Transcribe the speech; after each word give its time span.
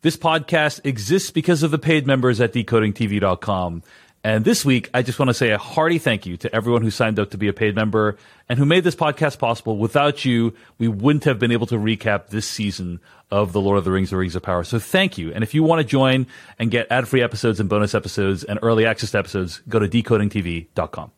This 0.00 0.16
podcast 0.16 0.80
exists 0.84 1.30
because 1.30 1.64
of 1.64 1.72
the 1.72 1.78
paid 1.78 2.06
members 2.06 2.40
at 2.40 2.52
decodingtv.com. 2.52 3.82
And 4.22 4.44
this 4.44 4.64
week, 4.64 4.90
I 4.94 5.02
just 5.02 5.18
want 5.18 5.28
to 5.28 5.34
say 5.34 5.50
a 5.50 5.58
hearty 5.58 5.98
thank 5.98 6.26
you 6.26 6.36
to 6.38 6.54
everyone 6.54 6.82
who 6.82 6.90
signed 6.90 7.18
up 7.18 7.30
to 7.30 7.38
be 7.38 7.48
a 7.48 7.52
paid 7.52 7.74
member 7.74 8.16
and 8.48 8.58
who 8.58 8.64
made 8.64 8.84
this 8.84 8.94
podcast 8.94 9.38
possible. 9.38 9.76
Without 9.76 10.24
you, 10.24 10.54
we 10.78 10.86
wouldn't 10.86 11.24
have 11.24 11.38
been 11.38 11.50
able 11.50 11.66
to 11.68 11.76
recap 11.76 12.28
this 12.28 12.46
season 12.46 13.00
of 13.30 13.52
The 13.52 13.60
Lord 13.60 13.78
of 13.78 13.84
the 13.84 13.90
Rings, 13.90 14.10
The 14.10 14.16
Rings 14.16 14.36
of 14.36 14.42
Power. 14.42 14.64
So 14.64 14.78
thank 14.78 15.18
you. 15.18 15.32
And 15.32 15.42
if 15.42 15.54
you 15.54 15.62
want 15.62 15.80
to 15.80 15.84
join 15.84 16.26
and 16.58 16.70
get 16.70 16.88
ad 16.90 17.08
free 17.08 17.22
episodes 17.22 17.58
and 17.58 17.68
bonus 17.68 17.94
episodes 17.94 18.44
and 18.44 18.58
early 18.62 18.86
access 18.86 19.14
episodes, 19.14 19.62
go 19.68 19.78
to 19.78 19.88
decodingtv.com. 19.88 21.10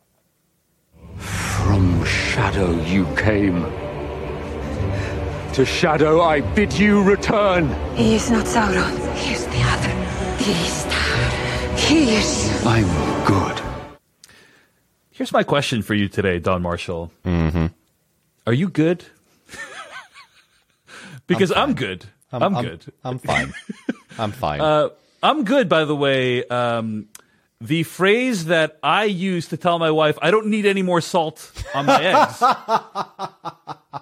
From 1.17 2.05
shadow 2.05 2.71
you 2.85 3.07
came. 3.17 3.90
To 5.55 5.65
shadow 5.65 6.21
I 6.21 6.43
bid 6.55 6.79
you 6.79 7.03
return. 7.03 7.69
He 7.97 8.15
is 8.15 8.31
not 8.31 8.47
Sauron. 8.47 9.15
He 9.17 9.33
is 9.35 9.45
the 9.47 9.63
other. 9.63 9.91
He 10.43 10.53
is 10.53 10.85
Sauron. 10.85 11.79
He 11.79 12.15
is. 12.15 12.67
I'm 12.67 12.87
good. 13.27 13.61
Here's 15.11 15.33
my 15.33 15.43
question 15.43 15.83
for 15.83 15.95
you 15.95 16.09
today, 16.09 16.39
Don 16.39 16.63
Marshall. 16.63 17.11
Mm-hmm. 17.25 17.67
Are 18.47 18.53
you 18.53 18.69
good? 18.69 19.05
because 21.27 21.51
I'm, 21.51 21.75
good. 21.75 22.05
I'm, 22.33 22.55
good. 22.55 22.85
I'm 23.03 23.19
fine. 23.19 23.53
I'm 24.19 24.31
fine. 24.31 24.61
Uh, 24.61 24.91
I'm 25.21 25.43
good, 25.45 25.69
by 25.69 25.85
the 25.85 25.97
way. 25.97 26.45
Um, 26.45 27.09
the 27.61 27.83
phrase 27.83 28.45
that 28.47 28.79
I 28.85 29.05
use 29.05 29.49
to 29.49 29.57
tell 29.57 29.81
my 29.81 29.91
wife, 29.91 30.17
I 30.23 30.31
don't 30.31 30.47
need 30.47 30.65
any 30.65 30.83
more 30.83 31.01
salt 31.01 31.53
on 31.75 31.87
my 31.87 32.03
eggs. 32.03 32.43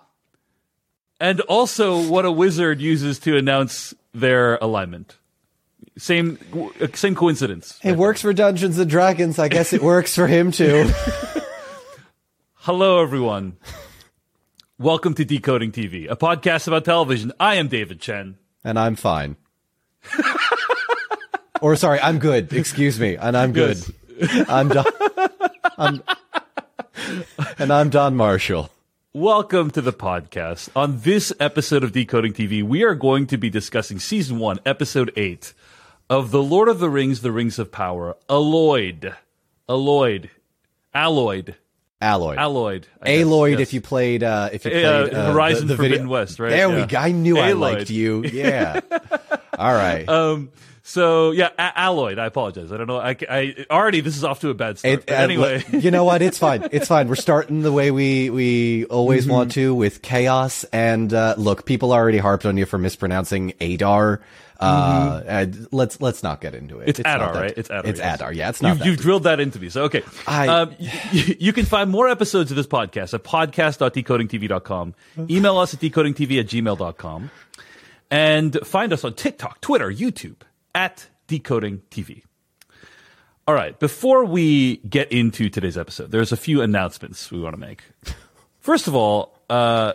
and 1.20 1.41
also 1.42 2.08
what 2.08 2.24
a 2.24 2.30
wizard 2.30 2.80
uses 2.80 3.19
to 3.20 3.36
announce 3.36 3.94
their 4.14 4.56
alignment. 4.56 5.16
Same, 5.97 6.38
same 6.94 7.14
coincidence. 7.14 7.78
it 7.83 7.97
works 7.97 8.22
for 8.22 8.33
Dungeons 8.33 8.78
and 8.78 8.88
Dragons. 8.88 9.38
I 9.38 9.48
guess 9.48 9.72
it 9.72 9.83
works 9.83 10.14
for 10.14 10.27
him 10.28 10.52
too. 10.52 10.88
Hello, 12.55 13.02
everyone. 13.02 13.56
Welcome 14.78 15.14
to 15.14 15.25
Decoding 15.25 15.72
TV, 15.72 16.08
a 16.08 16.16
podcast 16.16 16.69
about 16.69 16.84
television. 16.84 17.32
I 17.41 17.56
am 17.56 17.66
David 17.66 18.00
Chen. 18.00 18.36
and 18.62 18.78
I'm 18.78 18.94
fine. 18.94 19.36
or 21.60 21.75
sorry, 21.75 21.98
I'm 22.00 22.20
good. 22.20 22.53
Excuse 22.53 23.00
me. 23.00 23.16
And 23.16 23.36
I'm 23.36 23.53
good. 23.53 23.78
I'm 24.48 24.69
Don. 24.69 24.84
I'm, 25.77 26.03
and 27.58 27.72
I'm 27.72 27.91
Don 27.91 28.14
Marshall. 28.16 28.70
Welcome 29.14 29.70
to 29.70 29.80
the 29.80 29.92
podcast. 29.92 30.68
On 30.76 31.00
this 31.00 31.32
episode 31.40 31.82
of 31.82 31.92
Decoding 31.92 32.34
TV, 32.34 32.62
we 32.62 32.82
are 32.84 32.94
going 32.94 33.26
to 33.28 33.38
be 33.38 33.48
discussing 33.48 33.98
season 33.98 34.38
one, 34.38 34.60
episode 34.66 35.10
eight 35.16 35.54
of 36.10 36.30
The 36.30 36.42
Lord 36.42 36.69
of 36.69 36.78
the 36.78 36.91
Rings, 36.91 37.22
The 37.22 37.32
Rings 37.32 37.58
of 37.58 37.72
Power, 37.72 38.16
Alloyed. 38.28 39.14
Alloyed. 39.66 40.30
Alloyed. 40.94 41.56
Alloyed. 42.00 42.38
Alloyed. 42.38 42.86
Aloyd, 43.04 43.50
yes. 43.52 43.60
if 43.60 43.72
you 43.72 43.80
played, 43.80 44.22
uh, 44.22 44.50
if 44.52 44.64
you 44.66 44.70
Uh, 44.72 45.08
played 45.08 45.14
uh, 45.14 45.32
Horizon 45.32 45.66
the, 45.66 45.72
the 45.72 45.76
Forbidden 45.76 45.98
video. 46.00 46.12
West, 46.12 46.38
right? 46.38 46.50
There 46.50 46.68
we 46.68 46.84
go. 46.86 46.98
I 46.98 47.10
knew 47.10 47.38
I 47.38 47.52
liked 47.52 47.91
you. 47.91 48.22
Yeah. 48.24 48.80
All 49.58 49.72
right. 49.72 50.06
Um, 50.08 50.50
so 50.88 51.32
yeah, 51.32 51.50
a- 51.59 51.78
Alloyed. 51.78 52.19
I 52.19 52.25
apologize. 52.26 52.72
I 52.72 52.76
don't 52.78 52.87
know. 52.87 52.99
I, 52.99 53.15
I 53.28 53.66
already 53.71 54.00
this 54.00 54.16
is 54.16 54.25
off 54.25 54.41
to 54.41 54.49
a 54.49 54.54
bad 54.54 54.78
start. 54.78 55.00
It- 55.04 55.10
uh, 55.10 55.15
anyway, 55.15 55.62
you 55.72 55.91
know 55.91 56.04
what? 56.04 56.22
It's 56.22 56.38
fine. 56.38 56.66
It's 56.72 56.88
fine. 56.88 57.09
We're 57.09 57.15
starting 57.16 57.60
the 57.62 57.72
way 57.72 57.91
we 57.91 58.31
we 58.31 58.84
always 58.87 59.25
Mm-hmm. 59.25 59.32
want 59.32 59.53
to 59.53 59.75
with 59.75 60.00
chaos. 60.03 60.65
And 60.72 61.12
uh, 61.12 61.34
look, 61.37 61.65
people 61.66 61.93
already 61.93 62.19
harped 62.19 62.47
on 62.47 62.56
you 62.56 62.65
for 62.66 62.78
mispronouncing 62.78 63.53
Adar. 63.60 64.21
Uh, 64.60 65.22
and 65.27 65.69
let's 65.71 66.00
let's 66.00 66.22
not 66.25 66.41
get 66.41 66.54
into 66.54 66.78
it. 66.81 66.81
Mm-hmm. 66.81 66.91
It's, 66.91 66.98
Adar, 67.00 67.32
right? 67.34 67.54
It's 67.56 67.71
Adar. 67.71 67.87
It's 67.87 67.98
yes. 68.00 68.15
Adar. 68.16 68.32
Yeah, 68.32 68.48
it's 68.48 68.60
not. 68.62 68.69
You've, 68.71 68.78
that 68.78 68.87
you've 68.87 68.97
drilled 68.98 69.22
that 69.25 69.38
into 69.41 69.60
me. 69.60 69.69
So 69.69 69.84
okay. 69.84 70.03
I- 70.27 70.48
um, 70.48 70.71
y- 70.81 70.91
y- 71.12 71.37
you 71.38 71.53
can 71.53 71.65
find 71.65 71.91
more 71.91 72.09
episodes 72.09 72.50
of 72.50 72.56
this 72.56 72.66
podcast 72.66 73.15
at 73.15 73.22
podcast.decodingtv.com. 73.22 74.94
Email 75.31 75.59
us 75.59 75.75
at 75.75 75.81
decodingtv 75.81 76.41
at 76.41 76.47
gmail.com. 76.47 77.31
And 78.10 78.59
find 78.65 78.93
us 78.93 79.04
on 79.04 79.12
TikTok, 79.15 79.60
Twitter, 79.60 79.93
YouTube 79.93 80.37
at 80.78 81.09
Decoding 81.27 81.83
TV. 81.91 82.22
All 83.49 83.55
right. 83.55 83.77
Before 83.81 84.25
we 84.25 84.77
get 84.77 85.11
into 85.11 85.50
today's 85.50 85.77
episode, 85.77 86.12
there's 86.12 86.31
a 86.31 86.37
few 86.37 86.62
announcements 86.62 87.33
we 87.33 87.41
want 87.41 87.55
to 87.55 87.61
make. 87.61 87.83
First 88.61 88.87
of 88.87 88.94
all, 88.94 89.37
uh, 89.50 89.94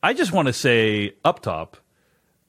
I 0.00 0.14
just 0.14 0.30
want 0.30 0.46
to 0.46 0.52
say 0.52 1.14
up 1.24 1.40
top 1.40 1.76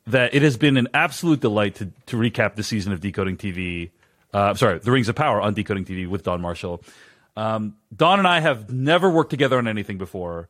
that 0.06 0.36
it 0.36 0.44
has 0.44 0.56
been 0.56 0.78
an 0.78 0.88
absolute 0.94 1.40
delight 1.40 1.76
to, 1.76 1.90
to 2.06 2.16
recap 2.16 2.54
the 2.54 2.62
season 2.62 2.94
of 2.94 3.02
Decoding 3.02 3.38
TV. 3.38 3.90
Uh, 4.32 4.54
sorry, 4.54 4.78
The 4.78 4.92
Rings 4.92 5.10
of 5.10 5.16
Power 5.16 5.42
on 5.42 5.56
Decoding 5.56 5.86
TV 5.86 6.08
with 6.08 6.22
Don 6.22 6.42
Marshall. 6.42 6.84
Um, 7.36 7.76
Don 7.96 8.20
and 8.20 8.28
I 8.28 8.40
have 8.40 8.70
never 8.70 9.10
worked 9.10 9.32
together 9.32 9.58
on 9.58 9.68
anything 9.68 9.98
before. 9.98 10.48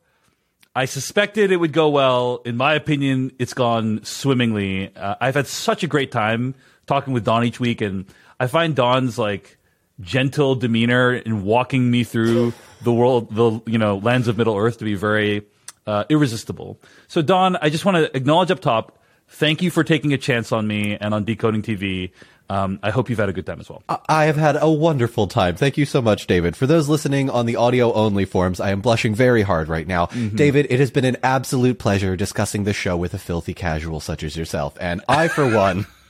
I 0.76 0.84
suspected 0.84 1.52
it 1.52 1.56
would 1.56 1.72
go 1.72 1.88
well. 1.88 2.42
In 2.44 2.58
my 2.58 2.74
opinion, 2.74 3.32
it's 3.38 3.54
gone 3.54 4.04
swimmingly. 4.04 4.94
Uh, 4.94 5.14
I've 5.22 5.36
had 5.36 5.46
such 5.46 5.84
a 5.84 5.86
great 5.86 6.12
time 6.12 6.54
talking 6.86 7.12
with 7.12 7.24
Don 7.24 7.44
each 7.44 7.60
week, 7.60 7.80
and 7.80 8.06
I 8.38 8.46
find 8.46 8.74
Don's 8.74 9.18
like 9.18 9.58
gentle 10.00 10.54
demeanor 10.54 11.14
in 11.14 11.44
walking 11.44 11.90
me 11.90 12.04
through 12.04 12.52
the 12.82 12.92
world, 12.92 13.34
the 13.34 13.60
you 13.66 13.78
know 13.78 13.98
lands 13.98 14.28
of 14.28 14.36
Middle 14.36 14.56
Earth, 14.56 14.78
to 14.78 14.84
be 14.84 14.94
very 14.94 15.42
uh, 15.86 16.04
irresistible. 16.08 16.80
So, 17.08 17.22
Don, 17.22 17.56
I 17.56 17.70
just 17.70 17.84
want 17.84 17.96
to 17.96 18.16
acknowledge 18.16 18.50
up 18.50 18.60
top. 18.60 18.98
Thank 19.28 19.62
you 19.62 19.70
for 19.70 19.82
taking 19.82 20.12
a 20.12 20.18
chance 20.18 20.52
on 20.52 20.66
me 20.66 20.96
and 21.00 21.14
on 21.14 21.24
Decoding 21.24 21.62
TV. 21.62 22.10
Um, 22.50 22.78
I 22.82 22.90
hope 22.90 23.08
you've 23.08 23.18
had 23.18 23.30
a 23.30 23.32
good 23.32 23.46
time 23.46 23.58
as 23.58 23.70
well. 23.70 23.82
I 24.06 24.26
have 24.26 24.36
had 24.36 24.56
a 24.60 24.70
wonderful 24.70 25.26
time. 25.26 25.56
Thank 25.56 25.78
you 25.78 25.86
so 25.86 26.02
much, 26.02 26.26
David. 26.26 26.56
For 26.56 26.66
those 26.66 26.90
listening 26.90 27.30
on 27.30 27.46
the 27.46 27.56
audio 27.56 27.92
only 27.94 28.26
forms, 28.26 28.60
I 28.60 28.70
am 28.70 28.82
blushing 28.82 29.14
very 29.14 29.40
hard 29.42 29.68
right 29.68 29.86
now. 29.86 30.06
Mm-hmm. 30.06 30.36
David, 30.36 30.66
it 30.68 30.78
has 30.78 30.90
been 30.90 31.06
an 31.06 31.16
absolute 31.22 31.78
pleasure 31.78 32.16
discussing 32.16 32.64
the 32.64 32.74
show 32.74 32.98
with 32.98 33.14
a 33.14 33.18
filthy 33.18 33.54
casual 33.54 33.98
such 33.98 34.22
as 34.22 34.36
yourself. 34.36 34.76
And 34.78 35.02
I, 35.08 35.28
for 35.28 35.54
one, 35.54 35.86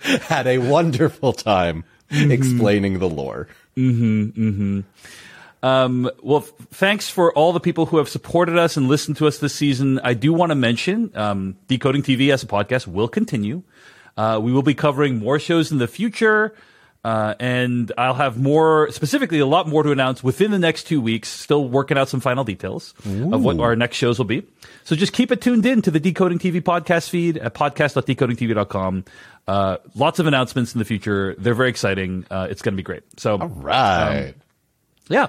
had 0.22 0.46
a 0.46 0.58
wonderful 0.58 1.32
time 1.32 1.84
Mm-hmm. 2.10 2.30
explaining 2.30 2.98
the 3.00 3.08
lore. 3.08 3.48
Hmm. 3.74 4.28
Hmm. 4.30 4.80
Um, 5.62 6.10
well, 6.22 6.38
f- 6.38 6.52
thanks 6.70 7.10
for 7.10 7.34
all 7.34 7.52
the 7.52 7.60
people 7.60 7.84
who 7.84 7.98
have 7.98 8.08
supported 8.08 8.56
us 8.56 8.78
and 8.78 8.88
listened 8.88 9.18
to 9.18 9.26
us 9.26 9.36
this 9.38 9.54
season. 9.54 9.98
I 10.02 10.14
do 10.14 10.32
want 10.32 10.48
to 10.50 10.54
mention 10.54 11.10
um, 11.14 11.56
Decoding 11.66 12.02
TV 12.02 12.32
as 12.32 12.42
a 12.42 12.46
podcast 12.46 12.86
will 12.86 13.08
continue. 13.08 13.62
Uh, 14.16 14.40
we 14.42 14.52
will 14.52 14.62
be 14.62 14.72
covering 14.72 15.18
more 15.18 15.38
shows 15.38 15.70
in 15.70 15.76
the 15.76 15.86
future. 15.86 16.54
Uh, 17.04 17.34
and 17.38 17.92
I'll 17.96 18.14
have 18.14 18.36
more, 18.38 18.90
specifically, 18.90 19.38
a 19.38 19.46
lot 19.46 19.68
more 19.68 19.82
to 19.82 19.92
announce 19.92 20.22
within 20.22 20.50
the 20.50 20.58
next 20.58 20.84
two 20.84 21.00
weeks. 21.00 21.28
Still 21.28 21.66
working 21.68 21.96
out 21.96 22.08
some 22.08 22.20
final 22.20 22.44
details 22.44 22.92
of 23.06 23.42
what 23.42 23.60
our 23.60 23.76
next 23.76 23.96
shows 23.96 24.18
will 24.18 24.26
be. 24.26 24.42
So 24.84 24.96
just 24.96 25.12
keep 25.12 25.30
it 25.30 25.40
tuned 25.40 25.64
in 25.64 25.80
to 25.82 25.90
the 25.90 26.00
Decoding 26.00 26.38
TV 26.38 26.60
podcast 26.60 27.08
feed 27.08 27.38
at 27.38 27.54
podcast.decodingtv.com. 27.54 29.04
Uh, 29.46 29.76
lots 29.94 30.18
of 30.18 30.26
announcements 30.26 30.74
in 30.74 30.78
the 30.78 30.84
future. 30.84 31.34
They're 31.38 31.54
very 31.54 31.70
exciting. 31.70 32.26
Uh, 32.30 32.48
it's 32.50 32.62
going 32.62 32.74
to 32.74 32.76
be 32.76 32.82
great. 32.82 33.02
So, 33.18 33.38
Right. 33.38 34.34
yeah. 35.08 35.28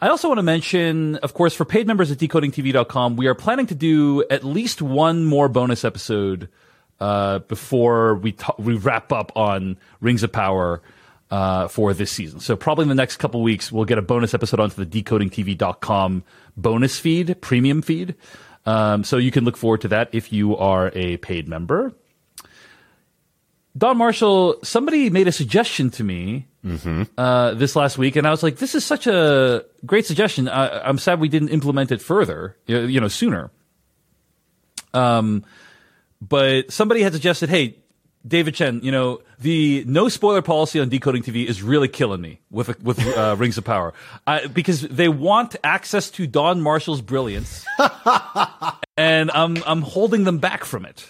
I 0.00 0.08
also 0.08 0.28
want 0.28 0.38
to 0.38 0.42
mention, 0.42 1.16
of 1.16 1.32
course, 1.32 1.54
for 1.54 1.64
paid 1.64 1.86
members 1.86 2.10
at 2.10 2.18
decodingtv.com, 2.18 3.16
we 3.16 3.28
are 3.28 3.34
planning 3.34 3.66
to 3.68 3.74
do 3.74 4.24
at 4.28 4.44
least 4.44 4.82
one 4.82 5.24
more 5.24 5.48
bonus 5.48 5.84
episode 5.84 6.50
uh, 7.00 7.38
before 7.40 8.16
we 8.16 8.32
ta- 8.32 8.54
we 8.58 8.74
wrap 8.74 9.12
up 9.12 9.32
on 9.36 9.78
Rings 10.00 10.22
of 10.22 10.32
Power 10.32 10.82
uh, 11.30 11.68
for 11.68 11.92
this 11.92 12.10
season. 12.10 12.40
So 12.40 12.56
probably 12.56 12.84
in 12.84 12.88
the 12.88 12.94
next 12.94 13.16
couple 13.16 13.42
weeks, 13.42 13.72
we'll 13.72 13.84
get 13.84 13.98
a 13.98 14.02
bonus 14.02 14.34
episode 14.34 14.60
onto 14.60 14.84
the 14.84 15.02
decodingtv.com 15.02 16.24
bonus 16.56 16.98
feed, 16.98 17.40
premium 17.40 17.82
feed. 17.82 18.14
Um, 18.64 19.04
so 19.04 19.16
you 19.16 19.30
can 19.30 19.44
look 19.44 19.56
forward 19.56 19.82
to 19.82 19.88
that 19.88 20.10
if 20.12 20.32
you 20.32 20.56
are 20.56 20.90
a 20.94 21.16
paid 21.18 21.48
member. 21.48 21.94
Don 23.78 23.98
Marshall, 23.98 24.56
somebody 24.62 25.10
made 25.10 25.28
a 25.28 25.32
suggestion 25.32 25.90
to 25.90 26.04
me 26.04 26.46
uh, 27.18 27.54
this 27.54 27.76
last 27.76 27.98
week, 27.98 28.16
and 28.16 28.26
I 28.26 28.30
was 28.30 28.42
like, 28.42 28.56
"This 28.56 28.74
is 28.74 28.84
such 28.84 29.06
a 29.06 29.64
great 29.84 30.06
suggestion. 30.06 30.48
I, 30.48 30.80
I'm 30.80 30.98
sad 30.98 31.20
we 31.20 31.28
didn't 31.28 31.50
implement 31.50 31.92
it 31.92 32.00
further, 32.00 32.56
you 32.66 32.80
you 32.80 33.00
know, 33.00 33.08
sooner." 33.08 33.50
Um, 34.94 35.44
but 36.22 36.72
somebody 36.72 37.02
had 37.02 37.12
suggested, 37.12 37.50
"Hey, 37.50 37.76
David 38.26 38.54
Chen, 38.54 38.80
you 38.82 38.90
know, 38.90 39.20
the 39.38 39.84
no 39.86 40.08
spoiler 40.08 40.42
policy 40.42 40.80
on 40.80 40.88
decoding 40.88 41.22
TV 41.22 41.46
is 41.46 41.62
really 41.62 41.88
killing 41.88 42.20
me 42.20 42.40
with 42.50 42.82
with 42.82 42.98
uh, 43.16 43.36
Rings 43.38 43.58
of 43.58 43.64
Power 43.64 43.94
I, 44.26 44.46
because 44.46 44.82
they 44.82 45.08
want 45.08 45.56
access 45.62 46.10
to 46.12 46.26
Don 46.26 46.60
Marshall's 46.60 47.02
brilliance, 47.02 47.64
and 48.96 49.30
I'm 49.32 49.62
I'm 49.64 49.82
holding 49.82 50.24
them 50.24 50.38
back 50.38 50.64
from 50.64 50.84
it. 50.84 51.08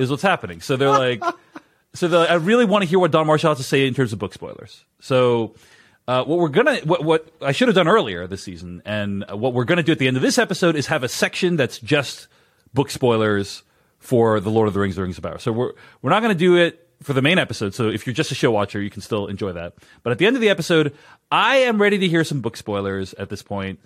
Is 0.00 0.10
what's 0.10 0.22
happening. 0.22 0.60
So 0.60 0.76
they're 0.76 0.90
like, 0.90 1.22
so 1.94 2.08
they're 2.08 2.20
like, 2.20 2.30
I 2.30 2.34
really 2.34 2.64
want 2.64 2.82
to 2.82 2.88
hear 2.88 2.98
what 2.98 3.12
Don 3.12 3.26
Marshall 3.26 3.50
has 3.50 3.58
to 3.58 3.64
say 3.64 3.86
in 3.86 3.94
terms 3.94 4.12
of 4.12 4.18
book 4.18 4.34
spoilers. 4.34 4.84
So. 5.00 5.54
Uh, 6.06 6.22
what 6.22 6.38
we're 6.38 6.50
gonna, 6.50 6.76
what, 6.80 7.02
what 7.02 7.26
I 7.40 7.52
should 7.52 7.66
have 7.68 7.74
done 7.74 7.88
earlier 7.88 8.26
this 8.26 8.42
season, 8.42 8.82
and 8.84 9.24
what 9.30 9.54
we're 9.54 9.64
gonna 9.64 9.82
do 9.82 9.90
at 9.90 9.98
the 9.98 10.06
end 10.06 10.18
of 10.18 10.22
this 10.22 10.36
episode 10.36 10.76
is 10.76 10.88
have 10.88 11.02
a 11.02 11.08
section 11.08 11.56
that's 11.56 11.78
just 11.78 12.28
book 12.74 12.90
spoilers 12.90 13.62
for 14.04 14.38
the 14.38 14.50
Lord 14.50 14.68
of 14.68 14.74
the 14.74 14.80
Rings, 14.80 14.96
the 14.96 15.02
Rings 15.02 15.16
of 15.16 15.24
Power. 15.24 15.38
So 15.38 15.50
we're 15.50 15.72
we're 16.02 16.10
not 16.10 16.20
going 16.20 16.34
to 16.34 16.38
do 16.38 16.56
it 16.56 16.88
for 17.02 17.14
the 17.14 17.22
main 17.22 17.38
episode. 17.38 17.74
So 17.74 17.88
if 17.88 18.06
you're 18.06 18.14
just 18.14 18.30
a 18.30 18.34
show 18.34 18.50
watcher, 18.50 18.80
you 18.80 18.90
can 18.90 19.00
still 19.00 19.26
enjoy 19.26 19.52
that. 19.52 19.74
But 20.02 20.10
at 20.10 20.18
the 20.18 20.26
end 20.26 20.36
of 20.36 20.42
the 20.42 20.50
episode, 20.50 20.94
I 21.32 21.56
am 21.56 21.80
ready 21.80 21.98
to 21.98 22.08
hear 22.08 22.22
some 22.22 22.42
book 22.42 22.56
spoilers. 22.56 23.14
At 23.14 23.30
this 23.30 23.42
point, 23.42 23.80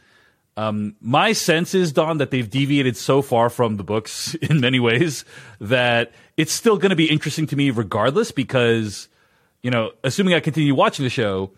um, 0.56 0.96
my 1.00 1.32
sense 1.32 1.72
is 1.72 1.92
Don 1.92 2.18
that 2.18 2.32
they've 2.32 2.50
deviated 2.50 2.96
so 2.96 3.22
far 3.22 3.48
from 3.48 3.76
the 3.76 3.84
books 3.84 4.34
in 4.42 4.60
many 4.60 4.80
ways 4.80 5.24
that 5.60 6.12
it's 6.36 6.52
still 6.52 6.78
going 6.78 6.90
to 6.90 6.96
be 6.96 7.08
interesting 7.08 7.46
to 7.46 7.56
me 7.56 7.70
regardless. 7.70 8.32
Because 8.32 9.08
you 9.62 9.70
know, 9.70 9.92
assuming 10.02 10.34
I 10.34 10.40
continue 10.40 10.74
watching 10.74 11.04
the 11.04 11.10
show, 11.10 11.52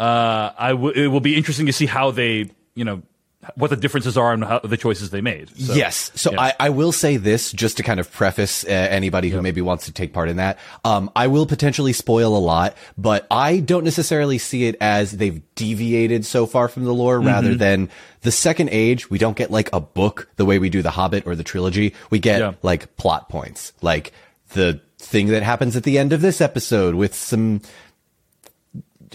uh, 0.00 0.50
I 0.58 0.70
w- 0.70 0.92
it 0.94 1.08
will 1.08 1.20
be 1.20 1.36
interesting 1.36 1.66
to 1.66 1.72
see 1.72 1.86
how 1.86 2.10
they 2.10 2.50
you 2.74 2.84
know 2.84 3.02
what 3.54 3.70
the 3.70 3.76
differences 3.76 4.18
are 4.18 4.34
and 4.34 4.44
how 4.44 4.58
the 4.58 4.76
choices 4.76 5.08
they 5.10 5.22
made. 5.22 5.48
So, 5.56 5.72
yes. 5.72 6.10
So 6.14 6.30
yeah. 6.32 6.40
I, 6.42 6.54
I 6.60 6.68
will 6.70 6.92
say 6.92 7.16
this 7.16 7.52
just 7.52 7.78
to 7.78 7.82
kind 7.82 7.98
of 7.98 8.12
preface 8.12 8.64
uh, 8.64 8.68
anybody 8.68 9.30
who 9.30 9.40
maybe 9.40 9.62
wants 9.62 9.86
to 9.86 9.92
take 9.92 10.12
part 10.12 10.28
in 10.28 10.36
that. 10.36 10.58
Um, 10.84 11.10
I 11.16 11.26
will 11.28 11.46
potentially 11.46 11.94
spoil 11.94 12.36
a 12.36 12.38
lot, 12.38 12.76
but 12.98 13.26
I 13.30 13.60
don't 13.60 13.84
necessarily 13.84 14.36
see 14.36 14.66
it 14.66 14.76
as 14.82 15.12
they've 15.12 15.40
deviated 15.54 16.26
so 16.26 16.44
far 16.44 16.68
from 16.68 16.84
the 16.84 16.92
lore 16.92 17.18
rather 17.18 17.54
than 17.54 17.88
the 18.20 18.30
second 18.30 18.68
age. 18.72 19.08
We 19.08 19.16
don't 19.16 19.36
get 19.38 19.50
like 19.50 19.70
a 19.72 19.80
book 19.80 20.28
the 20.36 20.44
way 20.44 20.58
we 20.58 20.68
do 20.68 20.82
the 20.82 20.90
Hobbit 20.90 21.26
or 21.26 21.34
the 21.34 21.44
trilogy. 21.44 21.94
We 22.10 22.18
get 22.18 22.40
Yeah. 22.40 22.52
like 22.62 22.94
plot 22.98 23.30
points, 23.30 23.72
like 23.80 24.12
the 24.52 24.82
thing 24.98 25.28
that 25.28 25.42
happens 25.42 25.76
at 25.76 25.84
the 25.84 25.96
end 25.98 26.12
of 26.12 26.20
this 26.20 26.42
episode 26.42 26.94
with 26.94 27.14
some, 27.14 27.62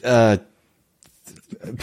uh, 0.04 0.38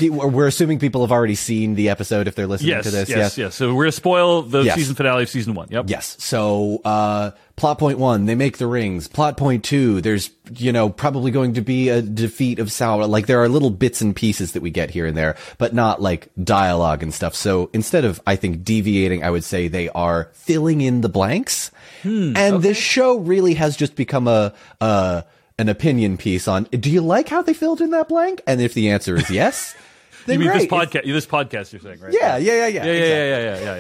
we're 0.01 0.47
assuming 0.47 0.79
people 0.79 1.01
have 1.03 1.13
already 1.13 1.35
seen 1.35 1.75
the 1.75 1.89
episode 1.89 2.29
if 2.29 2.35
they're 2.35 2.47
listening 2.47 2.71
yes, 2.71 2.85
to 2.85 2.91
this. 2.91 3.09
yes, 3.09 3.19
yes, 3.19 3.39
yes. 3.39 3.55
So 3.55 3.75
we're 3.75 3.85
gonna 3.85 3.93
spoil 3.93 4.43
the 4.43 4.63
Yes. 4.63 4.77
season 4.77 4.95
finale 4.95 5.23
of 5.25 5.29
season 5.29 5.55
one. 5.55 5.69
Yep. 5.71 5.87
Yes. 5.89 6.17
So, 6.21 6.81
uh, 6.85 7.33
plot 7.57 7.79
point 7.79 7.99
one, 7.99 8.27
they 8.27 8.35
make 8.35 8.59
the 8.59 8.67
rings. 8.67 9.09
Plot 9.09 9.37
point 9.37 9.65
two, 9.65 10.01
there's, 10.01 10.31
you 10.57 10.73
know, 10.73 10.89
probably 10.89 11.31
going 11.31 11.55
to 11.55 11.61
be 11.61 11.89
a 11.91 12.03
defeat 12.03 12.59
of 12.59 12.69
Sauron. 12.69 13.09
Like 13.09 13.27
there 13.27 13.43
are 13.43 13.49
little 13.49 13.71
bits 13.71 14.01
and 14.01 14.15
pieces 14.17 14.53
that 14.53 14.63
we 14.63 14.71
get 14.71 14.91
here 14.91 15.07
and 15.07 15.17
there, 15.17 15.37
but 15.59 15.75
not 15.75 16.01
like 16.01 16.31
dialogue 16.43 17.03
and 17.03 17.13
stuff. 17.13 17.35
So 17.35 17.71
instead 17.73 18.05
of, 18.05 18.21
I 18.27 18.37
think, 18.37 18.65
deviating, 18.65 19.23
I 19.23 19.31
would 19.31 19.45
say 19.45 19.69
they 19.69 19.89
are 19.91 20.31
filling 20.33 20.81
in 20.81 21.01
the 21.03 21.09
blanks. 21.09 21.71
and 22.05 22.63
this 22.63 22.77
show 22.77 23.19
really 23.19 23.55
has 23.55 23.77
just 23.77 23.95
become 23.95 24.27
a, 24.27 24.53
uh, 24.81 25.23
an 25.59 25.69
opinion 25.69 26.17
piece 26.17 26.49
on, 26.49 26.65
do 26.65 26.91
you 26.91 27.01
like 27.01 27.29
how 27.29 27.43
they 27.43 27.55
filled 27.55 27.81
in 27.81 27.91
that 27.91 28.09
blank? 28.09 28.43
And 28.47 28.61
if 28.61 28.75
the 28.75 28.91
answer 28.91 29.17
is 29.17 29.31
yes, 29.31 29.75
then 30.27 30.41
You 30.41 30.47
mean 30.49 30.57
this 30.59 30.67
podcast? 30.67 31.05
This 31.05 31.27
podcast, 31.27 31.73
you're 31.73 31.81
saying, 31.81 32.01
right? 32.01 32.13
Yeah, 32.13 32.37
yeah, 32.39 32.67
yeah, 32.67 32.67
yeah. 32.67 32.85
yeah, 32.85 32.93
yeah, 32.93 32.93
exactly. 32.93 33.09
yeah, 33.29 33.39
yeah, 33.39 33.61
yeah, 33.61 33.77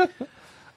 yeah. 0.00 0.02
Okay. 0.06 0.26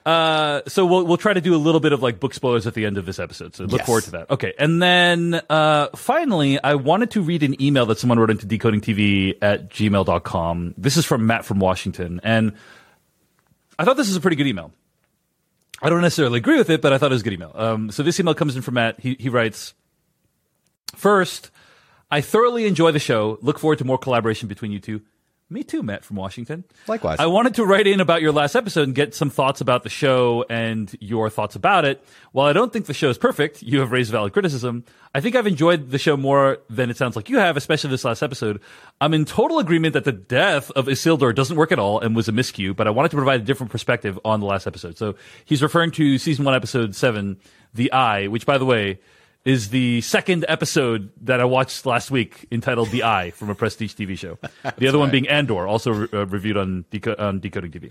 Uh, 0.06 0.62
so 0.66 0.86
we'll 0.86 1.04
we'll 1.04 1.18
try 1.18 1.34
to 1.34 1.40
do 1.42 1.54
a 1.54 1.58
little 1.58 1.80
bit 1.80 1.92
of 1.92 2.02
like 2.02 2.18
book 2.18 2.32
spoilers 2.32 2.66
at 2.66 2.72
the 2.72 2.86
end 2.86 2.96
of 2.96 3.04
this 3.04 3.18
episode. 3.18 3.54
So 3.54 3.64
look 3.64 3.80
Yes. 3.80 3.84
forward 3.86 4.04
to 4.04 4.10
that. 4.12 4.30
Okay, 4.30 4.54
and 4.58 4.80
then 4.80 5.38
uh, 5.50 5.88
finally, 5.94 6.58
I 6.62 6.76
wanted 6.76 7.10
to 7.10 7.20
read 7.20 7.42
an 7.42 7.60
email 7.60 7.84
that 7.86 7.98
someone 7.98 8.18
wrote 8.18 8.30
into 8.30 8.46
decodingtv 8.46 9.36
at 9.42 9.68
gmail.com. 9.68 10.74
This 10.78 10.96
is 10.96 11.04
from 11.04 11.26
Matt 11.26 11.44
from 11.44 11.58
Washington, 11.58 12.22
and 12.24 12.52
I 13.78 13.84
thought 13.84 13.98
this 13.98 14.08
is 14.08 14.16
a 14.16 14.20
pretty 14.22 14.36
good 14.36 14.46
email. 14.46 14.72
I 15.82 15.90
don't 15.90 16.00
necessarily 16.00 16.38
agree 16.38 16.56
with 16.56 16.70
it, 16.70 16.80
but 16.80 16.94
I 16.94 16.96
thought 16.96 17.10
it 17.12 17.16
was 17.16 17.20
a 17.20 17.24
good 17.24 17.34
email. 17.34 17.52
Um, 17.54 17.90
so 17.90 18.02
this 18.02 18.18
email 18.18 18.32
comes 18.34 18.56
in 18.56 18.62
from 18.62 18.74
Matt. 18.74 18.98
He 19.00 19.14
he 19.20 19.28
writes. 19.28 19.74
First, 20.94 21.50
I 22.10 22.20
thoroughly 22.20 22.66
enjoy 22.66 22.92
the 22.92 22.98
show. 22.98 23.38
Look 23.42 23.58
forward 23.58 23.78
to 23.78 23.84
more 23.84 23.98
collaboration 23.98 24.48
between 24.48 24.72
you 24.72 24.80
two. 24.80 25.02
Me 25.50 25.62
too, 25.62 25.82
Matt 25.82 26.04
from 26.04 26.16
Washington. 26.16 26.62
Likewise. 26.86 27.18
I 27.18 27.24
wanted 27.24 27.54
to 27.54 27.64
write 27.64 27.86
in 27.86 28.00
about 28.00 28.20
your 28.20 28.32
last 28.32 28.54
episode 28.54 28.82
and 28.82 28.94
get 28.94 29.14
some 29.14 29.30
thoughts 29.30 29.62
about 29.62 29.82
the 29.82 29.88
show 29.88 30.44
and 30.50 30.94
your 31.00 31.30
thoughts 31.30 31.56
about 31.56 31.86
it. 31.86 32.04
While 32.32 32.46
I 32.46 32.52
don't 32.52 32.70
think 32.70 32.84
the 32.84 32.92
show 32.92 33.08
is 33.08 33.16
perfect, 33.16 33.62
you 33.62 33.80
have 33.80 33.90
raised 33.90 34.12
valid 34.12 34.34
criticism. 34.34 34.84
I 35.14 35.22
think 35.22 35.36
I've 35.36 35.46
enjoyed 35.46 35.88
the 35.88 35.96
show 35.96 36.18
more 36.18 36.58
than 36.68 36.90
it 36.90 36.98
sounds 36.98 37.16
like 37.16 37.30
you 37.30 37.38
have, 37.38 37.56
especially 37.56 37.88
this 37.88 38.04
last 38.04 38.22
episode. 38.22 38.60
I'm 39.00 39.14
in 39.14 39.24
total 39.24 39.58
agreement 39.58 39.94
that 39.94 40.04
the 40.04 40.12
death 40.12 40.70
of 40.72 40.84
Isildur 40.84 41.34
doesn't 41.34 41.56
work 41.56 41.72
at 41.72 41.78
all 41.78 41.98
and 41.98 42.14
was 42.14 42.28
a 42.28 42.32
miscue, 42.32 42.76
but 42.76 42.86
I 42.86 42.90
wanted 42.90 43.12
to 43.12 43.16
provide 43.16 43.40
a 43.40 43.44
different 43.44 43.72
perspective 43.72 44.20
on 44.26 44.40
the 44.40 44.46
last 44.46 44.66
episode. 44.66 44.98
So 44.98 45.14
he's 45.46 45.62
referring 45.62 45.92
to 45.92 46.18
season 46.18 46.44
one, 46.44 46.56
episode 46.56 46.94
seven, 46.94 47.38
The 47.72 47.90
Eye, 47.90 48.26
which 48.26 48.44
by 48.44 48.58
the 48.58 48.66
way, 48.66 49.00
is 49.48 49.70
the 49.70 50.02
second 50.02 50.44
episode 50.46 51.10
that 51.22 51.40
I 51.40 51.46
watched 51.46 51.86
last 51.86 52.10
week 52.10 52.46
entitled 52.52 52.90
The 52.90 53.04
Eye 53.04 53.30
from 53.30 53.48
a 53.48 53.54
prestige 53.54 53.94
TV 53.94 54.18
show. 54.18 54.36
the 54.76 54.86
other 54.86 54.98
one 54.98 55.10
being 55.10 55.26
Andor, 55.26 55.66
also 55.66 55.90
re- 55.90 56.08
uh, 56.12 56.26
reviewed 56.26 56.58
on, 56.58 56.84
Deco- 56.92 57.18
on 57.18 57.40
Decoding 57.40 57.70
TV. 57.72 57.90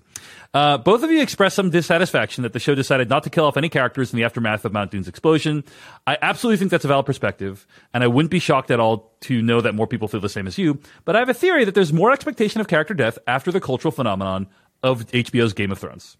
Uh, 0.53 0.77
both 0.77 1.01
of 1.01 1.09
you 1.09 1.19
expressed 1.19 1.55
some 1.55 1.71
dissatisfaction 1.71 2.43
that 2.43 2.53
the 2.53 2.59
show 2.59 2.75
decided 2.75 3.09
not 3.09 3.23
to 3.23 3.31
kill 3.31 3.45
off 3.45 3.57
any 3.57 3.69
characters 3.69 4.13
in 4.13 4.17
the 4.17 4.23
aftermath 4.23 4.65
of 4.65 4.71
Mount 4.71 4.91
Doom's 4.91 5.07
explosion. 5.07 5.63
I 6.05 6.19
absolutely 6.21 6.57
think 6.57 6.69
that's 6.69 6.85
a 6.85 6.89
valid 6.89 7.07
perspective, 7.07 7.65
and 7.91 8.03
I 8.03 8.07
wouldn't 8.07 8.29
be 8.29 8.39
shocked 8.39 8.69
at 8.69 8.79
all 8.79 9.11
to 9.21 9.41
know 9.41 9.59
that 9.59 9.73
more 9.73 9.87
people 9.87 10.07
feel 10.07 10.19
the 10.21 10.29
same 10.29 10.45
as 10.45 10.59
you. 10.59 10.79
But 11.05 11.15
I 11.15 11.19
have 11.19 11.29
a 11.29 11.33
theory 11.33 11.65
that 11.65 11.73
there's 11.73 11.91
more 11.91 12.11
expectation 12.11 12.61
of 12.61 12.67
character 12.67 12.93
death 12.93 13.17
after 13.25 13.51
the 13.51 13.59
cultural 13.59 13.91
phenomenon 13.91 14.45
of 14.83 15.05
HBO's 15.07 15.53
Game 15.53 15.71
of 15.71 15.79
Thrones. 15.79 16.17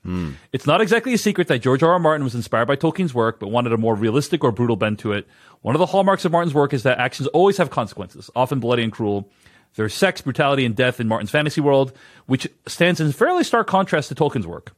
It's 0.52 0.66
not 0.66 0.82
exactly 0.82 1.14
a 1.14 1.18
secret 1.18 1.48
that 1.48 1.60
George 1.60 1.84
R. 1.84 1.92
R. 1.94 2.00
Martin 2.00 2.24
was 2.24 2.36
inspired 2.36 2.68
by 2.68 2.76
Tolkien's 2.76 3.14
work, 3.14 3.40
but 3.40 3.50
wanted 3.50 3.74
a 3.74 3.78
more 3.78 3.96
realistic 3.96 4.44
or 4.44 4.52
brutal 4.52 4.76
bend 4.76 5.00
to 5.00 5.14
it. 5.14 5.28
One 5.62 5.76
of 5.76 5.80
the 5.80 5.86
hallmarks 5.88 6.26
of 6.26 6.32
Martin's 6.32 6.54
work 6.54 6.74
is 6.74 6.84
that 6.84 6.98
actions 7.00 7.28
always 7.28 7.58
have 7.58 7.70
consequences, 7.70 8.30
often 8.36 8.60
bloody 8.60 8.84
and 8.84 8.92
cruel. 8.92 9.30
There's 9.76 9.94
sex, 9.94 10.22
brutality, 10.22 10.66
and 10.66 10.76
death 10.76 11.00
in 11.00 11.08
Martin's 11.08 11.30
fantasy 11.30 11.62
world, 11.62 11.94
which 12.26 12.48
stands 12.66 13.00
in 13.00 13.12
fairly 13.12 13.44
stark 13.44 13.68
contrast 13.68 14.10
to 14.10 14.16
Tolkien's 14.16 14.48
work. 14.48 14.74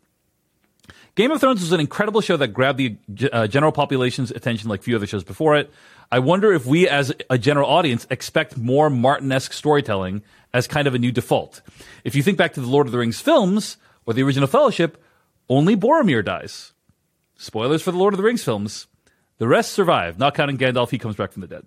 Game 1.16 1.32
of 1.32 1.42
Thrones 1.42 1.62
was 1.62 1.72
an 1.72 1.80
incredible 1.80 2.22
show 2.22 2.38
that 2.38 2.50
grabbed 2.50 2.78
the 2.78 2.96
uh, 3.32 3.48
general 3.48 3.72
population's 3.72 4.32
attention 4.32 4.70
like 4.70 4.84
few 4.84 4.96
other 4.96 5.08
shows 5.08 5.24
before 5.24 5.58
it. 5.58 5.72
I 6.12 6.20
wonder 6.20 6.54
if 6.54 6.66
we, 6.66 6.88
as 6.88 7.14
a 7.30 7.38
general 7.38 7.70
audience, 7.70 8.08
expect 8.10 8.58
more 8.58 8.90
Martin-esque 8.90 9.54
storytelling 9.54 10.22
as 10.54 10.68
kind 10.68 10.88
of 10.88 10.96
a 10.96 11.00
new 11.00 11.12
default. 11.12 11.62
If 12.04 12.16
you 12.16 12.24
think 12.24 12.38
back 12.38 12.54
to 12.54 12.62
the 12.62 12.68
Lord 12.68 12.88
of 12.88 12.92
the 12.92 12.98
Rings 12.98 13.20
films 13.20 13.78
or 14.06 14.14
the 14.14 14.24
original 14.24 14.48
Fellowship, 14.48 15.04
only 15.50 15.76
Boromir 15.76 16.24
dies. 16.24 16.74
Spoilers 17.38 17.82
for 17.82 17.92
the 17.92 17.98
Lord 17.98 18.14
of 18.14 18.18
the 18.18 18.24
Rings 18.24 18.44
films. 18.44 18.88
The 19.38 19.48
rest 19.48 19.72
survive, 19.72 20.20
not 20.20 20.36
counting 20.36 20.58
Gandalf, 20.58 20.92
he 20.92 20.98
comes 20.98 21.16
back 21.16 21.32
from 21.32 21.42
the 21.42 21.48
dead. 21.48 21.66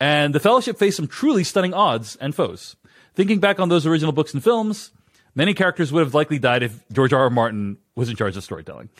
And 0.00 0.34
the 0.34 0.40
Fellowship 0.40 0.78
faced 0.78 0.96
some 0.96 1.06
truly 1.06 1.44
stunning 1.44 1.72
odds 1.72 2.16
and 2.16 2.34
foes. 2.34 2.76
Thinking 3.14 3.38
back 3.38 3.60
on 3.60 3.68
those 3.68 3.86
original 3.86 4.12
books 4.12 4.34
and 4.34 4.42
films, 4.42 4.90
many 5.34 5.54
characters 5.54 5.92
would 5.92 6.00
have 6.04 6.14
likely 6.14 6.38
died 6.38 6.62
if 6.62 6.86
George 6.92 7.12
R. 7.12 7.22
R. 7.22 7.30
Martin 7.30 7.78
was 7.94 8.08
in 8.10 8.16
charge 8.16 8.36
of 8.36 8.44
storytelling. 8.44 8.90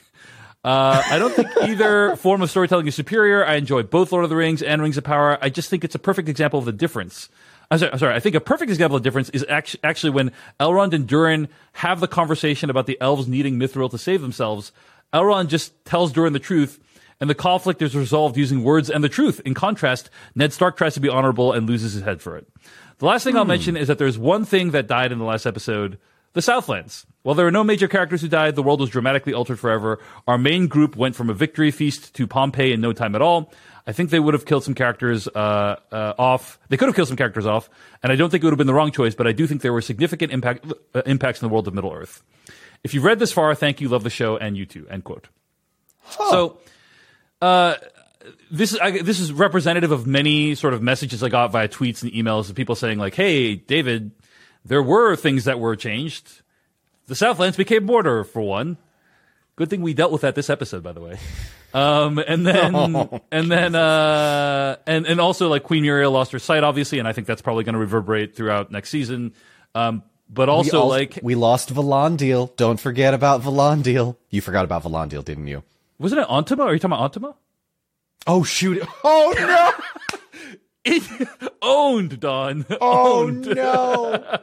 Uh, 0.65 1.03
I 1.07 1.19
don't 1.19 1.33
think 1.33 1.49
either 1.63 2.17
form 2.17 2.43
of 2.43 2.51
storytelling 2.51 2.87
is 2.87 2.95
superior. 2.95 3.45
I 3.45 3.57
enjoy 3.57 3.83
both 3.83 4.13
Lord 4.13 4.25
of 4.25 4.31
the 4.31 4.37
Rings 4.37 4.63
and 4.63 4.81
Rings 4.81 4.97
of 4.97 5.05
Power. 5.05 5.39
I 5.43 5.51
just 5.51 5.69
think 5.69 5.85
it's 5.85 5.95
a 5.95 5.99
perfect 5.99 6.29
example 6.29 6.59
of 6.59 6.65
the 6.65 6.73
difference. 6.73 7.29
I'm 7.71 7.79
sorry, 7.79 7.93
I'm 7.93 7.99
sorry. 7.99 8.15
I 8.15 8.21
think 8.21 8.35
a 8.35 8.41
perfect 8.41 8.71
example 8.71 8.97
of 8.97 9.03
difference 9.03 9.31
is 9.31 9.45
actu- 9.49 9.79
actually 9.83 10.11
when 10.11 10.33
Elrond 10.61 10.93
and 10.93 11.07
Durin 11.07 11.49
have 11.73 12.01
the 12.01 12.09
conversation 12.09 12.71
about 12.71 12.87
the 12.87 13.01
elves 13.01 13.27
needing 13.27 13.59
Mithril 13.59 13.91
to 13.91 13.99
save 13.99 14.21
themselves. 14.21 14.73
Elrond 15.13 15.49
just 15.49 15.85
tells 15.85 16.13
Durin 16.13 16.33
the 16.33 16.39
truth, 16.39 16.79
and 17.21 17.29
the 17.29 17.35
conflict 17.35 17.83
is 17.83 17.97
resolved 17.97 18.37
using 18.37 18.63
words 18.63 18.91
and 18.91 19.03
the 19.03 19.09
truth. 19.09 19.41
In 19.45 19.55
contrast, 19.55 20.11
Ned 20.35 20.53
Stark 20.53 20.77
tries 20.77 20.95
to 20.95 21.01
be 21.01 21.09
honorable 21.09 21.53
and 21.53 21.67
loses 21.67 21.95
his 21.95 22.03
head 22.03 22.23
for 22.23 22.37
it. 22.37 22.47
The 22.99 23.07
last 23.07 23.25
thing 23.25 23.37
I'll 23.37 23.45
hmm. 23.45 23.49
mention 23.49 23.77
is 23.77 23.89
that 23.89 23.99
there's 23.99 24.19
one 24.19 24.45
thing 24.45 24.71
that 24.71 24.87
died 24.87 25.13
in 25.13 25.19
the 25.19 25.25
last 25.25 25.47
episode 25.47 25.99
the 26.37 26.43
Southlands. 26.43 27.07
While 27.23 27.35
there 27.35 27.47
are 27.47 27.51
no 27.51 27.65
major 27.65 27.89
characters 27.89 28.21
who 28.21 28.29
died, 28.29 28.57
the 28.57 28.63
world 28.63 28.81
was 28.81 28.91
dramatically 28.91 29.33
altered 29.33 29.59
forever. 29.59 29.99
Our 30.29 30.37
main 30.37 30.67
group 30.67 30.95
went 30.95 31.17
from 31.17 31.31
a 31.31 31.35
victory 31.35 31.71
feast 31.71 32.15
to 32.17 32.27
Pompeii 32.27 32.75
in 32.75 32.83
no 32.83 32.93
time 32.93 33.15
at 33.15 33.23
all. 33.23 33.51
I 33.87 33.93
think 33.93 34.11
they 34.11 34.19
would 34.19 34.35
have 34.35 34.45
killed 34.45 34.65
some 34.65 34.75
characters 34.75 35.29
uh, 35.29 35.77
uh, 35.93 36.15
off. 36.19 36.59
They 36.69 36.77
could 36.77 36.89
have 36.89 36.97
killed 36.97 37.09
some 37.09 37.17
characters 37.17 37.47
off, 37.47 37.71
and 38.03 38.11
I 38.11 38.17
don't 38.17 38.31
think 38.31 38.43
it 38.43 38.47
would 38.47 38.53
have 38.53 38.59
been 38.59 38.67
the 38.67 38.75
wrong 38.75 38.91
choice. 38.91 39.15
But 39.15 39.27
I 39.29 39.33
do 39.33 39.47
think 39.47 39.63
there 39.63 39.73
were 39.73 39.81
significant 39.81 40.33
impact, 40.33 40.67
uh, 40.95 41.03
impacts 41.07 41.41
in 41.41 41.49
the 41.49 41.53
world 41.53 41.69
of 41.69 41.75
Middle 41.75 41.93
Earth. 41.93 42.23
If 42.83 42.95
you've 42.95 43.05
read 43.05 43.19
this 43.19 43.33
far, 43.33 43.55
thank 43.55 43.81
you, 43.81 43.89
love 43.89 44.03
the 44.03 44.11
show, 44.11 44.37
and 44.37 44.57
you 44.57 44.67
too. 44.67 44.87
End 44.91 45.05
quote. 45.05 45.29
So, 46.11 46.59
uh, 47.41 47.75
this 48.51 48.73
is 48.73 48.79
I, 48.79 49.03
this 49.03 49.21
is 49.21 49.33
representative 49.33 49.93
of 49.93 50.07
many 50.07 50.55
sort 50.57 50.75
of 50.75 50.83
messages 50.83 51.23
I 51.23 51.29
got 51.29 51.53
via 51.53 51.69
tweets 51.69 52.03
and 52.03 52.13
emails 52.13 52.49
of 52.49 52.57
people 52.57 52.75
saying 52.75 52.99
like, 52.99 53.15
"Hey, 53.15 53.55
David, 53.55 54.11
there 54.65 54.83
were 54.83 55.15
things 55.15 55.45
that 55.45 55.61
were 55.61 55.77
changed. 55.77 56.43
The 57.07 57.15
Southlands 57.15 57.57
became 57.57 57.87
Mordor 57.87 58.27
for 58.27 58.43
one. 58.43 58.79
Good 59.55 59.71
thing 59.71 59.81
we 59.81 59.95
dealt 59.95 60.13
with 60.13 60.23
that 60.23 60.35
this 60.35 60.51
episode, 60.51 60.83
by 60.83 60.93
the 60.93 61.01
way. 61.01 61.19
Um, 61.75 62.19
and 62.19 62.47
then 62.47 62.75
Oh, 62.77 63.21
and 63.31 63.51
then 63.51 63.75
uh, 63.75 64.77
and 64.87 65.07
and 65.07 65.21
also 65.21 65.49
like 65.49 65.63
Queen 65.65 65.85
Míriel 65.85 66.11
lost 66.13 66.33
her 66.33 66.39
sight, 66.39 66.65
obviously, 66.65 66.99
and 66.99 67.07
I 67.09 67.13
think 67.13 67.27
that's 67.27 67.43
probably 67.43 67.65
going 67.65 67.75
to 67.75 67.79
reverberate 67.79 68.35
throughout 68.35 68.71
next 68.71 68.91
season. 68.91 69.35
Um, 69.75 70.03
but 70.29 70.49
We 70.49 70.53
also 70.53 70.87
like, 70.87 71.19
we 71.23 71.35
lost 71.35 71.73
Valandil. 71.73 72.57
Don't 72.57 72.81
forget 72.81 73.15
about 73.15 73.43
Valandil. 73.43 74.17
You 74.31 74.41
forgot 74.41 74.65
about 74.65 74.83
Valandil, 74.85 75.25
didn't 75.25 75.47
you? 75.49 75.63
wasn't 75.99 76.21
it 76.21 76.29
Antoma? 76.29 76.61
Are 76.65 76.73
you 76.73 76.79
talking 76.79 76.97
about 76.97 77.13
Antoma? 77.13 77.35
Oh 78.27 78.43
shoot! 78.43 78.83
Oh 79.05 79.35
no! 79.39 79.73
It 80.89 81.03
owned 81.63 82.21
Don. 82.21 82.65
Oh 82.81 83.25
owned. 83.25 83.47
no! 83.47 84.39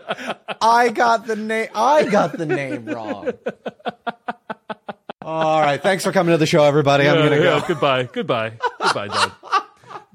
I 0.62 0.90
got 0.90 1.26
the 1.26 1.38
name. 1.38 1.70
I 1.74 2.04
got 2.04 2.38
the 2.38 2.46
name 2.46 2.86
wrong. 2.86 3.32
All 5.24 5.62
right. 5.62 5.82
Thanks 5.82 6.04
for 6.04 6.12
coming 6.12 6.34
to 6.34 6.38
the 6.38 6.46
show, 6.46 6.64
everybody. 6.64 7.08
I'm 7.08 7.18
gonna 7.18 7.36
yeah, 7.38 7.60
go. 7.60 7.64
Goodbye. 7.68 8.04
Goodbye. 8.12 8.54
Goodbye, 8.80 9.08
Don. 9.08 9.32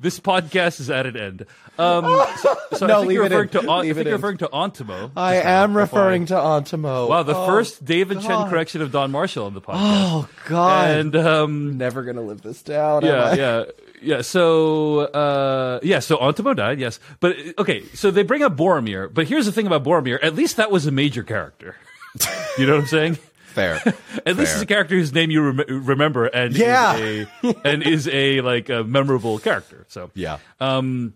This 0.01 0.21
podcast 0.21 0.79
is 0.79 0.91
at 0.91 1.07
an 1.07 1.17
end. 1.17 1.47
Um, 1.77 2.05
so, 2.37 2.57
so 2.77 2.87
No, 2.87 2.99
I 2.99 3.01
think 3.01 3.13
you're 3.15 3.25
it 3.25 3.33
in. 3.33 3.39
referring 3.39 3.49
to 3.49 3.61
An- 3.63 3.69
I 3.69 3.83
think 3.83 3.95
you're 3.97 4.07
in. 4.07 4.13
referring 4.13 4.37
to 4.39 4.47
Antimo. 4.55 5.11
I 5.17 5.35
am 5.39 5.77
referring 5.77 6.27
to 6.27 6.35
Antimo. 6.35 7.09
Wow, 7.09 7.25
the 7.25 7.35
Oh, 7.35 7.47
first 7.47 7.85
David 7.85 8.21
Chen 8.21 8.49
correction 8.49 8.81
of 8.81 8.93
Don 8.93 9.11
Marshall 9.11 9.47
on 9.47 9.55
the 9.55 9.61
podcast. 9.61 9.75
Oh 9.81 10.29
God! 10.47 10.91
and 11.01 11.17
um, 11.17 11.79
never 11.79 12.05
gonna 12.05 12.23
live 12.23 12.43
this 12.43 12.63
down. 12.63 13.05
yeah, 13.05 13.35
yeah, 13.35 13.65
yeah. 14.01 14.21
So, 14.23 15.01
uh, 15.01 15.81
yeah, 15.83 15.99
so 15.99 16.17
Antimo 16.19 16.55
died, 16.55 16.79
yes. 16.79 17.01
But 17.19 17.35
okay, 17.59 17.83
so 17.95 18.13
they 18.13 18.23
bring 18.23 18.45
up 18.45 18.57
Boromir, 18.57 19.13
but 19.13 19.27
here's 19.27 19.47
the 19.47 19.53
thing 19.53 19.67
about 19.67 19.83
Boromir: 19.83 20.21
at 20.23 20.37
least 20.37 20.59
that 20.59 20.71
was 20.71 20.87
a 20.87 20.93
major 20.93 21.25
character. 21.25 21.75
you 22.57 22.67
know 22.67 22.75
what 22.75 22.83
I'm 22.83 22.87
saying? 22.87 23.19
Fair. 23.59 23.95
At 24.27 24.37
least 24.37 24.53
it's 24.55 24.63
a 24.63 24.67
character 24.67 24.95
whose 24.95 25.13
name 25.13 25.31
you 25.31 25.43
rem- 25.51 25.85
remember, 25.87 26.27
and 26.27 26.55
Yeah. 26.57 26.97
is 26.97 27.27
a, 27.43 27.55
and 27.65 27.83
is 27.83 28.09
a 28.09 28.41
like 28.41 28.69
a 28.69 28.85
memorable 28.85 29.39
character. 29.39 29.85
So 29.89 30.11
Yeah. 30.15 30.39
Um, 30.61 31.15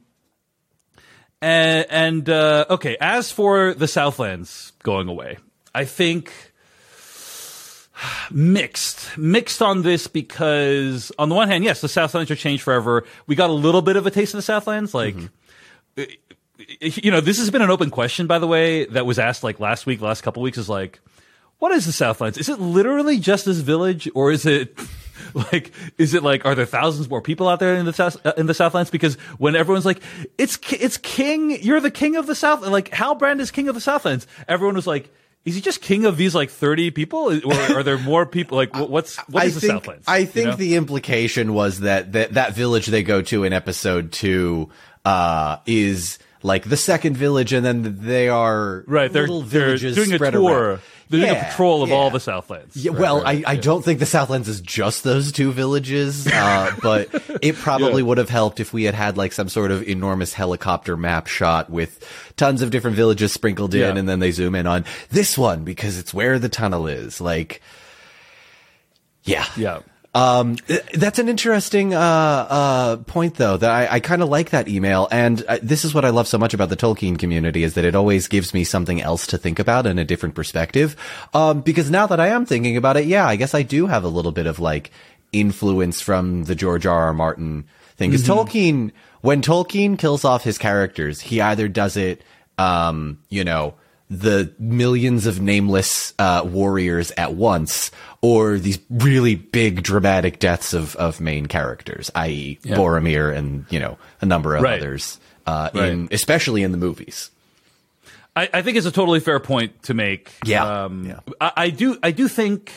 and, 1.41 1.87
and 1.91 2.29
uh, 2.31 2.67
okay, 2.71 2.97
as 3.01 3.33
for 3.33 3.75
the 3.75 3.89
Southlands 3.89 4.73
going 4.83 5.09
away, 5.09 5.39
I 5.75 5.85
think 5.85 6.33
mixed, 8.31 9.17
mixed 9.19 9.63
on 9.63 9.83
this 9.83 10.07
because 10.07 11.11
on 11.19 11.29
the 11.29 11.35
one 11.35 11.49
hand, 11.49 11.65
yes, 11.65 11.81
the 11.81 11.89
Southlands 11.89 12.31
are 12.31 12.37
changed 12.37 12.63
forever. 12.63 13.05
We 13.27 13.35
got 13.35 13.51
a 13.51 13.55
little 13.55 13.83
bit 13.83 13.97
of 13.97 14.07
a 14.07 14.11
taste 14.11 14.35
of 14.35 14.39
the 14.39 14.43
Southlands, 14.43 14.95
like. 14.95 15.15
Mm-hmm. 15.17 15.27
Eh, 15.99 16.07
eh, 16.81 16.91
you 17.03 17.11
know, 17.11 17.21
this 17.21 17.39
has 17.39 17.51
been 17.51 17.61
an 17.63 17.71
open 17.71 17.91
question, 17.91 18.27
by 18.27 18.39
the 18.39 18.47
way, 18.47 18.87
that 18.87 19.05
was 19.05 19.19
asked 19.19 19.43
like 19.45 19.61
last 19.61 19.85
week, 19.85 20.01
last 20.01 20.23
couple 20.23 20.43
weeks. 20.43 20.57
Is 20.59 20.69
like, 20.69 21.01
what 21.62 21.71
is 21.71 21.87
the 21.87 21.92
Southlands? 21.92 22.38
Is 22.38 22.49
it 22.49 22.59
literally 22.59 23.21
just 23.21 23.45
this 23.45 23.59
village, 23.59 24.09
or 24.16 24.33
is 24.33 24.47
it 24.47 24.76
like, 25.52 25.71
is 25.97 26.12
it 26.12 26.25
like, 26.25 26.45
are 26.45 26.57
there 26.57 26.66
thousands 26.66 27.09
more 27.09 27.23
people 27.23 27.49
out 27.49 27.61
there 27.61 27.76
in 27.76 27.85
the 27.87 27.92
South 27.92 28.16
uh, 28.26 28.33
in 28.37 28.47
the 28.47 28.54
Southlands? 28.54 28.90
Because 28.90 29.14
when 29.38 29.54
everyone's 29.54 29.87
like, 29.87 30.02
it's 30.38 30.59
it's 30.73 30.97
king, 30.97 31.62
you're 31.62 31.78
the 31.81 31.92
king 31.92 32.16
of 32.16 32.26
the 32.26 32.35
South, 32.35 32.66
like 32.66 32.90
Halbrand 32.90 33.38
is 33.38 33.52
king 33.52 33.69
of 33.69 33.76
the 33.76 33.81
Southlands. 33.81 34.26
Everyone 34.49 34.75
was 34.75 34.88
like, 34.88 35.09
is 35.45 35.54
he 35.54 35.61
just 35.61 35.81
king 35.83 36.04
of 36.04 36.16
these 36.16 36.35
like 36.35 36.50
thirty 36.50 36.90
people, 36.90 37.33
or 37.45 37.54
are 37.54 37.85
there 37.85 37.97
more 37.99 38.26
people? 38.26 38.57
Like, 38.57 38.75
wh- 38.75 38.90
what's 38.90 39.16
what 39.28 39.45
I 39.45 39.47
is 39.47 39.54
the 39.54 39.61
think 39.61 39.73
Southlands? 39.73 40.04
I 40.09 40.19
You 40.19 40.26
think 40.26 40.49
know? 40.49 40.57
the 40.57 40.75
implication 40.75 41.54
was 41.54 41.78
that, 41.81 42.11
that 42.12 42.35
that 42.35 42.54
village 42.54 42.87
they 42.87 43.04
go 43.04 43.23
to 43.23 43.45
in 43.45 43.52
episode 43.52 44.11
two 44.11 44.69
uh, 45.04 45.59
is 45.66 46.19
like 46.42 46.69
the 46.69 46.76
second 46.76 47.16
village, 47.16 47.52
and 47.52 47.64
then 47.64 47.99
they 48.00 48.28
are 48.28 48.83
right. 48.88 49.12
They're 49.12 49.23
little 49.23 49.42
they're 49.42 49.66
villages 49.66 49.95
doing 49.95 50.12
a 50.12 50.16
spread 50.16 50.33
tour. 50.33 50.71
around. 50.71 50.81
They're 51.12 51.21
doing 51.21 51.31
a 51.31 51.35
Yeah, 51.35 51.50
patrol 51.50 51.83
of 51.85 51.90
yeah. 51.90 51.95
all 51.95 52.11
the 52.11 52.19
Southlands. 52.19 52.75
Yeah, 52.75 52.90
Right, 52.90 53.00
well, 53.00 53.23
right, 53.23 53.45
I, 53.47 53.52
I 53.52 53.57
don't 53.57 53.85
think 53.85 54.00
the 54.00 54.07
Southlands 54.07 54.49
is 54.49 54.61
just 54.61 55.04
those 55.04 55.31
two 55.31 55.52
villages, 55.52 56.26
uh, 56.26 56.75
but 56.83 57.09
it 57.42 57.54
probably 57.57 58.02
Yeah. 58.02 58.09
would 58.09 58.19
have 58.19 58.31
helped 58.31 58.59
if 58.59 58.73
we 58.73 58.85
had 58.85 58.95
had 58.95 59.16
like 59.16 59.33
some 59.33 59.49
sort 59.49 59.71
of 59.71 59.87
enormous 59.87 60.33
helicopter 60.33 60.97
map 60.97 61.26
shot 61.28 61.71
with 61.71 62.02
tons 62.37 62.62
of 62.62 62.71
different 62.71 62.97
villages 62.97 63.31
sprinkled 63.33 63.75
in, 63.75 63.81
Yeah. 63.83 63.95
and 63.95 64.09
then 64.09 64.19
they 64.19 64.33
zoom 64.33 64.54
in 64.54 64.66
on 64.66 64.85
this 65.11 65.37
one 65.38 65.62
because 65.64 65.99
it's 65.99 66.12
where 66.14 66.38
the 66.38 66.49
tunnel 66.49 66.87
is. 66.88 67.21
Like, 67.21 67.61
yeah, 69.25 69.45
yeah. 69.57 69.81
Um, 70.14 70.57
that's 70.92 71.19
an 71.19 71.31
interesting 71.31 71.95
uh, 71.95 71.99
uh, 71.99 72.97
point, 72.99 73.37
though. 73.37 73.57
That 73.57 73.71
I, 73.71 73.97
I 73.97 74.00
kind 74.00 74.23
of 74.23 74.28
like 74.28 74.50
that 74.50 74.69
email, 74.69 75.09
and 75.11 75.42
uh, 75.49 75.59
this 75.62 75.85
is 75.87 75.95
what 75.95 76.04
I 76.04 76.11
love 76.11 76.28
so 76.28 76.37
much 76.37 76.52
about 76.52 76.69
the 76.69 76.76
Tolkien 76.76 77.19
community 77.19 77.62
is 77.62 77.75
that 77.75 77.85
it 77.85 77.95
always 77.95 78.28
gives 78.28 78.52
me 78.52 78.64
something 78.64 79.00
else 79.00 79.26
to 79.28 79.38
think 79.38 79.59
about 79.59 79.87
and 79.87 79.99
a 79.99 80.04
different 80.04 80.35
perspective. 80.35 80.97
Um, 81.33 81.62
because 81.62 81.90
now 81.90 82.07
that 82.09 82.21
I 82.21 82.28
am 82.28 82.45
thinking 82.45 82.76
about 82.76 82.99
it, 82.99 83.07
yeah, 83.07 83.26
I 83.26 83.37
guess 83.37 83.54
I 83.54 83.62
do 83.62 83.87
have 83.87 84.04
a 84.04 84.09
little 84.09 84.33
bit 84.33 84.47
of 84.47 84.59
like 84.59 84.90
influence 85.33 86.02
from 86.02 86.45
the 86.45 86.54
George 86.54 86.85
R. 86.85 87.04
R. 87.04 87.14
Martin 87.14 87.64
thing. 87.97 88.11
Because 88.11 88.26
Tolkien, 88.26 88.92
when 89.23 89.40
Tolkien 89.40 89.99
kills 89.99 90.26
off 90.26 90.45
his 90.45 90.59
characters, 90.59 91.21
he 91.21 91.40
either 91.40 91.69
does 91.69 91.97
it, 91.97 92.23
um, 92.59 93.19
you 93.31 93.45
know 93.45 93.75
the 94.21 94.52
millions 94.59 95.26
of 95.26 95.40
nameless 95.40 96.12
uh, 96.19 96.42
warriors 96.45 97.12
at 97.16 97.35
once, 97.35 97.90
or 98.21 98.59
these 98.59 98.78
really 98.90 99.35
big 99.37 99.83
dramatic 99.83 100.38
deaths 100.38 100.75
of, 100.75 100.95
of 100.97 101.21
main 101.21 101.47
characters, 101.47 102.11
i.e., 102.14 102.59
Yeah. 102.62 102.76
Boromir 102.76 103.35
and 103.35 103.64
you 103.71 103.81
know 103.81 103.97
a 104.21 104.26
number 104.26 104.54
of 104.54 104.62
Right. 104.62 104.78
others, 104.81 105.19
uh, 105.47 105.71
Right. 105.75 105.88
in 105.92 106.09
especially 106.11 106.62
in 106.62 106.73
the 106.73 106.78
movies. 106.78 107.31
I, 108.37 108.49
I 108.52 108.62
think 108.62 108.76
it's 108.76 108.87
a 108.87 108.92
totally 108.92 109.21
fair 109.21 109.40
point 109.40 109.83
to 109.85 109.95
make. 109.95 110.33
Yeah, 110.45 110.85
Um, 110.85 111.04
yeah. 111.07 111.21
I, 111.40 111.52
I 111.57 111.71
do. 111.71 111.99
I 112.02 112.11
do 112.12 112.28
think, 112.28 112.71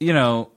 you 0.00 0.12
know, 0.12 0.50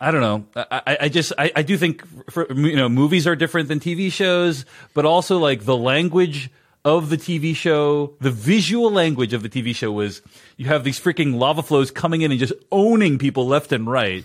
I 0.00 0.10
don't 0.10 0.20
know. 0.20 0.44
I, 0.56 0.82
I- 0.86 0.98
I 1.02 1.08
just, 1.08 1.32
I, 1.38 1.52
I 1.56 1.62
do 1.62 1.76
think, 1.76 2.02
for, 2.30 2.52
you 2.52 2.74
know, 2.76 2.88
movies 2.88 3.26
are 3.28 3.36
different 3.36 3.68
than 3.68 3.78
TV 3.80 4.10
shows, 4.12 4.64
but 4.92 5.04
also 5.06 5.38
like 5.38 5.64
the 5.64 5.76
language 5.76 6.50
of 6.84 7.08
the 7.08 7.16
TV 7.16 7.56
show, 7.56 8.14
the 8.20 8.30
visual 8.30 8.90
language 8.90 9.32
of 9.32 9.42
the 9.42 9.48
TV 9.48 9.74
show 9.74 9.90
was 9.90 10.20
you 10.56 10.66
have 10.66 10.84
these 10.84 11.00
freaking 11.00 11.36
lava 11.36 11.62
flows 11.62 11.90
coming 11.90 12.20
in 12.22 12.30
and 12.30 12.38
just 12.38 12.52
owning 12.70 13.18
people 13.18 13.46
left 13.46 13.72
and 13.72 13.86
right. 13.86 14.24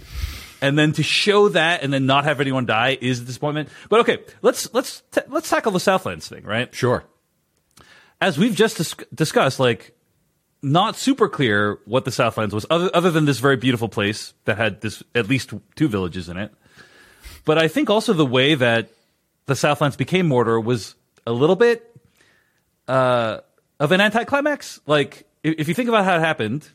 And 0.62 0.78
then 0.78 0.92
to 0.94 1.04
show 1.04 1.48
that 1.50 1.84
and 1.84 1.94
then 1.94 2.06
not 2.06 2.26
have 2.26 2.42
anyone 2.42 2.66
die 2.66 2.98
is 3.00 3.22
a 3.22 3.24
disappointment. 3.24 3.70
But 3.88 4.02
okay, 4.02 4.20
let's 4.42 4.74
let's 4.74 5.04
ta- 5.12 5.22
let's 5.30 5.50
tackle 5.50 5.72
the 5.72 5.80
Southlands 5.80 6.28
thing, 6.28 6.44
right? 6.44 6.74
Sure. 6.76 7.06
as 8.20 8.38
we've 8.38 8.56
just 8.56 8.76
dis- 8.78 8.96
discussed, 9.16 9.60
like 9.62 9.96
not 10.62 10.98
super 10.98 11.30
clear 11.30 11.80
what 11.86 12.04
the 12.04 12.12
Southlands 12.12 12.54
was, 12.54 12.66
other 12.70 12.90
other 12.94 13.10
than 13.10 13.24
this 13.24 13.40
very 13.40 13.56
beautiful 13.56 13.88
place 13.88 14.34
that 14.44 14.58
had 14.58 14.82
this 14.82 15.02
at 15.16 15.30
least 15.30 15.54
two 15.76 15.88
villages 15.88 16.28
in 16.28 16.36
it. 16.36 16.52
But 17.46 17.58
I 17.58 17.70
think 17.70 17.90
also 17.90 18.12
the 18.12 18.26
way 18.26 18.56
that 18.56 18.90
the 19.46 19.56
Southlands 19.56 19.96
became 19.96 20.28
Mordor 20.28 20.62
was 20.62 20.96
a 21.26 21.32
little 21.32 21.56
bit 21.56 21.89
uh, 22.90 23.42
of 23.80 23.92
an 23.92 24.02
anticlimax. 24.02 24.82
Like 24.86 25.26
if, 25.44 25.56
if 25.60 25.68
you 25.70 25.74
think 25.74 25.88
about 25.88 26.04
how 26.04 26.18
it 26.18 26.22
happened, 26.22 26.68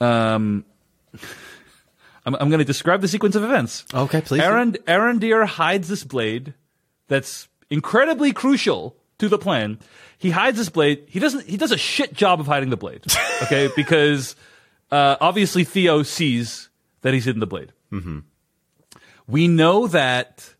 um, 0.00 0.64
I'm, 2.26 2.34
I'm 2.34 2.48
going 2.48 2.58
to 2.58 2.64
describe 2.64 3.02
the 3.02 3.08
sequence 3.08 3.36
of 3.36 3.44
events. 3.44 3.84
Okay, 3.94 4.22
please 4.22 4.40
do. 4.40 4.44
Aaron 4.44 4.72
Arondir 4.88 5.46
hides 5.46 5.88
this 5.88 6.02
blade 6.02 6.54
that's 7.06 7.48
incredibly 7.70 8.32
crucial 8.32 8.96
to 9.18 9.28
the 9.28 9.38
plan. 9.38 9.78
He 10.18 10.30
hides 10.30 10.56
this 10.56 10.70
blade. 10.70 11.04
He 11.06 11.20
doesn't. 11.20 11.46
He 11.46 11.58
does 11.58 11.70
a 11.70 11.78
shit 11.78 12.14
job 12.14 12.40
of 12.40 12.46
hiding 12.46 12.70
the 12.70 12.76
blade. 12.76 13.04
Okay, 13.42 13.68
because 13.74 14.36
uh, 14.92 15.16
obviously 15.20 15.64
Theo 15.64 16.04
sees 16.04 16.70
that 17.02 17.12
he's 17.12 17.24
hidden 17.24 17.40
the 17.40 17.48
blade. 17.48 17.72
Mm-hmm. 17.92 18.20
We 19.26 19.48
know 19.48 19.88
that 19.88 20.54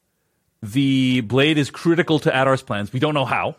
the 0.61 1.21
blade 1.21 1.57
is 1.57 1.71
critical 1.71 2.19
to 2.19 2.31
Adar's 2.31 2.63
plans. 2.63 2.93
We 2.93 2.99
don't 2.99 3.15
know 3.15 3.25
how. 3.25 3.57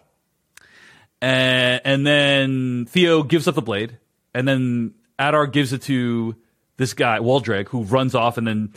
And, 1.21 1.81
and 1.85 2.07
then 2.07 2.85
Theo 2.85 3.23
gives 3.23 3.47
up 3.47 3.55
the 3.55 3.61
blade, 3.61 3.97
and 4.33 4.47
then 4.47 4.93
Adar 5.17 5.47
gives 5.47 5.73
it 5.73 5.83
to 5.83 6.35
this 6.77 6.93
guy, 6.93 7.19
Waldreg, 7.19 7.69
who 7.69 7.83
runs 7.83 8.15
off 8.15 8.37
and 8.37 8.45
then 8.45 8.73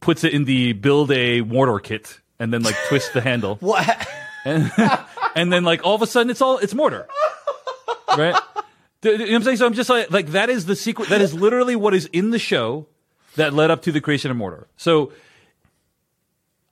puts 0.00 0.24
it 0.24 0.32
in 0.32 0.44
the 0.44 0.72
build 0.72 1.10
a 1.10 1.42
Mordor 1.42 1.82
kit, 1.82 2.20
and 2.38 2.52
then 2.52 2.62
like 2.62 2.76
twists 2.88 3.10
the 3.10 3.20
handle, 3.20 3.56
What? 3.60 4.08
and 4.44 5.52
then 5.52 5.64
like 5.64 5.84
all 5.84 5.94
of 5.94 6.02
a 6.02 6.06
sudden 6.06 6.30
it's 6.30 6.40
all 6.40 6.58
it's 6.58 6.74
Mordor, 6.74 7.06
right? 8.16 8.36
You 9.02 9.18
know 9.18 9.24
what 9.24 9.34
I'm 9.34 9.42
saying? 9.42 9.56
So 9.58 9.66
I'm 9.66 9.74
just 9.74 9.90
like 9.90 10.10
like 10.10 10.28
that 10.28 10.50
is 10.50 10.66
the 10.66 10.76
secret. 10.76 11.08
That 11.10 11.20
is 11.20 11.32
literally 11.32 11.76
what 11.76 11.94
is 11.94 12.06
in 12.06 12.30
the 12.30 12.38
show 12.38 12.86
that 13.36 13.52
led 13.54 13.70
up 13.70 13.82
to 13.82 13.92
the 13.92 14.00
creation 14.00 14.30
of 14.30 14.36
Mordor. 14.36 14.66
So 14.76 15.12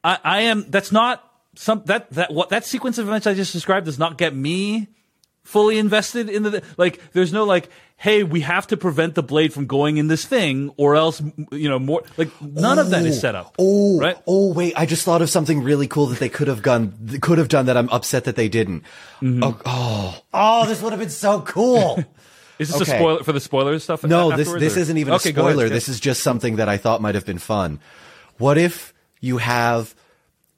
I, 0.02 0.18
I 0.24 0.40
am. 0.42 0.66
That's 0.68 0.90
not 0.90 1.22
some 1.54 1.82
that 1.86 2.10
that 2.12 2.32
what 2.32 2.48
that 2.48 2.64
sequence 2.64 2.98
of 2.98 3.06
events 3.08 3.26
I 3.26 3.34
just 3.34 3.52
described 3.52 3.86
does 3.86 3.98
not 3.98 4.18
get 4.18 4.34
me 4.34 4.88
fully 5.44 5.78
invested 5.78 6.28
in 6.28 6.42
the 6.42 6.62
like. 6.76 7.00
There's 7.12 7.32
no 7.32 7.44
like, 7.44 7.68
hey, 7.96 8.22
we 8.22 8.40
have 8.40 8.66
to 8.68 8.76
prevent 8.76 9.14
the 9.14 9.22
blade 9.22 9.52
from 9.52 9.66
going 9.66 9.98
in 9.98 10.08
this 10.08 10.24
thing, 10.24 10.72
or 10.76 10.96
else 10.96 11.22
you 11.52 11.68
know 11.68 11.78
more. 11.78 12.02
Like 12.16 12.30
none 12.42 12.78
of 12.78 12.90
that 12.90 13.04
is 13.06 13.20
set 13.20 13.34
up. 13.34 13.54
Oh, 13.58 14.00
right. 14.00 14.16
oh, 14.26 14.52
wait! 14.52 14.74
I 14.76 14.86
just 14.86 15.04
thought 15.04 15.22
of 15.22 15.30
something 15.30 15.62
really 15.62 15.86
cool 15.86 16.06
that 16.06 16.18
they 16.18 16.28
could 16.28 16.48
have 16.48 16.62
done. 16.62 17.18
Could 17.20 17.38
have 17.38 17.48
done 17.48 17.66
that. 17.66 17.76
I'm 17.76 17.88
upset 17.90 18.24
that 18.24 18.36
they 18.36 18.48
didn't. 18.48 18.82
Mm-hmm. 19.20 19.44
Oh, 19.44 19.60
oh, 19.64 20.22
oh, 20.32 20.66
this 20.66 20.82
would 20.82 20.92
have 20.92 21.00
been 21.00 21.10
so 21.10 21.40
cool. 21.42 22.02
Is 22.58 22.70
this 22.70 22.82
a 22.82 22.84
spoiler 22.84 23.24
for 23.24 23.32
the 23.32 23.40
spoiler 23.40 23.78
stuff? 23.80 24.04
No, 24.04 24.36
this 24.36 24.52
this 24.52 24.76
or- 24.76 24.80
isn't 24.80 24.96
even 24.96 25.14
Okay, 25.14 25.30
a 25.30 25.32
go 25.32 25.42
ahead, 25.42 25.54
spoiler. 25.54 25.68
This 25.68 25.88
is 25.88 25.98
just 25.98 26.22
something 26.22 26.56
that 26.56 26.68
I 26.68 26.76
thought 26.76 27.02
might 27.02 27.16
have 27.16 27.26
been 27.26 27.38
fun. 27.38 27.80
What 28.38 28.58
if 28.58 28.94
you 29.20 29.38
have 29.38 29.94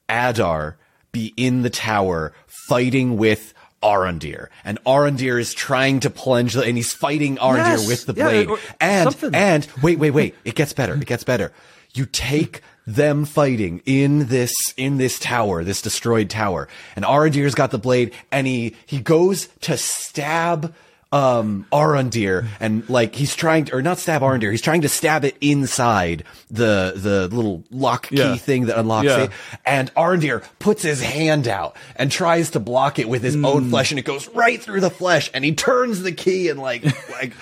Adar 0.09 0.77
be 1.13 1.33
in 1.37 1.63
the 1.63 1.71
tower 1.71 2.35
fighting 2.69 3.17
with 3.17 3.55
Arondir, 3.83 4.49
and 4.65 4.83
Arondir 4.85 5.39
is 5.41 5.53
trying 5.55 6.01
to 6.01 6.11
plunge, 6.11 6.55
the- 6.55 6.63
and 6.65 6.77
he's 6.77 6.93
fighting 6.93 7.37
Arondir 7.37 7.57
Yes, 7.79 7.87
with 7.87 8.07
the 8.07 8.15
yeah, 8.17 8.25
blade. 8.29 8.49
or 8.49 8.59
and 8.81 9.05
something. 9.13 9.35
and 9.35 9.67
wait, 9.83 9.99
wait, 9.99 10.11
wait! 10.13 10.35
It 10.45 10.55
gets 10.55 10.73
better. 10.73 10.95
It 10.95 11.07
gets 11.07 11.25
better. 11.25 11.53
You 11.95 12.07
take 12.07 12.63
them 12.87 13.25
fighting 13.25 13.83
in 13.85 14.27
this 14.29 14.53
in 14.77 14.97
this 14.99 15.19
tower, 15.19 15.65
this 15.65 15.83
destroyed 15.83 16.31
tower, 16.31 16.69
and 16.95 17.05
Arondir's 17.05 17.55
got 17.55 17.71
the 17.71 17.79
blade, 17.79 18.13
and 18.31 18.47
he 18.47 18.75
he 18.87 18.99
goes 19.01 19.49
to 19.63 19.77
stab 19.77 20.75
um 21.13 21.67
Arondir 21.73 22.49
and 22.59 22.89
like 22.91 23.15
he's 23.15 23.37
trying 23.37 23.67
to 23.67 23.77
or 23.77 23.83
not 23.83 23.99
stab 23.99 24.23
Arondir 24.23 24.51
he's 24.51 24.61
trying 24.61 24.81
to 24.81 24.89
stab 24.89 25.25
it 25.25 25.37
inside 25.41 26.25
the 26.51 26.93
the 26.97 27.29
little 27.29 27.63
lock 27.71 28.09
key 28.09 28.17
Yeah. 28.17 28.37
thing 28.37 28.67
that 28.67 28.77
unlocks 28.79 29.07
Yeah. 29.07 29.23
it 29.25 29.31
and 29.65 29.95
Arondir 29.95 30.43
puts 30.59 30.83
his 30.83 31.01
hand 31.01 31.47
out 31.47 31.77
and 31.95 32.11
tries 32.11 32.51
to 32.51 32.61
block 32.61 32.99
it 32.99 33.09
with 33.09 33.23
his 33.23 33.35
Hmm. 33.35 33.45
own 33.45 33.71
flesh 33.71 33.93
and 33.93 34.01
it 34.01 34.05
goes 34.05 34.27
right 34.31 34.61
through 34.61 34.81
the 34.81 34.91
flesh 34.91 35.31
and 35.33 35.45
he 35.45 35.55
turns 35.55 36.03
the 36.03 36.13
key 36.13 36.49
and 36.49 36.59
like 36.61 36.83
like 37.11 37.33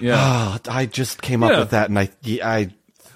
Yeah. 0.00 0.14
Ah, 0.16 0.60
I 0.68 0.86
just 0.86 1.20
came 1.20 1.42
up 1.42 1.50
Yeah. 1.50 1.58
with 1.60 1.70
that 1.70 1.88
and 1.88 1.98
I 1.98 2.08
I 2.44 2.68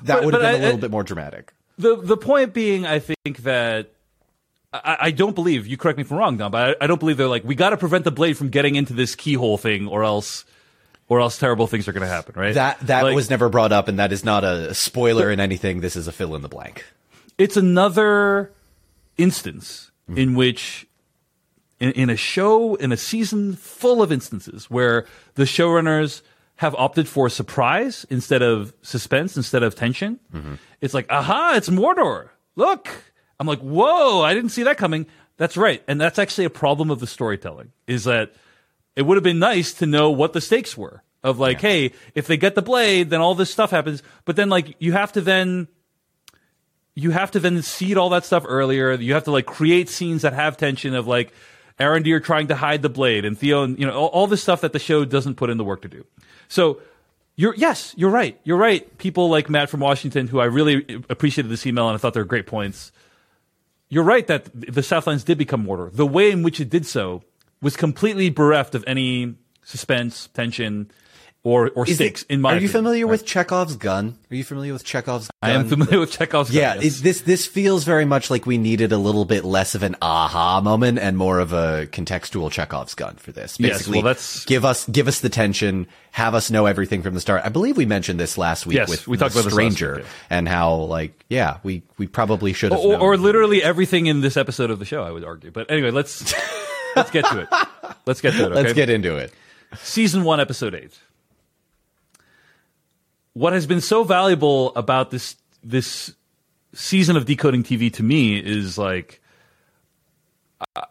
that 0.02 0.24
would 0.24 0.34
have 0.34 0.42
been 0.42 0.54
a 0.54 0.58
I- 0.58 0.60
little 0.60 0.78
I- 0.78 0.80
bit 0.80 0.90
more 0.90 1.04
dramatic 1.04 1.52
The 1.78 1.96
the 1.96 2.16
point 2.16 2.52
being, 2.52 2.84
I 2.84 2.98
think 2.98 3.38
that 3.44 3.90
I, 4.74 4.96
I 5.00 5.10
don't 5.12 5.34
believe 5.34 5.66
you. 5.66 5.76
Correct 5.76 5.96
me 5.96 6.02
if 6.02 6.10
I'm 6.10 6.18
wrong, 6.18 6.36
Don, 6.36 6.50
but 6.50 6.76
I, 6.80 6.84
I 6.84 6.86
don't 6.86 6.98
believe 6.98 7.16
they're 7.16 7.28
like 7.28 7.44
we 7.44 7.54
got 7.54 7.70
to 7.70 7.76
prevent 7.76 8.04
the 8.04 8.10
blade 8.10 8.36
from 8.36 8.48
getting 8.48 8.74
into 8.74 8.92
this 8.92 9.14
keyhole 9.14 9.56
thing, 9.56 9.86
or 9.86 10.02
else, 10.02 10.44
or 11.08 11.20
else 11.20 11.38
terrible 11.38 11.66
things 11.66 11.86
are 11.86 11.92
going 11.92 12.02
to 12.02 12.08
happen, 12.08 12.34
right? 12.36 12.54
that 12.54 12.80
that 12.80 13.02
Like, 13.04 13.14
was 13.14 13.30
never 13.30 13.48
brought 13.48 13.72
up 13.72 13.88
and 13.88 13.98
that 13.98 14.12
is 14.12 14.24
not 14.24 14.42
a 14.42 14.74
spoiler 14.74 15.30
in 15.30 15.38
anything 15.38 15.80
this 15.80 15.94
is 15.96 16.08
a 16.08 16.12
fill 16.12 16.34
in 16.34 16.42
the 16.42 16.48
blank 16.48 16.84
it's 17.38 17.56
another 17.56 18.52
instance 19.16 19.90
mm-hmm. 20.08 20.18
in 20.18 20.34
which 20.34 20.86
in, 21.80 21.92
in 21.92 22.10
a 22.10 22.16
show 22.16 22.74
in 22.76 22.92
a 22.92 22.96
season 22.96 23.54
full 23.54 24.02
of 24.02 24.10
instances 24.12 24.70
where 24.70 25.06
the 25.34 25.44
showrunners 25.44 26.22
have 26.56 26.74
opted 26.76 27.08
for 27.08 27.28
surprise 27.28 28.06
instead 28.10 28.42
of 28.42 28.72
suspense 28.82 29.36
instead 29.36 29.62
of 29.62 29.74
tension 29.74 30.18
mm-hmm. 30.32 30.54
it's 30.80 30.94
like 30.94 31.06
aha 31.10 31.54
it's 31.56 31.68
mordor 31.68 32.28
look 32.56 32.88
i'm 33.38 33.46
like 33.46 33.60
whoa 33.60 34.22
i 34.22 34.34
didn't 34.34 34.50
see 34.50 34.62
that 34.62 34.76
coming 34.76 35.06
that's 35.36 35.56
right 35.56 35.82
and 35.88 36.00
that's 36.00 36.18
actually 36.18 36.44
a 36.44 36.50
problem 36.50 36.90
of 36.90 37.00
the 37.00 37.06
storytelling 37.06 37.72
is 37.86 38.04
that 38.04 38.32
it 38.96 39.02
would 39.02 39.16
have 39.16 39.24
been 39.24 39.38
nice 39.38 39.72
to 39.74 39.86
know 39.86 40.10
what 40.10 40.32
the 40.32 40.40
stakes 40.40 40.76
were 40.76 41.02
of 41.22 41.38
like 41.38 41.60
hey 41.60 41.92
if 42.14 42.26
they 42.26 42.36
get 42.36 42.54
the 42.54 42.62
blade 42.62 43.10
then 43.10 43.20
all 43.20 43.34
this 43.34 43.50
stuff 43.50 43.70
happens 43.70 44.02
but 44.24 44.36
then 44.36 44.48
like 44.48 44.76
you 44.78 44.92
have 44.92 45.12
to 45.12 45.20
then 45.20 45.68
you 46.94 47.10
have 47.10 47.30
to 47.32 47.40
then 47.40 47.62
seed 47.62 47.96
all 47.96 48.10
that 48.10 48.24
stuff 48.24 48.44
earlier. 48.46 48.92
You 48.92 49.14
have 49.14 49.24
to 49.24 49.32
like 49.32 49.46
create 49.46 49.88
scenes 49.88 50.22
that 50.22 50.32
have 50.32 50.56
tension 50.56 50.94
of 50.94 51.06
like 51.06 51.32
Arondir 51.78 52.22
trying 52.22 52.48
to 52.48 52.54
hide 52.54 52.82
the 52.82 52.88
blade 52.88 53.24
and 53.24 53.36
Theo 53.36 53.64
and 53.64 53.78
you 53.78 53.86
know 53.86 53.94
all, 53.94 54.08
all 54.08 54.26
this 54.26 54.42
stuff 54.42 54.60
that 54.60 54.72
the 54.72 54.78
show 54.78 55.04
doesn't 55.04 55.34
put 55.34 55.50
in 55.50 55.58
the 55.58 55.64
work 55.64 55.82
to 55.82 55.88
do. 55.88 56.06
So 56.48 56.80
you're 57.36 57.54
yes, 57.56 57.94
you're 57.96 58.10
right. 58.10 58.38
You're 58.44 58.58
right. 58.58 58.96
People 58.98 59.28
like 59.28 59.50
Matt 59.50 59.70
from 59.70 59.80
Washington, 59.80 60.28
who 60.28 60.38
I 60.38 60.44
really 60.44 61.02
appreciated 61.10 61.50
this 61.50 61.66
email 61.66 61.88
and 61.88 61.96
I 61.96 61.98
thought 61.98 62.14
they 62.14 62.20
were 62.20 62.24
great 62.24 62.46
points. 62.46 62.92
You're 63.94 64.02
right 64.02 64.26
that 64.26 64.48
the 64.52 64.82
Southlands 64.82 65.22
did 65.22 65.38
become 65.38 65.64
Mordor. 65.64 65.92
The 65.92 66.04
way 66.04 66.32
in 66.32 66.42
which 66.42 66.58
it 66.58 66.68
did 66.68 66.84
so 66.84 67.22
was 67.62 67.76
completely 67.76 68.28
bereft 68.28 68.74
of 68.74 68.82
any 68.88 69.36
suspense, 69.62 70.28
tension, 70.34 70.90
or 71.44 71.70
or 71.74 71.86
Is 71.86 72.00
it- 72.00 72.24
in 72.30 72.40
my 72.40 72.50
are 72.50 72.52
you 72.54 72.56
opinion. 72.66 72.72
familiar 72.72 73.06
with 73.06 73.24
Chekhov's 73.26 73.76
gun 73.76 74.16
are 74.30 74.34
you 74.34 74.42
familiar 74.44 74.72
with 74.72 74.82
Chekhov's 74.82 75.28
gun 75.28 75.30
I 75.42 75.50
am 75.52 75.68
familiar 75.68 76.00
with 76.00 76.10
Chekhov's 76.10 76.50
gun, 76.50 76.58
Yeah, 76.60 76.74
yes. 76.76 76.98
it, 77.00 77.02
this 77.04 77.20
this 77.20 77.46
feels 77.46 77.84
very 77.84 78.06
much 78.06 78.30
like 78.30 78.46
we 78.46 78.56
needed 78.58 78.92
a 78.92 78.98
little 78.98 79.24
bit 79.26 79.44
less 79.44 79.74
of 79.74 79.82
an 79.82 79.94
aha 80.00 80.60
moment 80.62 80.98
and 80.98 81.16
more 81.18 81.38
of 81.38 81.52
a 81.52 81.86
contextual 81.92 82.50
Chekhov's 82.50 82.94
gun 82.94 83.16
for 83.16 83.30
this. 83.30 83.56
Yes, 83.60 83.86
well, 83.86 84.00
that's- 84.02 84.44
give 84.46 84.64
us 84.64 84.86
give 84.88 85.06
us 85.06 85.20
the 85.20 85.28
tension, 85.28 85.86
have 86.12 86.34
us 86.34 86.50
know 86.50 86.64
everything 86.66 87.02
from 87.02 87.12
the 87.14 87.20
start. 87.20 87.42
I 87.44 87.50
believe 87.50 87.76
we 87.76 87.84
mentioned 87.86 88.18
this 88.18 88.38
last 88.38 88.64
week 88.66 88.78
Yes, 88.78 88.88
with 88.88 89.06
we 89.06 89.16
talked 89.18 89.34
the 89.34 89.40
about 89.40 89.52
Stranger 89.52 89.96
week, 89.96 90.04
yeah. 90.04 90.36
and 90.38 90.48
how 90.48 90.74
like 90.74 91.24
yeah, 91.28 91.58
we 91.62 91.82
we 91.98 92.06
probably 92.06 92.54
should 92.54 92.72
have 92.72 92.80
or, 92.80 92.96
or 92.98 93.16
literally 93.18 93.62
everything 93.62 94.06
in 94.06 94.22
this 94.22 94.36
episode 94.38 94.70
of 94.70 94.78
the 94.78 94.86
show. 94.86 95.02
I 95.02 95.10
would 95.10 95.24
argue, 95.24 95.50
but 95.50 95.70
anyway, 95.70 95.90
let's 95.90 96.32
let's 96.96 97.10
get 97.10 97.26
to 97.26 97.40
it. 97.40 97.48
Let's 98.06 98.20
get 98.20 98.32
to 98.32 98.44
it. 98.44 98.46
Okay? 98.52 98.54
Let's 98.54 98.72
get 98.74 98.90
into 98.90 99.16
it. 99.16 99.32
season 99.78 100.24
one, 100.24 100.38
episode 100.38 100.74
eight. 100.74 100.98
What 103.34 103.52
has 103.52 103.66
been 103.66 103.80
so 103.80 104.04
valuable 104.04 104.74
about 104.74 105.10
this 105.10 105.36
this 105.62 106.14
season 106.72 107.16
of 107.16 107.26
decoding 107.26 107.62
TV 107.62 107.92
to 107.94 108.02
me 108.02 108.38
is 108.38 108.78
like. 108.78 109.20
I- 110.74 110.86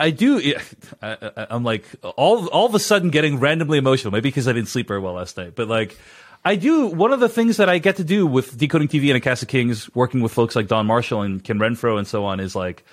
I 0.00 0.10
do. 0.10 0.54
I, 1.02 1.46
I'm 1.50 1.64
like 1.64 1.84
all 2.02 2.46
all 2.48 2.66
of 2.66 2.74
a 2.74 2.78
sudden 2.78 3.10
getting 3.10 3.40
randomly 3.40 3.78
emotional. 3.78 4.12
Maybe 4.12 4.28
because 4.28 4.46
I 4.48 4.52
didn't 4.52 4.68
sleep 4.68 4.88
very 4.88 5.00
well 5.00 5.14
last 5.14 5.36
night. 5.36 5.54
But 5.56 5.68
like, 5.68 5.98
I 6.44 6.54
do. 6.56 6.86
One 6.86 7.12
of 7.12 7.20
the 7.20 7.28
things 7.28 7.56
that 7.56 7.68
I 7.68 7.78
get 7.78 7.96
to 7.96 8.04
do 8.04 8.26
with 8.26 8.56
decoding 8.56 8.88
TV 8.88 9.08
and 9.08 9.16
a 9.16 9.20
cast 9.20 9.42
of 9.42 9.48
kings, 9.48 9.92
working 9.94 10.20
with 10.20 10.32
folks 10.32 10.54
like 10.54 10.68
Don 10.68 10.86
Marshall 10.86 11.22
and 11.22 11.42
Ken 11.42 11.58
Renfro 11.58 11.98
and 11.98 12.06
so 12.06 12.24
on, 12.24 12.38
is 12.40 12.54
like, 12.54 12.84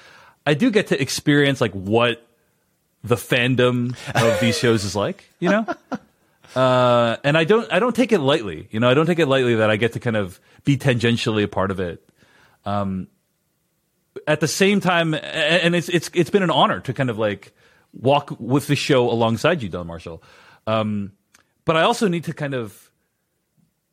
I 0.45 0.55
do 0.55 0.71
get 0.71 0.87
to 0.87 0.99
experience 0.99 1.61
like 1.61 1.73
what 1.73 2.25
the 3.03 3.15
fandom 3.15 3.95
of 4.15 4.39
these 4.39 4.57
shows 4.57 4.83
is 4.83 4.95
like. 4.95 5.29
You 5.39 5.49
know. 5.49 5.65
Uh, 6.55 7.17
and 7.23 7.37
I 7.37 7.43
don't, 7.43 7.71
I 7.71 7.79
don't 7.79 7.95
take 7.95 8.11
it 8.11 8.19
lightly. 8.19 8.67
You 8.71 8.79
know, 8.79 8.89
I 8.89 8.93
don't 8.93 9.05
take 9.05 9.19
it 9.19 9.27
lightly 9.27 9.55
that 9.55 9.69
I 9.69 9.75
get 9.75 9.93
to 9.93 9.99
kind 9.99 10.15
of 10.15 10.39
be 10.63 10.77
tangentially 10.77 11.43
a 11.43 11.47
part 11.47 11.71
of 11.71 11.79
it. 11.79 12.07
Um, 12.65 13.07
at 14.27 14.39
the 14.39 14.47
same 14.47 14.79
time, 14.79 15.13
and 15.13 15.75
it's 15.75 15.89
it's 15.89 16.09
it's 16.13 16.29
been 16.29 16.43
an 16.43 16.49
honor 16.49 16.79
to 16.79 16.93
kind 16.93 17.09
of 17.09 17.17
like 17.17 17.53
walk 17.93 18.35
with 18.39 18.67
the 18.67 18.75
show 18.75 19.09
alongside 19.09 19.61
you, 19.61 19.69
Don 19.69 19.87
Marshall. 19.87 20.23
Um, 20.65 21.11
but 21.65 21.75
I 21.75 21.81
also 21.81 22.07
need 22.07 22.23
to 22.25 22.33
kind 22.33 22.53
of 22.53 22.89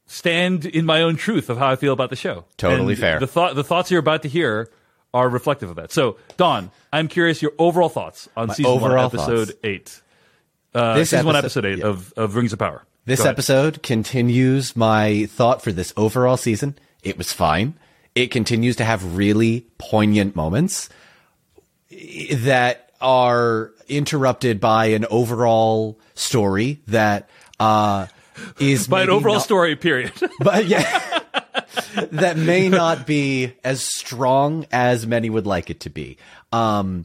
stand 0.06 0.64
in 0.66 0.84
my 0.86 1.02
own 1.02 1.16
truth 1.16 1.50
of 1.50 1.58
how 1.58 1.68
I 1.70 1.76
feel 1.76 1.92
about 1.92 2.10
the 2.10 2.16
show. 2.16 2.44
Totally 2.56 2.92
And 2.92 3.00
fair. 3.00 3.18
The 3.20 3.26
thought, 3.26 3.54
the 3.54 3.64
thoughts 3.64 3.90
you're 3.90 4.00
about 4.00 4.22
to 4.22 4.28
hear 4.28 4.70
are 5.14 5.28
reflective 5.28 5.70
of 5.70 5.76
that. 5.76 5.92
So, 5.92 6.16
Don, 6.36 6.70
I'm 6.92 7.08
curious 7.08 7.42
your 7.42 7.52
overall 7.58 7.88
thoughts 7.88 8.28
on 8.36 8.48
My 8.48 8.54
season 8.54 8.80
one, 8.80 8.98
episode 8.98 9.48
thoughts. 9.48 9.58
eight. 9.64 10.02
Uh, 10.74 10.94
This 10.94 11.12
is 11.12 11.24
one, 11.24 11.36
episode- 11.36 11.64
eight 11.66 11.78
yeah. 11.78 11.86
of, 11.86 12.12
of 12.16 12.34
Rings 12.36 12.52
of 12.52 12.58
Power. 12.58 12.84
This 13.04 13.24
episode 13.24 13.82
continues 13.82 14.76
my 14.76 15.26
thought 15.26 15.60
for 15.62 15.72
this 15.72 15.92
overall 15.96 16.36
season. 16.36 16.78
It 17.02 17.18
was 17.18 17.32
fine. 17.32 17.74
It 18.14 18.30
continues 18.30 18.76
to 18.76 18.84
have 18.84 19.16
really 19.16 19.66
poignant 19.78 20.36
moments 20.36 20.88
that 21.90 22.90
are 23.00 23.72
interrupted 23.88 24.60
by 24.60 24.86
an 24.86 25.04
overall 25.10 25.98
story 26.14 26.80
that 26.86 27.28
uh, 27.58 28.06
is 28.60 28.86
by 28.88 29.02
an 29.02 29.10
overall 29.10 29.34
not- 29.36 29.44
story. 29.44 29.74
Period. 29.74 30.12
but 30.40 30.66
yeah, 30.66 31.20
that 32.12 32.36
may 32.36 32.68
not 32.68 33.04
be 33.06 33.52
as 33.64 33.82
strong 33.82 34.64
as 34.70 35.06
many 35.08 35.28
would 35.28 35.46
like 35.46 35.70
it 35.70 35.80
to 35.80 35.90
be. 35.90 36.18
Um, 36.52 37.04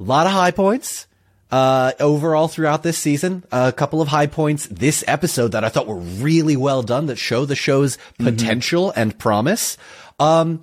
a 0.00 0.02
lot 0.02 0.26
of 0.26 0.32
high 0.32 0.50
points. 0.50 1.06
Uh, 1.50 1.92
overall 2.00 2.48
throughout 2.48 2.82
this 2.82 2.98
season, 2.98 3.44
a 3.52 3.72
couple 3.72 4.02
of 4.02 4.08
high 4.08 4.26
points 4.26 4.66
this 4.66 5.04
episode 5.06 5.52
that 5.52 5.62
I 5.62 5.68
thought 5.68 5.86
were 5.86 5.94
really 5.94 6.56
well 6.56 6.82
done 6.82 7.06
that 7.06 7.18
show 7.18 7.44
the 7.44 7.54
show's 7.54 7.98
potential 8.18 8.92
and 8.96 9.16
promise. 9.16 9.78
Um, 10.18 10.62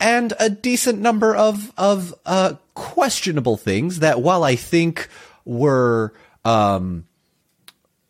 and 0.00 0.32
a 0.40 0.48
decent 0.48 0.98
number 0.98 1.36
of, 1.36 1.72
of, 1.76 2.14
uh, 2.24 2.54
questionable 2.72 3.58
things 3.58 3.98
that 3.98 4.22
while 4.22 4.44
I 4.44 4.56
think 4.56 5.08
were, 5.44 6.14
um, 6.44 7.04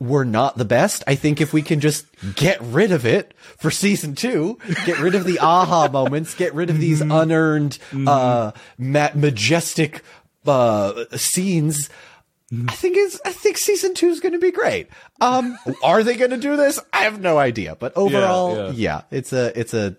were 0.02 0.24
not 0.24 0.58
the 0.58 0.64
best. 0.64 1.04
I 1.06 1.14
think 1.14 1.40
if 1.40 1.52
we 1.52 1.62
can 1.62 1.80
just 1.80 2.06
get 2.34 2.60
rid 2.60 2.90
of 2.90 3.06
it 3.06 3.34
for 3.56 3.70
season 3.70 4.14
two, 4.14 4.58
get 4.84 4.98
rid 4.98 5.14
of 5.14 5.24
the 5.24 5.38
aha 5.38 5.88
moments, 5.92 6.34
get 6.34 6.54
rid 6.54 6.70
of 6.70 6.78
these 6.78 7.00
unearned, 7.00 7.78
uh, 8.06 8.52
ma- 8.78 9.10
majestic, 9.14 10.02
uh, 10.46 11.04
scenes. 11.16 11.88
I 12.68 12.74
think 12.74 12.98
is 12.98 13.18
I 13.24 13.32
think 13.32 13.56
season 13.56 13.94
two 13.94 14.08
is 14.08 14.20
going 14.20 14.34
to 14.34 14.38
be 14.38 14.50
great. 14.50 14.88
Um, 15.22 15.56
are 15.82 16.02
they 16.02 16.16
going 16.16 16.32
to 16.32 16.36
do 16.36 16.56
this? 16.56 16.78
I 16.92 17.04
have 17.04 17.18
no 17.18 17.38
idea. 17.38 17.76
But 17.76 17.96
overall, 17.96 18.54
yeah. 18.54 18.70
yeah, 18.72 19.02
it's 19.10 19.32
a 19.32 19.58
it's 19.58 19.72
a 19.72 19.96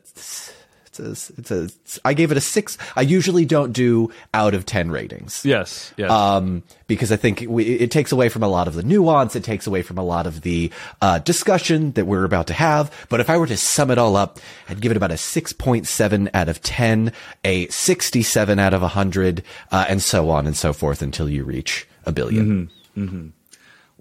It's 1.00 1.30
a, 1.30 1.32
it's 1.38 1.98
a, 1.98 2.02
I 2.06 2.14
gave 2.14 2.32
it 2.32 2.38
a 2.38 2.42
six. 2.42 2.78
I 2.96 3.02
usually 3.02 3.46
don't 3.46 3.72
do 3.72 4.12
out 4.34 4.54
of 4.54 4.66
10 4.66 4.92
ratings. 4.92 5.44
Yes, 5.44 5.94
yes. 5.98 6.12
Um, 6.12 6.64
because 6.88 7.12
I 7.12 7.16
think 7.16 7.46
we, 7.48 7.66
it 7.66 7.92
takes 7.92 8.12
away 8.12 8.30
from 8.30 8.44
a 8.44 8.48
lot 8.48 8.68
of 8.68 8.76
the 8.76 8.84
nuance. 8.84 9.36
It 9.36 9.44
takes 9.44 9.68
away 9.68 9.82
from 9.82 9.98
a 9.98 10.04
lot 10.04 10.28
of 10.28 10.42
the, 10.42 10.72
uh, 11.02 11.20
discussion 11.20 11.92
that 11.94 12.06
we're 12.06 12.26
about 12.26 12.48
to 12.48 12.54
have. 12.54 12.92
But 13.10 13.20
if 13.20 13.30
I 13.30 13.38
were 13.38 13.48
to 13.48 13.58
sum 13.58 13.92
it 13.92 13.98
all 13.98 14.16
up, 14.16 14.40
I'd 14.70 14.82
give 14.82 14.92
it 14.92 14.98
about 14.98 15.12
a 15.12 15.16
6.7 15.16 16.30
out 16.34 16.50
of 16.50 16.62
10, 16.62 17.12
a 17.44 17.68
67 17.68 18.60
out 18.60 18.74
of 18.74 18.82
100, 18.82 19.44
uh, 19.72 19.86
and 19.90 20.02
so 20.02 20.30
on 20.30 20.48
and 20.48 20.56
so 20.56 20.74
forth 20.74 21.02
until 21.02 21.30
you 21.30 21.44
reach 21.44 21.88
a 22.06 22.14
1000000000 22.14 23.32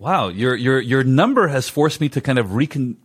wow, 0.02 0.28
your 0.28 0.54
your 0.54 0.80
your 0.80 1.04
number 1.04 1.48
has 1.48 1.68
forced 1.68 2.00
me 2.00 2.08
to 2.10 2.20
kind 2.20 2.38
of 2.38 2.54
recon 2.54 2.96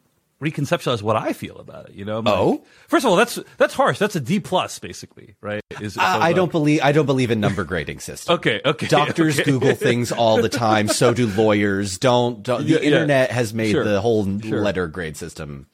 reconceptualize 0.41 1.02
what 1.02 1.15
I 1.15 1.34
feel 1.34 1.58
about 1.58 1.89
it. 1.89 1.95
You 1.95 2.06
know, 2.06 2.19
I'm 2.19 2.26
like- 2.26 2.36
Oh? 2.36 2.63
first 2.88 3.06
of 3.06 3.10
all, 3.12 3.15
that's 3.17 3.39
that's 3.58 3.73
harsh. 3.73 3.97
That's 3.97 4.15
a 4.15 4.19
D 4.19 4.39
plus, 4.39 4.78
basically, 4.80 5.36
right? 5.41 5.62
Is, 5.82 5.97
I, 5.97 6.28
I 6.30 6.34
don't 6.34 6.52
believe 6.52 6.82
I 6.84 6.91
don't 6.91 7.06
believe 7.06 7.32
in 7.32 7.39
number 7.39 7.63
grading 7.63 8.00
system. 8.00 8.34
Okay, 8.38 8.62
okay, 8.65 8.88
Doctors 8.88 9.39
okay. 9.39 9.50
Google 9.52 9.73
things 9.76 10.12
all 10.12 10.41
the 10.41 10.50
time. 10.50 10.88
So 10.88 11.13
do 11.13 11.28
lawyers. 11.28 11.97
Don't. 11.97 12.43
don't 12.43 12.63
the 12.63 12.69
Yeah, 12.73 12.80
yeah. 12.80 12.86
internet 12.86 13.32
has 13.32 13.54
made 13.54 13.71
Sure, 13.71 13.84
the 13.84 14.00
whole 14.02 14.26
sure. 14.41 14.62
letter 14.62 14.88
grade 14.88 15.17
system 15.17 15.67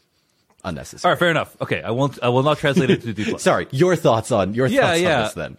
unnecessary. 0.64 1.12
right, 1.12 1.20
fair 1.20 1.30
enough. 1.32 1.56
Okay, 1.62 1.82
I 1.82 1.92
won't. 1.92 2.20
I 2.24 2.30
will 2.30 2.44
not 2.44 2.58
translate 2.58 2.90
it 2.90 3.02
to 3.02 3.14
D 3.14 3.26
plus. 3.30 3.44
Sorry, 3.44 3.68
your 3.72 3.96
thoughts 3.98 4.32
on 4.32 4.54
your 4.54 4.68
Yeah, 4.68 4.88
thoughts 4.88 5.02
yeah. 5.02 5.18
on 5.18 5.24
this 5.26 5.34
then? 5.34 5.58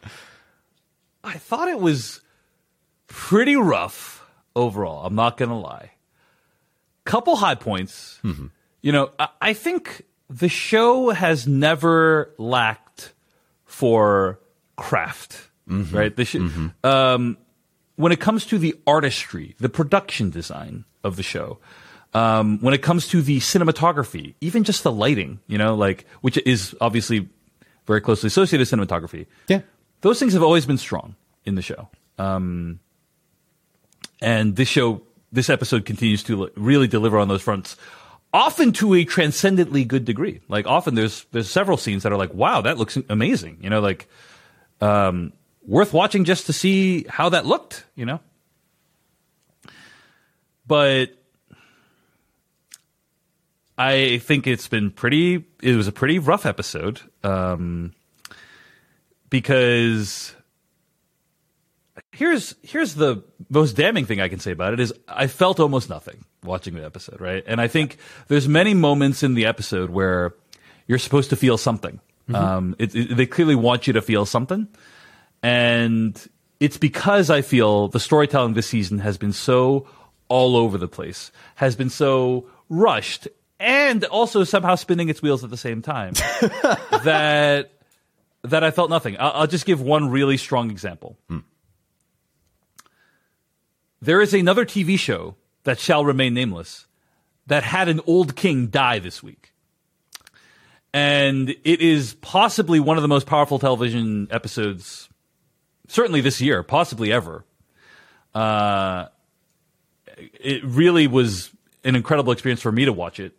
I 1.22 1.34
thought 1.34 1.68
it 1.68 1.78
was 1.80 2.20
pretty 3.06 3.56
rough 3.56 4.24
overall. 4.56 5.04
I'm 5.06 5.14
not 5.14 5.36
gonna 5.36 5.58
lie. 5.60 5.90
Couple 7.04 7.36
high 7.36 7.54
points. 7.54 8.18
Mm-hmm. 8.24 8.46
You 8.84 8.92
know, 8.92 9.10
I, 9.40 9.54
think 9.54 10.04
the 10.28 10.50
show 10.50 11.08
has 11.08 11.46
never 11.46 12.34
lacked 12.36 13.14
for 13.64 14.40
craft, 14.76 15.48
right? 15.66 16.14
The 16.14 16.24
sh- 16.26 16.36
um, 16.84 17.38
when 17.96 18.12
it 18.12 18.20
comes 18.20 18.44
to 18.44 18.58
the 18.58 18.74
artistry, 18.86 19.56
the 19.58 19.70
production 19.70 20.28
design 20.28 20.84
of 21.02 21.16
the 21.16 21.22
show, 21.22 21.60
um, 22.12 22.58
when 22.60 22.74
it 22.74 22.82
comes 22.82 23.08
to 23.08 23.22
the 23.22 23.40
cinematography, 23.40 24.34
even 24.42 24.64
just 24.64 24.82
the 24.82 24.92
lighting, 24.92 25.40
you 25.46 25.56
know, 25.56 25.74
like 25.74 26.04
which 26.20 26.36
is 26.44 26.76
obviously 26.78 27.30
very 27.86 28.02
closely 28.02 28.26
associated 28.26 28.70
with 28.70 28.70
cinematography. 28.70 29.24
Yeah. 29.48 29.62
those 30.02 30.18
things 30.18 30.34
have 30.34 30.42
always 30.42 30.66
been 30.66 30.76
strong 30.78 31.16
in 31.46 31.54
the 31.54 31.62
show. 31.62 31.88
Um, 32.18 32.80
and 34.20 34.56
this 34.56 34.68
show, 34.68 35.00
this 35.32 35.48
episode 35.48 35.86
continues 35.86 36.22
to 36.24 36.50
really 36.54 36.86
deliver 36.86 37.18
on 37.18 37.28
those 37.28 37.40
fronts, 37.40 37.76
often 38.34 38.72
to 38.72 38.94
a 38.94 39.04
transcendently 39.04 39.84
good 39.84 40.04
degree. 40.04 40.40
Like 40.48 40.66
often 40.66 40.96
there's 40.96 41.24
there's 41.30 41.48
several 41.48 41.78
scenes 41.78 42.02
that 42.02 42.12
are 42.12 42.18
like, 42.18 42.34
wow, 42.34 42.60
that 42.60 42.76
looks 42.76 42.98
amazing. 43.08 43.58
You 43.62 43.70
know, 43.70 43.80
like 43.80 44.08
um, 44.80 45.32
worth 45.66 45.94
watching 45.94 46.24
just 46.24 46.46
to 46.46 46.52
see 46.52 47.04
how 47.08 47.30
that 47.30 47.46
looked. 47.46 47.86
You 47.94 48.04
know, 48.06 48.20
but 50.66 51.16
I 53.78 54.18
think 54.18 54.46
it's 54.48 54.68
been 54.68 54.90
pretty. 54.90 55.44
It 55.62 55.76
was 55.76 55.86
a 55.86 55.92
pretty 55.92 56.18
rough 56.18 56.44
episode 56.44 57.00
um, 57.22 57.92
because 59.30 60.34
here's 62.10 62.56
here's 62.62 62.94
the 62.94 63.22
most 63.48 63.76
damning 63.76 64.06
thing 64.06 64.20
I 64.20 64.28
can 64.28 64.40
say 64.40 64.50
about 64.50 64.72
it 64.72 64.80
is 64.80 64.92
I 65.06 65.28
felt 65.28 65.60
almost 65.60 65.88
nothing 65.88 66.24
watching 66.44 66.74
the 66.74 66.84
episode, 66.84 67.20
right? 67.20 67.42
And 67.46 67.60
I 67.60 67.68
think 67.68 67.96
there's 68.28 68.46
many 68.48 68.74
moments 68.74 69.22
in 69.22 69.34
the 69.34 69.46
episode 69.46 69.90
where 69.90 70.34
you're 70.86 70.98
supposed 70.98 71.30
to 71.30 71.36
feel 71.36 71.58
something. 71.58 72.00
Um, 72.32 72.76
it, 72.78 72.94
it- 72.94 73.16
they 73.16 73.26
clearly 73.26 73.54
want 73.54 73.86
you 73.86 73.92
to 73.94 74.02
feel 74.02 74.24
something, 74.26 74.68
and 75.42 76.28
it's 76.60 76.78
because 76.78 77.28
I 77.30 77.42
feel 77.42 77.88
the 77.88 78.00
storytelling 78.00 78.54
this 78.54 78.66
season 78.66 78.98
has 79.00 79.18
been 79.18 79.32
so 79.32 79.86
all 80.28 80.56
over 80.56 80.78
the 80.78 80.88
place, 80.88 81.30
has 81.56 81.76
been 81.76 81.90
so 81.90 82.46
rushed, 82.70 83.28
and 83.60 84.04
also 84.04 84.42
somehow 84.44 84.74
spinning 84.74 85.08
its 85.10 85.20
wheels 85.20 85.44
at 85.44 85.50
the 85.50 85.56
same 85.58 85.82
time 85.82 86.14
that 87.04 87.72
that 88.42 88.64
I 88.64 88.70
felt 88.70 88.88
nothing. 88.88 89.16
I'll, 89.18 89.32
I'll 89.32 89.46
just 89.46 89.66
give 89.66 89.80
one 89.82 90.08
really 90.10 90.36
strong 90.38 90.70
example. 90.70 91.18
There 94.00 94.20
is 94.20 94.34
another 94.34 94.64
TV 94.64 94.98
show 94.98 95.36
that 95.64 95.78
shall 95.78 96.04
remain 96.04 96.34
nameless 96.34 96.86
that 97.46 97.62
had 97.62 97.88
an 97.88 98.00
old 98.06 98.36
king 98.36 98.68
die 98.68 98.98
this 98.98 99.22
week. 99.22 99.52
And 100.92 101.50
it 101.50 101.80
is 101.80 102.14
possibly 102.14 102.78
one 102.78 102.96
of 102.96 103.02
the 103.02 103.08
most 103.08 103.26
powerful 103.26 103.58
television 103.58 104.28
episodes, 104.30 105.08
certainly 105.88 106.20
this 106.20 106.40
year, 106.40 106.62
possibly 106.62 107.12
ever. 107.12 107.44
Uh, 108.32 109.06
it 110.16 110.64
really 110.64 111.06
was 111.06 111.50
an 111.82 111.96
incredible 111.96 112.32
experience 112.32 112.62
for 112.62 112.70
me 112.70 112.84
to 112.84 112.92
watch 112.92 113.18
it. 113.18 113.32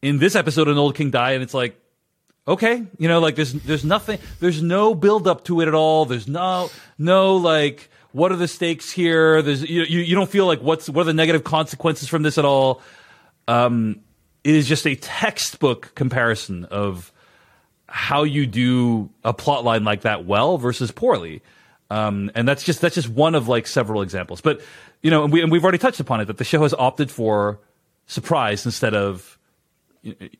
In 0.00 0.18
this 0.18 0.36
episode, 0.36 0.68
an 0.68 0.78
old 0.78 0.94
king 0.94 1.10
died, 1.10 1.34
and 1.34 1.42
it's 1.42 1.54
like, 1.54 1.76
okay, 2.46 2.86
you 2.98 3.08
know, 3.08 3.18
like 3.18 3.34
there's 3.34 3.52
there's 3.52 3.84
nothing, 3.84 4.20
there's 4.38 4.62
no 4.62 4.94
build 4.94 5.26
up 5.26 5.44
to 5.44 5.60
it 5.60 5.68
at 5.68 5.74
all. 5.74 6.04
There's 6.04 6.28
no 6.28 6.70
no 6.98 7.36
like 7.36 7.90
what 8.16 8.32
are 8.32 8.36
the 8.36 8.48
stakes 8.48 8.90
here? 8.90 9.42
There's 9.42 9.68
you 9.68 9.82
you, 9.82 10.14
don't 10.14 10.30
feel 10.30 10.46
like 10.46 10.60
what's 10.60 10.88
what 10.88 11.02
are 11.02 11.04
the 11.04 11.12
negative 11.12 11.44
consequences 11.44 12.08
from 12.08 12.22
this 12.22 12.38
at 12.38 12.46
all. 12.46 12.80
Um, 13.46 14.00
it 14.42 14.54
is 14.54 14.66
just 14.66 14.86
a 14.86 14.94
textbook 14.96 15.94
comparison 15.94 16.64
of 16.64 17.12
how 17.86 18.22
you 18.22 18.46
do 18.46 19.10
a 19.22 19.34
plot 19.34 19.64
line 19.64 19.84
like 19.84 20.00
that 20.00 20.24
well 20.24 20.56
versus 20.56 20.90
poorly. 20.90 21.42
Um, 21.90 22.30
and 22.34 22.48
that's 22.48 22.64
just 22.64 22.80
that's 22.80 22.94
just 22.94 23.10
one 23.10 23.34
of 23.34 23.48
like 23.48 23.66
several 23.66 24.00
examples. 24.00 24.40
But 24.40 24.62
you 25.02 25.10
know, 25.10 25.24
and, 25.24 25.32
we, 25.32 25.42
and 25.42 25.52
we've 25.52 25.62
already 25.62 25.76
touched 25.76 26.00
upon 26.00 26.22
it 26.22 26.24
that 26.24 26.38
the 26.38 26.44
show 26.44 26.62
has 26.62 26.72
opted 26.72 27.10
for 27.10 27.60
surprise 28.06 28.64
instead 28.64 28.94
of 28.94 29.38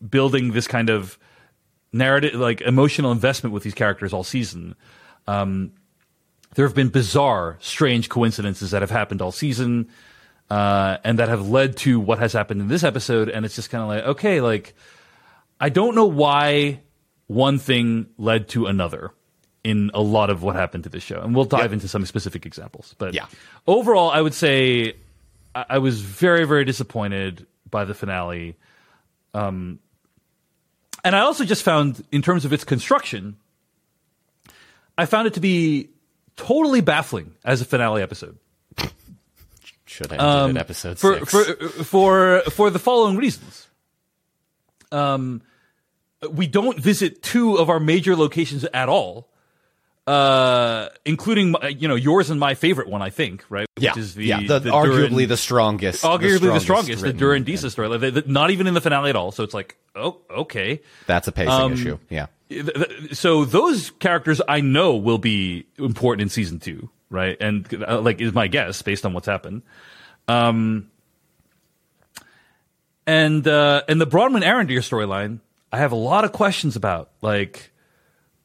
building 0.08 0.52
this 0.52 0.66
kind 0.66 0.88
of 0.88 1.18
narrative, 1.92 2.36
like 2.36 2.62
emotional 2.62 3.12
investment 3.12 3.52
with 3.52 3.64
these 3.64 3.74
characters 3.74 4.14
all 4.14 4.24
season. 4.24 4.76
Um, 5.26 5.72
there 6.56 6.66
have 6.66 6.74
been 6.74 6.88
bizarre, 6.88 7.58
strange 7.60 8.08
coincidences 8.08 8.72
that 8.72 8.80
have 8.82 8.90
happened 8.90 9.22
all 9.22 9.30
season, 9.30 9.88
uh, 10.50 10.96
and 11.04 11.18
that 11.18 11.28
have 11.28 11.48
led 11.48 11.76
to 11.76 12.00
what 12.00 12.18
has 12.18 12.32
happened 12.32 12.60
in 12.62 12.68
this 12.68 12.82
episode. 12.82 13.28
And 13.28 13.44
it's 13.44 13.54
just 13.54 13.70
kind 13.70 13.82
of 13.82 13.88
like, 13.88 14.04
okay, 14.16 14.40
like 14.40 14.74
I 15.60 15.68
don't 15.68 15.94
know 15.94 16.06
why 16.06 16.80
one 17.26 17.58
thing 17.58 18.06
led 18.18 18.48
to 18.48 18.66
another 18.66 19.12
in 19.64 19.90
a 19.94 20.00
lot 20.00 20.30
of 20.30 20.42
what 20.42 20.56
happened 20.56 20.84
to 20.84 20.90
this 20.90 21.02
show, 21.02 21.20
and 21.20 21.34
we'll 21.34 21.44
dive 21.44 21.72
into 21.72 21.88
some 21.88 22.06
specific 22.06 22.46
examples. 22.46 22.94
But 22.98 23.14
Yeah. 23.14 23.26
overall, 23.66 24.10
I 24.10 24.20
would 24.20 24.34
say 24.34 24.94
I, 25.54 25.64
I 25.70 25.78
was 25.78 26.00
very, 26.00 26.44
very 26.46 26.64
disappointed 26.64 27.46
by 27.70 27.84
the 27.84 27.92
finale. 27.92 28.56
Um, 29.34 29.80
and 31.04 31.14
I 31.14 31.20
also 31.20 31.44
just 31.44 31.62
found, 31.64 32.02
in 32.12 32.22
terms 32.22 32.44
of 32.44 32.52
its 32.52 32.64
construction, 32.64 33.36
I 34.96 35.04
found 35.04 35.26
it 35.26 35.34
to 35.34 35.40
be 35.40 35.90
totally 36.36 36.80
baffling 36.80 37.32
as 37.44 37.60
a 37.60 37.64
finale 37.64 38.02
episode. 38.02 38.38
Should 39.84 40.12
I 40.12 40.16
ended 40.44 40.56
at 40.56 40.60
episode 40.62 40.90
Um, 40.90 40.96
for 40.96 41.18
six? 41.26 41.30
for 41.30 41.68
for 41.84 42.42
for 42.50 42.70
the 42.70 42.78
following 42.78 43.16
reasons. 43.16 43.66
Um, 44.92 45.42
we 46.30 46.46
don't 46.46 46.78
visit 46.78 47.22
two 47.22 47.56
of 47.56 47.70
our 47.70 47.80
major 47.80 48.16
locations 48.16 48.64
at 48.74 48.88
all, 48.88 49.28
uh, 50.06 50.88
including 51.04 51.52
my- 51.52 51.68
you 51.68 51.88
know 51.88 51.94
yours 51.94 52.30
and 52.30 52.38
my 52.40 52.54
favorite 52.54 52.88
one, 52.88 53.02
I 53.02 53.10
think, 53.10 53.44
right? 53.48 53.66
yeah, 53.78 53.90
Which 53.92 53.98
is 53.98 54.14
the, 54.14 54.26
yeah, 54.26 54.40
the, 54.46 54.58
the 54.58 54.70
arguably 54.70 55.08
Durin- 55.10 55.28
the 55.28 55.36
strongest, 55.36 56.02
arguably 56.04 56.40
the 56.52 56.60
strongest, 56.60 57.00
the 57.00 57.06
written- 57.08 57.18
Durin 57.20 57.44
Disa 57.44 57.70
story. 57.70 57.88
Like, 57.88 58.00
they- 58.00 58.10
they- 58.10 58.22
not 58.26 58.50
even 58.50 58.66
in 58.66 58.74
the 58.74 58.80
finale 58.80 59.10
at 59.10 59.16
all. 59.16 59.32
So 59.32 59.44
it's 59.44 59.54
like, 59.54 59.76
oh, 59.94 60.18
okay. 60.30 60.80
That's 61.06 61.28
a 61.28 61.32
pacing 61.32 61.50
Um, 61.52 61.72
issue. 61.72 61.98
Yeah, 62.10 62.26
so 63.12 63.44
those 63.44 63.90
characters 63.90 64.40
I 64.48 64.60
know 64.60 64.96
will 64.96 65.18
be 65.18 65.66
important 65.78 66.22
in 66.22 66.28
season 66.28 66.60
two, 66.60 66.90
right? 67.10 67.36
And 67.40 67.84
uh, 67.86 68.00
like 68.00 68.20
is 68.20 68.32
my 68.32 68.46
guess 68.46 68.82
based 68.82 69.04
on 69.04 69.12
what's 69.12 69.26
happened. 69.26 69.62
Um, 70.28 70.90
and 73.06 73.46
uh, 73.46 73.82
and 73.88 74.00
the 74.00 74.06
Bronwyn 74.06 74.42
Arondir 74.42 74.78
storyline, 74.78 75.40
I 75.72 75.78
have 75.78 75.92
a 75.92 75.96
lot 75.96 76.24
of 76.24 76.32
questions 76.32 76.76
about. 76.76 77.10
Like, 77.22 77.72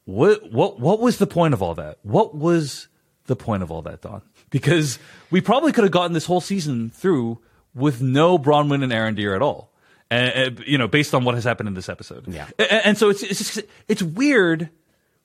what 0.04 0.52
what 0.52 0.78
what 0.78 1.00
was 1.00 1.18
the 1.18 1.26
point 1.26 1.54
of 1.54 1.62
all 1.62 1.74
that? 1.74 1.98
What 2.02 2.34
was 2.34 2.88
the 3.26 3.36
point 3.36 3.62
of 3.62 3.70
all 3.70 3.82
that, 3.82 4.02
Don? 4.02 4.22
Because 4.50 4.98
we 5.30 5.40
probably 5.40 5.72
could 5.72 5.84
have 5.84 5.92
gotten 5.92 6.12
this 6.12 6.26
whole 6.26 6.40
season 6.40 6.90
through 6.90 7.40
with 7.74 8.02
no 8.02 8.38
Bronwyn 8.38 8.82
and 8.82 8.92
Arondir 8.92 9.34
at 9.34 9.42
all. 9.42 9.71
And, 10.12 10.58
uh, 10.58 10.62
you 10.66 10.76
know, 10.78 10.88
based 10.88 11.14
on 11.14 11.24
what 11.24 11.34
has 11.36 11.44
happened 11.44 11.68
in 11.68 11.74
this 11.74 11.88
episode. 11.88 12.28
Yeah. 12.28 12.46
A- 12.58 12.86
And, 12.86 12.98
so 12.98 13.08
it's 13.08 13.22
it's 13.22 13.38
just, 13.38 13.66
it's 13.88 14.02
weird. 14.02 14.68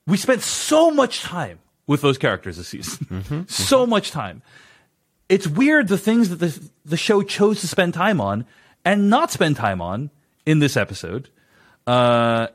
We 0.06 0.16
spent 0.16 0.40
so 0.42 0.90
much 0.90 1.20
time 1.22 1.58
with 1.86 2.00
those 2.00 2.16
characters 2.16 2.56
this 2.56 2.68
season. 2.68 3.46
so 3.48 3.86
much 3.86 4.10
time. 4.10 4.40
It's 5.28 5.46
weird 5.46 5.88
the 5.88 5.98
things 5.98 6.30
that 6.30 6.36
the 6.36 6.58
the 6.86 6.96
show 6.96 7.22
chose 7.22 7.60
to 7.60 7.68
spend 7.68 7.92
time 7.92 8.18
on 8.20 8.46
and 8.84 9.10
not 9.10 9.30
spend 9.30 9.56
time 9.56 9.82
on 9.82 10.10
in 10.46 10.58
this 10.60 10.74
episode. 10.76 11.28
Uh, 11.86 12.46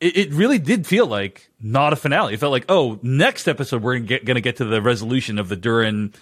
it, 0.00 0.16
it 0.16 0.32
really 0.32 0.58
did 0.58 0.86
feel 0.86 1.06
like 1.06 1.48
not 1.60 1.92
a 1.94 1.96
finale. 1.96 2.34
It 2.34 2.40
felt 2.40 2.52
like, 2.52 2.66
oh, 2.68 2.98
next 3.02 3.48
episode 3.48 3.82
we're 3.82 3.98
get, 3.98 4.26
gonna 4.26 4.42
get 4.42 4.56
to 4.56 4.64
the 4.66 4.82
resolution 4.82 5.38
of 5.38 5.48
the 5.48 5.56
Durin, 5.56 6.12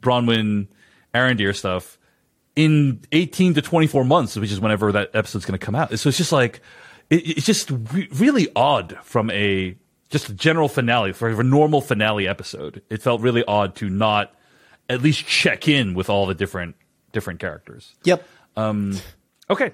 Bronwyn, 0.00 0.68
Arondir 1.14 1.54
stuff 1.54 1.98
in 2.56 3.00
18 3.12 3.54
to 3.54 3.62
24 3.62 4.04
months, 4.04 4.36
which 4.36 4.52
is 4.52 4.60
whenever 4.60 4.92
that 4.92 5.10
episode's 5.14 5.44
gonna 5.46 5.58
come 5.58 5.74
out. 5.74 5.96
So 5.98 6.08
it's 6.08 6.18
just 6.18 6.32
like, 6.32 6.60
it, 7.08 7.36
it's 7.38 7.46
just 7.46 7.70
re- 7.92 8.08
really 8.14 8.48
odd 8.56 8.96
from 9.02 9.30
a 9.30 9.76
just 10.10 10.28
a 10.28 10.34
general 10.34 10.68
finale 10.68 11.12
for 11.12 11.28
a 11.28 11.44
normal 11.44 11.80
finale 11.80 12.26
episode. 12.26 12.82
It 12.90 13.00
felt 13.02 13.20
really 13.20 13.44
odd 13.46 13.76
to 13.76 13.88
not 13.88 14.34
at 14.88 15.00
least 15.02 15.24
check 15.26 15.68
in 15.68 15.94
with 15.94 16.10
all 16.10 16.26
the 16.26 16.34
different 16.34 16.74
different 17.12 17.38
characters. 17.40 17.94
Yep. 18.04 18.26
Um, 18.56 18.96
Okay, 19.48 19.72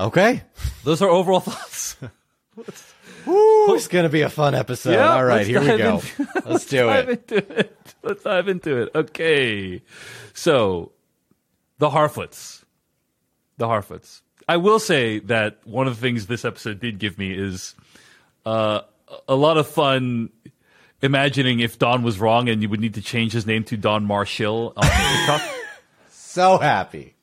Okay. 0.00 0.42
those 0.84 1.02
are 1.02 1.08
overall 1.08 1.40
thoughts. 1.40 1.96
Woo, 3.26 3.74
it's 3.74 3.88
gonna 3.88 4.08
be 4.08 4.22
a 4.22 4.28
fun 4.28 4.54
episode. 4.54 4.92
Yeah, 4.92 5.14
All 5.14 5.24
right, 5.24 5.46
here 5.46 5.60
we 5.60 5.66
go. 5.78 5.94
into- 6.18 6.28
Let's 6.44 6.66
do 6.66 6.86
dive 6.86 7.08
it. 7.08 7.32
into 7.32 7.58
it. 7.58 7.76
Let's 8.02 8.22
dive 8.24 8.48
into 8.48 8.76
it. 8.82 8.90
Okay. 8.94 9.82
So, 10.34 10.92
the 11.82 11.90
Harfoots. 11.90 12.62
The 13.56 13.66
Harfoots. 13.66 14.20
I 14.46 14.58
will 14.58 14.78
say 14.78 15.18
that 15.18 15.58
one 15.64 15.88
of 15.88 15.96
the 15.96 16.00
things 16.00 16.28
this 16.28 16.44
episode 16.44 16.78
did 16.78 17.00
give 17.00 17.18
me 17.18 17.36
is 17.36 17.74
uh, 18.46 18.82
a 19.26 19.34
lot 19.34 19.58
of 19.58 19.66
fun 19.66 20.30
imagining 21.00 21.58
if 21.58 21.80
Don 21.80 22.04
was 22.04 22.20
wrong 22.20 22.48
and 22.48 22.62
you 22.62 22.68
would 22.68 22.78
need 22.78 22.94
to 22.94 23.02
change 23.02 23.32
his 23.32 23.48
name 23.48 23.64
to 23.64 23.76
Don 23.76 24.04
Marshall 24.04 24.74
on 24.76 24.84
TikTok. 24.84 25.42
So 26.08 26.56
happy. 26.56 27.14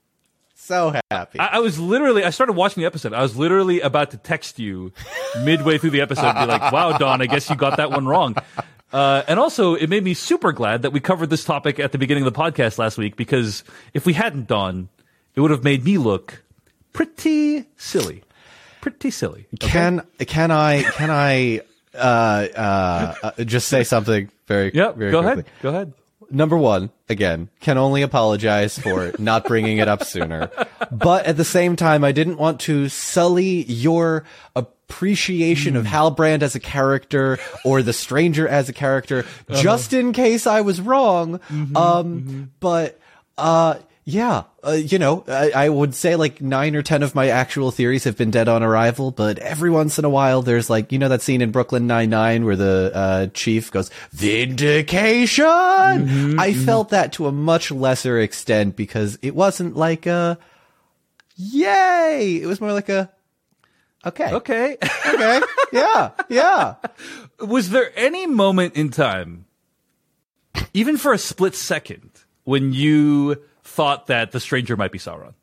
So 0.54 0.94
happy. 1.10 1.40
I, 1.40 1.48
I 1.54 1.60
was 1.62 1.80
literally, 1.80 2.24
I 2.24 2.30
started 2.30 2.54
watching 2.54 2.82
the 2.82 2.86
episode. 2.86 3.12
I 3.12 3.24
was 3.24 3.36
literally 3.36 3.82
about 3.82 4.12
to 4.12 4.18
text 4.18 4.60
you 4.60 4.94
midway 5.44 5.80
through 5.80 5.90
the 5.90 6.02
episode 6.02 6.28
and 6.28 6.38
be 6.38 6.46
like, 6.46 6.72
wow, 6.72 6.96
Don, 6.96 7.20
I 7.20 7.26
guess 7.26 7.50
you 7.50 7.56
got 7.56 7.78
that 7.78 7.90
one 7.90 8.06
wrong. 8.06 8.36
Uh, 8.92 9.24
and 9.28 9.40
also, 9.40 9.76
it 9.76 9.88
made 9.90 10.04
me 10.04 10.14
super 10.14 10.52
glad 10.52 10.82
that 10.82 10.92
we 10.92 11.00
covered 11.00 11.30
this 11.30 11.44
topic 11.44 11.80
at 11.80 11.92
the 11.92 11.98
beginning 11.98 12.26
of 12.26 12.34
the 12.34 12.40
podcast 12.40 12.78
last 12.80 12.98
week 12.98 13.16
because 13.16 13.64
if 13.94 14.06
we 14.06 14.14
hadn't, 14.14 14.48
done, 14.48 14.90
it 15.36 15.42
would 15.42 15.52
have 15.52 15.64
made 15.64 15.84
me 15.84 15.98
look 15.98 16.44
pretty 16.94 17.66
silly. 17.78 18.24
Pretty 18.82 19.12
silly. 19.12 19.46
Can 19.60 20.02
can 20.20 20.52
I 20.52 20.84
can 20.84 21.10
I 21.12 21.62
uh, 21.94 21.98
uh, 21.98 23.16
uh, 23.38 23.44
just 23.44 23.68
say 23.68 23.84
something 23.84 24.30
very 24.48 24.72
Yep, 24.74 24.96
very 24.96 25.12
go 25.12 25.22
quickly? 25.22 25.42
ahead. 25.42 25.52
Go 25.62 25.70
ahead. 25.70 25.94
Number 26.32 26.58
one, 26.58 26.92
again, 27.08 27.50
can 27.60 27.78
only 27.78 28.02
apologize 28.02 28.78
for 28.78 29.12
not 29.20 29.46
bringing 29.46 29.80
it 29.80 29.88
up 29.88 30.04
sooner. 30.04 30.50
But 30.92 31.26
at 31.26 31.38
the 31.38 31.44
same 31.46 31.76
time, 31.76 32.04
I 32.04 32.12
didn't 32.12 32.38
want 32.38 32.60
to 32.62 32.88
sully 32.90 33.64
your 33.64 34.24
appreciation 34.56 35.76
of 35.76 35.86
Halbrand 35.86 36.42
as 36.42 36.56
a 36.56 36.60
character 36.60 37.38
or 37.66 37.82
the 37.82 37.94
stranger 37.94 38.48
as 38.48 38.70
a 38.70 38.74
character, 38.74 39.26
just 39.54 39.94
in 39.94 40.14
case 40.14 40.46
I 40.48 40.62
was 40.62 40.80
wrong. 40.82 41.40
um, 41.76 42.52
but, 42.60 43.00
uh, 43.38 43.76
yeah, 44.10 44.44
uh, 44.66 44.72
you 44.72 44.98
know, 44.98 45.24
I, 45.28 45.52
I 45.52 45.70
would 45.70 45.94
say 45.94 46.16
like 46.16 46.42
nine 46.42 46.76
or 46.76 46.82
ten 46.82 47.04
of 47.04 47.14
my 47.14 47.28
actual 47.28 47.70
theories 47.70 48.06
have 48.06 48.18
been 48.18 48.32
dead 48.32 48.48
on 48.48 48.64
arrival, 48.64 49.12
but 49.12 49.38
every 49.38 49.70
once 49.70 50.00
in 50.00 50.06
a 50.06 50.10
while 50.10 50.42
there's 50.42 50.68
like, 50.70 50.92
you 50.92 50.98
know, 50.98 51.10
that 51.10 51.22
scene 51.22 51.42
in 51.42 51.52
Brooklyn 51.52 51.86
Nine-Nine 51.86 52.44
where 52.44 52.56
the, 52.56 52.92
uh, 52.94 53.28
chief 53.28 53.72
goes, 53.72 53.92
vindication! 54.12 55.20
I 56.40 56.54
felt 56.54 56.90
that 56.90 57.14
to 57.14 57.28
a 57.28 57.32
much 57.32 57.70
lesser 57.72 58.20
extent 58.20 58.76
because 58.76 59.20
it 59.22 59.36
wasn't 59.36 59.76
like 59.76 60.08
a, 60.08 60.40
yay! 61.36 62.40
It 62.42 62.48
was 62.48 62.60
more 62.60 62.74
like 62.74 62.90
a, 62.90 63.12
okay. 64.06 64.34
Okay. 64.34 64.78
Okay. 65.14 65.42
yeah. 65.72 66.12
Yeah. 66.30 66.76
Was 67.40 67.70
there 67.70 67.92
any 67.96 68.26
moment 68.26 68.76
in 68.76 68.90
time, 68.90 69.46
even 70.74 70.98
for 70.98 71.14
a 71.14 71.18
split 71.18 71.56
second, 71.56 72.10
when 72.44 72.74
you 72.74 73.42
thought 73.80 74.08
that 74.08 74.32
the 74.34 74.40
stranger 74.42 74.76
might 74.76 74.92
be 74.92 75.00
Sauron? 75.00 75.34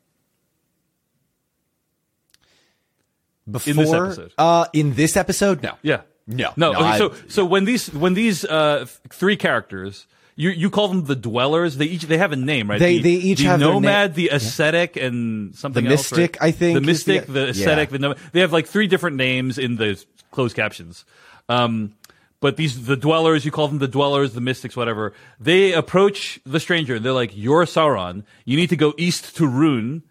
Before, 3.49 3.73
this 3.73 3.91
episode. 3.93 4.33
uh, 4.37 4.65
in 4.73 4.93
this 4.93 5.15
episode, 5.17 5.63
no. 5.63 5.73
Yeah. 5.81 6.01
No. 6.27 6.51
No. 6.57 6.73
No, 6.73 6.79
okay, 6.79 6.85
I- 6.85 6.97
so 6.97 7.13
so 7.29 7.45
when 7.45 7.65
these 7.65 7.91
when 7.93 8.13
these 8.13 8.45
uh, 8.45 8.85
three 9.09 9.37
characters. 9.37 10.05
You, 10.39 10.51
you 10.51 10.69
call 10.69 10.87
them 10.87 11.05
the 11.05 11.15
dwellers. 11.15 11.77
They 11.77 11.85
each 11.87 12.03
they 12.03 12.19
have 12.19 12.31
a 12.31 12.35
name, 12.35 12.69
right? 12.69 12.77
They- 12.79 12.97
the, 12.97 13.01
they 13.01 13.25
each 13.29 13.39
the 13.39 13.45
have 13.45 13.59
nomad, 13.59 14.13
the 14.13 14.29
ascetic, 14.29 14.95
and 14.95 15.55
something 15.55 15.83
The 15.83 15.89
else. 15.89 16.11
right? 16.11 16.19
mystic, 16.19 16.37
I 16.39 16.51
think, 16.51 16.73
the 16.75 16.91
is 16.91 17.03
the- 17.05 17.13
mystic, 17.13 17.33
the, 17.33 17.47
ascetic, 17.49 17.89
yeah. 17.89 17.91
the 17.93 17.99
nomad. 17.99 18.17
They 18.33 18.41
have 18.41 18.53
like 18.53 18.67
three 18.67 18.85
different 18.85 19.15
names 19.17 19.57
in 19.57 19.77
the 19.77 19.97
closed 20.29 20.55
captions. 20.55 21.05
Um, 21.49 21.95
but 22.39 22.55
these 22.57 22.85
the 22.85 22.95
dwellers, 22.97 23.45
you 23.45 23.51
call 23.51 23.67
them 23.67 23.79
the 23.79 23.87
dwellers, 23.87 24.33
the 24.33 24.41
mystics, 24.41 24.75
whatever. 24.75 25.13
They 25.39 25.73
approach 25.73 26.39
the 26.45 26.59
stranger 26.59 26.95
and 26.95 27.05
they're 27.05 27.11
like, 27.13 27.31
"You're 27.35 27.65
Sauron. 27.65 28.23
You 28.45 28.57
need 28.57 28.69
to 28.69 28.75
go 28.75 28.93
east 28.97 29.35
to 29.37 29.43
Rhûn." 29.43 30.01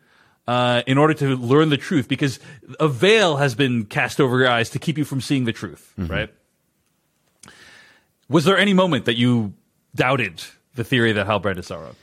Uh, 0.48 0.82
in 0.86 0.96
order 0.96 1.12
to 1.12 1.34
learn 1.34 1.70
the 1.70 1.76
truth, 1.76 2.06
because 2.06 2.38
a 2.78 2.86
veil 2.86 3.38
has 3.38 3.56
been 3.56 3.84
cast 3.84 4.20
over 4.20 4.38
your 4.38 4.48
eyes 4.48 4.70
to 4.70 4.78
keep 4.78 4.96
you 4.96 5.04
from 5.04 5.20
seeing 5.20 5.44
the 5.44 5.52
truth, 5.52 5.92
Mm-hmm. 5.98 6.12
right? 6.12 6.32
Was 8.28 8.44
there 8.44 8.56
any 8.56 8.72
moment 8.72 9.06
that 9.06 9.16
you 9.16 9.54
doubted 9.96 10.44
the 10.76 10.84
theory 10.84 11.10
that 11.14 11.26
Halbrand 11.26 11.58
is 11.58 11.68
Sauron? 11.68 11.96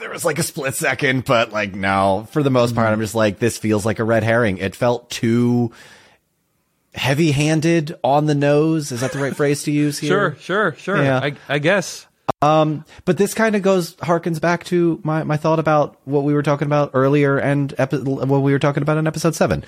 There 0.00 0.10
was 0.10 0.24
like 0.24 0.38
a 0.38 0.42
split 0.42 0.74
second, 0.74 1.24
but 1.24 1.52
like 1.52 1.74
no, 1.74 2.26
for 2.32 2.42
the 2.42 2.50
most 2.50 2.74
part, 2.74 2.88
I'm 2.92 3.00
just 3.00 3.14
like, 3.14 3.38
this 3.38 3.58
feels 3.58 3.86
like 3.86 3.98
a 3.98 4.04
red 4.04 4.24
herring. 4.24 4.58
It 4.58 4.74
felt 4.74 5.10
too 5.10 5.72
heavy 6.94 7.30
handed 7.30 7.96
on 8.02 8.26
the 8.26 8.34
nose. 8.34 8.90
Is 8.90 9.00
that 9.00 9.12
the 9.12 9.20
right 9.20 9.36
phrase 9.36 9.62
to 9.64 9.70
use 9.70 9.98
here? 9.98 10.08
Sure, 10.08 10.36
sure, 10.40 10.74
sure. 10.74 11.02
Yeah. 11.02 11.20
I, 11.20 11.36
I 11.48 11.58
guess. 11.58 12.06
Um, 12.42 12.84
but 13.04 13.18
this 13.18 13.34
kind 13.34 13.54
of 13.54 13.62
goes, 13.62 13.94
harkens 13.96 14.40
back 14.40 14.64
to 14.64 15.00
my, 15.04 15.22
my 15.24 15.36
thought 15.36 15.58
about 15.58 15.98
what 16.04 16.24
we 16.24 16.32
were 16.32 16.42
talking 16.42 16.66
about 16.66 16.90
earlier 16.94 17.38
and 17.38 17.74
epi- 17.76 17.98
what 17.98 18.40
we 18.40 18.52
were 18.52 18.58
talking 18.58 18.82
about 18.82 18.98
in 18.98 19.06
episode 19.06 19.34
seven. 19.34 19.64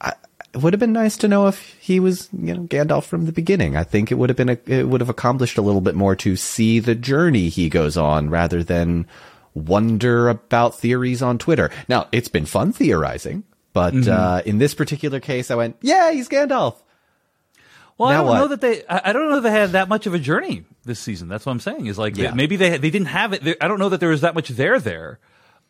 I, 0.00 0.12
it 0.52 0.62
would 0.62 0.72
have 0.72 0.80
been 0.80 0.92
nice 0.92 1.16
to 1.18 1.28
know 1.28 1.46
if 1.46 1.74
he 1.80 2.00
was, 2.00 2.28
you 2.32 2.54
know, 2.54 2.62
Gandalf 2.62 3.04
from 3.04 3.26
the 3.26 3.32
beginning. 3.32 3.76
I 3.76 3.84
think 3.84 4.10
it 4.10 4.16
would 4.16 4.30
have 4.30 4.36
been, 4.36 4.48
a, 4.48 4.58
it 4.66 4.88
would 4.88 5.00
have 5.00 5.10
accomplished 5.10 5.58
a 5.58 5.62
little 5.62 5.80
bit 5.80 5.94
more 5.94 6.16
to 6.16 6.34
see 6.36 6.80
the 6.80 6.94
journey 6.94 7.48
he 7.48 7.68
goes 7.68 7.96
on 7.96 8.28
rather 8.30 8.64
than 8.64 9.06
wonder 9.56 10.28
about 10.28 10.78
theories 10.78 11.22
on 11.22 11.38
Twitter. 11.38 11.70
Now, 11.88 12.08
it's 12.12 12.28
been 12.28 12.46
fun 12.46 12.72
theorizing, 12.72 13.44
but, 13.72 13.94
Mm-hmm. 13.94 14.10
uh, 14.12 14.40
in 14.44 14.58
this 14.58 14.74
particular 14.74 15.18
case, 15.20 15.50
I 15.50 15.54
went, 15.54 15.76
yeah, 15.80 16.12
he's 16.12 16.28
Gandalf. 16.28 16.76
Well, 17.98 18.10
I 18.10 18.14
don't 18.18 18.26
what? 18.26 18.38
know 18.38 18.48
that 18.48 18.60
they. 18.60 18.82
I 18.86 19.14
don't 19.14 19.30
know 19.30 19.36
that 19.36 19.48
they 19.48 19.58
had 19.58 19.70
that 19.72 19.88
much 19.88 20.06
of 20.06 20.12
a 20.12 20.18
journey 20.18 20.64
this 20.84 21.00
season. 21.00 21.28
That's 21.28 21.46
what 21.46 21.52
I'm 21.52 21.60
saying. 21.60 21.86
Is 21.86 21.96
like 21.96 22.14
they- 22.14 22.30
maybe 22.30 22.56
they 22.56 22.76
they 22.76 22.90
didn't 22.90 23.06
have 23.08 23.32
it. 23.32 23.56
I 23.58 23.68
don't 23.68 23.78
know 23.78 23.88
that 23.88 24.00
there 24.00 24.10
was 24.10 24.20
that 24.20 24.34
much 24.34 24.50
there 24.50 24.78
there, 24.78 25.18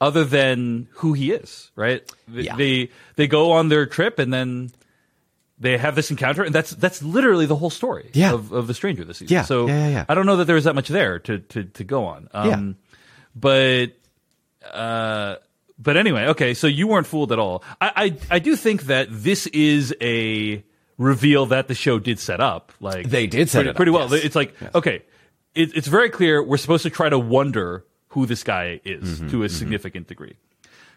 other 0.01 0.25
than 0.25 0.88
who 0.94 1.12
he 1.12 1.31
is. 1.31 1.70
Right? 1.77 2.03
They 2.27 2.42
Yeah. 2.42 2.57
they, 2.57 2.90
they 3.14 3.29
go 3.29 3.53
on 3.53 3.68
their 3.68 3.87
trip 3.87 4.18
and 4.18 4.35
then 4.35 4.72
they 5.61 5.79
have 5.79 5.94
this 5.94 6.11
encounter, 6.11 6.42
and 6.42 6.53
that's 6.53 6.72
that's 6.72 7.01
literally 7.01 7.46
the 7.46 7.55
whole 7.55 7.70
story 7.70 8.11
Yeah. 8.12 8.33
of, 8.33 8.51
of 8.51 8.66
the 8.66 8.75
stranger 8.75 9.05
this 9.05 9.18
season. 9.18 9.33
Yeah. 9.33 9.42
So 9.42 9.68
Yeah, 9.68 9.87
yeah, 9.87 9.88
yeah. 9.90 10.05
I 10.09 10.14
don't 10.14 10.27
know 10.27 10.37
that 10.38 10.46
there 10.46 10.57
was 10.57 10.64
that 10.64 10.75
much 10.75 10.88
there 10.88 11.20
to 11.20 11.38
to 11.38 11.62
to 11.62 11.85
go 11.85 12.07
on. 12.07 12.29
Um, 12.35 12.77
But 13.38 13.88
uh, 14.72 15.37
but 15.79 15.96
anyway, 15.96 16.27
okay. 16.29 16.55
So 16.55 16.66
you 16.66 16.87
weren't 16.87 17.07
fooled 17.07 17.33
at 17.33 17.38
all. 17.38 17.62
I, 17.81 17.92
I 18.31 18.37
I 18.37 18.38
do 18.38 18.57
think 18.57 18.85
that 18.85 19.09
this 19.11 19.46
is 19.49 19.94
a 20.01 20.64
reveal 20.99 21.46
that 21.46 21.68
the 21.68 21.75
show 21.75 21.99
did 21.99 22.18
set 22.18 22.40
up. 22.40 22.72
Like 22.81 23.09
They 23.11 23.27
did 23.27 23.51
set 23.51 23.59
pretty, 23.59 23.68
it 23.68 23.70
up, 23.70 23.77
pretty 23.77 23.90
well. 23.92 24.09
yes. 24.14 24.25
It's 24.25 24.37
like 24.37 24.55
okay, 24.75 25.03
it, 25.55 25.77
it's 25.77 25.87
very 25.88 26.09
clear 26.11 26.42
we're 26.42 26.57
supposed 26.57 26.83
to 26.85 26.90
try 26.90 27.09
to 27.11 27.18
wonder 27.18 27.85
who 28.09 28.25
this 28.27 28.42
guy 28.42 28.81
is 28.85 29.18
Mm-hmm, 29.20 29.29
to 29.31 29.42
a 29.42 29.49
significant 29.51 30.07
degree. 30.09 30.37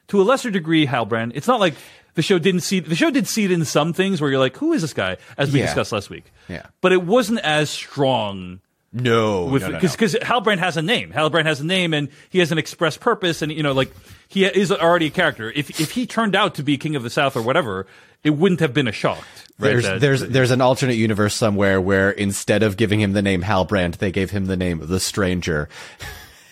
To 0.08 0.22
a 0.22 0.24
lesser 0.24 0.50
degree, 0.50 0.88
Halbrand. 0.88 1.34
It's 1.36 1.48
not 1.48 1.60
like 1.60 1.76
the 2.16 2.22
show 2.22 2.40
didn't 2.40 2.62
see 2.62 2.80
the 2.80 2.96
show 2.96 3.12
did 3.12 3.28
see 3.28 3.44
it 3.46 3.52
in 3.52 3.66
some 3.66 3.92
things 3.94 4.22
where 4.22 4.30
you're 4.32 4.40
like, 4.40 4.56
who 4.56 4.72
is 4.74 4.82
this 4.82 4.94
guy? 4.94 5.18
As 5.38 5.52
we 5.52 5.60
Yeah. 5.60 5.66
discussed 5.66 5.92
last 5.92 6.10
week. 6.10 6.32
Yeah. 6.48 6.68
But 6.82 6.94
it 6.94 7.04
wasn't 7.04 7.40
as 7.42 7.70
strong 7.70 8.62
No, 8.92 9.46
with 9.46 9.66
because 9.66 9.92
because 9.92 10.16
Halbrand 10.16 10.58
has 10.58 10.76
a 10.76 10.82
name. 10.82 11.12
Halbrand 11.12 11.46
has 11.46 11.60
a 11.60 11.66
name, 11.66 11.94
and 11.94 12.10
he 12.30 12.40
has 12.40 12.52
an 12.52 12.58
express 12.58 12.98
purpose, 12.98 13.42
and 13.44 13.52
you 13.52 13.62
know, 13.62 13.74
like 13.74 13.92
he 14.30 14.46
is 14.46 14.72
already 14.72 15.08
a 15.08 15.12
character. 15.12 15.52
If 15.52 15.80
if 15.80 15.92
he 15.92 16.08
turned 16.08 16.36
out 16.36 16.56
to 16.56 16.64
be 16.64 16.78
King 16.78 16.96
of 16.96 17.04
the 17.04 17.10
South 17.12 17.36
or 17.36 17.44
whatever, 17.44 17.86
it 18.24 18.32
wouldn't 18.32 18.62
have 18.62 18.74
been 18.74 18.88
a 18.88 18.92
shock. 18.92 19.24
Right? 19.60 19.70
There's 19.70 19.84
That- 19.84 20.02
there's 20.02 20.22
there's 20.22 20.52
an 20.52 20.62
alternate 20.62 20.96
universe 20.96 21.36
somewhere 21.36 21.80
where 21.80 22.10
instead 22.10 22.64
of 22.64 22.78
giving 22.78 23.00
him 23.00 23.14
the 23.14 23.22
name 23.22 23.44
Halbrand, 23.44 23.98
they 23.98 24.12
gave 24.12 24.32
him 24.32 24.46
the 24.46 24.58
name 24.58 24.80
the 24.82 25.00
Stranger. 25.00 25.70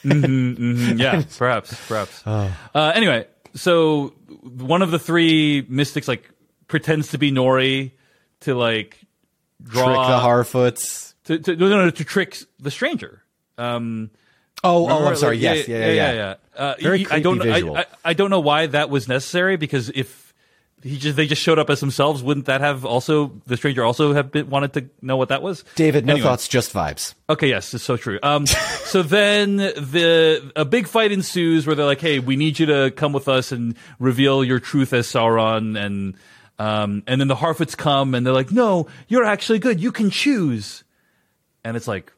Mm-hmm, 0.04 0.63
mm-hmm. 0.63 1.00
yeah, 1.00 1.23
perhaps, 1.38 1.76
perhaps. 1.88 2.21
Oh. 2.26 2.56
Uh, 2.76 2.91
anyway, 2.93 3.26
so 3.56 4.13
one 4.43 4.82
of 4.84 4.91
the 4.91 5.00
three 5.00 5.65
mystics 5.67 6.08
like 6.08 6.30
pretends 6.67 7.10
to 7.10 7.17
be 7.17 7.32
Nori 7.32 7.91
to 8.41 8.54
like 8.54 8.97
draw 9.63 9.86
Trick 9.86 9.95
the 10.08 10.19
Harfoots. 10.19 11.13
To, 11.27 11.39
to 11.39 11.55
no, 11.55 11.69
no, 11.69 11.89
to 11.89 12.03
trick 12.03 12.37
the 12.59 12.71
stranger. 12.71 13.23
Um, 13.57 14.11
Oh, 14.63 14.89
oh, 14.89 15.05
I'm 15.07 15.15
sorry. 15.15 15.35
Like, 15.35 15.43
Yes, 15.43 15.67
yeah, 15.67 15.89
yeah, 15.91 16.11
yeah. 16.13 16.35
Uh, 16.55 16.73
Very 16.81 17.05
I 17.11 17.19
don't. 17.19 17.37
creepy 17.37 17.51
I, 17.51 17.53
visual. 17.53 17.77
I, 17.77 17.85
I 18.03 18.13
don't 18.13 18.31
know 18.31 18.39
why 18.39 18.65
that 18.65 18.89
was 18.89 19.07
necessary 19.07 19.55
because 19.55 19.89
if 19.93 20.33
he 20.81 20.97
just 20.97 21.15
they 21.15 21.27
just 21.27 21.43
showed 21.43 21.59
up 21.59 21.69
as 21.69 21.79
themselves, 21.79 22.23
wouldn't 22.23 22.47
that 22.47 22.61
have 22.61 22.83
also 22.83 23.33
the 23.45 23.55
stranger 23.55 23.83
also 23.83 24.13
have 24.13 24.31
been, 24.31 24.49
wanted 24.49 24.73
to 24.73 24.89
know 25.01 25.15
what 25.15 25.29
that 25.29 25.43
was? 25.43 25.63
David, 25.75 26.07
no 26.07 26.13
Anyway. 26.13 26.27
thoughts, 26.27 26.47
just 26.47 26.73
vibes. 26.73 27.13
Okay, 27.29 27.49
yes, 27.49 27.71
it's 27.75 27.83
so 27.83 27.97
true. 27.97 28.17
Um, 28.23 28.45
so 28.85 29.03
then 29.03 29.57
the 29.57 30.51
a 30.55 30.65
big 30.65 30.87
fight 30.87 31.11
ensues 31.11 31.67
where 31.67 31.75
they're 31.75 31.85
like, 31.85 32.01
"Hey, 32.01 32.17
we 32.17 32.35
need 32.35 32.57
you 32.57 32.65
to 32.65 32.89
come 32.91 33.13
with 33.13 33.27
us 33.27 33.51
and 33.51 33.75
reveal 33.99 34.43
your 34.43 34.59
truth 34.59 34.91
as 34.91 35.05
Sauron." 35.07 35.79
And 35.79 36.15
um, 36.57 37.03
and 37.05 37.21
then 37.21 37.27
the 37.27 37.35
Harfoots 37.35 37.77
come 37.77 38.15
and 38.15 38.25
they're 38.25 38.33
like, 38.33 38.51
"No, 38.51 38.87
you're 39.07 39.23
actually 39.25 39.59
good. 39.59 39.79
You 39.79 39.91
can 39.91 40.09
choose." 40.09 40.83
And 41.67 41.75
it's 41.75 41.88
like, 41.88 42.13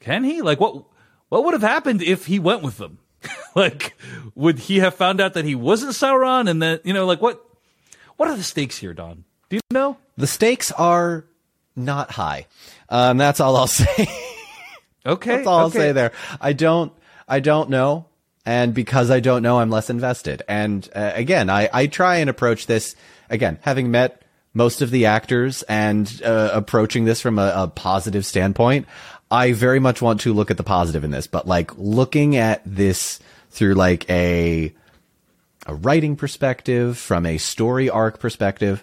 can 0.00 0.24
he? 0.24 0.42
Like, 0.42 0.58
what 0.58 0.86
what 1.28 1.44
would 1.44 1.54
have 1.54 1.62
happened 1.62 2.02
if 2.02 2.26
he 2.26 2.40
went 2.40 2.62
with 2.62 2.78
them? 2.78 2.98
like, 3.54 3.96
would 4.34 4.58
he 4.58 4.78
have 4.78 4.96
found 4.96 5.20
out 5.20 5.34
that 5.34 5.44
he 5.44 5.54
wasn't 5.54 5.92
Sauron? 5.92 6.50
And 6.50 6.60
then 6.60 6.80
you 6.82 6.92
know, 6.92 7.06
like, 7.06 7.22
what 7.22 7.44
what 8.16 8.28
are 8.28 8.36
the 8.36 8.42
stakes 8.42 8.76
here, 8.76 8.92
Don? 8.92 9.22
Do 9.50 9.56
you 9.56 9.60
know? 9.70 9.98
The 10.16 10.26
stakes 10.26 10.72
are 10.72 11.26
not 11.76 12.10
high. 12.10 12.48
Um, 12.88 13.18
that's 13.18 13.38
all 13.38 13.54
I'll 13.56 13.66
say. 13.68 14.08
Okay, 15.06 15.36
That's 15.36 15.46
all 15.46 15.60
I'll 15.60 15.70
say 15.70 15.92
there. 15.92 16.10
I 16.40 16.52
don't, 16.52 16.92
I 17.28 17.38
don't 17.38 17.70
know. 17.70 18.06
And 18.44 18.74
because 18.74 19.12
I 19.12 19.20
don't 19.20 19.42
know, 19.42 19.60
I'm 19.60 19.70
less 19.70 19.90
invested. 19.90 20.42
And 20.48 20.88
uh, 20.92 21.12
again, 21.14 21.48
I, 21.48 21.68
I 21.72 21.86
try 21.86 22.16
and 22.16 22.28
approach 22.28 22.66
this, 22.66 22.96
again, 23.30 23.60
having 23.62 23.92
met 23.92 24.22
most 24.56 24.80
of 24.80 24.90
the 24.90 25.04
actors 25.04 25.62
and 25.64 26.22
uh, 26.24 26.50
approaching 26.52 27.04
this 27.04 27.20
from 27.20 27.38
a, 27.38 27.52
a 27.54 27.68
positive 27.68 28.24
standpoint, 28.24 28.86
I 29.30 29.52
very 29.52 29.80
much 29.80 30.00
want 30.00 30.22
to 30.22 30.32
look 30.32 30.50
at 30.50 30.56
the 30.56 30.62
positive 30.62 31.04
in 31.04 31.10
this. 31.10 31.26
But 31.26 31.46
like 31.46 31.76
looking 31.76 32.36
at 32.36 32.62
this 32.64 33.20
through 33.50 33.74
like 33.74 34.08
a, 34.08 34.72
a 35.66 35.74
writing 35.74 36.16
perspective, 36.16 36.96
from 36.96 37.26
a 37.26 37.36
story 37.36 37.90
arc 37.90 38.18
perspective, 38.18 38.82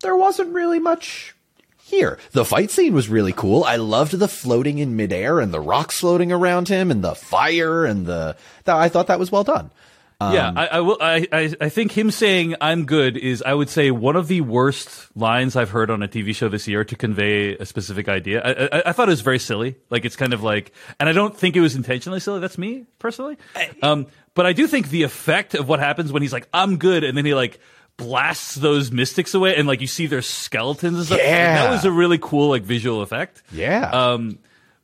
there 0.00 0.16
wasn't 0.16 0.54
really 0.54 0.78
much 0.78 1.34
here. 1.82 2.20
The 2.30 2.44
fight 2.44 2.70
scene 2.70 2.94
was 2.94 3.08
really 3.08 3.32
cool. 3.32 3.64
I 3.64 3.76
loved 3.76 4.12
the 4.12 4.28
floating 4.28 4.78
in 4.78 4.94
midair 4.94 5.40
and 5.40 5.52
the 5.52 5.60
rocks 5.60 5.98
floating 5.98 6.30
around 6.30 6.68
him 6.68 6.92
and 6.92 7.02
the 7.02 7.16
fire 7.16 7.84
and 7.84 8.06
the. 8.06 8.36
I 8.64 8.88
thought 8.88 9.08
that 9.08 9.18
was 9.18 9.32
well 9.32 9.44
done. 9.44 9.72
Yeah, 10.20 10.52
I, 10.56 10.66
I 10.66 10.80
will. 10.80 10.98
I, 11.00 11.28
I 11.30 11.54
I 11.60 11.68
think 11.68 11.92
him 11.92 12.10
saying 12.10 12.56
"I'm 12.60 12.86
good" 12.86 13.16
is, 13.16 13.40
I 13.40 13.54
would 13.54 13.68
say, 13.68 13.92
one 13.92 14.16
of 14.16 14.26
the 14.26 14.40
worst 14.40 15.06
lines 15.16 15.54
I've 15.54 15.70
heard 15.70 15.90
on 15.90 16.02
a 16.02 16.08
TV 16.08 16.34
show 16.34 16.48
this 16.48 16.66
year 16.66 16.82
to 16.84 16.96
convey 16.96 17.54
a 17.54 17.64
specific 17.64 18.08
idea. 18.08 18.42
I, 18.42 18.78
I, 18.78 18.82
I 18.86 18.92
thought 18.92 19.08
it 19.08 19.12
was 19.12 19.20
very 19.20 19.38
silly. 19.38 19.76
Like 19.90 20.04
it's 20.04 20.16
kind 20.16 20.32
of 20.32 20.42
like, 20.42 20.72
and 20.98 21.08
I 21.08 21.12
don't 21.12 21.36
think 21.36 21.54
it 21.54 21.60
was 21.60 21.76
intentionally 21.76 22.18
silly. 22.18 22.40
That's 22.40 22.58
me 22.58 22.84
personally. 22.98 23.36
Um, 23.80 24.06
but 24.34 24.44
I 24.44 24.52
do 24.52 24.66
think 24.66 24.90
the 24.90 25.04
effect 25.04 25.54
of 25.54 25.68
what 25.68 25.78
happens 25.78 26.10
when 26.10 26.22
he's 26.22 26.32
like, 26.32 26.48
"I'm 26.52 26.78
good," 26.78 27.04
and 27.04 27.16
then 27.16 27.24
he 27.24 27.34
like 27.34 27.60
blasts 27.96 28.56
those 28.56 28.90
mystics 28.90 29.34
away, 29.34 29.54
and 29.54 29.68
like 29.68 29.80
you 29.80 29.86
see 29.86 30.08
their 30.08 30.22
skeletons 30.22 30.96
and 30.96 31.06
stuff. 31.06 31.18
Yeah. 31.22 31.62
that 31.62 31.70
was 31.70 31.84
a 31.84 31.92
really 31.92 32.18
cool 32.18 32.48
like 32.48 32.64
visual 32.64 33.02
effect. 33.02 33.44
Yeah. 33.52 33.88
Um, 33.88 34.40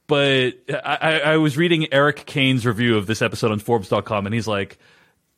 but 0.06 0.50
I, 0.68 0.98
I 1.00 1.18
I 1.18 1.36
was 1.38 1.56
reading 1.56 1.92
Erik 1.92 2.24
Kain's 2.24 2.64
review 2.64 2.96
of 2.96 3.06
this 3.06 3.20
episode 3.20 3.50
on 3.50 3.58
Forbes.com, 3.58 4.26
and 4.26 4.34
he's 4.34 4.46
like, 4.46 4.78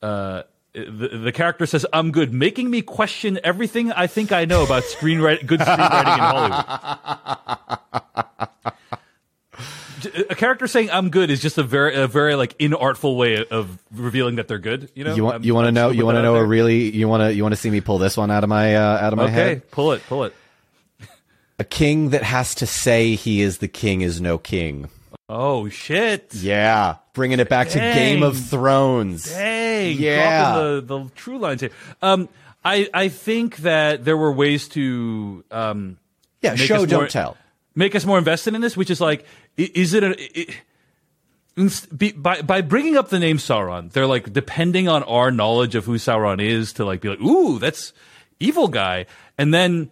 uh, 0.06 0.42
the, 0.72 1.20
the 1.24 1.32
character 1.32 1.66
says, 1.66 1.86
"I'm 1.92 2.12
good," 2.12 2.32
making 2.32 2.70
me 2.70 2.82
question 2.82 3.40
everything 3.42 3.92
I 3.92 4.06
think 4.06 4.30
I 4.30 4.44
know 4.44 4.62
about 4.64 4.82
screenwriting, 4.84 5.46
good 5.46 5.60
screenwriting 5.60 6.14
in 6.14 6.20
Hollywood. 6.20 7.78
a 10.30 10.34
character 10.34 10.66
saying 10.66 10.90
"I'm 10.90 11.10
good" 11.10 11.30
is 11.30 11.40
just 11.40 11.58
a 11.58 11.62
very, 11.62 11.94
a 11.94 12.06
very 12.06 12.34
like 12.34 12.56
inartful 12.58 13.16
way 13.16 13.44
of 13.44 13.78
revealing 13.92 14.36
that 14.36 14.48
they're 14.48 14.58
good. 14.58 14.90
You 14.94 15.04
know, 15.04 15.14
you 15.14 15.24
want 15.24 15.34
I'm- 15.34 15.44
you 15.44 15.54
want 15.54 15.66
to 15.66 15.72
know 15.72 15.90
you 15.90 16.04
want 16.04 16.16
to 16.16 16.22
know 16.22 16.36
a 16.36 16.44
really 16.44 16.90
you 16.90 17.08
want 17.08 17.22
to 17.22 17.34
you 17.34 17.42
want 17.42 17.52
to 17.54 17.60
see 17.60 17.70
me 17.70 17.80
pull 17.80 17.98
this 17.98 18.16
one 18.16 18.30
out 18.30 18.44
of 18.44 18.48
my 18.48 18.76
uh, 18.76 18.98
out 18.98 19.12
of 19.12 19.16
my 19.16 19.24
okay? 19.24 19.32
head. 19.32 19.70
Pull 19.70 19.92
it, 19.92 20.02
pull 20.08 20.24
it. 20.24 20.34
A 21.58 21.64
king 21.64 22.10
that 22.10 22.22
has 22.22 22.54
to 22.56 22.66
say 22.66 23.14
he 23.14 23.40
is 23.40 23.58
the 23.58 23.68
king 23.68 24.02
is 24.02 24.20
no 24.20 24.36
king. 24.36 24.90
Oh 25.28 25.68
shit! 25.68 26.34
Yeah, 26.34 26.96
bringing 27.16 27.40
it 27.40 27.48
back 27.48 27.70
to 27.70 27.79
Game 27.81 28.22
of 28.22 28.38
Thrones. 28.38 29.29
Dang, 29.31 29.96
Yeah. 29.98 30.52
the, 30.55 30.81
the 30.87 31.11
true 31.16 31.38
lines 31.38 31.61
here. 31.62 31.70
Um, 32.00 32.29
I 32.64 32.88
I 32.94 33.09
think 33.09 33.57
that 33.59 34.05
there 34.05 34.16
were 34.16 34.31
ways 34.31 34.68
to 34.68 35.42
um, 35.50 35.98
Yeah, 36.42 36.55
show 36.55 36.76
us 36.76 36.87
don't 36.88 37.00
more- 37.00 37.09
tell. 37.09 37.37
make 37.74 37.94
us 37.96 38.05
more 38.07 38.18
invested 38.18 38.55
in 38.55 38.61
this, 38.61 38.76
which 38.76 38.90
is 38.90 39.00
like, 39.00 39.24
is 39.57 39.94
it 39.94 40.05
a 40.05 40.16
be- 41.96 42.12
by 42.12 42.42
by 42.42 42.61
bringing 42.61 42.96
up 42.96 43.09
the 43.09 43.18
name 43.18 43.38
Sauron? 43.38 43.90
They're 43.90 44.07
like 44.07 44.33
depending 44.33 44.88
on 44.88 45.02
our 45.05 45.31
knowledge 45.31 45.74
of 45.74 45.85
who 45.87 45.94
Sauron 45.96 46.40
is 46.40 46.74
to 46.74 46.85
like 46.85 47.00
be 47.00 47.09
like, 47.09 47.20
ooh, 47.20 47.59
that's 47.59 47.92
evil 48.38 48.68
guy, 48.68 49.07
and 49.38 49.52
then. 49.52 49.90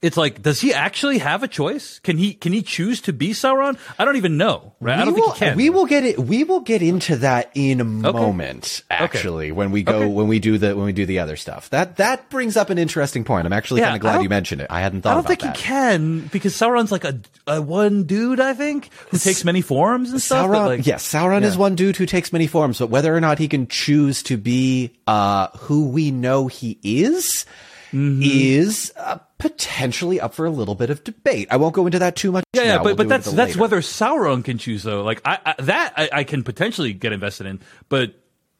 It's 0.00 0.16
like, 0.16 0.42
does 0.42 0.60
he 0.60 0.72
actually 0.72 1.18
have 1.18 1.42
a 1.42 1.48
choice? 1.48 1.98
Can 1.98 2.18
he 2.18 2.32
can 2.32 2.52
he 2.52 2.62
choose 2.62 3.00
to 3.02 3.12
be 3.12 3.30
Sauron? 3.30 3.76
I 3.98 4.04
don't 4.04 4.14
even 4.14 4.36
know. 4.36 4.74
Right? 4.78 4.96
I 4.96 5.04
don't 5.04 5.12
we 5.14 5.20
think 5.20 5.32
he 5.34 5.38
can. 5.40 5.56
We 5.56 5.70
will 5.70 5.86
get 5.86 6.04
it. 6.04 6.20
We 6.20 6.44
will 6.44 6.60
get 6.60 6.82
into 6.82 7.16
that 7.16 7.50
in 7.56 7.80
a 7.80 7.84
moment. 7.84 8.84
Actually, 8.90 9.50
when 9.50 9.72
we 9.72 9.82
go 9.82 9.96
Okay. 9.98 10.06
when 10.06 10.28
we 10.28 10.38
do 10.38 10.56
the 10.56 10.76
when 10.76 10.84
we 10.86 10.92
do 10.92 11.04
the 11.04 11.18
other 11.18 11.34
stuff, 11.34 11.70
that 11.70 11.96
that 11.96 12.30
brings 12.30 12.56
up 12.56 12.70
an 12.70 12.78
interesting 12.78 13.24
point. 13.24 13.44
I'm 13.46 13.52
actually 13.52 13.80
Yeah, 13.80 13.86
kind 13.86 13.96
of 13.96 14.00
glad 14.02 14.22
you 14.22 14.28
mentioned 14.28 14.60
it. 14.60 14.68
I 14.70 14.80
hadn't 14.82 15.02
thought. 15.02 15.10
I 15.10 15.14
don't 15.14 15.26
think 15.26 15.40
that. 15.40 15.56
he 15.56 15.62
can 15.64 16.20
because 16.28 16.54
Sauron's 16.54 16.92
like 16.92 17.02
a, 17.04 17.18
a 17.48 17.60
one 17.60 18.04
dude, 18.04 18.38
I 18.38 18.54
think, 18.54 18.90
who 19.10 19.18
takes 19.18 19.44
many 19.44 19.62
forms 19.62 20.12
and 20.12 20.22
stuff. 20.22 20.46
Sauron, 20.46 20.66
like, 20.66 20.86
yes, 20.86 21.04
Sauron 21.12 21.42
is 21.42 21.56
one 21.56 21.74
dude 21.74 21.96
who 21.96 22.06
takes 22.06 22.32
many 22.32 22.46
forms, 22.46 22.78
but 22.78 22.88
whether 22.88 23.12
or 23.12 23.20
not 23.20 23.38
he 23.40 23.48
can 23.48 23.66
choose 23.66 24.22
to 24.24 24.36
be 24.36 24.92
uh, 25.08 25.48
who 25.58 25.88
we 25.88 26.12
know 26.12 26.46
he 26.46 26.78
is 26.84 27.46
Mm-hmm. 27.92 28.20
is 28.22 28.92
uh, 28.96 29.18
potentially 29.38 30.20
up 30.20 30.34
for 30.34 30.44
a 30.46 30.50
little 30.50 30.74
bit 30.74 30.90
of 30.90 31.02
debate. 31.04 31.48
I 31.50 31.56
won't 31.56 31.74
go 31.74 31.86
into 31.86 31.98
that 32.00 32.16
too 32.16 32.30
much. 32.32 32.44
Yeah, 32.52 32.62
yeah, 32.64 32.76
but 32.78 32.84
We'll 32.84 32.96
but 32.96 33.08
that's 33.08 33.30
that's 33.32 33.50
later. 33.52 33.60
whether 33.60 33.80
Sauron 33.80 34.44
can 34.44 34.58
choose 34.58 34.82
though. 34.82 35.02
Like 35.02 35.20
I, 35.24 35.38
I 35.44 35.54
that 35.62 35.94
I, 35.96 36.08
I 36.12 36.24
can 36.24 36.42
potentially 36.44 36.92
get 36.92 37.12
invested 37.12 37.46
in, 37.46 37.60
but 37.88 38.14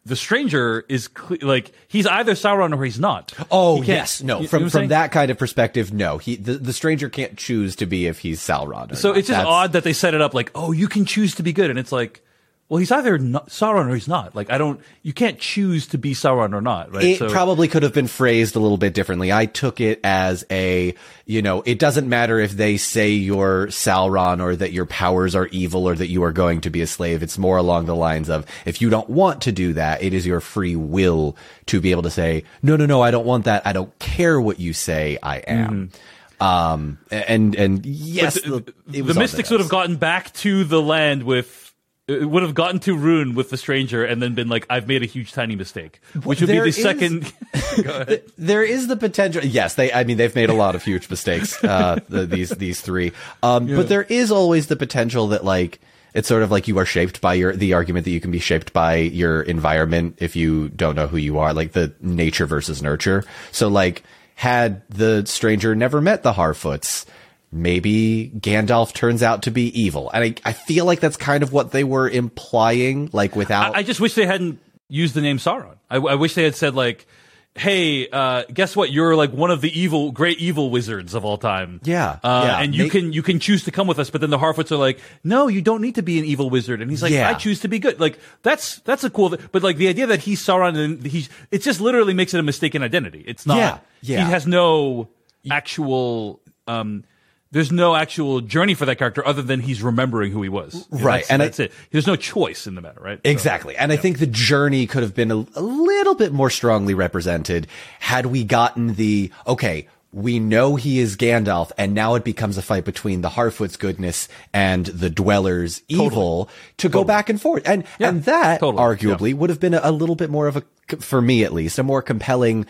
the 0.06 0.16
stranger 0.16 0.86
is 0.88 1.08
cle 1.08 1.36
like 1.42 1.72
he's 1.88 2.06
either 2.06 2.32
Sauron 2.32 2.74
or 2.74 2.82
he's 2.84 2.98
not. 2.98 3.34
Oh 3.50 3.82
He 3.82 3.88
yes, 3.92 4.22
no. 4.22 4.36
you- 4.36 4.42
you 4.42 4.48
from 4.48 4.64
I'm 4.64 4.70
from 4.70 4.88
that 4.88 5.12
kind 5.12 5.30
of 5.30 5.36
perspective, 5.38 5.92
no. 5.92 6.16
He 6.18 6.36
the, 6.36 6.54
the 6.54 6.72
stranger 6.72 7.10
can't 7.10 7.36
choose 7.36 7.76
to 7.76 7.86
be 7.86 8.06
if 8.06 8.20
he's 8.20 8.40
Sauron. 8.40 8.96
So 8.96 9.10
not. 9.10 9.18
it's 9.18 9.28
just 9.28 9.36
That's- 9.36 9.46
odd 9.46 9.72
that 9.72 9.84
they 9.84 9.92
set 9.92 10.14
it 10.14 10.22
up 10.22 10.32
like, 10.32 10.50
oh, 10.54 10.72
you 10.72 10.88
can 10.88 11.04
choose 11.04 11.34
to 11.34 11.42
be 11.42 11.52
good, 11.52 11.68
and 11.68 11.78
it's 11.78 11.92
like, 11.92 12.22
well, 12.68 12.78
he's 12.78 12.92
either 12.92 13.16
not, 13.16 13.48
Sauron 13.48 13.88
or 13.88 13.94
he's 13.94 14.08
not. 14.08 14.34
Like 14.34 14.50
I 14.50 14.58
don't, 14.58 14.78
you 15.02 15.14
can't 15.14 15.38
choose 15.38 15.86
to 15.88 15.98
be 15.98 16.12
Sauron 16.12 16.52
or 16.52 16.60
not, 16.60 16.92
right? 16.92 17.02
It 17.02 17.18
so, 17.18 17.30
probably 17.30 17.66
could 17.66 17.82
have 17.82 17.94
been 17.94 18.08
phrased 18.08 18.56
a 18.56 18.58
little 18.58 18.76
bit 18.76 18.92
differently. 18.92 19.32
I 19.32 19.46
took 19.46 19.80
it 19.80 20.00
as 20.04 20.44
a, 20.50 20.94
you 21.24 21.40
know, 21.40 21.62
it 21.64 21.78
doesn't 21.78 22.06
matter 22.06 22.38
if 22.38 22.52
they 22.52 22.76
say 22.76 23.10
you're 23.10 23.68
Sauron 23.68 24.42
or 24.42 24.54
that 24.54 24.72
your 24.72 24.84
powers 24.84 25.34
are 25.34 25.46
evil 25.46 25.88
or 25.88 25.94
that 25.94 26.08
you 26.08 26.22
are 26.24 26.32
going 26.32 26.60
to 26.60 26.68
be 26.68 26.82
a 26.82 26.86
slave. 26.86 27.22
It's 27.22 27.38
more 27.38 27.56
along 27.56 27.86
the 27.86 27.96
lines 27.96 28.28
of, 28.28 28.44
if 28.66 28.82
you 28.82 28.90
don't 28.90 29.08
want 29.08 29.42
to 29.42 29.52
do 29.52 29.72
that, 29.72 30.02
it 30.02 30.12
is 30.12 30.26
your 30.26 30.40
free 30.40 30.76
will 30.76 31.36
to 31.66 31.80
be 31.80 31.90
able 31.92 32.02
to 32.02 32.10
say, 32.10 32.44
no, 32.62 32.76
no, 32.76 32.84
no, 32.84 33.00
I 33.00 33.10
don't 33.10 33.24
want 33.24 33.46
that. 33.46 33.66
I 33.66 33.72
don't 33.72 33.98
care 33.98 34.38
what 34.38 34.60
you 34.60 34.74
say 34.74 35.16
I 35.22 35.38
am. 35.38 35.90
Um, 36.38 36.98
and, 37.10 37.54
and 37.54 37.86
yes. 37.86 38.34
The, 38.42 38.50
the, 38.86 38.98
it 38.98 39.02
the 39.06 39.14
mystics 39.14 39.48
would 39.48 39.60
have 39.60 39.70
gotten 39.70 39.96
back 39.96 40.34
to 40.34 40.64
the 40.64 40.82
land 40.82 41.22
with. 41.22 41.64
It 42.08 42.24
would 42.24 42.42
have 42.42 42.54
gotten 42.54 42.80
to 42.80 42.96
Rhûn 42.96 43.34
with 43.34 43.50
the 43.50 43.56
stranger 43.58 44.02
and 44.02 44.22
then 44.22 44.34
been 44.34 44.48
like, 44.48 44.66
I've 44.70 44.88
made 44.88 45.02
a 45.02 45.06
huge 45.06 45.32
tiny 45.32 45.56
mistake. 45.56 46.00
Which 46.24 46.40
would 46.40 46.46
be 46.48 46.58
the 46.58 46.64
is- 46.64 46.82
second. 46.82 47.32
Go 47.82 47.90
ahead. 48.00 48.22
there 48.38 48.64
is 48.64 48.88
the 48.88 48.96
potential. 48.96 49.44
Yes, 49.44 49.74
they. 49.74 49.92
I 49.92 50.04
mean, 50.04 50.16
they've 50.16 50.34
made 50.34 50.48
a 50.50 50.54
lot 50.54 50.74
of 50.74 50.82
huge 50.82 51.08
mistakes. 51.10 51.62
Uh, 51.62 52.00
the, 52.08 52.24
these 52.24 52.50
these 52.50 52.80
three. 52.80 53.12
Um, 53.42 53.66
but 53.66 53.88
there 53.88 54.02
is 54.02 54.30
always 54.32 54.68
the 54.68 54.76
potential 54.76 55.28
that 55.28 55.44
like 55.44 55.80
it's 56.14 56.26
sort 56.26 56.42
of 56.42 56.50
like 56.50 56.66
you 56.66 56.78
are 56.78 56.86
shaped 56.86 57.20
by 57.20 57.34
your 57.34 57.54
the 57.54 57.74
argument 57.74 58.04
that 58.06 58.10
you 58.10 58.20
can 58.20 58.30
be 58.30 58.38
shaped 58.38 58.72
by 58.72 58.96
your 58.96 59.42
environment 59.42 60.16
if 60.18 60.34
you 60.34 60.70
don't 60.70 60.96
know 60.96 61.06
who 61.06 61.18
you 61.18 61.38
are, 61.38 61.52
like 61.52 61.72
the 61.72 61.92
nature 62.00 62.46
versus 62.46 62.82
nurture. 62.82 63.22
So 63.52 63.68
like, 63.68 64.02
had 64.34 64.82
the 64.88 65.26
stranger 65.26 65.74
never 65.74 66.00
met 66.00 66.22
the 66.22 66.32
Harfoots. 66.32 67.04
Maybe 67.50 68.30
Gandalf 68.38 68.92
turns 68.92 69.22
out 69.22 69.42
to 69.44 69.50
be 69.50 69.68
evil. 69.80 70.10
And 70.10 70.24
I, 70.24 70.34
I 70.50 70.52
feel 70.52 70.84
like 70.84 71.00
that's 71.00 71.16
kind 71.16 71.42
of 71.42 71.52
what 71.52 71.70
they 71.72 71.82
were 71.84 72.08
implying, 72.08 73.08
like 73.12 73.34
without 73.34 73.74
I 73.74 73.82
just 73.82 74.00
wish 74.00 74.14
they 74.14 74.26
hadn't 74.26 74.60
used 74.88 75.14
the 75.14 75.22
name 75.22 75.38
Sauron. 75.38 75.76
I, 75.90 75.96
I 75.96 76.14
wish 76.16 76.34
they 76.34 76.44
had 76.44 76.54
said 76.56 76.74
like, 76.74 77.06
"Hey, 77.54 78.06
uh, 78.10 78.42
guess 78.52 78.76
what? 78.76 78.92
You're 78.92 79.16
like 79.16 79.32
one 79.32 79.50
of 79.50 79.62
the 79.62 79.80
evil, 79.80 80.12
great 80.12 80.38
evil 80.38 80.68
wizards 80.70 81.14
of 81.14 81.24
all 81.24 81.38
time. 81.38 81.80
Yeah, 81.84 82.18
uh, 82.22 82.42
yeah. 82.46 82.60
and 82.60 82.74
you 82.74 82.82
Make- 82.84 82.92
can 82.92 83.12
you 83.14 83.22
can 83.22 83.40
choose 83.40 83.64
to 83.64 83.70
come 83.70 83.86
with 83.86 83.98
us." 83.98 84.10
But 84.10 84.20
then 84.20 84.28
the 84.28 84.36
Harfoots 84.38 84.70
are 84.70 84.76
like, 84.76 85.00
"No, 85.24 85.48
you 85.48 85.62
don't 85.62 85.80
need 85.80 85.94
to 85.94 86.02
be 86.02 86.18
an 86.18 86.26
evil 86.26 86.50
wizard." 86.50 86.82
And 86.82 86.90
he's 86.90 87.02
like, 87.02 87.12
Yeah. 87.12 87.30
"I 87.30 87.34
choose 87.34 87.60
to 87.60 87.68
be 87.68 87.78
good." 87.78 87.98
Like 87.98 88.18
that's 88.42 88.80
that's 88.80 89.04
a 89.04 89.10
cool. 89.10 89.34
But 89.52 89.62
like 89.62 89.78
the 89.78 89.88
idea 89.88 90.06
that 90.08 90.20
he's 90.20 90.42
Sauron 90.44 90.76
and 90.76 91.04
he's 91.06 91.30
it 91.50 91.62
just 91.62 91.80
literally 91.80 92.12
makes 92.12 92.34
it 92.34 92.40
a 92.40 92.42
mistaken 92.42 92.82
identity. 92.82 93.24
It's 93.26 93.46
not. 93.46 93.56
Yeah, 93.56 93.78
yeah. 94.02 94.24
He 94.26 94.30
has 94.32 94.46
no 94.46 95.08
actual. 95.50 96.40
um 96.66 97.04
there's 97.50 97.72
no 97.72 97.94
actual 97.96 98.40
journey 98.40 98.74
for 98.74 98.84
that 98.86 98.96
character 98.98 99.26
other 99.26 99.42
than 99.42 99.60
he's 99.60 99.82
remembering 99.82 100.32
who 100.32 100.42
he 100.42 100.48
was. 100.48 100.86
Right, 100.90 101.18
that's, 101.20 101.30
and 101.30 101.42
I- 101.42 101.44
that's 101.46 101.60
it. 101.60 101.72
There's 101.90 102.06
no 102.06 102.16
choice 102.16 102.66
in 102.66 102.74
the 102.74 102.80
matter, 102.80 103.00
right? 103.00 103.18
So- 103.24 103.30
Exactly. 103.30 103.76
And 103.76 103.90
I 103.92 103.96
think 103.96 104.18
the 104.18 104.26
journey 104.26 104.86
could 104.86 105.02
have 105.02 105.14
been 105.14 105.30
a, 105.30 105.46
a 105.54 105.62
little 105.62 106.14
bit 106.14 106.32
more 106.32 106.50
strongly 106.50 106.94
represented 106.94 107.66
had 108.00 108.26
we 108.26 108.44
gotten 108.44 108.94
the, 108.94 109.30
okay, 109.46 109.88
we 110.12 110.38
know 110.38 110.76
he 110.76 110.98
is 111.00 111.16
Gandalf 111.18 111.70
and 111.76 111.92
now 111.94 112.14
it 112.14 112.24
becomes 112.24 112.56
a 112.56 112.62
fight 112.62 112.84
between 112.86 113.20
the 113.20 113.28
Harfoot's 113.28 113.76
goodness 113.76 114.26
and 114.54 114.86
the 114.86 115.10
Dweller's 115.10 115.82
evil 115.88 116.48
to 116.78 116.88
go 116.88 117.04
back 117.04 117.28
and 117.28 117.40
forth. 117.40 117.62
And, 117.68 117.84
Yeah, 117.98 118.08
and 118.08 118.24
that 118.24 118.60
totally. 118.60 118.82
arguably 118.82 119.34
would 119.34 119.50
have 119.50 119.60
been 119.60 119.74
a, 119.74 119.80
a 119.82 119.92
little 119.92 120.16
bit 120.16 120.30
more 120.30 120.46
of 120.48 120.56
a, 120.56 120.62
for 120.98 121.20
me 121.20 121.44
at 121.44 121.52
least, 121.52 121.78
a 121.78 121.82
more 121.82 122.00
compelling 122.00 122.64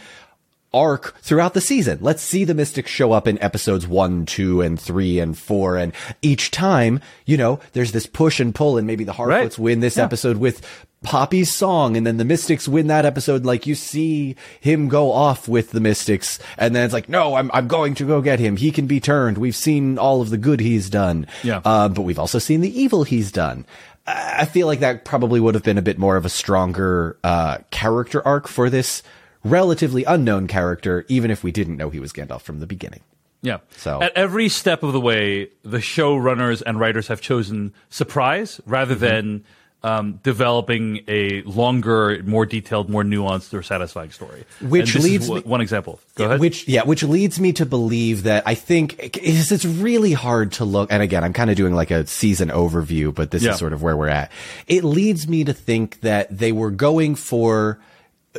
arc 0.75 1.19
throughout 1.21 1.55
the 1.55 1.61
season. 1.61 1.99
Let's 2.03 2.23
see 2.23 2.45
the 2.45 2.55
Mystics 2.55 2.91
show 2.91 3.12
up 3.12 3.27
in 3.27 3.41
episodes 3.43 3.87
one, 3.87 4.27
two, 4.27 4.61
and 4.61 4.79
three, 4.81 5.19
and 5.19 5.37
four. 5.37 5.77
And 5.77 5.93
each 6.23 6.51
time, 6.51 7.01
you 7.27 7.37
know, 7.37 7.61
there's 7.73 7.93
this 7.93 8.07
push 8.07 8.39
and 8.41 8.55
pull, 8.55 8.77
and 8.79 8.87
maybe 8.87 9.05
the 9.05 9.12
Harfoots 9.12 9.29
Right. 9.29 9.59
win 9.59 9.81
this 9.81 9.97
episode 9.99 10.37
with 10.37 10.61
Poppy's 11.03 11.51
song, 11.51 11.97
and 11.97 12.07
then 12.07 12.16
the 12.16 12.25
Mystics 12.25 12.66
win 12.69 12.89
that 12.89 13.05
episode. 13.07 13.45
Like 13.47 13.66
you 13.66 13.75
see 13.77 14.35
him 14.61 14.89
go 14.89 15.12
off 15.12 15.49
with 15.49 15.71
the 15.71 15.81
Mystics, 15.81 16.39
and 16.59 16.75
then 16.75 16.85
it's 16.85 16.93
like, 16.95 17.09
no, 17.09 17.35
I'm, 17.37 17.51
I'm 17.55 17.69
going 17.69 17.95
to 17.97 18.05
go 18.05 18.21
get 18.21 18.41
him. 18.41 18.57
He 18.57 18.71
can 18.73 18.87
be 18.87 18.99
turned. 19.01 19.39
We've 19.39 19.55
seen 19.57 19.97
all 19.97 20.21
of 20.21 20.31
the 20.31 20.37
good 20.39 20.61
he's 20.61 20.91
done. 20.91 21.27
Yeah. 21.45 21.61
Uh, 21.64 21.89
but 21.89 22.03
we've 22.03 22.19
also 22.19 22.39
seen 22.41 22.61
the 22.61 22.81
evil 22.81 23.05
he's 23.05 23.31
done. 23.33 23.64
I 24.07 24.37
I 24.41 24.45
feel 24.47 24.66
like 24.66 24.81
that 24.81 25.05
probably 25.05 25.39
would 25.41 25.55
have 25.55 25.64
been 25.64 25.79
a 25.79 25.83
bit 25.83 25.99
more 25.99 26.16
of 26.16 26.25
a 26.25 26.29
stronger 26.31 27.19
uh, 27.25 27.59
character 27.71 28.27
arc 28.27 28.49
for 28.49 28.71
this 28.71 29.03
relatively 29.51 30.05
unknown 30.05 30.46
character, 30.46 31.05
even 31.09 31.30
if 31.30 31.42
we 31.42 31.53
didn't 31.53 31.76
know 31.76 31.90
he 31.90 32.01
was 32.01 32.12
Gandalf 32.12 32.42
from 32.42 32.61
the 32.61 32.66
beginning. 32.66 33.01
Yeah. 33.42 33.59
So- 33.76 34.03
at 34.03 34.12
every 34.16 34.49
step 34.49 34.82
of 34.82 34.92
the 34.92 35.01
way, 35.01 35.49
the 35.62 35.78
showrunners 35.78 36.62
and 36.64 36.78
writers 36.80 37.09
have 37.09 37.20
chosen 37.20 37.72
surprise 37.90 38.61
rather 38.66 38.94
Mm-hmm. 38.94 39.05
than 39.05 39.44
um, 39.84 40.18
developing 40.24 41.05
a 41.07 41.42
longer, 41.42 42.20
more 42.24 42.44
detailed, 42.44 42.90
more 42.90 43.05
nuanced 43.05 43.55
or 43.55 43.62
satisfying 43.62 44.11
story. 44.11 44.42
Which 44.61 44.80
And 44.80 44.88
this 44.88 44.96
is 44.96 45.05
leads 45.05 45.28
one- 45.28 45.36
me- 45.38 45.42
one 45.44 45.61
example. 45.61 46.01
Go 46.16 46.24
ahead. 46.24 46.40
Which, 46.40 46.66
yeah, 46.66 46.82
which 46.82 47.05
leads 47.05 47.38
me 47.38 47.53
to 47.53 47.64
believe 47.64 48.24
that 48.24 48.42
I 48.44 48.57
think 48.57 49.16
it's, 49.22 49.53
it's 49.53 49.64
really 49.64 50.12
hard 50.14 50.51
to 50.55 50.64
look. 50.64 50.90
And 50.92 51.01
again, 51.01 51.22
I'm 51.22 51.32
kind 51.32 51.49
of 51.49 51.57
doing 51.57 51.74
like 51.74 51.92
a 51.92 52.09
season 52.09 52.49
overview, 52.49 53.14
but 53.14 53.30
this 53.30 53.44
Yeah. 53.44 53.53
is 53.53 53.59
sort 53.59 53.72
of 53.72 53.80
where 53.80 53.96
we're 53.96 54.09
at. 54.09 54.32
It 54.66 54.82
leads 54.82 55.28
me 55.28 55.44
to 55.44 55.53
think 55.53 56.01
that 56.01 56.36
they 56.36 56.51
were 56.51 56.72
going 56.72 57.14
for, 57.14 57.78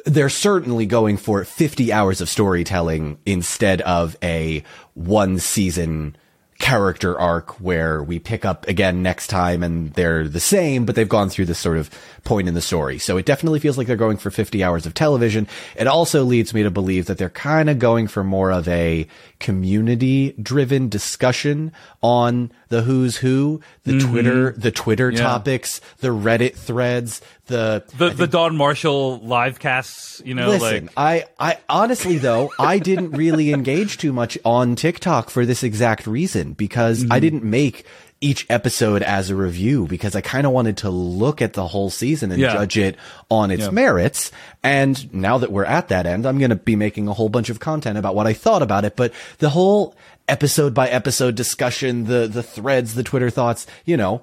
they're 0.06 0.30
certainly 0.30 0.86
going 0.86 1.18
for 1.18 1.43
50 1.43 1.91
hours 1.91 2.22
of 2.22 2.30
storytelling 2.30 3.20
instead 3.26 3.82
of 3.82 4.18
a 4.24 4.64
one 4.93 5.39
season 5.39 6.16
character 6.60 7.18
arc 7.18 7.60
where 7.62 8.04
we 8.04 8.20
pick 8.20 8.43
up 8.43 8.68
again 8.68 9.02
next 9.02 9.28
time 9.28 9.64
and 9.64 9.93
they're 9.93 10.28
the 10.28 10.41
same, 10.41 10.86
but 10.86 10.93
they've 10.93 11.08
gone 11.08 11.30
through 11.30 11.45
this 11.45 11.58
sort 11.58 11.78
of 11.78 11.89
point 12.26 12.50
in 12.50 12.54
the 12.54 12.62
story. 12.62 13.00
So 13.00 13.18
it 13.18 13.26
definitely 13.26 13.60
feels 13.60 13.78
like 13.78 13.88
they're 13.88 13.95
going 13.95 14.18
for 14.18 14.30
50 14.30 14.62
hours 14.62 14.86
of 14.86 14.93
television. 14.93 15.47
It 15.78 15.88
also 15.88 16.26
leads 16.26 16.54
me 16.54 16.64
to 16.64 16.70
believe 16.70 17.06
that 17.06 17.18
they're 17.18 17.30
kind 17.30 17.70
of 17.70 17.80
going 17.80 18.08
for 18.08 18.26
more 18.26 18.52
of 18.52 18.68
a 18.68 19.08
community 19.40 20.34
driven 20.42 20.90
discussion 20.90 21.72
on 22.02 22.52
the 22.70 22.82
who's 22.82 23.18
who, 23.18 23.62
the 23.84 24.00
Twitter, 24.00 24.52
the 24.54 24.72
Twitter 24.72 25.10
Mm-hmm. 25.10 25.18
Yeah. 25.18 25.24
topics, 25.24 25.82
the 26.00 26.10
Reddit 26.10 26.56
threads, 26.56 27.22
the, 27.48 27.84
the 27.98 28.10
the 28.10 28.28
Don 28.28 28.56
Marshall 28.56 29.20
live 29.20 29.60
casts, 29.60 30.22
you 30.26 30.34
know, 30.36 30.50
Listen, 30.50 30.86
like 30.86 30.94
I, 30.98 31.26
I 31.40 31.58
honestly 31.70 32.18
though, 32.18 32.52
I 32.60 32.80
didn't 32.80 33.12
really 33.12 33.52
engage 33.54 33.98
too 33.98 34.14
much 34.14 34.38
on 34.46 34.76
TikTok 34.76 35.30
for 35.30 35.46
this 35.46 35.64
exact 35.64 36.06
reason 36.06 36.54
because 36.54 37.00
Mm-hmm. 37.04 37.14
I 37.14 37.20
didn't 37.20 37.44
make 37.44 37.86
each 38.22 38.46
episode 38.50 39.02
as 39.02 39.30
a 39.30 39.36
review 39.36 39.88
because 39.88 40.14
I 40.16 40.22
kind 40.22 40.46
of 40.46 40.52
wanted 40.52 40.78
to 40.78 40.90
look 40.90 41.42
at 41.42 41.54
the 41.54 41.66
whole 41.68 41.90
season 41.90 42.32
and 42.32 42.42
Yeah. 42.42 42.52
judge 42.54 42.78
it 42.78 42.96
on 43.30 43.50
its 43.50 43.64
Yeah. 43.64 43.72
merits. 43.72 44.32
And 44.62 45.14
now 45.14 45.38
that 45.38 45.52
we're 45.52 45.64
at 45.66 45.88
that 45.88 46.06
end, 46.06 46.26
I'm 46.26 46.38
going 46.38 46.50
to 46.50 46.56
be 46.58 46.76
making 46.76 47.08
a 47.08 47.14
whole 47.14 47.30
bunch 47.30 47.50
of 47.50 47.60
content 47.62 47.98
about 47.98 48.16
what 48.16 48.28
I 48.28 48.34
thought 48.34 48.62
about 48.62 48.84
it. 48.84 48.98
But 48.98 49.14
the 49.38 49.52
whole 49.52 49.96
episode 50.28 50.74
by 50.74 50.90
episode 50.90 51.36
discussion, 51.36 52.06
the, 52.06 52.28
the 52.28 52.44
threads, 52.44 52.94
the 52.96 53.04
Twitter 53.04 53.30
thoughts, 53.30 53.66
you 53.86 53.96
know, 53.96 54.22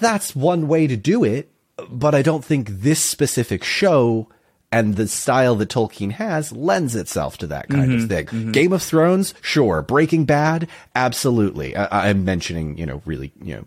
that's 0.00 0.34
one 0.36 0.68
way 0.68 0.86
to 0.86 0.96
do 0.96 1.24
it, 1.24 1.50
but 1.90 2.14
I 2.14 2.22
don't 2.22 2.44
think 2.44 2.68
this 2.68 3.00
specific 3.00 3.64
show 3.64 4.28
and 4.72 4.96
the 4.96 5.06
style 5.06 5.54
that 5.56 5.68
Tolkien 5.68 6.10
has 6.12 6.50
lends 6.50 6.96
itself 6.96 7.38
to 7.38 7.46
that 7.48 7.68
kind 7.68 7.90
Mm-hmm. 7.92 8.02
of 8.24 8.30
thing. 8.30 8.52
Game 8.52 8.72
of 8.72 8.82
Thrones, 8.82 9.34
sure. 9.42 9.82
Breaking 9.82 10.24
Bad, 10.24 10.66
absolutely. 10.96 11.76
I, 11.76 12.08
I'm 12.08 12.24
mentioning, 12.24 12.78
you 12.78 12.86
know, 12.86 13.02
really, 13.04 13.32
you 13.42 13.54
know, 13.56 13.64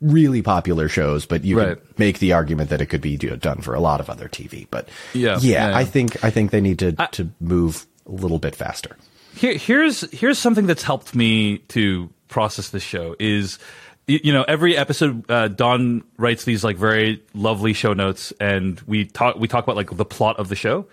really 0.00 0.42
popular 0.42 0.88
shows, 0.88 1.24
but 1.26 1.44
you 1.44 1.58
Right. 1.58 1.76
could 1.78 1.98
make 1.98 2.18
the 2.18 2.32
argument 2.34 2.70
that 2.70 2.80
it 2.80 2.86
could 2.86 3.00
be 3.00 3.16
do- 3.16 3.36
done 3.36 3.60
for 3.62 3.74
a 3.74 3.80
lot 3.80 4.00
of 4.00 4.08
other 4.10 4.28
TV. 4.28 4.66
But 4.70 4.88
Yeah, 5.12 5.38
yeah, 5.40 5.70
yeah. 5.70 5.76
I 5.76 5.84
think 5.84 6.22
I 6.24 6.30
think 6.30 6.50
they 6.50 6.60
need 6.60 6.78
to 6.80 6.92
to 6.92 7.28
move 7.40 7.86
a 8.06 8.12
little 8.12 8.38
bit 8.38 8.54
faster. 8.54 8.96
Here, 9.34 9.54
here's 9.56 10.02
here's 10.12 10.38
something 10.38 10.66
that's 10.66 10.82
helped 10.82 11.14
me 11.14 11.58
to 11.68 12.10
process 12.28 12.68
this 12.70 12.82
show 12.82 13.16
is 13.18 13.58
you 14.06 14.32
know 14.32 14.44
every 14.46 14.76
episode 14.76 15.30
uh, 15.30 15.48
Don 15.48 16.04
writes 16.18 16.44
these 16.44 16.62
like 16.64 16.76
very 16.76 17.22
lovely 17.32 17.72
show 17.72 17.92
notes 17.92 18.32
and 18.40 18.80
we 18.82 19.04
talk 19.06 19.36
we 19.36 19.48
talk 19.48 19.64
about 19.64 19.76
like 19.76 19.96
the 19.96 20.04
plot 20.04 20.38
of 20.38 20.48
the 20.48 20.56
show 20.56 20.86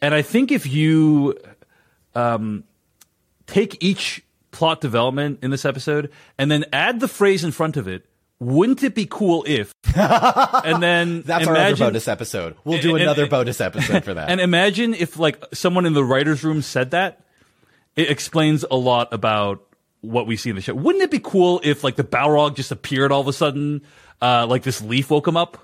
and 0.00 0.14
I 0.14 0.22
think 0.22 0.52
if 0.52 0.66
you 0.66 1.36
um, 2.14 2.64
take 3.46 3.82
each 3.82 4.22
plot 4.50 4.80
development 4.80 5.40
in 5.42 5.50
this 5.50 5.64
episode 5.64 6.12
and 6.38 6.50
then 6.50 6.64
add 6.72 7.00
the 7.00 7.08
phrase 7.08 7.42
in 7.42 7.50
front 7.50 7.76
of 7.76 7.88
it 7.88 8.06
wouldn't 8.38 8.82
it 8.82 8.94
be 8.94 9.06
cool 9.06 9.44
if 9.46 9.72
and 9.96 10.82
then 10.82 11.22
That's 11.22 11.46
our 11.46 11.56
other 11.56 11.76
bonus 11.76 12.08
episode. 12.08 12.56
We'll 12.64 12.80
do 12.80 12.94
and- 12.94 13.02
another 13.02 13.22
and- 13.22 13.30
bonus 13.30 13.60
episode 13.60 14.04
for 14.04 14.14
that. 14.14 14.28
and 14.30 14.40
imagine 14.40 14.92
if 14.94 15.18
like 15.18 15.42
someone 15.52 15.86
in 15.86 15.92
the 15.94 16.04
writers' 16.04 16.42
room 16.42 16.62
said 16.62 16.90
that. 16.90 17.20
It 17.96 18.10
explains 18.10 18.64
a 18.68 18.74
lot 18.76 19.12
about 19.14 19.62
what 20.04 20.26
we 20.26 20.36
see 20.36 20.50
in 20.50 20.56
the 20.56 20.62
show. 20.62 20.74
Wouldn't 20.74 21.02
it 21.02 21.10
be 21.10 21.18
cool 21.20 21.60
if 21.64 21.82
like 21.84 21.96
the 21.96 22.04
Balrog 22.04 22.56
just 22.56 22.70
appeared 22.70 23.10
all 23.12 23.20
of 23.20 23.28
a 23.28 23.32
sudden, 23.32 23.82
uh, 24.22 24.46
like 24.46 24.62
this 24.62 24.80
leaf 24.82 25.10
woke 25.10 25.26
him 25.26 25.36
up? 25.36 25.58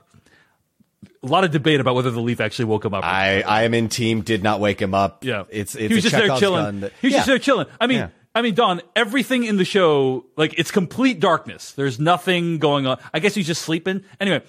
A 1.22 1.26
lot 1.26 1.44
of 1.44 1.50
debate 1.50 1.80
about 1.80 1.94
whether 1.94 2.10
the 2.10 2.20
leaf 2.20 2.40
actually 2.40 2.64
woke 2.66 2.84
him 2.84 2.94
up. 2.94 3.04
I 3.04 3.42
I 3.42 3.62
am 3.64 3.74
in 3.74 3.88
team. 3.88 4.22
Did 4.22 4.42
not 4.42 4.58
wake 4.60 4.80
him 4.80 4.94
up. 4.94 5.24
yeah, 5.24 5.44
it's 5.50 5.74
it's 5.74 5.88
he 5.88 5.94
was 5.94 6.04
a 6.06 6.10
just 6.10 6.16
there 6.26 6.36
chilling. 6.38 6.80
that- 6.80 6.92
he 7.00 7.08
was 7.08 7.14
just 7.14 7.26
there 7.26 7.38
chilling. 7.38 7.66
I 7.80 7.86
mean, 7.86 7.98
Yeah. 7.98 8.08
I 8.34 8.42
mean, 8.42 8.54
Don, 8.54 8.80
everything 8.94 9.44
in 9.44 9.56
the 9.56 9.64
show, 9.64 10.24
like 10.36 10.54
it's 10.58 10.70
complete 10.70 11.18
darkness. 11.20 11.72
There's 11.72 11.98
nothing 11.98 12.58
going 12.58 12.86
on. 12.86 12.98
I 13.12 13.18
guess 13.18 13.34
he's 13.34 13.46
just 13.46 13.62
sleeping. 13.62 14.02
Anyway, 14.20 14.42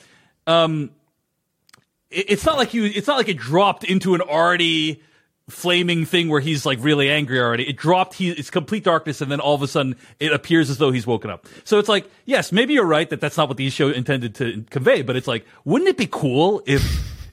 um, 0.47 0.91
it- 2.09 2.27
it's 2.29 2.45
not 2.45 2.57
like 2.57 2.73
you. 2.73 2.85
It's 2.85 3.07
not 3.07 3.17
like 3.17 3.27
it 3.29 3.37
dropped 3.37 3.83
into 3.83 4.13
an 4.15 4.21
already 4.21 5.01
flaming 5.51 6.05
thing 6.05 6.29
where 6.29 6.39
he's 6.39 6.65
like 6.65 6.79
really 6.81 7.09
angry 7.09 7.39
already. 7.39 7.67
It 7.67 7.77
dropped. 7.77 8.15
He 8.15 8.29
it's 8.31 8.49
complete 8.49 8.83
darkness, 8.83 9.21
and 9.21 9.31
then 9.31 9.39
all 9.39 9.55
of 9.55 9.61
a 9.61 9.67
sudden 9.67 9.95
it 10.19 10.31
appears 10.31 10.69
as 10.69 10.77
though 10.77 10.91
he's 10.91 11.05
woken 11.05 11.29
up. 11.29 11.47
So 11.63 11.79
it's 11.79 11.89
like, 11.89 12.09
yes, 12.25 12.51
maybe 12.51 12.73
you're 12.73 12.85
right 12.85 13.09
that 13.09 13.21
that's 13.21 13.37
not 13.37 13.47
what 13.47 13.57
the 13.57 13.69
show 13.69 13.89
intended 13.89 14.35
to 14.35 14.65
convey. 14.69 15.01
But 15.01 15.15
it's 15.15 15.27
like, 15.27 15.45
wouldn't 15.65 15.89
it 15.89 15.97
be 15.97 16.07
cool 16.09 16.63
if 16.65 16.83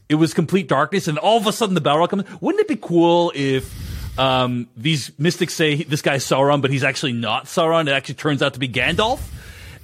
it 0.09 0.17
was 0.17 0.35
complete 0.35 0.69
darkness 0.69 1.09
and 1.09 1.19
all 1.19 1.37
of 1.37 1.47
a 1.47 1.53
sudden 1.53 1.75
the 1.75 1.81
Balrog 1.81 2.11
comes? 2.11 2.25
Wouldn't 2.41 2.61
it 2.61 2.69
be 2.69 2.77
cool 2.77 3.33
if 3.35 4.19
um, 4.19 4.69
these 4.77 5.17
mystics 5.19 5.55
say 5.55 5.83
this 5.83 6.03
guy's 6.03 6.25
Sauron, 6.25 6.61
but 6.61 6.71
he's 6.71 6.85
actually 6.85 7.13
not 7.13 7.45
Sauron? 7.45 7.89
It 7.89 7.93
actually 7.93 8.17
turns 8.17 8.43
out 8.43 8.55
to 8.55 8.61
be 8.61 8.69
Gandalf. 8.69 9.21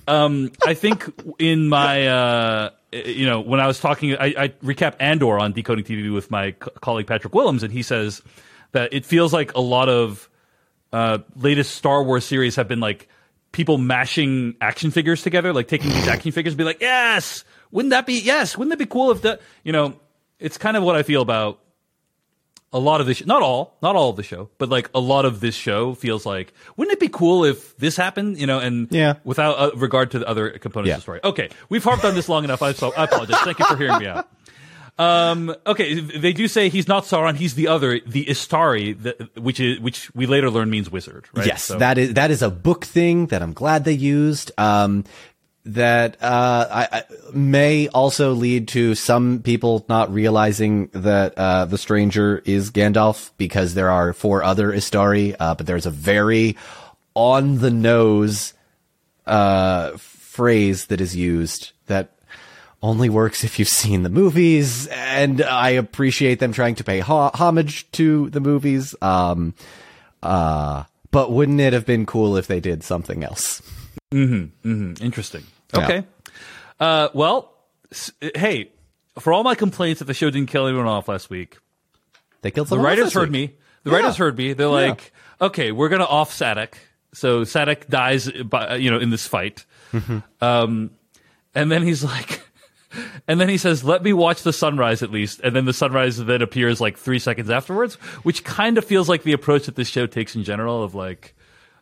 Um, 0.06 0.52
I 0.66 0.74
think 0.74 1.10
in 1.38 1.68
my, 1.68 2.06
uh, 2.06 2.70
you 2.94 3.26
know, 3.26 3.40
when 3.40 3.60
I 3.60 3.66
was 3.66 3.80
talking, 3.80 4.14
I, 4.14 4.34
I 4.36 4.48
recap 4.62 4.94
Andor 5.00 5.38
on 5.38 5.52
Decoding 5.52 5.84
TV 5.84 6.12
with 6.12 6.30
my 6.30 6.52
co- 6.52 6.70
colleague 6.80 7.06
Patrick 7.06 7.34
Willems, 7.34 7.62
and 7.62 7.72
he 7.72 7.82
says 7.82 8.22
that 8.72 8.92
it 8.92 9.04
feels 9.04 9.32
like 9.32 9.54
a 9.54 9.60
lot 9.60 9.88
of 9.88 10.28
uh, 10.92 11.18
latest 11.36 11.74
Star 11.74 12.02
Wars 12.02 12.24
series 12.24 12.56
have 12.56 12.68
been 12.68 12.80
like 12.80 13.08
people 13.52 13.78
mashing 13.78 14.54
action 14.60 14.90
figures 14.90 15.22
together, 15.22 15.52
like 15.52 15.68
taking 15.68 15.90
these 15.90 16.08
action 16.08 16.32
figures 16.32 16.52
and 16.52 16.58
be 16.58 16.64
like, 16.64 16.80
yes, 16.80 17.44
wouldn't 17.70 17.90
that 17.90 18.06
be, 18.06 18.14
yes, 18.14 18.56
wouldn't 18.56 18.70
that 18.70 18.78
be 18.78 18.86
cool 18.86 19.10
if 19.10 19.22
that, 19.22 19.40
you 19.62 19.72
know, 19.72 19.98
it's 20.38 20.58
kind 20.58 20.76
of 20.76 20.82
what 20.82 20.96
I 20.96 21.02
feel 21.02 21.22
about 21.22 21.60
a 22.74 22.78
lot 22.78 23.00
of 23.00 23.06
this, 23.06 23.24
not 23.24 23.40
all, 23.40 23.78
not 23.80 23.94
all 23.96 24.10
of 24.10 24.16
the 24.16 24.22
show, 24.22 24.50
but 24.58 24.68
like 24.68 24.90
a 24.94 25.00
lot 25.00 25.24
of 25.24 25.40
this 25.40 25.54
show 25.54 25.94
feels 25.94 26.26
like, 26.26 26.52
wouldn't 26.76 26.92
it 26.92 27.00
be 27.00 27.08
cool 27.08 27.44
if 27.44 27.74
this 27.78 27.96
happened, 27.96 28.36
you 28.36 28.46
know, 28.46 28.58
and 28.58 28.88
Yeah. 28.90 29.14
without 29.24 29.54
uh, 29.58 29.70
regard 29.76 30.10
to 30.10 30.18
the 30.18 30.28
other 30.28 30.50
components 30.58 30.88
Yeah. 30.88 30.94
of 30.94 30.98
the 30.98 31.02
story. 31.02 31.20
Okay, 31.24 31.48
we've 31.70 31.84
harped 31.84 32.04
on 32.04 32.14
this 32.14 32.28
long 32.28 32.44
enough. 32.44 32.60
I, 32.60 32.72
so, 32.72 32.92
I 32.96 33.04
apologize. 33.04 33.38
Thank 33.40 33.60
you 33.60 33.64
for 33.64 33.76
hearing 33.76 33.98
me 34.00 34.06
out. 34.08 34.28
Um, 34.96 35.54
okay, 35.66 35.98
they 35.98 36.32
do 36.32 36.46
say 36.46 36.68
he's 36.68 36.86
not 36.86 37.02
Sauron; 37.04 37.34
he's 37.34 37.54
the 37.56 37.66
other, 37.66 37.98
the 38.06 38.26
Istari, 38.26 39.00
the, 39.02 39.28
which 39.40 39.58
is 39.58 39.80
which 39.80 40.14
we 40.14 40.26
later 40.26 40.50
learn 40.50 40.70
means 40.70 40.88
wizard. 40.88 41.26
Right? 41.34 41.46
Yes, 41.46 41.64
So- 41.64 41.78
that 41.78 41.98
is 41.98 42.14
that 42.14 42.30
is 42.30 42.42
a 42.42 42.50
book 42.50 42.84
thing 42.84 43.26
that 43.26 43.42
I'm 43.42 43.52
glad 43.54 43.84
they 43.84 43.92
used. 43.92 44.52
Um, 44.56 45.02
that 45.66 46.22
uh, 46.22 46.66
I, 46.70 46.88
I, 46.92 47.04
may 47.32 47.88
also 47.88 48.32
lead 48.32 48.68
to 48.68 48.94
some 48.94 49.40
people 49.40 49.84
not 49.88 50.12
realizing 50.12 50.88
that 50.88 51.34
uh, 51.38 51.64
the 51.64 51.78
stranger 51.78 52.42
is 52.44 52.70
Gandalf 52.70 53.30
because 53.38 53.74
there 53.74 53.90
are 53.90 54.12
four 54.12 54.42
other 54.42 54.72
Istari, 54.72 55.34
uh, 55.40 55.54
but 55.54 55.66
there's 55.66 55.86
a 55.86 55.90
very 55.90 56.56
on 57.14 57.58
the 57.58 57.70
nose 57.70 58.52
uh, 59.26 59.92
phrase 59.96 60.86
that 60.86 61.00
is 61.00 61.16
used 61.16 61.72
that 61.86 62.10
only 62.82 63.08
works 63.08 63.44
if 63.44 63.58
you've 63.58 63.68
seen 63.68 64.02
the 64.02 64.10
movies, 64.10 64.86
and 64.88 65.40
I 65.40 65.70
appreciate 65.70 66.40
them 66.40 66.52
trying 66.52 66.74
to 66.74 66.84
pay 66.84 67.00
ho- 67.00 67.30
homage 67.32 67.90
to 67.92 68.28
the 68.28 68.40
movies. 68.40 68.94
Um, 69.00 69.54
uh, 70.22 70.84
but 71.10 71.32
wouldn't 71.32 71.60
it 71.60 71.72
have 71.72 71.86
been 71.86 72.04
cool 72.04 72.36
if 72.36 72.46
they 72.46 72.60
did 72.60 72.82
something 72.82 73.24
else? 73.24 73.62
Interesting. 75.00 75.44
Yeah. 75.74 75.84
Okay. 75.84 76.04
Uh, 76.80 77.08
well, 77.14 77.52
s- 77.92 78.12
hey, 78.34 78.70
for 79.18 79.32
all 79.32 79.42
my 79.44 79.54
complaints 79.54 80.00
that 80.00 80.06
the 80.06 80.14
show 80.14 80.30
didn't 80.30 80.48
kill 80.48 80.66
anyone 80.66 80.86
off 80.86 81.08
last 81.08 81.30
week, 81.30 81.58
They 82.42 82.50
killed 82.50 82.68
the 82.68 82.78
writers 82.78 83.12
heard 83.12 83.30
week. 83.30 83.50
me. 83.50 83.54
The 83.84 83.90
Yeah. 83.90 83.96
writers 83.98 84.16
heard 84.16 84.36
me. 84.36 84.52
They're 84.54 84.66
like, 84.68 85.12
okay, 85.40 85.72
we're 85.72 85.88
gonna 85.88 86.04
off 86.04 86.30
Sadoc. 86.32 86.74
So 87.12 87.42
Sadoc 87.42 87.88
dies, 87.88 88.30
by, 88.30 88.76
you 88.76 88.90
know, 88.90 88.98
in 88.98 89.10
this 89.10 89.26
fight. 89.26 89.64
Mm-hmm. 89.92 90.18
Um, 90.40 90.90
and 91.54 91.70
then 91.70 91.82
he's 91.84 92.02
like, 92.02 92.40
and 93.28 93.40
then 93.40 93.48
he 93.48 93.56
says, 93.58 93.84
"Let 93.84 94.02
me 94.02 94.12
watch 94.12 94.42
the 94.42 94.52
sunrise 94.52 95.02
at 95.02 95.10
least." 95.10 95.40
And 95.44 95.54
then 95.54 95.64
the 95.64 95.72
sunrise 95.72 96.16
then 96.16 96.42
appears 96.42 96.80
like 96.80 96.96
three 96.98 97.18
seconds 97.20 97.50
afterwards, 97.50 97.94
which 98.24 98.42
kind 98.42 98.78
of 98.78 98.84
feels 98.84 99.08
like 99.08 99.22
the 99.22 99.32
approach 99.32 99.66
that 99.66 99.76
this 99.76 99.88
show 99.88 100.06
takes 100.06 100.34
in 100.34 100.42
general. 100.44 100.82
Of 100.82 100.94
like, 100.96 101.34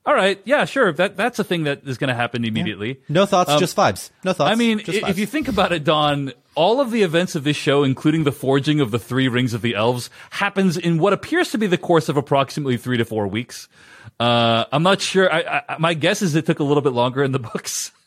all 0.05 0.15
right, 0.15 0.41
yeah, 0.45 0.65
sure, 0.65 0.93
that 0.95 1.17
that's 1.17 1.39
a 1.39 1.45
thing 1.45 1.65
that 1.65 1.83
is 1.87 1.99
going 1.99 2.09
to 2.09 2.15
happen 2.15 2.45
immediately. 2.45 3.01
No 3.09 3.27
thoughts, 3.27 3.51
Um, 3.51 3.61
just 3.61 3.77
vibes. 3.77 4.11
No 4.25 4.33
thoughts. 4.33 4.51
I 4.51 4.55
mean, 4.57 4.81
if 4.87 5.19
you 5.19 5.27
think 5.27 5.49
about 5.49 5.73
it, 5.73 5.85
Don, 5.85 6.33
all 6.55 6.81
of 6.81 6.91
the 6.91 7.03
events 7.03 7.35
of 7.37 7.45
this 7.45 7.57
show, 7.57 7.85
including 7.85 8.25
the 8.25 8.33
forging 8.33 8.81
of 8.81 8.91
the 8.91 8.99
three 8.99 9.29
rings 9.29 9.55
of 9.55 9.63
the 9.63 9.75
elves, 9.77 10.11
happens 10.31 10.77
in 10.77 10.99
what 10.99 11.13
appears 11.13 11.51
to 11.53 11.59
be 11.59 11.67
the 11.69 11.79
course 11.79 12.09
of 12.09 12.17
approximately 12.17 12.77
three 12.77 12.97
to 12.97 13.05
four 13.05 13.29
weeks. 13.29 13.69
Uh, 14.19 14.65
I'm 14.73 14.83
not 14.83 15.01
sure. 15.01 15.33
I, 15.33 15.63
I, 15.69 15.77
my 15.79 15.95
guess 15.95 16.23
is 16.23 16.35
it 16.35 16.47
took 16.47 16.59
a 16.59 16.65
little 16.65 16.83
bit 16.83 16.93
longer 16.93 17.23
in 17.23 17.31
the 17.33 17.39
books. 17.39 17.93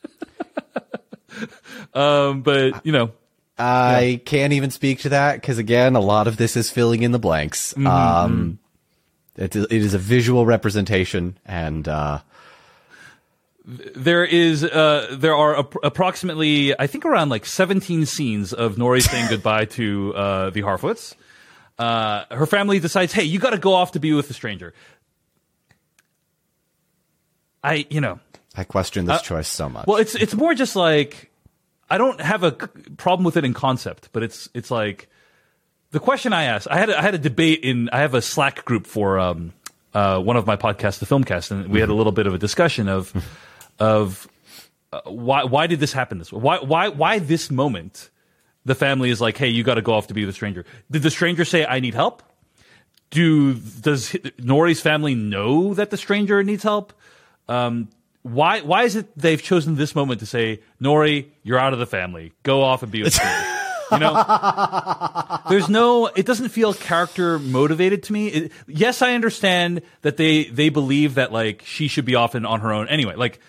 um, 1.93 2.41
but 2.41 2.85
you 2.85 2.91
know, 2.91 3.11
I 3.57 4.21
can't 4.25 4.53
even 4.53 4.71
speak 4.71 4.99
to 5.01 5.09
that 5.09 5.35
because 5.39 5.57
again, 5.57 5.95
a 5.95 5.99
lot 6.01 6.27
of 6.27 6.37
this 6.37 6.57
is 6.57 6.69
filling 6.69 7.03
in 7.03 7.11
the 7.11 7.19
blanks. 7.19 7.73
Mm-hmm, 7.73 7.87
Um, 7.87 8.59
it, 9.36 9.55
it 9.55 9.71
is 9.71 9.93
a 9.93 9.97
visual 9.99 10.45
representation, 10.45 11.38
and 11.45 11.88
uh, 11.88 12.19
there 13.65 14.23
is 14.23 14.63
uh, 14.63 15.15
there 15.17 15.36
are 15.36 15.59
ap- 15.59 15.75
approximately 15.83 16.77
I 16.79 16.88
think 16.88 17.05
around 17.05 17.29
like 17.29 17.45
17 17.45 18.05
scenes 18.05 18.53
of 18.53 18.75
Nori 18.75 19.01
saying 19.01 19.27
goodbye 19.29 19.65
to 19.65 20.13
uh, 20.15 20.49
the 20.51 20.61
Harfoots. 20.61 21.15
Uh, 21.77 22.23
her 22.31 22.45
family 22.45 22.79
decides, 22.79 23.11
hey, 23.11 23.23
you 23.23 23.38
got 23.39 23.49
to 23.49 23.57
go 23.57 23.73
off 23.73 23.91
to 23.93 23.99
be 23.99 24.13
with 24.13 24.29
a 24.29 24.33
stranger. 24.33 24.73
I, 27.63 27.86
you 27.89 27.99
know, 27.99 28.19
I 28.55 28.63
question 28.63 29.05
this 29.05 29.21
choice 29.23 29.47
so 29.47 29.67
much. 29.67 29.81
Uh, 29.81 29.86
well, 29.91 29.97
it's 29.97 30.15
it's 30.15 30.36
more 30.36 30.53
just 30.53 30.75
like 30.75 31.31
I 31.89 31.97
don't 31.97 32.21
have 32.21 32.43
a 32.43 32.51
c- 32.51 32.67
problem 32.97 33.25
with 33.25 33.38
it 33.38 33.43
in 33.43 33.53
concept, 33.53 34.09
but 34.13 34.23
it's 34.23 34.47
it's 34.53 34.69
like 34.71 35.09
the 35.95 36.01
question 36.01 36.33
I 36.33 36.43
asked. 36.43 36.67
I 36.69 36.77
had 36.77 36.89
a, 36.89 36.99
I 36.99 37.01
had 37.01 37.15
a 37.15 37.17
debate 37.17 37.61
in 37.63 37.89
I 37.89 37.99
have 37.99 38.15
a 38.15 38.21
Slack 38.21 38.65
group 38.65 38.85
for 38.85 39.17
um, 39.17 39.53
uh, 39.93 40.19
one 40.19 40.35
of 40.35 40.45
my 40.45 40.57
podcasts, 40.57 40.99
the 40.99 41.05
Filmcast, 41.05 41.51
and 41.51 41.69
we 41.69 41.79
had 41.79 41.87
a 41.87 41.93
little 41.93 42.11
bit 42.11 42.27
of 42.27 42.33
a 42.33 42.37
discussion 42.37 42.89
of 42.89 43.13
of 43.79 44.27
uh, 44.91 44.99
why 45.05 45.45
why 45.45 45.67
did 45.67 45.79
this 45.79 45.93
happen 45.93 46.17
this 46.17 46.33
way? 46.33 46.41
Why 46.41 46.57
why 46.59 46.89
why 46.89 47.19
this 47.19 47.49
moment? 47.49 48.09
The 48.65 48.75
family 48.75 49.09
is 49.09 49.21
like, 49.21 49.37
hey, 49.37 49.47
you 49.47 49.63
got 49.63 49.75
to 49.75 49.81
go 49.81 49.93
off 49.93 50.07
to 50.07 50.13
be 50.13 50.25
with 50.25 50.31
a 50.31 50.33
stranger. 50.33 50.65
Did 50.91 51.01
the 51.01 51.11
stranger 51.11 51.45
say, 51.45 51.65
I 51.65 51.79
need 51.79 51.93
help? 51.93 52.23
Do 53.09 53.53
does 53.53 54.09
Nori's 54.37 54.81
family 54.81 55.15
know 55.15 55.75
that 55.75 55.91
the 55.91 55.97
stranger 55.97 56.43
needs 56.43 56.63
help? 56.63 56.91
Um, 57.47 57.87
why 58.21 58.59
why 58.59 58.83
is 58.83 58.97
it 58.97 59.17
they've 59.17 59.41
chosen 59.41 59.75
this 59.75 59.95
moment 59.95 60.19
to 60.19 60.25
say, 60.25 60.59
Nori, 60.81 61.27
you're 61.43 61.59
out 61.59 61.71
of 61.71 61.79
the 61.79 61.85
family. 61.85 62.33
Go 62.43 62.63
off 62.63 62.83
and 62.83 62.91
be 62.91 63.01
with 63.01 63.17
me. 63.17 63.31
You 63.91 63.99
know, 63.99 65.39
there's 65.49 65.69
no. 65.69 66.07
It 66.07 66.25
doesn't 66.25 66.49
feel 66.49 66.73
character 66.73 67.38
motivated 67.39 68.03
to 68.03 68.13
me. 68.13 68.27
It, 68.27 68.51
yes, 68.67 69.01
I 69.01 69.13
understand 69.13 69.81
that 70.01 70.17
they 70.17 70.45
they 70.45 70.69
believe 70.69 71.15
that 71.15 71.31
like 71.31 71.61
she 71.65 71.88
should 71.88 72.05
be 72.05 72.15
off 72.15 72.36
and 72.36 72.45
on 72.45 72.61
her 72.61 72.71
own 72.73 72.88
anyway. 72.88 73.15
Like 73.15 73.39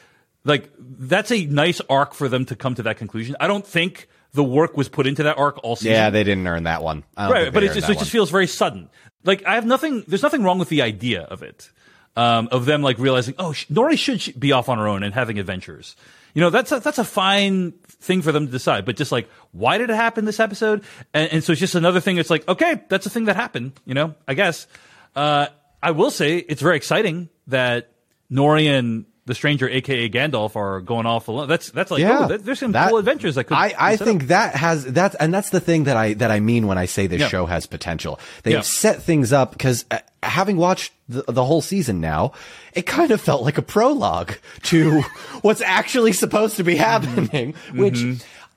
like 0.45 0.71
that's 0.79 1.31
a 1.33 1.45
nice 1.47 1.81
arc 1.89 2.15
for 2.15 2.29
them 2.29 2.45
to 2.47 2.57
come 2.57 2.75
to 2.77 2.83
that 2.85 2.97
conclusion. 2.99 3.37
I 3.41 3.47
don't 3.47 3.67
think 3.67 4.09
the 4.33 4.45
work 4.45 4.77
was 4.77 4.89
put 4.89 5.07
into 5.07 5.23
that 5.23 5.39
arc 5.39 5.59
all 5.65 5.77
season. 5.77 5.93
yeah, 5.93 6.11
they 6.11 6.23
didn't 6.25 6.47
earn 6.47 6.65
that 6.65 6.83
one. 6.83 7.05
Right, 7.17 7.53
but 7.53 7.63
it 7.63 7.73
just, 7.73 7.89
it 7.89 7.99
just 7.99 8.11
feels 8.11 8.31
very 8.31 8.47
sudden. 8.47 8.91
Like 9.25 9.45
I 9.47 9.55
have 9.55 9.65
nothing. 9.67 10.05
There's 10.07 10.23
nothing 10.23 10.43
wrong 10.43 10.59
with 10.59 10.69
the 10.69 10.83
idea 10.83 11.23
of 11.23 11.43
it, 11.43 11.71
um, 12.15 12.49
of 12.53 12.65
them 12.67 12.83
like 12.83 12.99
realizing, 12.99 13.35
oh, 13.39 13.53
sh- 13.53 13.67
Nori 13.69 13.99
should 13.99 14.21
sh- 14.21 14.29
be 14.31 14.53
off 14.53 14.69
on 14.69 14.79
her 14.79 14.87
own 14.87 15.03
and 15.03 15.15
having 15.15 15.39
adventures. 15.39 15.97
You 16.37 16.43
know, 16.43 16.51
that's 16.51 16.71
a, 16.71 16.81
that's 16.81 16.99
a 16.99 17.05
fine 17.05 17.73
thing 17.89 18.21
for 18.21 18.31
them 18.31 18.45
to 18.45 18.53
decide. 18.53 18.85
But 18.85 18.97
just 18.97 19.11
like, 19.11 19.27
why 19.53 19.79
did 19.79 19.89
it 19.89 19.97
happen 19.97 20.27
this 20.27 20.39
episode? 20.39 20.85
And, 21.15 21.33
and 21.33 21.43
so 21.43 21.53
it's 21.53 21.61
just 21.61 21.75
another 21.75 21.99
thing. 21.99 22.19
It's 22.19 22.29
like, 22.29 22.47
okay, 22.47 22.83
that's 22.91 23.07
a 23.07 23.11
thing 23.11 23.25
that 23.25 23.37
happened. 23.37 23.73
You 23.87 23.95
know, 23.95 24.15
I 24.29 24.35
guess. 24.35 24.67
Uh, 25.15 25.47
I 25.83 25.93
will 25.93 26.11
say 26.11 26.37
it's 26.37 26.61
very 26.61 26.77
exciting 26.77 27.31
that 27.47 27.91
Nori 28.31 28.67
and 28.67 29.07
the 29.27 29.35
stranger, 29.35 29.69
aka 29.69 30.09
Gandalf, 30.09 30.57
are 30.57 30.81
going 30.81 31.05
off 31.07 31.29
alone. 31.29 31.49
That's 31.49 31.71
that's 31.71 31.91
like, 31.91 32.01
yeah, 32.01 32.21
oh, 32.25 32.29
there- 32.29 32.39
there's 32.39 32.59
some 32.61 32.73
That- 32.73 32.89
cool 32.91 32.99
adventures 32.99 33.35
that 33.35 33.45
could. 33.45 33.57
I, 33.57 33.75
I 33.79 33.91
be 33.93 33.97
set 33.99 34.03
up. 34.03 34.07
think 34.09 34.23
that 34.29 34.55
has 34.57 34.85
that's 34.87 35.15
and 35.17 35.35
that's 35.35 35.51
the 35.51 35.61
thing 35.61 35.85
that 35.85 35.97
I 35.97 36.15
that 36.15 36.31
I 36.31 36.41
mean 36.41 36.67
when 36.67 36.79
I 36.79 36.87
say 36.87 37.07
this 37.07 37.21
Yeah. 37.21 37.29
show 37.29 37.47
has 37.47 37.67
potential. 37.67 38.19
They've 38.45 38.55
Yeah. 38.55 38.61
set 38.63 39.03
things 39.03 39.33
up 39.33 39.51
because 39.53 39.85
uh, 39.91 39.99
having 40.23 40.57
watched 40.57 40.93
the, 41.09 41.25
the 41.29 41.45
whole 41.45 41.61
season 41.63 42.01
now, 42.01 42.33
it 42.73 42.87
kind 42.87 43.11
of 43.11 43.21
felt 43.21 43.43
like 43.43 43.59
a 43.59 43.63
prologue 43.63 44.33
to 44.65 45.01
what's 45.43 45.61
actually 45.61 46.13
supposed 46.13 46.57
to 46.57 46.65
be 46.65 46.77
happening. 46.77 47.55
Which, 47.75 48.03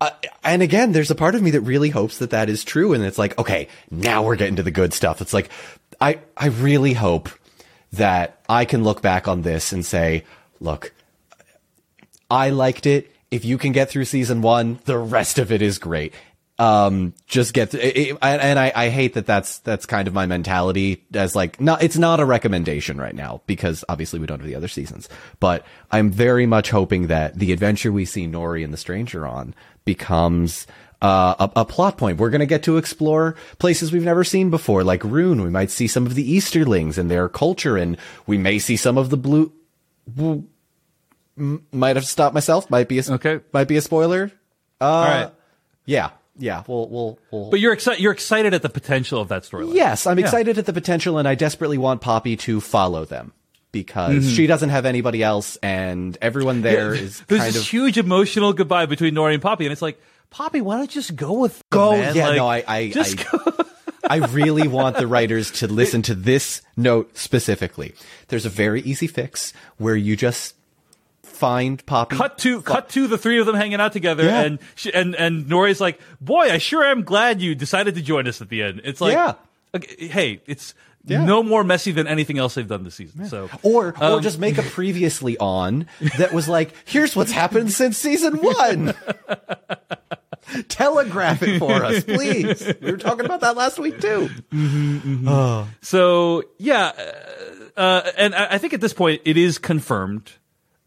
uh, 0.01 0.11
and 0.43 0.61
again, 0.61 0.91
there's 0.93 1.11
a 1.11 1.15
part 1.15 1.35
of 1.35 1.41
me 1.41 1.51
that 1.51 1.61
really 1.61 1.89
hopes 1.89 2.19
that 2.19 2.29
that 2.29 2.49
is 2.49 2.63
true, 2.63 2.93
and 2.93 3.03
it's 3.03 3.17
like, 3.17 3.37
okay, 3.37 3.67
now 3.91 4.23
we're 4.23 4.35
getting 4.35 4.55
to 4.57 4.63
the 4.63 4.71
good 4.71 4.93
stuff. 4.93 5.19
It's 5.21 5.33
like, 5.33 5.49
I 5.99 6.19
I 6.37 6.47
really 6.47 6.93
hope 6.93 7.29
that 7.93 8.39
I 8.47 8.65
can 8.65 8.83
look 8.83 9.01
back 9.01 9.27
on 9.27 9.41
this 9.41 9.73
and 9.73 9.85
say, 9.85 10.23
look, 10.59 10.93
I 12.29 12.49
liked 12.49 12.85
it. 12.85 13.11
If 13.31 13.45
you 13.45 13.57
can 13.57 13.71
get 13.71 13.89
through 13.89 14.05
season 14.05 14.41
one, 14.41 14.79
the 14.85 14.97
rest 14.97 15.39
of 15.39 15.51
it 15.51 15.61
is 15.61 15.77
great. 15.77 16.13
Um, 16.57 17.13
just 17.25 17.53
get, 17.53 17.73
it, 17.73 17.97
it- 17.97 18.17
and 18.21 18.41
and 18.41 18.59
I, 18.59 18.71
I 18.75 18.89
hate 18.89 19.13
that 19.13 19.25
that's, 19.25 19.59
that's 19.59 19.85
kind 19.85 20.09
of 20.09 20.13
my 20.13 20.25
mentality 20.25 21.05
as 21.13 21.33
like, 21.35 21.61
not, 21.61 21.81
it's 21.81 21.97
not 21.97 22.19
a 22.19 22.25
recommendation 22.25 22.97
right 22.97 23.15
now 23.15 23.41
because 23.47 23.85
obviously 23.87 24.19
we 24.19 24.25
don't 24.27 24.39
have 24.39 24.47
the 24.47 24.55
other 24.55 24.67
seasons, 24.67 25.07
but 25.39 25.65
I'm 25.89 26.11
very 26.11 26.45
much 26.45 26.69
hoping 26.69 27.07
that 27.07 27.35
the 27.35 27.53
adventure 27.53 27.93
we 27.93 28.03
see 28.03 28.27
Nori 28.27 28.63
and 28.63 28.73
the 28.73 28.77
stranger 28.77 29.25
on 29.25 29.55
becomes, 29.85 30.67
uh, 31.01 31.47
a, 31.55 31.61
a 31.61 31.65
plot 31.65 31.97
point. 31.97 32.17
We're 32.17 32.29
going 32.29 32.39
to 32.41 32.45
get 32.45 32.63
to 32.63 32.75
explore 32.75 33.35
places 33.59 33.93
we've 33.93 34.03
never 34.03 34.25
seen 34.25 34.49
before, 34.49 34.83
like 34.83 34.99
Rhûn. 35.01 35.41
We 35.41 35.49
might 35.49 35.71
see 35.71 35.87
some 35.87 36.05
of 36.05 36.13
the 36.15 36.29
Easterlings 36.29 36.97
and 36.97 37.09
their 37.09 37.29
culture, 37.29 37.77
and 37.77 37.95
we 38.27 38.37
may 38.37 38.59
see 38.59 38.75
some 38.75 38.97
of 38.97 39.09
the 39.09 39.15
blue, 39.15 39.53
might 41.35 41.95
have 41.95 42.05
stopped 42.05 42.33
myself. 42.33 42.69
Might 42.69 42.87
be 42.87 42.99
a, 42.99 43.03
Okay. 43.09 43.39
Might 43.53 43.67
be 43.67 43.77
a 43.77 43.81
spoiler. 43.81 44.31
Uh, 44.81 44.83
All 44.83 45.03
right. 45.05 45.31
Yeah. 45.85 46.09
Yeah. 46.37 46.63
We'll. 46.67 46.87
We'll. 46.89 47.19
we'll 47.31 47.49
But 47.49 47.59
you're 47.59 47.73
excited. 47.73 48.01
You're 48.01 48.11
excited 48.13 48.53
at 48.53 48.61
the 48.61 48.69
potential 48.69 49.21
of 49.21 49.27
that 49.29 49.43
storyline. 49.43 49.73
yes, 49.75 50.07
I'm 50.07 50.19
Yeah. 50.19 50.25
excited 50.25 50.57
at 50.57 50.65
the 50.65 50.73
potential, 50.73 51.17
and 51.17 51.27
I 51.27 51.35
desperately 51.35 51.77
want 51.77 52.01
Poppy 52.01 52.35
to 52.37 52.61
follow 52.61 53.05
them 53.05 53.33
because 53.71 54.23
Mm-hmm. 54.23 54.29
she 54.35 54.47
doesn't 54.47 54.69
have 54.69 54.85
anybody 54.85 55.21
else, 55.23 55.57
and 55.61 56.17
everyone 56.21 56.61
there 56.61 56.93
is 56.93 57.21
There's 57.27 57.41
kind 57.41 57.53
this 57.53 57.61
of. 57.63 57.67
huge 57.69 57.97
emotional 57.97 58.53
goodbye 58.53 58.85
between 58.85 59.13
Nori 59.15 59.33
and 59.33 59.41
Poppy, 59.41 59.65
and 59.65 59.71
it's 59.73 59.81
like, 59.81 59.99
Poppy, 60.31 60.61
why 60.61 60.77
don't 60.77 60.83
you 60.95 61.01
just 61.01 61.15
go 61.15 61.33
with 61.39 61.53
them, 61.57 61.63
Go, 61.71 61.91
man? 61.91 62.15
yeah, 62.15 62.27
Like, 62.29 62.37
no, 62.37 62.47
I, 62.47 62.63
I, 62.67 62.89
just 62.89 63.19
I, 63.19 63.23
go. 63.37 63.51
I 64.07 64.17
really 64.17 64.67
want 64.67 64.97
the 64.97 65.07
writers 65.07 65.51
to 65.59 65.67
listen 65.67 66.01
to 66.03 66.15
this 66.15 66.61
note 66.77 67.17
specifically. 67.17 67.93
There's 68.29 68.45
a 68.45 68.49
very 68.49 68.81
easy 68.81 69.07
fix 69.07 69.53
where 69.77 69.95
you 69.95 70.15
just 70.15 70.55
find 71.23 71.85
Poppy. 71.85 72.15
cut 72.17 72.37
to 72.39 72.61
cut 72.61 72.89
to 72.89 73.07
the 73.07 73.17
three 73.17 73.39
of 73.39 73.45
them 73.45 73.55
hanging 73.55 73.79
out 73.79 73.93
together, 73.93 74.23
Yeah. 74.25 74.41
and 74.41 74.59
she, 74.75 74.93
and 74.93 75.15
and 75.15 75.47
Nori's 75.47 75.79
like, 75.79 75.99
boy, 76.19 76.51
I 76.51 76.57
sure 76.57 76.83
am 76.83 77.03
glad 77.03 77.41
you 77.41 77.55
decided 77.55 77.95
to 77.95 78.01
join 78.01 78.27
us 78.27 78.41
at 78.41 78.49
the 78.49 78.61
end. 78.63 78.81
It's 78.83 78.99
like, 79.01 79.13
Yeah. 79.13 79.33
okay, 79.73 80.07
hey, 80.07 80.41
it's 80.47 80.73
Yeah. 81.05 81.23
no 81.23 81.41
more 81.41 81.63
messy 81.63 81.91
than 81.93 82.07
anything 82.07 82.37
else 82.39 82.55
they've 82.55 82.67
done 82.67 82.83
this 82.83 82.95
season. 82.95 83.25
So 83.29 83.49
Or, 83.63 83.89
or 83.99 84.03
Um, 84.03 84.21
just 84.21 84.37
make 84.37 84.57
a 84.57 84.61
previously 84.77 85.37
on 85.37 85.87
that 86.17 86.33
was 86.33 86.49
like, 86.49 86.73
here's 86.85 87.15
what's 87.15 87.31
happened 87.31 87.71
since 87.71 87.97
season 87.97 88.35
one. 88.37 88.93
Telegraph 90.69 91.43
it 91.43 91.59
for 91.59 91.83
us, 91.83 92.03
please. 92.03 92.73
We 92.81 92.91
were 92.91 92.97
talking 92.97 93.25
about 93.25 93.41
that 93.41 93.55
last 93.55 93.79
week 93.79 93.99
too. 93.99 94.29
So 95.81 96.43
yeah, 96.57 96.91
uh, 97.77 97.79
uh, 97.79 98.11
and 98.17 98.35
I 98.35 98.57
think 98.57 98.73
at 98.73 98.81
this 98.81 98.93
point 98.93 99.21
it 99.25 99.37
is 99.37 99.57
confirmed 99.57 100.31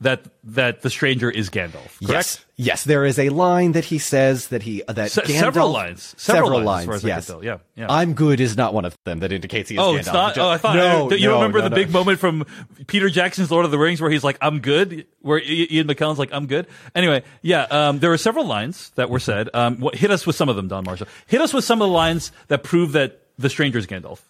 that 0.02 0.26
that 0.44 0.82
the 0.82 0.90
stranger 0.90 1.30
is 1.30 1.50
Gandalf. 1.50 1.98
Correct? 1.98 2.10
Yes, 2.10 2.44
yes. 2.56 2.84
There 2.84 3.04
is 3.04 3.18
a 3.18 3.28
line 3.30 3.72
that 3.72 3.84
he 3.84 3.98
says 3.98 4.48
that 4.48 4.62
he 4.62 4.82
that 4.88 5.10
Se- 5.10 5.22
Gandalf, 5.22 5.40
several 5.40 5.70
lines. 5.70 6.14
Several 6.18 6.62
lines, 6.62 6.88
as 6.88 6.94
as 6.96 7.04
yes, 7.04 7.26
tell. 7.26 7.44
Yeah, 7.44 7.58
yeah. 7.74 7.86
I'm 7.88 8.14
good 8.14 8.40
is 8.40 8.56
not 8.56 8.74
one 8.74 8.84
of 8.84 8.96
them 9.04 9.20
that 9.20 9.32
indicates 9.32 9.70
he 9.70 9.76
is. 9.76 9.80
Oh, 9.80 9.94
Gandalf. 9.94 9.98
it's 9.98 10.12
not. 10.12 10.38
Oh, 10.38 10.48
I 10.48 10.58
thought. 10.58 10.76
No, 10.76 11.10
uh, 11.10 11.14
you 11.14 11.28
no, 11.28 11.34
remember 11.34 11.58
no, 11.58 11.64
the 11.64 11.70
no. 11.70 11.76
big 11.76 11.90
moment 11.90 12.18
from 12.18 12.44
Peter 12.86 13.08
Jackson's 13.08 13.50
Lord 13.50 13.64
of 13.64 13.70
the 13.70 13.78
Rings 13.78 14.00
where 14.00 14.10
he's 14.10 14.24
like, 14.24 14.38
"I'm 14.40 14.60
good," 14.60 15.06
where 15.20 15.40
Ian 15.40 15.86
McKellen's 15.86 16.18
like, 16.18 16.30
"I'm 16.32 16.46
good." 16.46 16.66
Anyway, 16.94 17.22
yeah, 17.42 17.62
um, 17.62 17.98
there 17.98 18.10
were 18.10 18.18
several 18.18 18.46
lines 18.46 18.90
that 18.96 19.10
were 19.10 19.20
said. 19.20 19.48
Um, 19.54 19.78
what, 19.78 19.94
hit 19.94 20.10
us 20.10 20.26
with 20.26 20.36
some 20.36 20.48
of 20.48 20.56
them, 20.56 20.68
Don 20.68 20.84
Marshall. 20.84 21.08
Hit 21.26 21.40
us 21.40 21.54
with 21.54 21.64
some 21.64 21.80
of 21.80 21.88
the 21.88 21.94
lines 21.94 22.32
that 22.48 22.62
prove 22.62 22.92
that 22.92 23.20
the 23.38 23.48
stranger 23.48 23.78
is 23.78 23.86
Gandalf. 23.86 24.20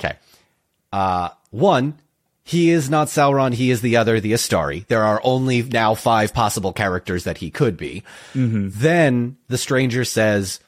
Okay. 0.00 0.16
Uh, 0.92 1.30
one, 1.50 1.98
he 2.44 2.70
is 2.70 2.90
not 2.90 3.08
Sauron. 3.08 3.52
He 3.54 3.70
is 3.70 3.80
the 3.82 3.96
other, 3.96 4.18
the 4.20 4.32
Istari. 4.32 4.86
There 4.88 5.04
are 5.04 5.20
only 5.22 5.62
now 5.62 5.94
five 5.94 6.34
possible 6.34 6.72
characters 6.72 7.24
that 7.24 7.38
he 7.38 7.50
could 7.50 7.76
be. 7.76 8.02
Then 8.68 9.36
the 9.48 9.58
stranger 9.58 10.04
says, 10.04 10.60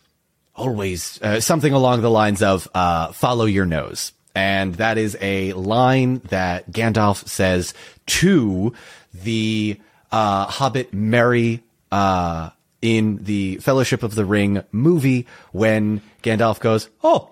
always, 0.54 1.20
uh, 1.20 1.40
something 1.40 1.72
along 1.72 2.02
the 2.02 2.10
lines 2.10 2.42
of, 2.42 2.68
uh, 2.74 3.12
follow 3.12 3.44
your 3.44 3.66
nose. 3.66 4.12
And 4.36 4.74
that 4.76 4.98
is 4.98 5.16
a 5.20 5.52
line 5.52 6.20
that 6.28 6.70
Gandalf 6.70 7.26
says 7.28 7.74
to 8.06 8.72
the, 9.12 9.80
uh, 10.12 10.46
Hobbit 10.46 10.92
Merry, 10.94 11.62
uh, 11.90 12.50
in 12.82 13.24
the 13.24 13.56
Fellowship 13.58 14.02
of 14.02 14.14
the 14.14 14.26
Ring 14.26 14.62
movie 14.70 15.26
when 15.52 16.02
Gandalf 16.22 16.60
goes, 16.60 16.90
Oh, 17.02 17.30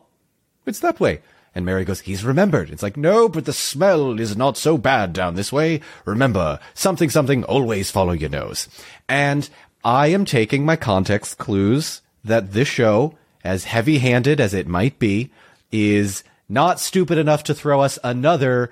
it's 0.64 0.80
that 0.80 0.98
way. 0.98 1.20
And 1.54 1.66
Merry 1.66 1.84
goes, 1.84 2.00
he's 2.00 2.24
remembered. 2.24 2.70
It's 2.70 2.82
like, 2.82 2.96
no, 2.96 3.28
but 3.28 3.44
the 3.44 3.52
smell 3.52 4.18
is 4.18 4.36
not 4.36 4.56
so 4.56 4.78
bad 4.78 5.12
down 5.12 5.34
this 5.34 5.52
way. 5.52 5.80
Remember, 6.06 6.58
something, 6.74 7.10
something, 7.10 7.44
always 7.44 7.90
follow 7.90 8.12
your 8.12 8.30
nose. 8.30 8.68
And 9.08 9.48
I 9.84 10.06
am 10.08 10.24
taking 10.24 10.64
my 10.64 10.76
context 10.76 11.38
clues 11.38 12.00
that 12.24 12.52
this 12.52 12.68
show, 12.68 13.18
as 13.44 13.64
heavy 13.64 13.98
handed 13.98 14.40
as 14.40 14.54
it 14.54 14.66
might 14.66 14.98
be, 14.98 15.30
is 15.70 16.24
not 16.48 16.80
stupid 16.80 17.18
enough 17.18 17.44
to 17.44 17.54
throw 17.54 17.80
us 17.80 17.98
another 18.02 18.70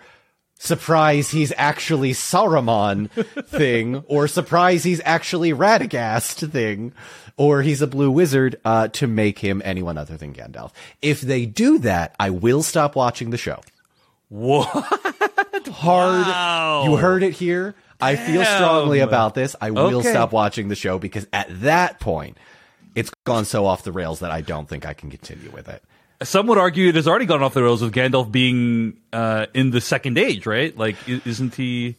surprise 0.59 1.31
he's 1.31 1.53
actually 1.57 2.13
Saruman 2.13 3.11
thing, 3.47 4.05
or 4.07 4.29
surprise 4.29 4.85
he's 4.85 5.01
actually 5.05 5.53
Radagast 5.53 6.51
thing, 6.51 6.93
or 7.41 7.63
he's 7.63 7.81
a 7.81 7.87
blue 7.87 8.11
wizard, 8.11 8.61
uh, 8.67 8.89
to 8.89 9.07
make 9.07 9.39
him 9.39 9.63
anyone 9.65 9.97
other 9.97 10.15
than 10.19 10.35
Gandalf. 10.35 10.73
If 11.01 11.23
they 11.23 11.47
do 11.47 11.79
that, 11.79 12.15
I 12.21 12.29
will 12.29 12.63
stop 12.63 12.95
watching 12.95 13.31
the 13.31 13.39
show. 13.39 13.61
What? 14.29 14.67
Hard. 15.69 16.27
Wow. 16.27 16.85
You 16.85 16.97
heard 16.97 17.23
it 17.23 17.33
here. 17.33 17.75
I 17.99 18.17
feel 18.17 18.45
strongly 18.45 19.01
about 19.01 19.35
this. 19.35 19.57
I 19.61 19.71
will 19.71 19.99
Okay. 20.01 20.11
stop 20.11 20.33
watching 20.33 20.69
the 20.69 20.75
show 20.75 20.99
because 20.99 21.27
at 21.33 21.47
that 21.63 21.99
point, 21.99 22.37
it's 22.95 23.11
gone 23.25 23.47
so 23.47 23.65
off 23.65 23.85
the 23.85 23.93
rails 23.93 24.21
that 24.21 24.31
I 24.31 24.43
don't 24.43 24.69
think 24.69 24.85
I 24.85 24.93
can 24.93 25.11
continue 25.11 25.51
with 25.51 25.69
it. 25.69 25.83
Some 26.23 26.47
would 26.49 26.59
argue 26.59 26.89
it 26.91 26.95
has 26.97 27.09
already 27.09 27.25
gone 27.25 27.43
off 27.43 27.55
the 27.55 27.63
rails 27.63 27.81
with 27.83 27.95
Gandalf 27.95 28.31
being 28.31 28.99
uh, 29.15 29.47
in 29.55 29.71
the 29.71 29.81
Second 29.81 30.19
Age, 30.19 30.45
right? 30.45 30.77
Like, 30.77 30.97
isn't 31.09 31.55
he? 31.55 31.97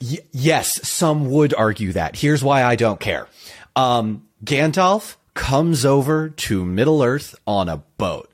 Y- 0.00 0.18
yes, 0.32 0.86
some 0.88 1.30
would 1.30 1.52
argue 1.54 1.92
that. 1.94 2.14
Here's 2.14 2.44
why 2.44 2.62
I 2.62 2.76
don't 2.76 3.00
care. 3.00 3.26
Um, 3.74 4.22
Gandalf 4.44 5.16
comes 5.34 5.84
over 5.84 6.28
to 6.28 6.64
Middle 6.64 7.02
Earth 7.02 7.34
on 7.46 7.68
a 7.68 7.78
boat. 7.98 8.30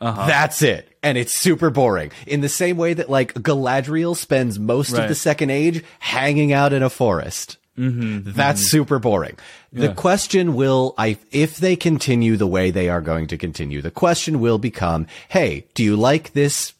Uh-huh. 0.00 0.26
That's 0.26 0.60
it. 0.62 0.88
And 1.02 1.16
it's 1.16 1.32
super 1.32 1.70
boring. 1.70 2.10
In 2.26 2.40
the 2.40 2.48
same 2.48 2.76
way 2.76 2.94
that 2.94 3.08
like 3.08 3.32
Galadriel 3.34 4.16
spends 4.16 4.58
most 4.58 4.92
of 4.96 5.08
the 5.08 5.14
second 5.14 5.50
age 5.50 5.82
hanging 5.98 6.52
out 6.52 6.72
in 6.72 6.82
a 6.82 6.90
forest. 6.90 7.56
Mm-hmm, 7.78 8.30
That's 8.32 8.60
super 8.62 8.98
boring. 9.00 9.36
The 9.72 9.86
Yeah. 9.88 9.92
question 9.94 10.54
will, 10.54 10.94
I, 10.96 11.18
if 11.32 11.56
they 11.56 11.74
continue 11.74 12.36
the 12.36 12.46
way 12.46 12.70
they 12.70 12.88
are 12.88 13.00
going 13.00 13.26
to 13.28 13.36
continue, 13.36 13.82
the 13.82 13.90
question 13.90 14.38
will 14.40 14.58
become, 14.58 15.06
hey, 15.28 15.66
do 15.74 15.82
you 15.82 15.96
like 15.96 16.32
this 16.34 16.72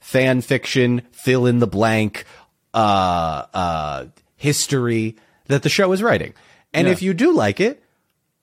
fan 0.00 0.42
fiction, 0.42 1.02
fill 1.12 1.46
in 1.46 1.58
the 1.60 1.66
blank, 1.66 2.26
uh, 2.74 3.44
uh, 3.54 4.04
history 4.36 5.16
that 5.46 5.62
the 5.62 5.70
show 5.70 5.90
is 5.92 6.02
writing? 6.02 6.34
And 6.74 6.86
Yeah. 6.86 6.92
if 6.92 7.02
you 7.02 7.14
do 7.14 7.32
like 7.32 7.60
it, 7.60 7.82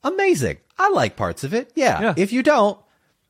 amazing. 0.04 0.58
I 0.78 0.90
like 0.90 1.16
parts 1.16 1.44
of 1.44 1.54
it. 1.54 1.72
Yeah. 1.76 2.02
Yeah. 2.02 2.14
If 2.18 2.32
you 2.32 2.44
don't, 2.44 2.78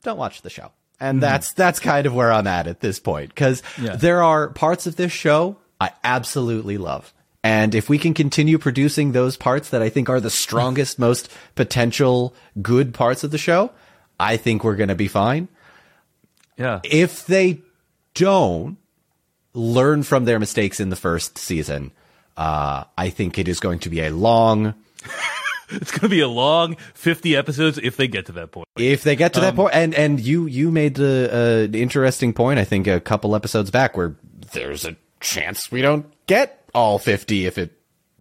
don't 0.02 0.18
watch 0.18 0.42
the 0.42 0.50
show. 0.50 0.70
And 1.00 1.22
that's 1.22 1.52
that's 1.54 1.80
kind 1.80 2.06
of 2.06 2.14
where 2.14 2.30
I'm 2.32 2.46
at 2.46 2.66
at 2.66 2.80
this 2.80 2.98
point 3.00 3.30
because 3.30 3.62
Yeah. 3.80 3.96
there 3.96 4.22
are 4.22 4.48
parts 4.50 4.86
of 4.86 4.96
this 4.96 5.12
show 5.12 5.56
I 5.80 5.92
absolutely 6.04 6.76
love. 6.76 7.12
And 7.42 7.74
if 7.74 7.88
we 7.88 7.96
can 7.96 8.12
continue 8.12 8.58
producing 8.58 9.12
those 9.12 9.38
parts 9.38 9.70
that 9.70 9.80
I 9.80 9.88
think 9.88 10.10
are 10.10 10.20
the 10.20 10.28
strongest, 10.28 10.98
most 11.08 11.30
potential 11.54 12.34
good 12.60 12.92
parts 12.92 13.24
of 13.24 13.30
the 13.30 13.38
show, 13.38 13.70
I 14.18 14.36
think 14.36 14.62
we're 14.62 14.76
going 14.76 14.90
to 14.90 14.94
be 14.94 15.08
fine. 15.08 15.48
Yeah. 16.58 16.80
If 16.84 17.24
they 17.26 17.62
don't 18.12 18.76
learn 19.54 20.02
from 20.02 20.26
their 20.26 20.38
mistakes 20.38 20.80
in 20.80 20.90
the 20.90 20.96
first 20.96 21.38
season, 21.38 21.92
uh, 22.36 22.84
I 22.98 23.08
think 23.08 23.38
it 23.38 23.48
is 23.48 23.58
going 23.58 23.78
to 23.80 23.88
be 23.90 24.00
a 24.02 24.10
long, 24.10 24.74
It's 25.72 25.92
going 25.92 26.00
to 26.00 26.08
be 26.08 26.18
a 26.20 26.26
long 26.26 26.74
50 26.94 27.36
episodes 27.36 27.78
if 27.78 27.96
they 27.96 28.08
get 28.08 28.26
to 28.26 28.32
that 28.32 28.50
point. 28.50 28.66
if 28.76 29.04
they 29.04 29.14
get 29.14 29.34
to 29.34 29.38
Um, 29.38 29.44
that 29.44 29.54
point, 29.54 29.72
and 29.72 29.94
and 29.94 30.18
you 30.18 30.46
you 30.46 30.72
made 30.72 30.94
the 30.96 31.68
uh, 31.72 31.76
interesting 31.76 32.32
point. 32.32 32.58
I 32.58 32.64
think 32.64 32.88
a 32.88 32.98
couple 32.98 33.36
episodes 33.36 33.70
back 33.70 33.96
where 33.96 34.16
there's 34.52 34.84
a 34.84 34.96
chance 35.20 35.70
we 35.70 35.80
don't 35.80 36.06
get 36.26 36.68
all 36.74 36.98
fifty 36.98 37.46
if 37.46 37.56
it 37.56 37.70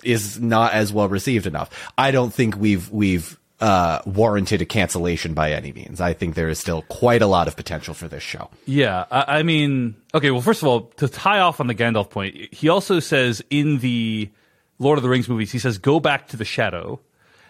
is 0.03 0.39
not 0.39 0.73
as 0.73 0.93
well 0.93 1.09
received 1.09 1.47
enough. 1.47 1.71
I 1.97 2.11
don't 2.11 2.31
think 2.31 2.55
we've 2.55 2.87
we've 2.91 3.39
uh, 3.59 4.01
warranted 4.05 4.61
a 4.61 4.65
cancellation 4.65 5.33
by 5.33 5.51
any 5.53 5.73
means. 5.73 5.99
I 5.99 6.13
think 6.13 6.35
there 6.35 6.49
is 6.49 6.59
still 6.59 6.83
quite 6.83 7.23
a 7.23 7.27
lot 7.27 7.47
of 7.47 7.55
potential 7.55 7.95
for 7.95 8.07
this 8.07 8.21
show. 8.21 8.51
Yeah, 8.67 9.05
I, 9.09 9.39
I 9.39 9.43
mean, 9.43 9.95
okay. 10.13 10.29
Well, 10.29 10.41
first 10.41 10.61
of 10.61 10.67
all, 10.67 10.81
to 10.97 11.07
tie 11.07 11.39
off 11.39 11.59
on 11.59 11.65
the 11.65 11.73
Gandalf 11.73 12.11
point, 12.11 12.53
he 12.53 12.69
also 12.69 12.99
says 12.99 13.41
in 13.49 13.79
the 13.79 14.29
Lord 14.79 14.97
of 14.97 15.03
the 15.03 15.09
Rings 15.09 15.29
movies, 15.29 15.51
he 15.51 15.59
says, 15.59 15.77
"Go 15.77 15.99
back 15.99 16.29
to 16.29 16.37
the 16.37 16.45
shadow," 16.45 16.99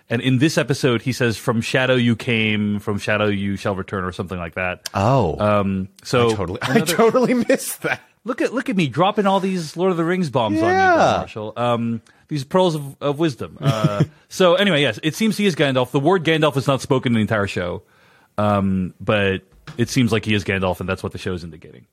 and 0.09 0.21
in 0.21 0.39
this 0.39 0.57
episode, 0.57 1.03
he 1.03 1.13
says, 1.13 1.37
"From 1.37 1.61
shadow 1.61 1.95
you 1.95 2.15
came, 2.15 2.79
from 2.79 2.97
shadow 2.97 3.27
you 3.27 3.55
shall 3.55 3.75
return," 3.75 4.03
or 4.03 4.11
something 4.11 4.37
like 4.37 4.55
that. 4.55 4.89
Oh, 4.93 5.37
Um, 5.39 5.89
so 6.03 6.31
I 6.31 6.33
totally, 6.35 6.59
I 6.63 6.79
totally 6.81 7.33
missed 7.35 7.83
that. 7.83 8.01
look 8.25 8.41
at 8.41 8.53
look 8.53 8.69
at 8.69 8.75
me 8.75 8.87
dropping 8.87 9.25
all 9.27 9.39
these 9.39 9.77
Lord 9.77 9.91
of 9.91 9.97
the 9.97 10.03
Rings 10.03 10.29
bombs 10.29 10.61
on 10.61 10.67
you, 10.69 10.73
Yeah. 10.75 11.15
Marshall. 11.19 11.53
Um, 11.55 12.01
these 12.27 12.43
pearls 12.43 12.75
of, 12.75 12.95
of 13.01 13.17
wisdom. 13.19 13.57
Uh, 13.61 14.03
so 14.29 14.55
anyway, 14.55 14.81
yes, 14.81 14.99
it 15.01 15.15
seems 15.15 15.37
he 15.37 15.45
is 15.45 15.55
Gandalf. 15.55 15.91
The 15.91 15.99
word 15.99 16.23
Gandalf 16.23 16.57
is 16.57 16.67
not 16.67 16.81
spoken 16.81 17.11
in 17.11 17.15
the 17.15 17.21
entire 17.21 17.47
show, 17.47 17.81
um, 18.37 18.93
but 18.99 19.41
it 19.77 19.89
seems 19.89 20.11
like 20.11 20.25
he 20.25 20.33
is 20.33 20.43
Gandalf, 20.43 20.79
and 20.79 20.87
that's 20.89 21.01
what 21.03 21.11
the 21.11 21.17
show 21.17 21.33
is 21.33 21.43
indicating. 21.43 21.85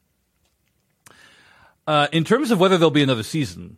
Uh, 1.86 2.08
in 2.12 2.24
terms 2.24 2.50
of 2.50 2.58
whether 2.58 2.76
there'll 2.78 2.90
be 2.90 3.02
another 3.02 3.22
season, 3.22 3.76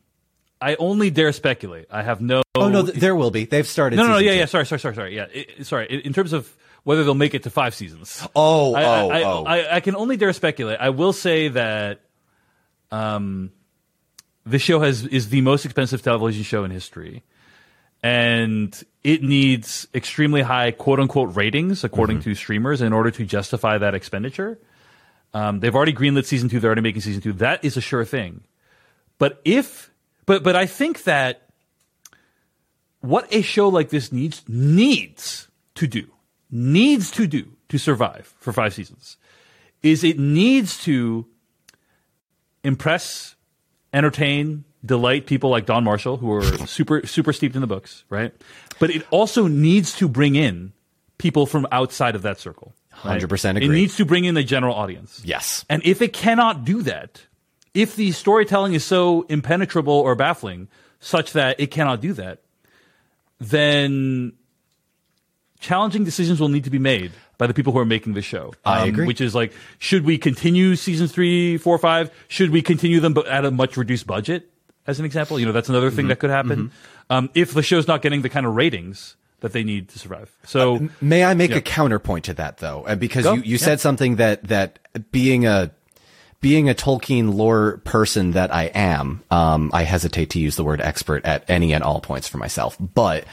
I 0.60 0.74
only 0.76 1.10
dare 1.10 1.32
speculate. 1.32 1.86
I 1.90 2.02
have 2.02 2.20
no. 2.20 2.42
Oh 2.54 2.68
no, 2.68 2.84
th- 2.86 2.98
there 2.98 3.14
will 3.14 3.30
be. 3.30 3.44
They've 3.44 3.66
started. 3.66 3.96
no, 3.96 4.04
no, 4.04 4.12
no, 4.14 4.18
yeah, 4.18 4.32
two. 4.32 4.38
yeah. 4.38 4.44
Sorry, 4.46 4.66
sorry, 4.66 4.80
sorry, 4.80 4.94
sorry. 4.94 5.16
Yeah, 5.16 5.26
it, 5.32 5.66
sorry. 5.66 5.86
In 5.88 6.00
in 6.00 6.12
terms 6.12 6.32
of 6.32 6.52
whether 6.84 7.04
they'll 7.04 7.14
make 7.14 7.34
it 7.34 7.42
to 7.44 7.50
five 7.50 7.74
seasons. 7.74 8.26
Oh, 8.34 8.74
I, 8.74 8.82
oh, 8.84 9.08
I, 9.10 9.22
oh. 9.22 9.44
I, 9.44 9.76
I 9.76 9.80
can 9.80 9.94
only 9.94 10.16
dare 10.16 10.32
speculate. 10.32 10.78
I 10.80 10.90
will 10.90 11.12
say 11.12 11.48
that 11.48 12.00
um, 12.90 13.52
this 14.46 14.62
show 14.62 14.80
has 14.80 15.04
is 15.06 15.28
the 15.28 15.40
most 15.42 15.64
expensive 15.64 16.02
television 16.02 16.42
show 16.42 16.64
in 16.64 16.70
history, 16.70 17.22
and 18.02 18.80
it 19.04 19.22
needs 19.22 19.86
extremely 19.94 20.42
high 20.42 20.70
quote 20.70 21.00
unquote 21.00 21.36
ratings 21.36 21.84
according 21.84 22.18
Mm-hmm. 22.18 22.30
to 22.30 22.34
streamers 22.34 22.80
in 22.82 22.92
order 22.92 23.10
to 23.10 23.24
justify 23.24 23.78
that 23.78 23.94
expenditure. 23.94 24.58
Um, 25.34 25.60
they've 25.60 25.74
already 25.74 25.92
greenlit 25.92 26.24
season 26.24 26.48
two. 26.48 26.58
They're 26.58 26.68
already 26.68 26.80
making 26.82 27.02
season 27.02 27.20
two. 27.22 27.34
That 27.34 27.64
is 27.64 27.76
a 27.76 27.80
sure 27.82 28.04
thing. 28.04 28.42
But 29.18 29.40
if, 29.44 29.90
but 30.28 30.44
but 30.44 30.54
I 30.54 30.66
think 30.66 31.04
that 31.04 31.48
what 33.00 33.26
a 33.34 33.40
show 33.42 33.68
like 33.68 33.88
this 33.88 34.12
needs 34.12 34.42
needs 34.46 35.48
to 35.74 35.88
do 35.88 36.06
needs 36.50 37.10
to 37.12 37.26
do 37.26 37.56
to 37.70 37.78
survive 37.78 38.32
for 38.38 38.52
five 38.52 38.74
seasons 38.74 39.16
is 39.82 40.04
it 40.04 40.18
needs 40.18 40.82
to 40.84 41.26
impress, 42.62 43.36
entertain, 43.92 44.64
delight 44.84 45.26
people 45.26 45.50
like 45.50 45.64
Don 45.66 45.82
Marshall 45.82 46.18
who 46.18 46.30
are 46.32 46.42
super 46.66 47.06
super 47.06 47.32
steeped 47.32 47.54
in 47.54 47.62
the 47.62 47.66
books, 47.66 48.04
right? 48.10 48.34
But 48.78 48.90
it 48.90 49.06
also 49.10 49.46
needs 49.46 49.94
to 49.96 50.08
bring 50.08 50.34
in 50.36 50.72
people 51.16 51.46
from 51.46 51.66
outside 51.72 52.14
of 52.14 52.22
that 52.22 52.38
circle. 52.38 52.74
right? 53.02 53.20
100% 53.20 53.50
agree. 53.50 53.64
It 53.64 53.68
needs 53.70 53.96
to 53.96 54.04
bring 54.04 54.24
in 54.24 54.34
the 54.34 54.44
general 54.44 54.74
audience. 54.74 55.22
Yes. 55.24 55.64
And 55.70 55.82
if 55.84 56.02
it 56.02 56.12
cannot 56.12 56.64
do 56.64 56.82
that, 56.82 57.22
if 57.78 57.94
the 57.96 58.10
storytelling 58.12 58.72
is 58.74 58.84
so 58.84 59.22
impenetrable 59.28 59.92
or 59.94 60.14
baffling 60.14 60.68
such 61.00 61.32
that 61.32 61.60
it 61.60 61.68
cannot 61.70 62.00
do 62.00 62.12
that, 62.14 62.40
then 63.38 64.32
challenging 65.60 66.04
decisions 66.04 66.40
will 66.40 66.48
need 66.48 66.64
to 66.64 66.70
be 66.70 66.78
made 66.78 67.12
by 67.36 67.46
the 67.46 67.54
people 67.54 67.72
who 67.72 67.78
are 67.78 67.84
making 67.84 68.14
the 68.14 68.22
show. 68.22 68.46
Um, 68.64 68.74
I 68.74 68.86
agree. 68.86 69.06
Which 69.06 69.20
is 69.20 69.34
like, 69.34 69.52
should 69.78 70.04
we 70.04 70.18
continue 70.18 70.74
seasons 70.76 71.12
three, 71.12 71.56
four, 71.56 71.78
five? 71.78 72.10
Should 72.28 72.50
we 72.50 72.62
continue 72.62 73.00
them 73.00 73.14
but 73.14 73.26
at 73.26 73.44
a 73.44 73.50
much 73.50 73.76
reduced 73.76 74.06
budget? 74.06 74.50
as 74.86 74.98
an 74.98 75.04
example. 75.04 75.38
You 75.38 75.44
know, 75.44 75.52
that's 75.52 75.68
another 75.68 75.90
thing 75.90 76.04
Mm-hmm. 76.04 76.08
that 76.08 76.18
could 76.18 76.30
happen 76.30 76.72
um, 77.10 77.28
if 77.34 77.52
the 77.52 77.62
show's 77.62 77.86
not 77.86 78.00
getting 78.00 78.22
the 78.22 78.30
kind 78.30 78.46
of 78.46 78.56
ratings 78.56 79.16
that 79.40 79.52
they 79.52 79.62
need 79.62 79.90
to 79.90 79.98
survive. 79.98 80.34
So 80.46 80.88
May 81.02 81.24
I 81.24 81.34
make 81.34 81.50
Yeah. 81.50 81.58
a 81.58 81.60
counterpoint 81.60 82.24
to 82.24 82.34
that 82.34 82.56
though? 82.56 82.84
Uh, 82.86 82.94
Because 82.96 83.24
Go. 83.24 83.34
you, 83.34 83.42
you 83.42 83.52
Yeah. 83.52 83.66
said 83.66 83.80
something 83.80 84.16
that, 84.16 84.44
that 84.44 84.78
being 85.12 85.44
a, 85.46 85.70
being 86.40 86.68
a 86.68 86.74
Tolkien 86.74 87.34
lore 87.34 87.78
person 87.84 88.32
that 88.32 88.54
I 88.54 88.64
am, 88.74 89.22
um, 89.30 89.70
I 89.72 89.82
hesitate 89.82 90.30
to 90.30 90.38
use 90.38 90.56
the 90.56 90.64
word 90.64 90.80
expert 90.80 91.24
at 91.24 91.44
any 91.48 91.72
and 91.72 91.82
all 91.82 92.00
points 92.00 92.28
for 92.28 92.38
myself, 92.38 92.76
but 92.78 93.24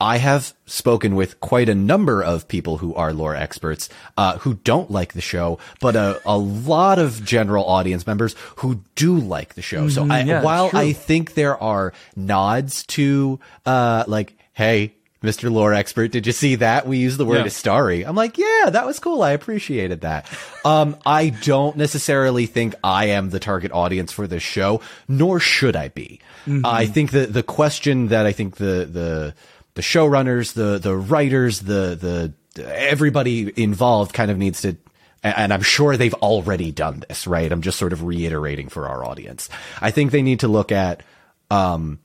I 0.00 0.16
have 0.18 0.52
spoken 0.66 1.14
with 1.14 1.38
quite 1.38 1.68
a 1.68 1.74
number 1.74 2.22
of 2.22 2.48
people 2.48 2.78
who 2.78 2.94
are 2.94 3.12
lore 3.12 3.36
experts, 3.36 3.88
uh, 4.18 4.38
who 4.38 4.54
don't 4.54 4.90
like 4.90 5.12
the 5.12 5.20
show, 5.20 5.60
but 5.80 5.94
a, 5.94 6.20
a 6.26 6.36
lot 6.36 6.98
of 6.98 7.24
general 7.24 7.64
audience 7.64 8.04
members 8.06 8.34
who 8.56 8.80
do 8.96 9.16
like 9.18 9.54
the 9.54 9.62
show. 9.62 9.88
So 9.88 10.02
I, 10.02 10.06
Mm-hmm. 10.20 10.28
yeah, 10.28 10.42
while. 10.42 10.70
I 10.74 10.92
think 10.92 11.34
there 11.34 11.56
are 11.62 11.92
nods 12.16 12.84
to, 12.88 13.38
uh, 13.64 14.04
like, 14.08 14.36
hey, 14.52 14.94
Mr. 15.24 15.50
Lore 15.50 15.72
Expert, 15.72 16.12
did 16.12 16.26
you 16.26 16.32
see 16.32 16.56
that? 16.56 16.86
We 16.86 16.98
use 16.98 17.16
the 17.16 17.24
word 17.24 17.38
Yeah. 17.38 17.46
Istari. 17.46 18.06
I'm 18.06 18.14
like, 18.14 18.36
yeah, 18.38 18.70
that 18.70 18.86
was 18.86 19.00
cool. 19.00 19.22
I 19.22 19.30
appreciated 19.30 20.02
that. 20.02 20.30
Um, 20.64 20.96
I 21.04 21.30
don't 21.30 21.76
necessarily 21.76 22.46
think 22.46 22.74
I 22.84 23.06
am 23.06 23.30
the 23.30 23.40
target 23.40 23.72
audience 23.72 24.12
for 24.12 24.26
this 24.26 24.42
show, 24.42 24.82
nor 25.08 25.40
should 25.40 25.74
I 25.76 25.88
be. 25.88 26.20
I 26.62 26.84
think 26.84 27.12
that 27.12 27.32
the 27.32 27.42
question 27.42 28.08
that 28.08 28.26
I 28.26 28.32
think 28.32 28.56
the, 28.56 28.84
the, 28.84 29.34
the 29.72 29.82
showrunners, 29.82 30.52
the, 30.52 30.78
the 30.78 30.94
writers, 30.94 31.60
the, 31.60 32.32
the, 32.54 32.62
everybody 32.62 33.50
involved 33.60 34.12
kind 34.12 34.30
of 34.30 34.36
needs 34.36 34.60
to 34.60 34.76
and 35.22 35.54
I'm 35.54 35.62
sure 35.62 35.96
they've 35.96 36.12
already 36.12 36.70
done 36.70 37.02
this, 37.08 37.26
right? 37.26 37.50
I'm 37.50 37.62
just 37.62 37.78
sort 37.78 37.94
of 37.94 38.02
reiterating 38.02 38.68
for 38.68 38.86
our 38.86 39.02
audience. 39.02 39.48
I 39.80 39.90
think 39.90 40.10
they 40.10 40.20
need 40.20 40.40
to 40.40 40.48
look 40.48 40.70
at 40.70 41.02
um, 41.50 41.98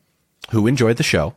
who 0.51 0.67
enjoyed 0.67 0.95
the 0.95 1.03
show 1.03 1.35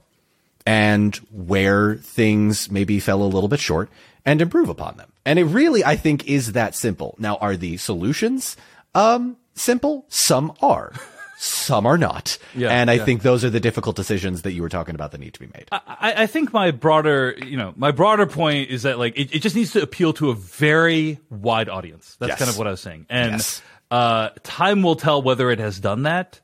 and 0.66 1.16
where 1.30 1.96
things 1.96 2.70
maybe 2.70 3.00
fell 3.00 3.22
a 3.22 3.24
little 3.24 3.48
bit 3.48 3.60
short 3.60 3.88
and 4.24 4.40
improve 4.40 4.68
upon 4.68 4.96
them. 4.96 5.12
And 5.24 5.38
it 5.38 5.44
really, 5.44 5.84
I 5.84 5.96
think, 5.96 6.26
is 6.28 6.52
that 6.52 6.74
simple. 6.74 7.14
Now, 7.18 7.36
are 7.36 7.56
the 7.56 7.76
solutions 7.76 8.56
um, 8.94 9.36
simple? 9.54 10.04
Some 10.08 10.52
are. 10.60 10.92
Some 11.38 11.86
are 11.86 11.98
not. 11.98 12.38
Yeah, 12.54 12.68
and 12.68 12.90
I 12.90 12.94
yeah. 12.94 13.04
think 13.04 13.22
those 13.22 13.44
are 13.44 13.50
the 13.50 13.58
difficult 13.60 13.96
decisions 13.96 14.42
that 14.42 14.52
you 14.52 14.60
were 14.62 14.68
talking 14.68 14.94
about 14.94 15.10
that 15.12 15.18
need 15.18 15.32
to 15.34 15.40
be 15.40 15.46
made. 15.46 15.66
I, 15.72 16.14
I 16.18 16.26
think 16.26 16.52
my 16.52 16.70
broader, 16.70 17.34
you 17.44 17.56
know, 17.56 17.72
my 17.76 17.90
broader 17.90 18.26
point 18.26 18.68
is 18.70 18.82
that 18.82 18.98
like 18.98 19.16
it, 19.18 19.34
it 19.34 19.38
just 19.40 19.56
needs 19.56 19.72
to 19.72 19.82
appeal 19.82 20.12
to 20.14 20.30
a 20.30 20.34
very 20.34 21.18
wide 21.30 21.68
audience. 21.70 22.16
That's 22.20 22.30
Yes. 22.30 22.38
kind 22.38 22.50
of 22.50 22.58
what 22.58 22.66
I 22.66 22.70
was 22.70 22.80
saying, 22.80 23.06
and 23.08 23.32
Yes. 23.32 23.62
uh, 23.90 24.28
time 24.44 24.82
will 24.82 24.96
tell 24.96 25.22
whether 25.22 25.50
it 25.50 25.58
has 25.60 25.80
done 25.80 26.02
that. 26.02 26.40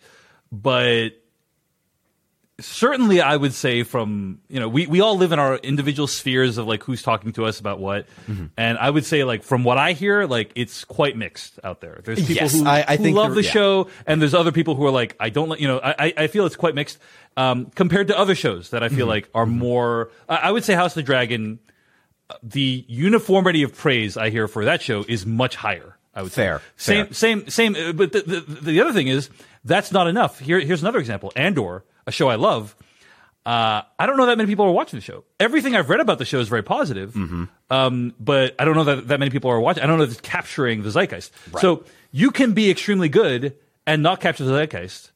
But 0.50 1.10
certainly, 2.60 3.20
I 3.20 3.36
would 3.36 3.54
say 3.54 3.82
from 3.82 4.40
you 4.48 4.58
know 4.60 4.68
we 4.68 4.86
we 4.86 5.00
all 5.00 5.16
live 5.16 5.32
in 5.32 5.38
our 5.38 5.56
individual 5.56 6.06
spheres 6.06 6.58
of 6.58 6.66
like 6.66 6.82
who's 6.82 7.02
talking 7.02 7.32
to 7.34 7.44
us 7.46 7.60
about 7.60 7.78
what, 7.78 8.06
Mm-hmm. 8.28 8.46
and 8.56 8.78
I 8.78 8.90
would 8.90 9.04
say 9.04 9.24
like 9.24 9.42
from 9.42 9.64
what 9.64 9.78
I 9.78 9.92
hear, 9.92 10.26
like 10.26 10.52
it's 10.54 10.84
quite 10.84 11.16
mixed 11.16 11.58
out 11.62 11.80
there. 11.80 12.00
There's 12.04 12.20
people 12.20 12.34
Yes, 12.34 12.52
who, 12.54 12.66
I- 12.66 12.84
I 12.88 12.96
who 12.96 13.10
love 13.10 13.34
the 13.34 13.42
yeah. 13.42 13.50
show, 13.50 13.88
and 14.06 14.20
there's 14.20 14.34
other 14.34 14.52
people 14.52 14.74
who 14.74 14.84
are 14.86 14.90
like, 14.90 15.16
I 15.20 15.30
don't, 15.30 15.48
like 15.48 15.60
you 15.60 15.68
know, 15.68 15.80
I 15.82 16.12
I- 16.16 16.26
feel 16.26 16.46
it's 16.46 16.56
quite 16.56 16.74
mixed 16.74 16.98
um, 17.36 17.66
compared 17.74 18.08
to 18.08 18.18
other 18.18 18.34
shows 18.34 18.70
that 18.70 18.82
I 18.82 18.88
Mm-hmm. 18.88 18.96
feel 18.96 19.06
like 19.06 19.28
are 19.34 19.46
more. 19.46 20.10
I, 20.28 20.50
would 20.50 20.64
say 20.64 20.74
House 20.74 20.92
of 20.92 20.96
the 20.96 21.02
Dragon, 21.04 21.58
the 22.42 22.84
uniformity 22.88 23.62
of 23.62 23.74
praise 23.76 24.16
I 24.16 24.30
hear 24.30 24.48
for 24.48 24.64
that 24.64 24.82
show 24.82 25.04
is 25.08 25.24
much 25.24 25.56
higher. 25.56 25.96
I 26.14 26.22
would 26.22 26.32
Fair, 26.32 26.60
say 26.76 27.04
same 27.04 27.04
fair. 27.06 27.14
same 27.14 27.48
same. 27.48 27.76
uh, 27.76 27.92
But 27.92 28.10
the, 28.12 28.22
the 28.22 28.40
the 28.40 28.80
other 28.80 28.92
thing 28.92 29.06
is 29.06 29.30
that's 29.64 29.92
not 29.92 30.08
enough. 30.08 30.40
Here 30.40 30.58
here's 30.58 30.82
another 30.82 30.98
example. 30.98 31.32
Andor, 31.36 31.84
a 32.08 32.12
show 32.12 32.28
I 32.28 32.34
love. 32.36 32.74
Uh, 33.46 33.82
I 33.98 34.04
don't 34.06 34.16
know 34.18 34.26
that 34.26 34.36
many 34.36 34.48
people 34.48 34.66
are 34.66 34.72
watching 34.72 34.98
the 34.98 35.04
show. 35.04 35.24
Everything 35.40 35.74
I've 35.74 35.88
read 35.88 36.00
about 36.00 36.18
the 36.18 36.24
show 36.26 36.38
is 36.40 36.48
very 36.48 36.62
positive, 36.62 37.14
Mm-hmm. 37.14 37.44
um, 37.70 38.14
but 38.20 38.54
I 38.58 38.64
don't 38.64 38.74
know 38.74 38.84
that 38.84 39.08
that 39.08 39.18
many 39.20 39.30
people 39.30 39.50
are 39.50 39.60
watching. 39.60 39.82
I 39.82 39.86
don't 39.86 39.96
know 39.98 40.04
if 40.04 40.10
it's 40.10 40.20
capturing 40.20 40.82
the 40.82 40.90
zeitgeist. 40.90 41.30
So 41.60 41.84
you 42.12 42.30
can 42.30 42.52
be 42.52 42.70
extremely 42.70 43.08
good 43.08 43.54
and 43.86 44.02
not 44.02 44.20
capture 44.20 44.44
the 44.44 44.52
zeitgeist. 44.52 45.12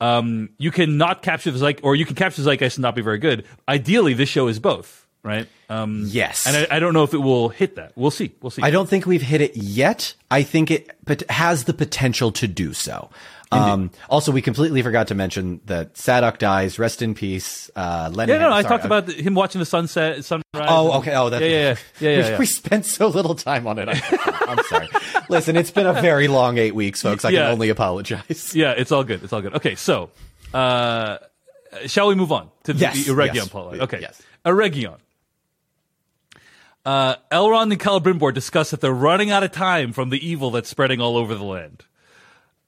Um, 0.00 0.50
you 0.58 0.70
can 0.72 0.96
not 0.98 1.22
capture 1.22 1.50
the 1.52 1.58
zeitgeist, 1.58 1.84
or 1.84 1.94
you 1.94 2.04
can 2.06 2.16
capture 2.16 2.42
the 2.42 2.50
zeitgeist 2.50 2.76
and 2.76 2.82
not 2.82 2.94
be 2.96 3.02
very 3.02 3.18
good. 3.18 3.44
Ideally, 3.68 4.14
this 4.14 4.28
show 4.28 4.48
is 4.48 4.58
both, 4.58 5.06
right? 5.22 5.46
Um, 5.68 6.04
Yes. 6.08 6.46
and 6.46 6.56
I, 6.70 6.76
I 6.76 6.78
don't 6.80 6.92
know 6.92 7.04
if 7.04 7.14
it 7.14 7.18
will 7.18 7.48
hit 7.50 7.76
that. 7.76 7.92
We'll 7.96 8.10
see. 8.10 8.32
We'll 8.42 8.50
see. 8.50 8.62
I 8.62 8.70
don't 8.70 8.88
think 8.88 9.06
we've 9.06 9.22
hit 9.22 9.40
it 9.40 9.56
yet. 9.56 10.14
I 10.30 10.42
think 10.42 10.70
it 10.70 10.90
pot- 11.06 11.28
has 11.30 11.64
the 11.64 11.72
potential 11.74 12.30
to 12.32 12.46
do 12.48 12.72
so. 12.72 13.10
Um, 13.52 13.90
also, 14.10 14.32
we 14.32 14.42
completely 14.42 14.82
forgot 14.82 15.08
to 15.08 15.14
mention 15.14 15.60
that 15.66 15.94
Sadoc 15.94 16.38
dies. 16.38 16.78
Rest 16.78 17.00
in 17.00 17.14
peace, 17.14 17.70
uh, 17.76 18.12
yeah, 18.14 18.24
no, 18.24 18.38
no, 18.38 18.52
I 18.52 18.62
talked 18.62 18.84
about 18.84 19.08
him 19.08 19.34
watching 19.34 19.60
the 19.60 19.66
sunset, 19.66 20.24
sunrise. 20.24 20.42
Oh, 20.54 20.98
okay. 20.98 21.14
Oh, 21.14 21.30
that's 21.30 21.42
yeah, 21.42 21.48
yeah, 21.48 21.58
yeah, 21.60 21.76
yeah, 22.00 22.10
yeah, 22.10 22.16
we, 22.16 22.30
yeah. 22.30 22.38
we 22.38 22.46
spent 22.46 22.86
so 22.86 23.08
little 23.08 23.34
time 23.34 23.66
on 23.66 23.78
it. 23.78 23.88
I'm 23.88 24.62
sorry. 24.64 24.88
Listen, 25.28 25.56
it's 25.56 25.70
been 25.70 25.86
a 25.86 25.92
very 25.92 26.28
long 26.28 26.58
eight 26.58 26.74
weeks, 26.74 27.02
folks. 27.02 27.24
I 27.24 27.30
can 27.32 27.42
only 27.42 27.68
apologize. 27.68 28.54
Yeah, 28.54 28.72
it's 28.72 28.90
all 28.90 29.04
good. 29.04 29.22
It's 29.22 29.32
all 29.32 29.42
good. 29.42 29.54
Okay, 29.54 29.76
so 29.76 30.10
uh, 30.52 31.18
shall 31.86 32.08
we 32.08 32.14
move 32.14 32.32
on 32.32 32.50
to 32.64 32.72
the, 32.72 32.80
Yes, 32.80 33.06
the 33.06 33.12
Eregion 33.12 33.34
yes, 33.34 33.48
plotline? 33.48 33.80
Okay, 33.80 34.00
yes. 34.00 34.20
Eregion. 34.44 34.96
Uh, 36.84 37.16
Elrond 37.32 37.72
and 37.72 37.80
Celebrimbor 37.80 38.32
discuss 38.32 38.70
that 38.70 38.80
they're 38.80 38.92
running 38.92 39.30
out 39.30 39.42
of 39.42 39.50
time 39.50 39.92
from 39.92 40.10
the 40.10 40.24
evil 40.24 40.52
that's 40.52 40.68
spreading 40.68 41.00
all 41.00 41.16
over 41.16 41.34
the 41.34 41.44
land. 41.44 41.84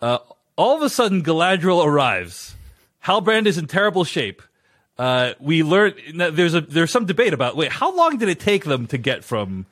Uh, 0.01 0.18
all 0.59 0.76
of 0.76 0.82
a 0.82 0.90
sudden, 0.90 1.22
Galadriel 1.22 1.82
arrives. 1.82 2.56
Halbrand 3.04 3.46
is 3.46 3.56
in 3.56 3.66
terrible 3.66 4.04
shape. 4.04 4.42
Uh, 4.98 5.34
we 5.38 5.62
learn 5.62 5.94
there's 6.16 6.54
a 6.54 6.61
there's 6.61 6.90
some 6.90 7.06
debate 7.06 7.32
about 7.32 7.56
wait 7.56 7.70
how 7.70 7.94
long 7.94 8.18
did 8.18 8.28
it 8.28 8.40
take 8.40 8.64
them 8.64 8.88
to 8.88 8.98
get 8.98 9.22
from 9.22 9.64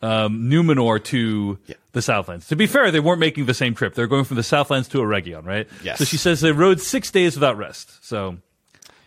um, 0.00 0.48
Numenor 0.50 1.04
to 1.04 1.58
the 1.92 2.00
Southlands? 2.00 2.48
To 2.48 2.56
be 2.56 2.66
fair, 2.66 2.90
they 2.90 2.98
weren't 2.98 3.20
making 3.20 3.44
the 3.44 3.54
same 3.54 3.74
trip. 3.74 3.94
They're 3.94 4.06
going 4.06 4.24
from 4.24 4.38
the 4.38 4.42
Southlands 4.42 4.88
to 4.88 4.98
Eregion, 4.98 5.44
right? 5.44 5.68
Yes. 5.84 5.98
So 5.98 6.06
she 6.06 6.16
says 6.16 6.40
they 6.40 6.52
rode 6.52 6.80
six 6.80 7.10
days 7.10 7.34
without 7.34 7.58
rest. 7.58 8.02
So 8.02 8.38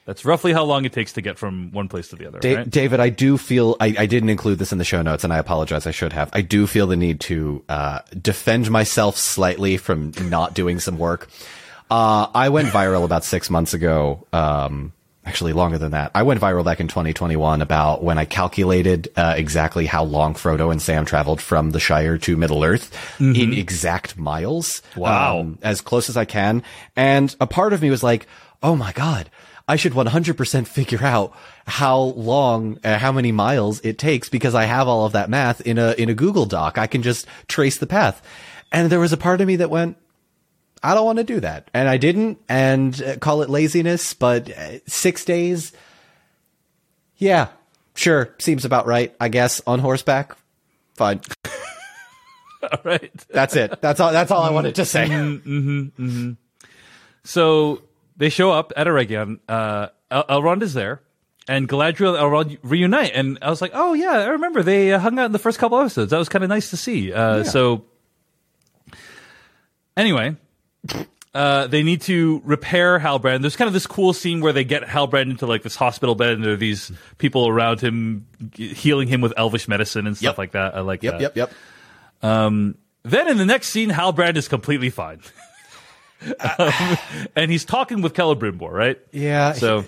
that's 0.05 0.23
roughly 0.23 0.53
how 0.53 0.63
long 0.63 0.85
it 0.85 0.93
takes 0.93 1.13
to 1.13 1.21
get 1.21 1.37
from 1.37 1.71
one 1.71 1.87
place 1.87 2.09
to 2.09 2.15
the 2.15 2.27
other. 2.27 2.39
Da- 2.39 2.55
right? 2.55 2.69
David, 2.69 2.99
I 2.99 3.09
do 3.09 3.37
feel 3.37 3.75
I, 3.79 3.95
I 3.99 4.05
didn't 4.05 4.29
include 4.29 4.59
this 4.59 4.71
in 4.71 4.77
the 4.77 4.83
show 4.83 5.01
notes, 5.01 5.23
and 5.23 5.33
I 5.33 5.39
apologize. 5.39 5.87
I 5.87 5.91
should 5.91 6.13
have. 6.13 6.29
I 6.31 6.41
do 6.41 6.67
feel 6.67 6.87
the 6.87 6.95
need 6.95 7.19
to 7.21 7.63
uh, 7.67 7.99
defend 8.21 8.69
myself 8.69 9.17
slightly 9.17 9.77
from 9.77 10.11
not 10.29 10.53
doing 10.53 10.79
some 10.79 10.97
work. 10.97 11.27
Uh, 11.89 12.27
I 12.33 12.49
went 12.49 12.69
viral 12.69 13.03
about 13.03 13.23
six 13.23 13.49
months 13.49 13.73
ago. 13.73 14.25
Um, 14.31 14.93
actually, 15.25 15.53
longer 15.53 15.79
than 15.79 15.91
that. 15.91 16.11
I 16.13 16.21
went 16.21 16.39
viral 16.39 16.63
back 16.63 16.79
in 16.79 16.87
2021 16.87 17.63
about 17.63 18.03
when 18.03 18.19
I 18.19 18.25
calculated 18.25 19.11
uh, 19.15 19.33
exactly 19.35 19.87
how 19.87 20.03
long 20.03 20.35
Frodo 20.35 20.71
and 20.71 20.79
Sam 20.79 21.05
traveled 21.05 21.41
from 21.41 21.71
the 21.71 21.79
Shire 21.79 22.19
to 22.19 22.37
Middle 22.37 22.63
Earth 22.63 22.95
in 23.19 23.53
exact 23.53 24.17
miles. 24.17 24.83
Wow. 24.95 25.39
Um, 25.39 25.59
as 25.63 25.81
close 25.81 26.09
as 26.09 26.17
I 26.17 26.25
can. 26.25 26.61
And 26.95 27.35
a 27.39 27.47
part 27.47 27.73
of 27.73 27.81
me 27.81 27.89
was 27.89 28.03
like, 28.03 28.27
oh 28.61 28.75
my 28.75 28.91
God, 28.91 29.29
I 29.67 29.77
should 29.77 29.93
100% 29.93 30.67
figure 30.67 31.03
out 31.03 31.35
how 31.65 31.97
long, 31.97 32.79
uh, 32.83 32.99
how 32.99 33.11
many 33.11 33.31
miles 33.31 33.81
it 33.81 33.97
takes 33.97 34.29
because 34.29 34.53
I 34.53 34.65
have 34.65 34.87
all 34.87 35.05
of 35.05 35.13
that 35.13 35.29
math 35.29 35.61
in 35.61 35.79
a, 35.79 35.93
in 35.93 36.09
a 36.09 36.13
Google 36.13 36.45
Doc. 36.45 36.77
I 36.77 36.85
can 36.85 37.01
just 37.01 37.25
trace 37.47 37.77
the 37.77 37.87
path. 37.87 38.21
And 38.71 38.91
there 38.91 38.99
was 38.99 39.13
a 39.13 39.17
part 39.17 39.41
of 39.41 39.47
me 39.47 39.55
that 39.55 39.69
went, 39.71 39.97
I 40.83 40.93
don't 40.93 41.05
want 41.05 41.17
to 41.17 41.23
do 41.23 41.39
that. 41.39 41.69
And 41.73 41.89
I 41.89 41.97
didn't 41.97 42.39
and 42.47 43.01
uh, 43.01 43.17
call 43.17 43.41
it 43.41 43.49
laziness, 43.49 44.13
but 44.13 44.51
uh, 44.51 44.79
six 44.85 45.25
days. 45.25 45.73
Yeah, 47.17 47.47
sure. 47.95 48.35
Seems 48.37 48.65
about 48.65 48.85
right, 48.85 49.15
I 49.19 49.29
guess, 49.29 49.61
on 49.65 49.79
horseback. 49.79 50.37
Fine. 50.93 51.21
All 52.61 52.79
right. 52.83 53.11
That's 53.29 53.55
it. 53.55 53.81
That's 53.81 53.99
all, 53.99 54.11
that's 54.11 54.31
all 54.31 54.41
I 54.41 54.49
wanted 54.49 54.75
to 54.75 54.85
say. 54.85 55.07
So 57.23 57.81
they 58.17 58.29
show 58.29 58.51
up 58.51 58.71
at 58.75 58.87
Eregion. 58.87 59.39
Uh, 59.47 59.87
El- 60.11 60.25
Elrond 60.25 60.61
is 60.61 60.73
there, 60.73 61.01
and 61.47 61.67
Galadriel 61.67 62.09
and 62.15 62.17
Elrond 62.19 62.57
reunite. 62.63 63.11
And 63.15 63.37
I 63.41 63.49
was 63.49 63.61
like, 63.61 63.71
oh 63.73 63.93
yeah, 63.93 64.11
I 64.11 64.25
remember 64.27 64.63
they 64.63 64.93
uh, 64.93 64.99
hung 64.99 65.17
out 65.19 65.25
in 65.25 65.31
the 65.31 65.39
first 65.39 65.59
couple 65.59 65.79
episodes. 65.79 66.11
That 66.11 66.17
was 66.19 66.29
kind 66.29 66.43
of 66.43 66.49
nice 66.49 66.69
to 66.71 66.77
see. 66.77 67.11
Uh, 67.13 67.43
So 67.43 67.85
anyway. 69.97 70.35
Uh, 71.33 71.67
they 71.67 71.83
need 71.83 71.99
to 71.99 72.41
repair 72.45 72.97
Halbrand. 72.97 73.41
There's 73.41 73.57
kind 73.57 73.67
of 73.67 73.73
this 73.73 73.85
cool 73.87 74.13
scene 74.13 74.39
where 74.39 74.53
they 74.53 74.63
get 74.63 74.83
Halbrand 74.83 75.29
into 75.31 75.45
like 75.45 75.63
this 75.63 75.75
hospital 75.75 76.15
bed, 76.15 76.31
and 76.35 76.45
there 76.45 76.53
are 76.53 76.55
these 76.55 76.93
people 77.17 77.49
around 77.49 77.81
him 77.81 78.25
healing 78.55 79.09
him 79.09 79.19
with 79.19 79.33
elvish 79.35 79.67
medicine 79.67 80.07
and 80.07 80.15
stuff 80.15 80.23
Yep. 80.33 80.37
like 80.37 80.51
that. 80.53 80.75
I 80.77 80.79
like 80.79 81.03
Yep, 81.03 81.13
that. 81.19 81.21
yep, 81.35 81.35
yep. 81.35 81.51
Then 82.21 83.27
in 83.27 83.37
the 83.37 83.45
next 83.45 83.67
scene, 83.67 83.89
Halbrand 83.89 84.37
is 84.37 84.47
completely 84.47 84.89
fine. 84.89 85.19
Um, 86.39 86.97
and 87.35 87.51
he's 87.51 87.65
talking 87.65 88.01
with 88.01 88.13
Celebrimbor, 88.13 88.71
right? 88.71 88.99
Yeah. 89.11 89.53
So 89.53 89.85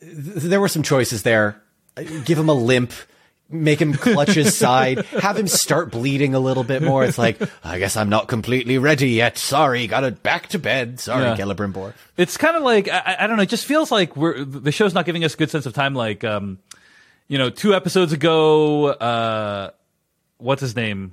there 0.00 0.60
were 0.60 0.68
some 0.68 0.82
choices 0.82 1.22
there. 1.22 1.60
Give 2.24 2.38
him 2.38 2.48
a 2.48 2.54
limp. 2.54 2.92
make 3.50 3.80
him 3.80 3.92
clutch 3.92 4.30
his 4.30 4.56
side, 4.56 5.04
have 5.06 5.36
him 5.36 5.46
start 5.46 5.90
bleeding 5.92 6.34
a 6.34 6.40
little 6.40 6.64
bit 6.64 6.82
more. 6.82 7.04
It's 7.04 7.18
like, 7.18 7.40
I 7.62 7.78
guess 7.78 7.96
I'm 7.96 8.08
not 8.08 8.26
completely 8.26 8.78
ready 8.78 9.10
yet. 9.10 9.38
Sorry, 9.38 9.86
got 9.86 10.02
it 10.02 10.22
back 10.22 10.48
to 10.48 10.58
bed. 10.58 10.98
Sorry, 10.98 11.22
Yeah. 11.24 11.36
Celebrimbor. 11.36 11.92
It's 12.16 12.36
kind 12.36 12.56
of 12.56 12.62
like 12.62 12.88
I, 12.88 13.16
I- 13.20 13.26
don't 13.26 13.36
know. 13.36 13.42
It 13.42 13.48
just 13.50 13.66
feels 13.66 13.92
like 13.92 14.16
we're 14.16 14.44
the 14.44 14.72
show's 14.72 14.94
not 14.94 15.04
giving 15.04 15.24
us 15.24 15.34
a 15.34 15.36
good 15.36 15.50
sense 15.50 15.66
of 15.66 15.72
time. 15.74 15.94
Like, 15.94 16.24
um, 16.24 16.58
you 17.28 17.38
know, 17.38 17.48
two 17.50 17.74
episodes 17.74 18.12
ago, 18.12 18.86
uh, 18.88 19.70
what's 20.38 20.60
his 20.62 20.74
name? 20.74 21.12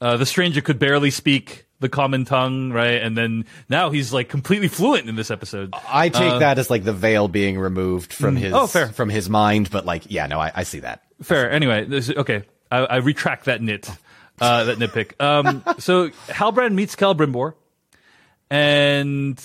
Uh, 0.00 0.16
the 0.16 0.26
stranger 0.26 0.60
could 0.60 0.78
barely 0.78 1.10
speak 1.10 1.66
the 1.80 1.88
common 1.88 2.24
tongue, 2.24 2.72
right? 2.72 3.00
And 3.02 3.16
then 3.16 3.44
now 3.68 3.90
he's 3.90 4.12
like 4.12 4.28
completely 4.28 4.68
fluent 4.68 5.08
in 5.08 5.14
this 5.16 5.30
episode. 5.30 5.72
I 5.88 6.08
take 6.08 6.40
that 6.40 6.58
as 6.58 6.70
like 6.70 6.84
the 6.84 6.92
veil 6.92 7.28
being 7.28 7.58
removed 7.58 8.12
from 8.12 8.34
his 8.36 8.52
Oh, 8.52 8.66
fair. 8.66 8.88
from 8.88 9.08
his 9.08 9.28
mind, 9.30 9.70
but 9.70 9.86
like, 9.86 10.04
yeah, 10.10 10.26
no, 10.26 10.40
I, 10.40 10.50
I 10.54 10.62
see 10.64 10.80
that. 10.80 11.02
Fair. 11.22 11.50
Anyway, 11.50 11.84
this, 11.84 12.10
okay. 12.10 12.42
I, 12.70 12.78
I 12.78 12.96
retract 12.96 13.44
that 13.46 13.62
nit, 13.62 13.88
uh, 14.40 14.64
that 14.64 14.78
nitpick. 14.78 15.20
Um, 15.22 15.62
so 15.78 16.08
Halbrand 16.28 16.74
meets 16.74 16.96
Celebrimbor, 16.96 17.54
and 18.50 19.36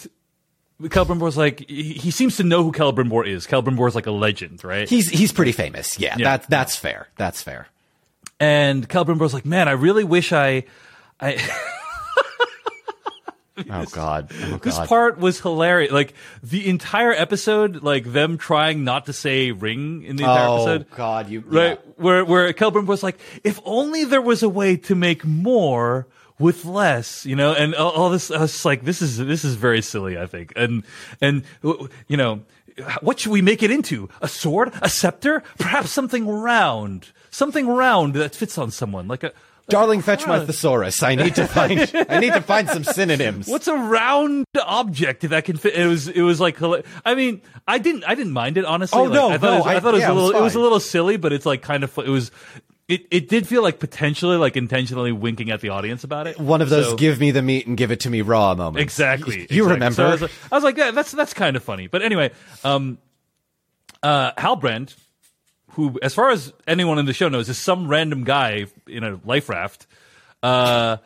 Celebrimbor's 0.81 1.38
like 1.38 1.67
he, 1.69 1.93
he 1.93 2.11
seems 2.11 2.38
to 2.38 2.43
know 2.43 2.63
who 2.63 2.71
Celebrimbor 2.71 3.27
is. 3.27 3.45
Celebrimbor's 3.47 3.95
like 3.95 4.07
a 4.07 4.11
legend, 4.11 4.63
right? 4.63 4.88
He's 4.89 5.09
he's 5.09 5.31
pretty 5.31 5.51
famous. 5.51 5.99
Yeah, 5.99 6.15
Yeah. 6.17 6.38
that 6.38 6.49
that's 6.49 6.75
fair. 6.75 7.07
That's 7.17 7.41
fair. 7.41 7.67
and 8.39 8.88
Celebrimbor's 8.89 9.34
like, 9.34 9.45
man, 9.45 9.67
I 9.67 9.71
really 9.73 10.03
wish 10.03 10.34
I. 10.34 10.63
I 11.19 11.38
Oh 13.70 13.86
god. 13.91 14.32
Oh 14.43 14.58
this 14.58 14.80
part 14.80 15.20
was 15.20 15.39
hilarious. 15.39 15.91
Like 15.91 16.14
the 16.41 16.68
entire 16.68 17.12
episode, 17.12 17.84
like 17.84 18.06
them 18.12 18.38
trying 18.38 18.84
not 18.84 19.06
to 19.06 19.14
say 19.14 19.51
ring 19.51 20.04
in 20.04 20.16
the 20.16 20.24
entire 20.24 20.47
oh 20.47 20.56
episode. 20.56 20.89
god, 20.91 21.30
you 21.30 21.41
right? 21.41 21.80
Where 21.99 22.26
where 22.26 22.51
Kelbrin 22.54 22.86
was 22.88 23.04
like, 23.04 23.20
if 23.43 23.60
only 23.64 24.06
there 24.06 24.22
was 24.22 24.41
a 24.41 24.49
way 24.49 24.76
to 24.78 24.95
make 24.95 25.24
more 25.24 26.08
with 26.39 26.66
less, 26.66 27.26
you 27.26 27.36
know, 27.36 27.54
and 27.54 27.76
all, 27.76 27.91
all 27.91 28.10
this. 28.10 28.32
I 28.32 28.41
was 28.41 28.66
like, 28.66 28.84
this 28.84 29.01
is 29.01 29.18
this 29.18 29.45
is 29.45 29.54
very 29.56 29.82
silly, 29.84 30.18
I 30.18 30.26
think, 30.26 30.54
and 30.56 30.84
and 31.22 31.43
you 31.62 32.18
know, 32.18 32.41
what 33.01 33.20
should 33.20 33.32
we 33.32 33.43
make 33.43 33.62
it 33.62 33.70
into? 33.70 34.10
A 34.22 34.28
sword, 34.28 34.74
a 34.82 34.89
scepter, 34.89 35.43
perhaps 35.60 35.91
something 35.91 36.28
round, 36.28 37.12
something 37.30 37.68
round 37.68 38.16
that 38.16 38.34
fits 38.36 38.58
on 38.58 38.72
someone, 38.72 39.08
like 39.08 39.24
a. 39.24 39.32
Darling, 39.70 40.01
fetch 40.01 40.28
my 40.28 40.45
thesaurus. 40.45 41.01
I 41.03 41.16
need 41.16 41.36
to 41.36 41.47
find. 41.47 41.80
I 42.09 42.20
need 42.20 42.34
to 42.34 42.41
find 42.41 42.68
some 42.70 42.84
synonyms. 42.84 43.47
What's 43.47 43.68
a 43.68 43.76
round 43.76 44.45
object 44.61 45.22
that 45.30 45.45
can 45.45 45.57
fit? 45.57 45.74
It 45.76 45.88
was 45.88 46.07
it 46.09 46.22
was 46.22 46.39
like 46.41 46.57
I 47.05 47.16
mean 47.16 47.41
I 47.68 47.78
didn't 47.80 48.03
I 48.05 48.14
didn't 48.16 48.34
mind 48.34 48.57
it 48.57 48.66
honestly. 48.66 48.99
Oh, 48.99 49.03
Like, 49.05 49.14
no, 49.14 49.30
I 49.30 49.38
thought 49.38 49.41
no, 49.51 49.53
it 49.53 49.57
was, 49.59 49.68
I, 49.68 49.76
I- 49.76 49.80
thought 49.80 49.89
it 49.89 49.93
was 49.93 50.01
yeah, 50.01 50.07
a 50.09 50.11
it 50.11 50.16
was 50.16 50.24
little 50.26 50.39
it 50.41 50.43
was 50.43 50.55
a 50.55 50.59
little 50.59 50.80
silly, 50.80 51.18
but 51.18 51.32
it's 51.34 51.45
like 51.45 51.61
kind 51.61 51.84
of 51.84 51.97
it 51.97 52.07
was. 52.09 52.30
It, 52.89 53.07
it 53.11 53.30
did 53.30 53.47
feel 53.47 53.64
like 53.64 53.80
potentially 53.80 54.36
like 54.36 54.57
intentionally 54.57 55.14
winking 55.14 55.49
at 55.51 55.61
the 55.61 55.70
audience 55.70 56.03
about 56.03 56.28
it. 56.28 56.38
one 56.38 56.61
of 56.61 56.70
those 56.70 56.88
So- 56.89 56.95
give 56.97 57.18
me 57.18 57.32
the 57.32 57.41
meat 57.41 57.66
and 57.66 57.78
give 57.78 57.91
it 57.91 58.01
to 58.01 58.09
me 58.09 58.22
raw 58.22 58.53
moments. 58.55 58.82
exactly. 58.84 59.36
You 59.38 59.43
exactly. 59.43 59.61
remember? 59.61 59.95
So 59.95 60.05
I 60.05 60.11
was 60.11 60.22
like, 60.22 60.32
I 60.51 60.55
was 60.55 60.64
like 60.66 60.78
yeah, 60.78 60.91
that's 60.91 61.11
that's 61.14 61.34
kind 61.34 61.55
of 61.55 61.64
funny. 61.64 61.88
But 61.88 62.01
anyway, 62.01 62.32
um, 62.66 62.97
uh, 64.03 64.34
Halbrand, 64.34 64.93
who 65.74 65.99
as 66.01 66.13
far 66.13 66.30
as 66.32 66.51
anyone 66.67 66.97
in 66.99 67.05
the 67.05 67.13
show 67.13 67.30
knows 67.30 67.49
is 67.49 67.57
some 67.57 67.88
random 67.88 68.24
guy 68.24 68.65
in 68.88 69.03
a 69.03 69.19
life 69.26 69.49
raft. 69.49 69.86
Uh, 70.41 70.97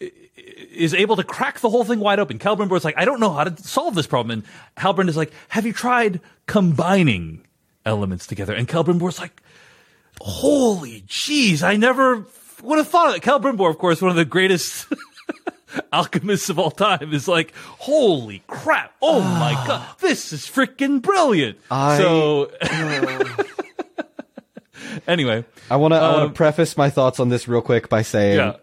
is 0.00 0.92
able 0.94 1.14
to 1.14 1.22
crack 1.22 1.60
the 1.60 1.70
whole 1.70 1.84
thing 1.84 2.00
wide 2.00 2.18
open. 2.18 2.38
Celebrimbor's 2.38 2.84
like, 2.84 2.96
I 2.98 3.04
don't 3.04 3.20
know 3.20 3.30
how 3.32 3.44
to 3.44 3.62
solve 3.62 3.94
this 3.94 4.06
problem. 4.08 4.30
And 4.32 4.44
Halbrand 4.76 5.08
is 5.08 5.16
like, 5.16 5.32
Have 5.48 5.64
you 5.66 5.72
tried 5.72 6.20
combining 6.46 7.46
elements 7.86 8.26
together? 8.26 8.52
And 8.54 8.66
Celebrimbor's 8.66 9.20
like, 9.20 9.40
Holy 10.20 11.02
jeez, 11.02 11.62
I 11.62 11.76
never 11.76 12.26
would 12.62 12.78
have 12.78 12.88
thought 12.88 13.10
of 13.10 13.16
it. 13.16 13.22
Celebrimbor, 13.22 13.68
of 13.70 13.78
course, 13.78 14.02
one 14.02 14.10
of 14.10 14.16
the 14.16 14.24
greatest 14.24 14.86
alchemists 15.92 16.48
of 16.48 16.58
all 16.58 16.70
time, 16.72 17.12
is 17.12 17.28
like, 17.28 17.54
Holy 17.78 18.42
crap! 18.48 18.92
Oh 19.00 19.20
my 19.20 19.52
god, 19.66 19.86
this 20.00 20.32
is 20.32 20.42
freaking 20.46 21.00
brilliant. 21.02 21.58
I- 21.70 21.98
so 21.98 22.50
anyway, 25.06 25.44
I 25.70 25.76
want 25.76 25.92
to. 25.94 25.98
I 25.98 26.08
want 26.12 26.22
Um, 26.22 26.28
to 26.30 26.34
preface 26.34 26.76
my 26.76 26.90
thoughts 26.90 27.20
on 27.20 27.28
this 27.28 27.48
real 27.48 27.62
quick 27.62 27.88
by 27.88 28.02
saying 28.02 28.36
yeah. 28.38 28.56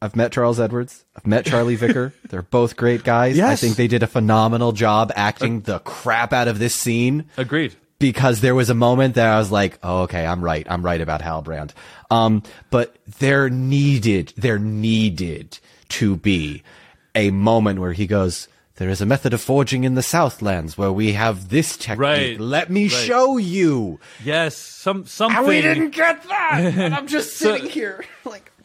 I've 0.00 0.16
met 0.16 0.32
Charles 0.32 0.58
Edwards. 0.58 1.04
I've 1.16 1.26
met 1.26 1.44
Charlie 1.46 1.76
Vicker. 1.76 2.12
They're 2.28 2.42
both 2.42 2.76
great 2.76 3.04
guys. 3.04 3.38
I 3.38 3.54
think 3.56 3.76
they 3.76 3.86
did 3.86 4.02
a 4.02 4.06
phenomenal 4.08 4.72
job 4.72 5.12
acting 5.14 5.60
the 5.60 5.78
crap 5.80 6.32
out 6.32 6.48
of 6.48 6.58
this 6.58 6.74
scene. 6.74 7.26
Agreed. 7.36 7.74
because 7.98 8.40
there 8.40 8.54
was 8.56 8.68
a 8.68 8.74
moment 8.74 9.14
that 9.14 9.28
I 9.28 9.38
was 9.38 9.52
like, 9.52 9.78
oh, 9.84 10.02
okay, 10.02 10.26
I'm 10.26 10.42
right. 10.42 10.66
I'm 10.68 10.84
right 10.84 11.00
about 11.00 11.22
Halbrand. 11.22 11.70
Um, 12.10 12.42
but 12.70 12.96
there 13.20 13.48
needed, 13.48 14.32
there 14.36 14.58
needed 14.58 15.58
to 15.90 16.16
be 16.16 16.64
a 17.14 17.30
moment 17.30 17.78
where 17.78 17.92
he 17.92 18.08
goes, 18.08 18.48
there 18.82 18.90
is 18.90 19.00
a 19.00 19.06
method 19.06 19.32
of 19.32 19.40
forging 19.40 19.84
in 19.84 19.94
the 19.94 20.02
Southlands 20.02 20.76
where 20.76 20.90
we 20.90 21.12
have 21.12 21.50
this 21.50 21.76
technique. 21.76 22.00
Right. 22.00 22.40
Let 22.40 22.68
me 22.68 22.88
Right. 22.88 22.90
show 22.92 23.36
you. 23.36 24.00
Yes, 24.24 24.56
some 24.56 25.06
something. 25.06 25.38
And 25.38 25.46
we 25.46 25.60
didn't 25.62 25.90
get 25.90 26.24
that. 26.24 26.60
And 26.76 26.92
I'm 26.92 27.06
just 27.06 27.36
So- 27.36 27.54
sitting 27.54 27.70
here 27.70 28.04
like. 28.24 28.50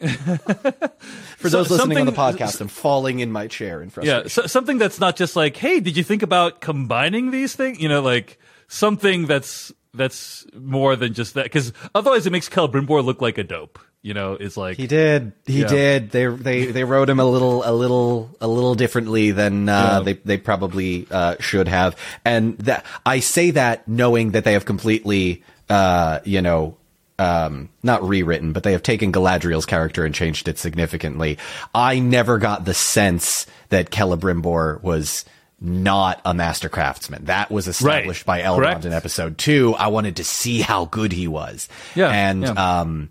For 1.38 1.48
those 1.48 1.68
So- 1.68 1.74
listening 1.76 1.98
on 1.98 2.06
the 2.06 2.12
podcast, 2.12 2.60
I'm 2.60 2.66
falling 2.66 3.20
in 3.20 3.30
my 3.30 3.46
chair 3.46 3.80
in 3.80 3.90
frustration. 3.90 4.22
Yeah, 4.24 4.28
so, 4.28 4.46
something 4.46 4.78
that's 4.78 4.98
not 4.98 5.14
just 5.14 5.36
like, 5.36 5.56
hey, 5.56 5.78
did 5.78 5.96
you 5.96 6.02
think 6.02 6.24
about 6.24 6.60
combining 6.60 7.30
these 7.30 7.54
things? 7.54 7.78
You 7.78 7.88
know, 7.88 8.02
like 8.02 8.40
something 8.66 9.26
that's 9.26 9.70
that's 9.94 10.44
more 10.58 10.96
than 10.96 11.14
just 11.14 11.34
that, 11.34 11.44
because 11.44 11.72
otherwise 11.94 12.26
it 12.26 12.30
makes 12.30 12.48
Celebrimbor 12.48 13.04
look 13.04 13.22
like 13.22 13.38
a 13.38 13.44
dope. 13.44 13.78
You 14.08 14.14
know, 14.14 14.32
it's 14.40 14.56
like 14.56 14.78
He 14.78 14.86
did. 14.86 15.32
He 15.44 15.60
Yeah. 15.60 15.66
did. 15.68 16.10
They 16.10 16.26
they 16.26 16.66
they 16.72 16.84
wrote 16.84 17.10
him 17.10 17.20
a 17.20 17.26
little 17.26 17.62
a 17.62 17.72
little 17.72 18.30
a 18.40 18.48
little 18.48 18.74
differently 18.74 19.32
than 19.32 19.68
uh, 19.68 19.98
Yeah. 19.98 20.00
they 20.00 20.12
they 20.24 20.36
probably 20.38 21.06
uh, 21.10 21.36
should 21.40 21.68
have. 21.68 21.94
And 22.24 22.56
that 22.60 22.86
I 23.04 23.20
say 23.20 23.50
that 23.50 23.86
knowing 23.86 24.30
that 24.30 24.44
they 24.44 24.54
have 24.54 24.64
completely 24.64 25.42
uh, 25.68 26.20
you 26.24 26.40
know 26.40 26.78
um, 27.18 27.68
not 27.82 28.02
rewritten, 28.08 28.52
but 28.52 28.62
they 28.62 28.72
have 28.72 28.82
taken 28.82 29.12
Galadriel's 29.12 29.66
character 29.66 30.06
and 30.06 30.14
changed 30.14 30.48
it 30.48 30.56
significantly. 30.58 31.36
I 31.74 31.98
never 31.98 32.38
got 32.38 32.64
the 32.64 32.74
sense 32.74 33.44
that 33.68 33.90
Celebrimbor 33.90 34.82
was 34.82 35.24
not 35.60 36.20
a 36.24 36.32
master 36.32 36.68
craftsman. 36.68 37.24
That 37.26 37.50
was 37.50 37.66
established 37.68 38.24
by 38.24 38.40
Elrond 38.40 38.56
Correct. 38.58 38.84
in 38.86 38.92
episode 38.92 39.36
two. 39.36 39.74
I 39.74 39.88
wanted 39.88 40.16
to 40.16 40.24
see 40.24 40.60
how 40.60 40.84
good 40.86 41.12
he 41.12 41.26
was. 41.28 41.68
Yeah, 41.96 42.08
And 42.08 42.42
yeah. 42.44 42.52
um 42.80 43.10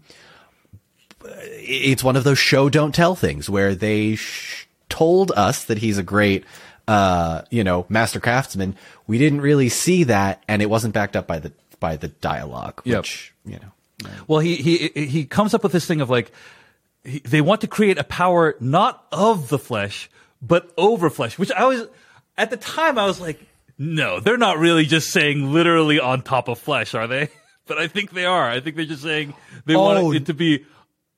it's 1.30 2.03
one 2.03 2.15
of 2.15 2.23
those 2.23 2.39
show 2.39 2.69
don't 2.69 2.93
tell 2.95 3.15
things 3.15 3.49
where 3.49 3.75
they 3.75 4.15
sh- 4.15 4.67
told 4.89 5.32
us 5.36 5.65
that 5.65 5.78
he's 5.80 5.97
a 5.97 6.03
great 6.03 6.43
uh 6.88 7.41
you 7.49 7.63
know 7.63 7.86
master 7.89 8.19
craftsman 8.19 8.75
we 9.07 9.17
didn't 9.17 9.41
really 9.41 9.67
see 9.69 10.03
that 10.05 10.41
and 10.47 10.61
it 10.61 10.69
wasn't 10.69 10.93
backed 10.93 11.15
up 11.15 11.28
by 11.28 11.39
the 11.39 11.51
by 11.80 11.95
the 11.97 12.07
dialogue 12.07 12.82
Yep. 12.86 12.99
which 12.99 13.34
you 13.45 13.59
know 13.59 14.09
Well, 14.28 14.39
he 14.39 14.55
he 14.55 14.88
he 15.05 15.25
comes 15.25 15.53
up 15.53 15.63
with 15.63 15.71
this 15.73 15.86
thing 15.86 16.01
of 16.01 16.09
like 16.09 16.32
he, 17.03 17.19
they 17.19 17.41
want 17.41 17.61
to 17.61 17.67
create 17.67 17.97
a 17.97 18.03
power 18.03 18.55
not 18.59 19.05
of 19.11 19.49
the 19.49 19.59
flesh 19.59 20.09
but 20.41 20.71
over 20.78 21.09
flesh, 21.09 21.38
which 21.39 21.51
I 21.51 21.65
was 21.65 21.88
at 22.38 22.51
the 22.51 22.57
time 22.57 22.99
I 22.99 23.05
was 23.07 23.19
like, 23.19 23.39
no, 23.80 24.19
they're 24.19 24.38
not 24.38 24.59
really 24.59 24.86
just 24.86 25.09
saying 25.09 25.51
literally 25.51 25.99
on 25.99 26.21
top 26.21 26.47
of 26.47 26.59
flesh, 26.59 26.93
are 26.93 27.07
they? 27.07 27.30
But 27.67 27.80
I 27.80 27.88
think 27.89 28.11
they 28.11 28.23
are. 28.23 28.49
I 28.49 28.61
think 28.61 28.78
they're 28.78 28.86
just 28.86 29.03
saying 29.03 29.34
they 29.65 29.75
Oh. 29.75 29.82
want 30.03 30.15
it 30.15 30.25
to 30.28 30.34
be 30.34 30.63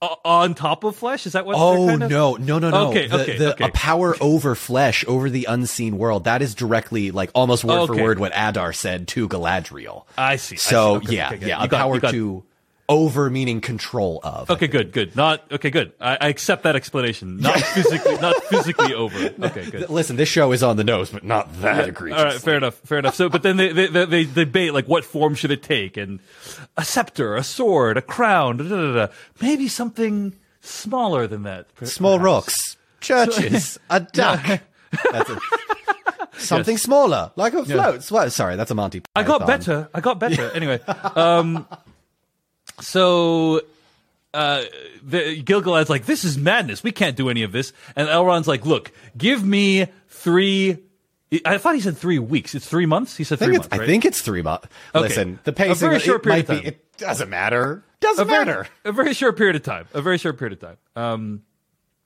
o- 0.01 0.15
on 0.25 0.53
top 0.55 0.83
of 0.83 0.95
flesh. 0.95 1.25
Is 1.25 1.33
that 1.33 1.45
what? 1.45 1.55
Oh 1.57 1.87
kind 1.87 2.03
of? 2.03 2.09
no, 2.11 2.35
no, 2.35 2.59
no, 2.59 2.69
no! 2.69 2.89
Okay, 2.89 3.07
the, 3.07 3.21
okay, 3.21 3.37
the, 3.37 3.51
okay. 3.53 3.65
A 3.65 3.71
power 3.71 4.15
over 4.21 4.55
flesh, 4.55 5.03
over 5.07 5.29
the 5.29 5.45
unseen 5.45 5.97
world. 5.97 6.23
That 6.25 6.41
is 6.41 6.55
directly, 6.55 7.11
like, 7.11 7.31
almost 7.35 7.63
word 7.63 7.87
for 7.87 7.95
word 7.95 8.19
what 8.19 8.31
Adar 8.35 8.73
said 8.73 9.07
to 9.09 9.27
Galadriel. 9.27 10.05
I 10.17 10.35
see, 10.37 10.55
I 10.55 10.57
So 10.57 10.99
see. 11.01 11.05
Okay, 11.07 11.15
yeah, 11.15 11.31
okay, 11.33 11.47
yeah, 11.47 11.59
You 11.59 11.65
a 11.65 11.67
got- 11.67 11.77
power 11.79 11.99
got- 11.99 12.11
to 12.11 12.43
over 12.89 13.29
meaning 13.29 13.61
control 13.61 14.19
of. 14.23 14.49
Okay, 14.49 14.67
good, 14.67 14.91
good. 14.91 15.15
Not 15.15 15.49
okay, 15.51 15.69
good. 15.69 15.93
I, 16.01 16.17
I 16.19 16.27
accept 16.29 16.63
that 16.63 16.75
explanation. 16.75 17.37
Not 17.37 17.59
physically, 17.59 18.17
not 18.17 18.43
physically 18.45 18.93
over. 18.95 19.17
Okay, 19.41 19.69
good. 19.69 19.89
Listen, 19.89 20.15
this 20.15 20.27
show 20.27 20.51
is 20.51 20.63
on 20.63 20.75
the 20.75 20.83
nose, 20.83 21.11
but 21.11 21.23
not 21.23 21.61
that 21.61 21.87
egregious. 21.87 22.19
All 22.19 22.25
right, 22.25 22.41
fair 22.41 22.57
enough, 22.57 22.75
fair 22.79 22.97
enough. 22.97 23.13
So, 23.15 23.29
but 23.29 23.43
then 23.43 23.57
they 23.57 23.71
they, 23.71 23.87
they, 23.87 24.05
they 24.05 24.25
debate 24.25 24.73
like 24.73 24.87
what 24.87 25.05
form 25.05 25.35
should 25.35 25.51
it 25.51 25.61
take, 25.61 25.95
and 25.97 26.19
a 26.75 26.83
scepter, 26.83 27.35
a 27.35 27.43
sword, 27.43 27.95
a 27.97 28.01
crown, 28.01 28.57
da, 28.57 28.63
da, 28.63 28.75
da, 28.75 28.93
da. 29.05 29.13
maybe 29.39 29.67
something 29.67 30.33
smaller 30.61 31.27
than 31.27 31.43
that. 31.43 31.73
per- 31.75 31.85
Small 31.85 32.19
rocks, 32.19 32.75
churches, 33.01 33.77
a 33.91 33.99
duck. 33.99 34.61
That's 35.11 35.29
a, 35.29 35.39
something 36.37 36.77
smaller, 36.77 37.31
like 37.35 37.53
a 37.53 37.63
float. 37.63 38.09
Well, 38.09 38.29
sorry, 38.31 38.55
that's 38.55 38.71
a 38.71 38.75
Monty. 38.75 39.01
Python. 39.01 39.11
I 39.15 39.23
got 39.37 39.45
better. 39.45 39.89
I 39.93 40.01
got 40.01 40.19
better. 40.19 40.49
Anyway, 40.55 40.79
um, 41.15 41.67
so 42.81 43.61
uh, 44.33 44.63
the, 45.03 45.41
Gil-galad's 45.41 45.89
like, 45.89 46.05
"This 46.05 46.23
is 46.23 46.37
madness. 46.37 46.83
We 46.83 46.91
can't 46.91 47.15
do 47.15 47.29
any 47.29 47.43
of 47.43 47.51
this." 47.51 47.73
And 47.95 48.07
Elrond's 48.07 48.47
like, 48.47 48.65
"Look, 48.65 48.91
give 49.17 49.43
me 49.43 49.87
three. 50.07 50.77
I 51.45 51.57
thought 51.59 51.75
he 51.75 51.81
said 51.81 51.97
three 51.97 52.17
weeks. 52.19 52.55
It's 52.55 52.67
three 52.67 52.85
months. 52.87 53.15
He 53.15 53.23
said 53.23 53.41
I 53.41 53.45
three 53.45 53.57
months. 53.57 53.67
I 53.71 53.85
think 53.85 54.05
it's 54.05 54.21
three 54.21 54.41
months. 54.41 54.67
Okay. 54.95 55.07
Listen, 55.07 55.39
the 55.43 55.51
A 55.51 55.53
pacing. 55.53 55.75
very 55.89 55.99
short 55.99 56.23
period 56.23 56.47
might 56.49 56.55
of 56.57 56.63
be. 56.63 56.69
time. 56.71 56.73
It, 56.79 56.97
Doesn't 56.97 57.29
matter. 57.29 57.83
Doesn't 57.99 58.21
a 58.23 58.25
very, 58.25 58.45
matter. 58.45 58.67
a 58.85 58.91
very 58.91 59.13
short 59.13 59.37
period 59.37 59.55
of 59.55 59.61
time. 59.63 59.87
A 59.93 60.01
very 60.01 60.17
short 60.17 60.39
period 60.39 60.53
of 60.53 60.59
time. 60.69 60.77
Um, 60.95 61.43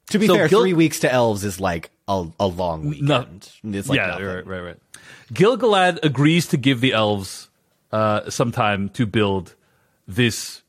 To 0.09 0.19
be 0.19 0.27
So 0.27 0.35
fair, 0.35 0.47
Gil- 0.49 0.63
three 0.63 0.73
weeks 0.73 0.99
to 1.01 1.11
elves 1.11 1.43
is 1.45 1.59
like 1.61 1.91
a, 2.07 2.25
a 2.39 2.47
long 2.47 2.89
weekend. 2.89 3.49
It's 3.63 3.87
like 3.87 3.95
yeah, 3.97 4.07
nothing. 4.07 4.25
right, 4.25 4.45
right, 4.47 4.59
right. 4.61 4.77
Gil-galad 5.31 5.99
agrees 6.03 6.47
to 6.47 6.57
give 6.57 6.81
the 6.81 6.91
elves 6.93 7.47
uh, 7.93 8.29
some 8.29 8.51
time 8.51 8.89
to 8.89 9.05
build 9.05 9.55
this 10.07 10.62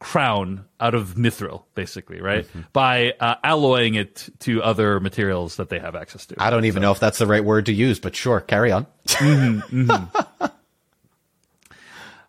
crown 0.00 0.64
out 0.80 0.94
of 0.94 1.14
mithril, 1.14 1.62
basically, 1.74 2.20
right? 2.20 2.44
Mm-hmm. 2.44 2.60
By 2.72 3.12
uh, 3.20 3.36
alloying 3.44 3.94
it 3.94 4.28
to 4.40 4.62
other 4.62 4.98
materials 4.98 5.56
that 5.56 5.68
they 5.68 5.78
have 5.78 5.94
access 5.94 6.26
to. 6.26 6.36
I 6.38 6.50
don't 6.50 6.64
even 6.64 6.82
know 6.82 6.90
if 6.90 6.98
that's 6.98 7.18
the 7.18 7.26
right 7.26 7.44
word 7.44 7.66
to 7.66 7.72
use, 7.72 8.00
but 8.00 8.16
sure, 8.16 8.40
carry 8.40 8.72
on. 8.72 8.86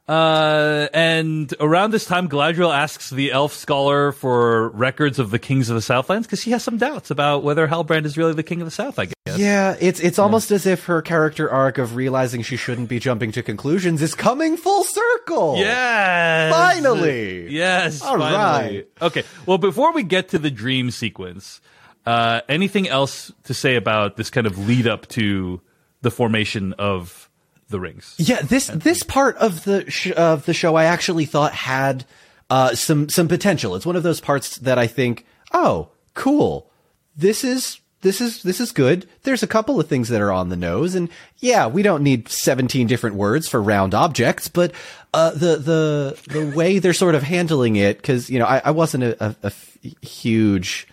Uh, 0.07 0.87
and 0.93 1.53
around 1.59 1.91
this 1.91 2.05
time, 2.05 2.27
Galadriel 2.27 2.75
asks 2.75 3.11
the 3.11 3.31
elf 3.31 3.53
scholar 3.53 4.11
for 4.11 4.69
records 4.69 5.19
of 5.19 5.31
the 5.31 5.39
kings 5.39 5.69
of 5.69 5.75
the 5.75 5.81
Southlands 5.81 6.27
because 6.27 6.41
she 6.41 6.51
has 6.51 6.63
some 6.63 6.77
doubts 6.77 7.11
about 7.11 7.43
whether 7.43 7.67
Halbrand 7.67 8.05
is 8.05 8.17
really 8.17 8.33
the 8.33 8.43
king 8.43 8.61
of 8.61 8.65
the 8.65 8.71
South. 8.71 8.99
I 8.99 9.05
guess. 9.05 9.37
Yeah, 9.37 9.77
it's 9.79 9.99
it's 9.99 10.19
almost 10.19 10.51
as 10.51 10.65
if 10.65 10.85
her 10.85 11.01
character 11.01 11.49
arc 11.49 11.77
of 11.77 11.95
realizing 11.95 12.41
she 12.41 12.57
shouldn't 12.57 12.89
be 12.89 12.99
jumping 12.99 13.31
to 13.33 13.43
conclusions 13.43 14.01
is 14.01 14.15
coming 14.15 14.57
full 14.57 14.83
circle. 14.83 15.57
Yes. 15.57 16.51
Finally. 16.51 17.51
Yes. 17.53 18.01
All 18.01 18.17
finally. 18.17 18.77
right. 18.77 18.87
Okay. 19.01 19.23
Well, 19.45 19.59
before 19.59 19.93
we 19.93 20.03
get 20.03 20.29
to 20.29 20.39
the 20.39 20.51
dream 20.51 20.91
sequence, 20.91 21.61
uh, 22.05 22.41
anything 22.49 22.87
else 22.89 23.31
to 23.43 23.53
say 23.53 23.75
about 23.75 24.17
this 24.17 24.29
kind 24.29 24.47
of 24.47 24.57
lead 24.57 24.87
up 24.87 25.07
to 25.09 25.61
the 26.01 26.11
formation 26.11 26.73
of 26.73 27.29
the 27.71 27.79
rings? 27.79 28.15
Yeah, 28.17 28.41
this 28.41 28.67
this 28.67 29.03
part 29.03 29.37
of 29.37 29.63
the 29.63 29.89
sh- 29.89 30.11
of 30.11 30.45
the 30.45 30.53
show 30.53 30.75
I 30.75 30.85
actually 30.85 31.25
thought 31.25 31.53
had 31.53 32.05
uh, 32.49 32.75
some 32.75 33.09
some 33.09 33.27
potential. 33.27 33.75
It's 33.75 33.85
one 33.85 33.95
of 33.95 34.03
those 34.03 34.21
parts 34.21 34.57
that 34.57 34.77
I 34.77 34.87
think, 34.87 35.25
oh, 35.53 35.89
cool. 36.13 36.69
This 37.15 37.43
is 37.43 37.79
this 38.01 38.21
is 38.21 38.43
this 38.43 38.59
is 38.59 38.71
good. 38.71 39.07
There's 39.23 39.43
a 39.43 39.47
couple 39.47 39.79
of 39.79 39.87
things 39.87 40.09
that 40.09 40.21
are 40.21 40.31
on 40.31 40.49
the 40.49 40.55
nose, 40.55 40.95
and 40.95 41.09
yeah, 41.39 41.67
we 41.67 41.83
don't 41.83 42.03
need 42.03 42.29
17 42.29 42.87
different 42.87 43.15
words 43.15 43.47
for 43.47 43.61
round 43.61 43.93
objects, 43.93 44.47
but 44.47 44.71
uh, 45.13 45.31
the 45.31 45.57
the 45.57 46.19
the 46.27 46.55
way 46.55 46.79
they're 46.79 46.93
sort 46.93 47.15
of 47.15 47.23
handling 47.23 47.75
it, 47.75 47.97
because 47.97 48.29
you 48.29 48.39
know, 48.39 48.45
I, 48.45 48.61
I 48.65 48.71
wasn't 48.71 49.03
a 49.03 49.53
huge 50.01 50.87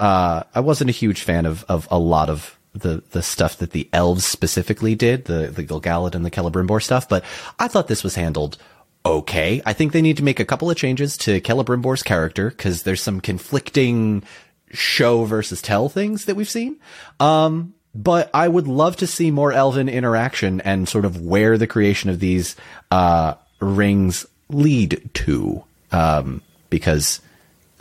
uh, 0.00 0.44
I 0.54 0.60
wasn't 0.60 0.90
a 0.90 0.94
huge 0.94 1.22
fan 1.22 1.46
of, 1.46 1.64
of 1.68 1.86
a 1.90 1.98
lot 1.98 2.30
of 2.30 2.58
the, 2.72 3.02
the 3.10 3.22
stuff 3.22 3.58
that 3.58 3.72
the 3.72 3.88
elves 3.92 4.24
specifically 4.24 4.94
did, 4.94 5.24
the, 5.24 5.48
the 5.48 5.62
Gil-galad 5.62 6.14
and 6.14 6.24
the 6.24 6.30
Celebrimbor 6.30 6.82
stuff, 6.82 7.08
but 7.08 7.24
I 7.58 7.68
thought 7.68 7.88
this 7.88 8.04
was 8.04 8.14
handled 8.14 8.58
okay. 9.04 9.62
I 9.64 9.72
think 9.72 9.92
they 9.92 10.02
need 10.02 10.18
to 10.18 10.22
make 10.22 10.40
a 10.40 10.44
couple 10.44 10.70
of 10.70 10.76
changes 10.76 11.16
to 11.18 11.40
Celebrimbor's 11.40 12.02
character, 12.02 12.50
because 12.50 12.82
there's 12.82 13.02
some 13.02 13.20
conflicting 13.20 14.22
show 14.72 15.24
versus 15.24 15.62
tell 15.62 15.88
things 15.88 16.26
that 16.26 16.36
we've 16.36 16.50
seen. 16.50 16.76
Um, 17.18 17.74
but 17.94 18.30
I 18.32 18.46
would 18.46 18.68
love 18.68 18.96
to 18.98 19.06
see 19.06 19.30
more 19.30 19.52
elven 19.52 19.88
interaction 19.88 20.60
and 20.60 20.88
sort 20.88 21.04
of 21.04 21.20
where 21.20 21.58
the 21.58 21.66
creation 21.66 22.10
of 22.10 22.20
these, 22.20 22.56
uh, 22.90 23.34
rings 23.60 24.26
lead 24.48 25.10
to. 25.14 25.64
Um, 25.90 26.42
because, 26.68 27.20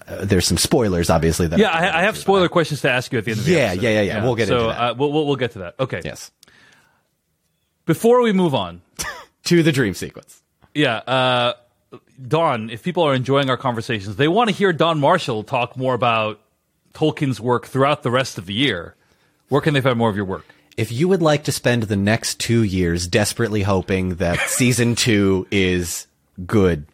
uh, 0.10 0.26
there's 0.26 0.46
some 0.48 0.58
spoilers, 0.58 1.10
obviously. 1.10 1.48
That 1.48 1.60
Yeah, 1.60 1.70
I, 1.70 2.00
I 2.00 2.02
have 2.04 2.18
spoiler 2.18 2.50
questions 2.50 2.82
to 2.82 2.92
ask 2.92 3.12
you 3.14 3.20
at 3.20 3.26
the 3.26 3.32
end 3.32 3.40
of 3.40 3.46
the 3.46 3.52
Yeah, 3.52 3.58
episode. 3.60 3.84
yeah, 3.84 3.90
yeah, 3.90 4.02
yeah. 4.02 4.24
We'll 4.24 4.36
get 4.36 4.48
so, 4.48 4.56
into 4.56 4.68
that. 4.68 4.80
Uh, 4.80 4.94
we'll, 4.98 5.12
we'll, 5.12 5.26
we'll 5.28 5.36
get 5.36 5.52
to 5.52 5.60
that. 5.60 5.76
Okay. 5.80 6.02
Yes. 6.04 6.32
Before 7.86 8.22
we 8.22 8.32
move 8.34 8.54
on, 8.54 8.82
To 9.46 9.64
the 9.64 9.72
dream 9.72 9.94
sequence. 9.94 10.42
yeah, 10.76 10.98
uh, 10.98 11.54
Don, 12.28 12.70
if 12.70 12.84
people 12.84 13.04
are 13.04 13.16
enjoying 13.16 13.50
our 13.50 13.58
conversations, 13.58 14.16
they 14.18 14.28
want 14.28 14.50
to 14.50 14.56
hear 14.56 14.72
Don 14.74 15.00
Marshall 15.00 15.44
talk 15.44 15.76
more 15.78 15.94
about 15.96 16.40
Tolkien's 16.94 17.40
work 17.42 17.66
throughout 17.66 18.04
the 18.04 18.12
rest 18.12 18.38
of 18.38 18.46
the 18.46 18.54
year. 18.54 18.96
Where 19.48 19.62
can 19.62 19.74
they 19.74 19.82
find 19.82 19.98
more 19.98 20.10
of 20.10 20.16
your 20.16 20.26
work? 20.26 20.46
If 20.78 20.92
you 20.92 21.08
would 21.08 21.22
like 21.22 21.46
to 21.46 21.52
spend 21.52 21.84
the 21.84 21.96
next 21.96 22.40
two 22.40 22.62
years 22.64 23.08
desperately 23.08 23.64
hoping 23.64 24.16
that 24.16 24.40
season 24.48 24.96
two 24.96 25.48
is 25.50 26.06
good, 26.46 26.86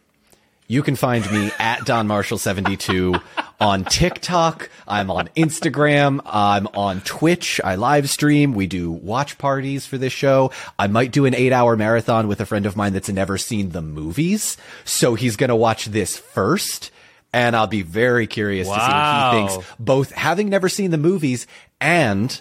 you 0.68 0.82
can 0.82 0.96
find 0.96 1.30
me 1.30 1.50
at 1.58 1.84
Don 1.84 2.06
Marshall 2.06 2.38
72 2.38 3.14
on 3.60 3.84
TikTok. 3.84 4.68
I'm 4.86 5.10
on 5.10 5.28
Instagram. 5.36 6.20
I'm 6.24 6.66
on 6.68 7.00
Twitch. 7.02 7.60
I 7.62 7.76
live 7.76 8.10
stream. 8.10 8.54
We 8.54 8.66
do 8.66 8.90
watch 8.90 9.38
parties 9.38 9.86
for 9.86 9.98
this 9.98 10.12
show. 10.12 10.50
I 10.78 10.86
might 10.88 11.12
do 11.12 11.24
an 11.24 11.34
eight 11.34 11.52
hour 11.52 11.76
marathon 11.76 12.28
with 12.28 12.40
a 12.40 12.46
friend 12.46 12.66
of 12.66 12.76
mine 12.76 12.92
that's 12.92 13.08
never 13.08 13.38
seen 13.38 13.70
the 13.70 13.82
movies. 13.82 14.56
So 14.84 15.14
he's 15.14 15.36
going 15.36 15.48
to 15.48 15.56
watch 15.56 15.86
this 15.86 16.16
first. 16.16 16.90
And 17.32 17.54
I'll 17.54 17.66
be 17.66 17.82
very 17.82 18.26
curious 18.26 18.66
to 18.66 18.74
see 18.74 18.80
what 18.80 19.34
he 19.34 19.56
thinks, 19.56 19.74
both 19.78 20.10
having 20.12 20.48
never 20.48 20.68
seen 20.68 20.90
the 20.90 20.98
movies 20.98 21.46
and 21.80 22.40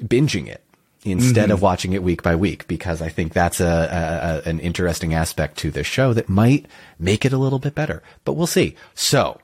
binging 0.00 0.46
it 0.46 0.62
instead 1.12 1.44
Mm-hmm. 1.44 1.52
of 1.52 1.62
watching 1.62 1.92
it 1.92 2.02
week 2.02 2.22
by 2.22 2.34
week 2.36 2.66
because 2.68 3.00
I 3.02 3.08
think 3.08 3.32
that's 3.32 3.60
a, 3.60 4.42
a, 4.44 4.48
an 4.48 4.60
interesting 4.60 5.14
aspect 5.14 5.58
to 5.58 5.70
this 5.70 5.86
show 5.86 6.12
that 6.12 6.28
might 6.28 6.66
make 6.98 7.24
it 7.24 7.32
a 7.32 7.38
little 7.38 7.58
bit 7.58 7.74
better. 7.74 8.02
But 8.24 8.34
we'll 8.34 8.46
see. 8.46 8.74
So 8.94 9.40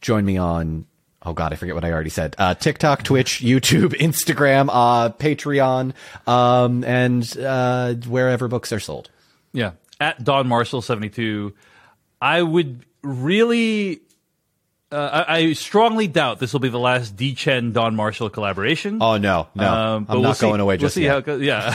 join 0.00 0.24
me 0.24 0.36
on 0.36 0.86
oh 1.22 1.32
god 1.32 1.52
I 1.52 1.56
forget 1.56 1.74
what 1.74 1.84
I 1.84 1.92
already 1.92 2.10
said 2.10 2.34
uh, 2.38 2.54
TikTok, 2.54 3.02
Twitch, 3.02 3.40
YouTube, 3.40 3.94
Instagram, 4.00 4.68
uh, 4.70 5.10
Patreon, 5.10 5.94
um, 6.28 6.84
and 6.84 7.38
uh, 7.38 7.94
wherever 8.06 8.48
books 8.48 8.72
are 8.72 8.80
sold. 8.80 9.10
Yeah, 9.52 9.72
at 10.00 10.22
Don 10.22 10.46
Marshall 10.48 10.82
seventy 10.82 11.08
two. 11.10 11.54
I 12.20 12.42
would 12.42 12.84
really, 13.02 14.00
uh, 14.94 15.24
I, 15.28 15.36
I 15.38 15.52
strongly 15.54 16.06
doubt 16.06 16.38
this 16.38 16.52
will 16.52 16.60
be 16.60 16.68
the 16.68 16.78
last 16.78 17.16
D 17.16 17.34
Chen 17.34 17.72
Don 17.72 17.94
Marshall 17.96 18.30
collaboration. 18.30 18.98
Oh 19.02 19.16
no, 19.18 19.48
no, 19.54 19.64
Um, 19.72 20.04
but 20.04 20.12
I'm 20.14 20.20
we'll 20.20 20.28
not 20.30 20.38
going 20.38 20.58
see. 20.58 20.62
away 20.62 20.74
we'll 20.74 20.78
just 20.80 20.94
see 20.94 21.02
yet. 21.02 21.10
how 21.10 21.16
it 21.18 21.24
goes. 21.26 21.42
Yeah. 21.42 21.74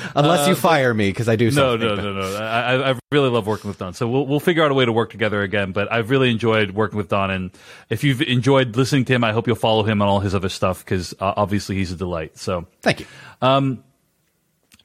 Unless 0.16 0.48
you 0.48 0.54
fire 0.54 0.94
me 0.94 1.10
because 1.10 1.28
I 1.28 1.36
do 1.36 1.50
no, 1.50 1.76
no, 1.76 1.94
no, 1.96 2.12
no. 2.12 2.36
I, 2.36 2.74
I- 2.74 2.90
I 2.92 2.98
really 3.10 3.28
love 3.28 3.46
working 3.46 3.68
with 3.68 3.78
Don. 3.78 3.92
So 3.94 4.08
we'll 4.08 4.26
we'll 4.26 4.40
figure 4.40 4.64
out 4.64 4.70
a 4.70 4.74
way 4.74 4.84
to 4.84 4.92
work 4.92 5.10
together 5.10 5.42
again. 5.42 5.72
But 5.72 5.92
I've 5.92 6.08
really 6.10 6.30
enjoyed 6.30 6.70
working 6.70 6.96
with 6.96 7.08
Don, 7.08 7.30
and 7.30 7.50
if 7.90 8.04
you've 8.04 8.22
enjoyed 8.22 8.76
listening 8.76 9.04
to 9.06 9.12
him, 9.14 9.24
I 9.24 9.32
hope 9.32 9.46
you'll 9.46 9.56
follow 9.56 9.82
him 9.82 10.00
on 10.00 10.08
all 10.08 10.20
his 10.20 10.34
other 10.34 10.48
stuff 10.48 10.84
because 10.84 11.12
uh, 11.20 11.34
obviously 11.36 11.76
he's 11.76 11.92
a 11.92 11.96
delight. 11.96 12.38
So. 12.38 12.66
Thank 12.80 13.00
you. 13.00 13.06
Um, 13.42 13.82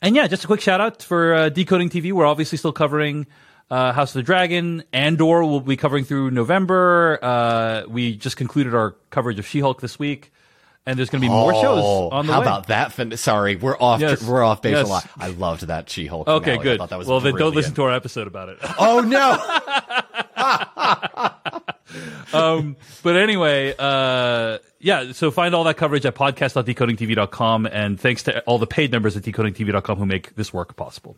And 0.01 0.15
yeah, 0.15 0.27
just 0.27 0.43
a 0.43 0.47
quick 0.47 0.61
shout 0.61 0.79
out 0.81 1.01
for 1.01 1.33
uh, 1.33 1.49
Decoding 1.49 1.89
TV. 1.89 2.11
We're 2.13 2.25
obviously 2.25 2.57
still 2.57 2.71
covering 2.73 3.25
uh, 3.69 3.91
House 3.93 4.11
of 4.11 4.19
the 4.19 4.23
Dragon. 4.23 4.83
Andor 4.93 5.43
will 5.43 5.61
be 5.61 5.77
covering 5.77 6.05
through 6.05 6.31
November. 6.31 7.19
Uh, 7.21 7.83
we 7.87 8.15
just 8.15 8.37
concluded 8.37 8.73
our 8.75 8.95
coverage 9.09 9.39
of 9.39 9.45
She 9.47 9.59
Hulk 9.59 9.81
this 9.81 9.97
week, 9.99 10.31
and 10.85 10.97
there's 10.97 11.09
going 11.09 11.21
to 11.21 11.27
be 11.27 11.31
more 11.31 11.53
shows 11.53 11.83
on 12.11 12.25
the 12.27 12.31
Oh, 12.31 12.35
how 12.35 12.41
way. 12.41 12.45
about 12.47 12.67
that? 12.67 12.93
Fin- 12.93 13.15
Sorry, 13.17 13.55
we're 13.57 13.77
off. 13.77 13.99
Yes. 14.01 14.23
We're 14.23 14.43
off 14.43 14.61
base 14.61 14.75
Yes. 14.77 14.87
a 14.87 14.89
lot. 14.89 15.07
I 15.17 15.27
loved 15.29 15.67
that 15.67 15.89
She-Hulk. 15.89 16.27
Okay, 16.27 16.45
finale. 16.51 16.63
Good. 16.63 16.77
thought 16.79 16.89
that 16.89 16.99
was 16.99 17.07
well, 17.07 17.19
then 17.19 17.35
don't 17.35 17.55
listen 17.55 17.73
to 17.75 17.83
our 17.83 17.93
episode 17.93 18.27
about 18.27 18.49
it. 18.49 18.57
Oh 18.79 19.01
no! 19.01 19.37
but 23.03 23.15
anyway, 23.15 23.73
uh, 23.77 24.57
yeah, 24.79 25.11
so 25.13 25.31
find 25.31 25.55
all 25.55 25.63
that 25.65 25.77
coverage 25.77 26.05
at 26.05 26.15
podcast.decodingtv.com. 26.15 27.65
And 27.65 27.99
thanks 27.99 28.23
to 28.23 28.41
all 28.41 28.59
the 28.59 28.67
paid 28.67 28.91
members 28.91 29.17
at 29.17 29.23
decodingtv.com 29.23 29.97
who 29.97 30.05
make 30.05 30.35
this 30.35 30.53
work 30.53 30.75
possible. 30.75 31.17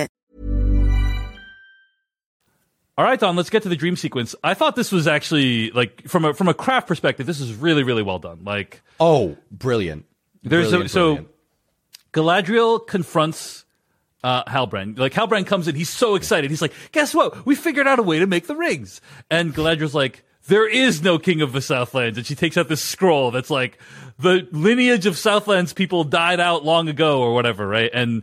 All 2.97 3.05
right, 3.05 3.19
Don, 3.19 3.35
let's 3.35 3.49
get 3.49 3.63
to 3.63 3.69
the 3.69 3.75
dream 3.75 3.95
sequence. 3.95 4.35
I 4.43 4.53
thought 4.53 4.75
this 4.75 4.91
was 4.91 5.07
actually 5.07 5.71
like 5.71 6.07
from 6.07 6.25
a 6.25 6.33
from 6.33 6.47
a 6.49 6.53
craft 6.53 6.87
perspective, 6.87 7.25
this 7.25 7.39
is 7.39 7.53
really 7.55 7.83
really 7.83 8.03
well 8.03 8.19
done. 8.19 8.43
Like 8.43 8.81
Oh, 8.99 9.37
brilliant. 9.51 10.05
there's 10.43 10.69
Brilliant, 10.69 10.85
a, 10.85 10.89
so 10.89 11.05
brilliant. 11.15 11.27
Galadriel 12.13 12.85
confronts 12.85 13.65
uh, 14.23 14.43
Halbrand. 14.43 14.99
Like 14.99 15.13
Halbrand 15.13 15.47
comes 15.47 15.67
in, 15.67 15.75
he's 15.75 15.89
so 15.89 16.15
excited. 16.15 16.51
He's 16.51 16.61
like, 16.61 16.73
"Guess 16.91 17.15
what? 17.15 17.45
We 17.45 17.55
figured 17.55 17.87
out 17.87 17.97
a 17.99 18.03
way 18.03 18.19
to 18.19 18.27
make 18.27 18.47
the 18.47 18.55
rings." 18.55 19.01
And 19.31 19.53
Galadriel's 19.55 19.95
like, 19.95 20.23
"There 20.47 20.69
is 20.69 21.01
no 21.01 21.17
king 21.17 21.41
of 21.41 21.53
the 21.53 21.61
Southlands." 21.61 22.17
And 22.17 22.27
she 22.27 22.35
takes 22.35 22.57
out 22.57 22.67
this 22.67 22.81
scroll 22.83 23.31
that's 23.31 23.49
like, 23.49 23.79
"The 24.19 24.47
lineage 24.51 25.05
of 25.07 25.17
Southlands 25.17 25.73
people 25.73 26.03
died 26.03 26.39
out 26.39 26.63
long 26.65 26.87
ago, 26.89 27.21
or 27.21 27.33
whatever." 27.33 27.67
Right? 27.67 27.89
And 27.91 28.21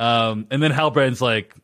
um, 0.00 0.46
and 0.50 0.62
then 0.62 0.70
Halbrand's 0.72 1.20
like, 1.20 1.54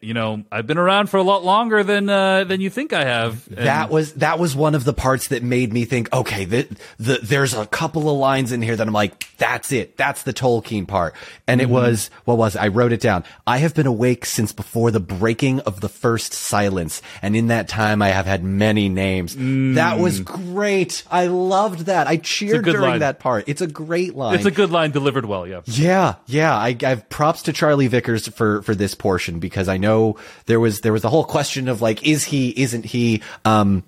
"You 0.00 0.14
know, 0.14 0.42
I've 0.52 0.66
been 0.66 0.78
around 0.78 1.08
for 1.10 1.16
a 1.16 1.22
lot 1.22 1.44
longer 1.44 1.82
than 1.82 2.08
uh, 2.08 2.44
than 2.44 2.60
you 2.60 2.70
think 2.70 2.92
I 2.92 3.04
have." 3.04 3.46
And- 3.48 3.58
that 3.66 3.90
was 3.90 4.14
that 4.14 4.38
was 4.38 4.54
one 4.56 4.74
of 4.74 4.84
the 4.84 4.92
parts 4.92 5.28
that 5.28 5.42
made 5.42 5.72
me 5.72 5.84
think, 5.84 6.12
okay, 6.12 6.44
the, 6.44 6.68
the 6.98 7.18
there's 7.22 7.54
a 7.54 7.66
couple 7.66 8.08
of 8.10 8.16
lines 8.18 8.52
in 8.52 8.62
here 8.62 8.76
that 8.76 8.86
I'm 8.86 8.92
like, 8.92 9.36
that's 9.38 9.72
it, 9.72 9.96
that's 9.96 10.22
the 10.22 10.32
Tolkien 10.32 10.86
part, 10.86 11.14
and 11.46 11.60
Mm-hmm. 11.60 11.70
it 11.70 11.72
was 11.74 12.10
what 12.24 12.38
was 12.38 12.54
it? 12.56 12.62
I 12.62 12.68
wrote 12.68 12.92
it 12.92 13.00
down. 13.00 13.24
I 13.46 13.58
have 13.58 13.74
been 13.74 13.86
awake 13.86 14.24
since 14.26 14.52
before 14.52 14.90
the 14.90 15.00
breaking 15.00 15.60
of 15.60 15.80
the 15.80 15.88
first 15.88 16.32
silence, 16.32 17.02
and 17.22 17.34
in 17.36 17.48
that 17.48 17.68
time 17.68 18.02
I 18.02 18.08
have 18.08 18.26
had 18.26 18.44
many 18.44 18.88
names. 18.88 19.34
That 19.36 19.98
was 19.98 20.20
great. 20.20 21.02
I 21.10 21.26
loved 21.28 21.86
that. 21.86 22.06
I 22.06 22.16
cheered 22.16 22.64
Mm. 22.64 22.72
during 22.72 22.80
line. 22.90 22.98
that 23.00 23.18
part. 23.18 23.44
It's 23.48 23.60
a 23.60 23.66
great 23.66 24.14
line. 24.16 24.34
It's 24.36 24.44
a 24.46 24.50
good 24.50 24.70
line 24.70 24.90
delivered 24.90 25.26
well, 25.26 25.46
yeah. 25.46 25.60
Yeah, 25.66 26.14
yeah. 26.26 26.54
I, 26.56 26.76
I 26.82 26.88
have 26.88 27.08
props 27.08 27.42
to 27.42 27.52
Charlie 27.52 27.88
Vickers 27.88 28.28
for 28.28 28.62
for 28.62 28.74
this 28.74 28.94
portion 28.94 29.38
because 29.38 29.68
I 29.68 29.75
know 29.78 30.16
there 30.46 30.60
was 30.60 30.80
there 30.80 30.92
was 30.92 31.04
a 31.04 31.08
whole 31.08 31.24
question 31.24 31.68
of 31.68 31.82
like, 31.82 32.06
is 32.06 32.24
he, 32.24 32.50
isn't 32.60 32.84
he? 32.84 33.22
Um, 33.44 33.82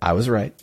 I 0.00 0.12
was 0.12 0.28
right. 0.28 0.54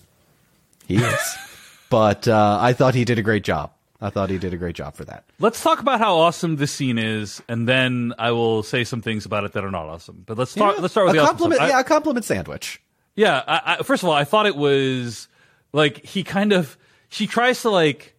He 0.88 0.98
is, 0.98 1.38
but 1.90 2.28
uh, 2.28 2.58
I 2.62 2.74
thought 2.74 2.96
he 2.96 3.06
did 3.06 3.20
a 3.20 3.22
great 3.24 3.44
job. 3.44 3.72
I 4.02 4.10
thought 4.10 4.30
he 4.30 4.38
did 4.38 4.54
a 4.54 4.58
great 4.58 4.76
job 4.76 4.96
for 4.96 5.04
that. 5.06 5.26
Let's 5.40 5.62
talk 5.62 5.82
about 5.82 6.00
how 6.00 6.18
awesome 6.20 6.56
this 6.56 6.72
scene 6.72 6.98
is, 6.98 7.42
and 7.50 7.68
then 7.68 8.14
I 8.18 8.32
will 8.32 8.64
say 8.64 8.86
some 8.86 9.02
things 9.02 9.26
about 9.26 9.44
it 9.44 9.54
that 9.54 9.64
are 9.66 9.72
not 9.72 9.88
awesome. 9.88 10.24
But 10.26 10.38
let's 10.38 10.52
start. 10.52 10.80
Let's 10.80 10.94
start 10.94 11.08
with 11.08 11.16
a 11.18 11.20
the 11.20 11.26
compliment. 11.26 11.62
I- 11.62 11.70
yeah, 11.70 11.80
a 11.80 11.84
compliment 11.84 12.26
sandwich. 12.26 12.82
Yeah, 13.16 13.44
I, 13.46 13.76
I, 13.80 13.84
first 13.84 14.02
of 14.04 14.08
all, 14.08 14.16
I 14.16 14.24
thought 14.24 14.46
it 14.46 14.56
was 14.56 15.28
like 15.74 16.06
he 16.06 16.24
kind 16.24 16.54
of 16.54 16.78
she 17.10 17.28
tries 17.28 17.62
to 17.64 17.70
like 17.70 18.16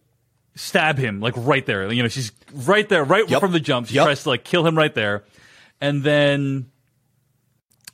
stab 0.55 0.99
him 0.99 1.21
like 1.21 1.33
right 1.39 1.65
there. 1.65 1.91
You 1.91 2.03
know, 2.03 2.09
she's 2.09 2.33
right 2.53 2.87
there, 2.87 3.03
right 3.03 3.27
Yep. 3.27 3.41
from 3.41 3.53
the 3.53 3.61
jump. 3.61 3.87
She 3.89 3.95
Yep. 3.95 4.05
tries 4.05 4.23
to 4.25 4.29
like 4.29 4.45
kill 4.45 4.67
him 4.67 4.77
right 4.77 4.95
there, 4.95 5.25
and 5.81 6.03
then 6.03 6.71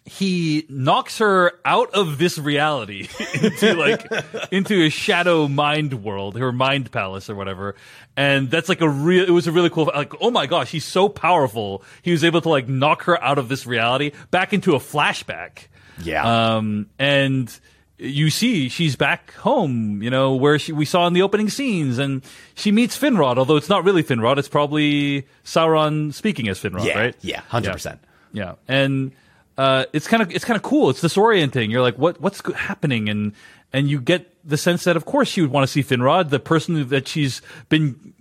he 0.07 0.65
knocks 0.69 1.19
her 1.19 1.53
out 1.65 1.93
of 1.93 2.17
this 2.19 2.39
reality 2.39 3.09
into 3.35 3.75
like 3.75 4.07
into 4.53 4.85
a 4.85 4.89
shadow 4.89 5.49
mind 5.49 6.05
world, 6.05 6.39
her 6.39 6.53
mind 6.53 6.93
palace 6.93 7.29
or 7.29 7.35
whatever. 7.35 7.75
And 8.17 8.49
that's 8.49 8.69
like 8.69 8.81
a 8.81 8.89
real. 8.89 9.25
It 9.25 9.31
was 9.31 9.49
a 9.49 9.53
really 9.53 9.69
cool. 9.69 9.91
Like, 9.93 10.13
oh 10.21 10.31
my 10.31 10.47
gosh, 10.47 10.71
he's 10.71 10.85
so 10.85 11.09
powerful. 11.09 11.83
He 12.03 12.13
was 12.13 12.23
able 12.23 12.41
to 12.43 12.49
like 12.49 12.69
knock 12.69 13.03
her 13.03 13.23
out 13.23 13.39
of 13.39 13.49
this 13.49 13.67
reality 13.67 14.13
back 14.31 14.53
into 14.53 14.77
a 14.77 14.79
flashback. 14.79 15.67
Yeah. 16.03 16.57
Um, 16.57 16.89
and 16.99 17.59
you 17.99 18.29
see 18.31 18.69
she's 18.69 18.95
back 18.97 19.33
home, 19.35 20.03
you 20.03 20.11
know, 20.11 20.35
where 20.35 20.59
she, 20.59 20.73
we 20.73 20.85
saw 20.85 21.07
in 21.07 21.13
the 21.15 21.23
opening 21.23 21.49
scenes 21.49 21.99
and 21.99 22.23
she 22.55 22.71
meets 22.71 22.99
Finrod, 22.99 23.39
although 23.39 23.57
it's 23.57 23.69
not 23.69 23.85
really 23.85 24.03
Finrod. 24.03 24.37
It's 24.39 24.49
probably 24.49 25.27
Sauron 25.45 26.13
speaking 26.13 26.49
as 26.49 26.61
Finrod, 26.61 26.85
Yeah, 26.85 26.99
right? 26.99 27.17
yeah, 27.23 27.41
100%. 27.51 27.99
Yeah. 28.33 28.55
And, 28.69 29.13
uh, 29.57 29.87
it's 29.95 30.07
kind 30.07 30.23
of, 30.23 30.31
it's 30.31 30.45
kind 30.45 30.57
of 30.57 30.63
cool. 30.63 30.91
It's 30.91 31.01
disorienting. 31.03 31.71
You're 31.71 31.81
like, 31.81 31.97
what, 31.97 32.21
what's 32.21 32.43
happening? 32.55 33.09
And, 33.09 33.33
and 33.73 33.89
you 33.89 34.01
get 34.01 34.31
the 34.47 34.59
sense 34.59 34.85
that 34.85 34.97
of 34.97 35.07
course 35.07 35.29
she 35.29 35.41
would 35.41 35.51
want 35.51 35.67
to 35.67 35.73
see 35.73 35.83
Finrod, 35.83 36.29
the 36.29 36.39
person 36.39 36.89
that 36.89 37.09
she's 37.09 37.41
been 37.71 38.13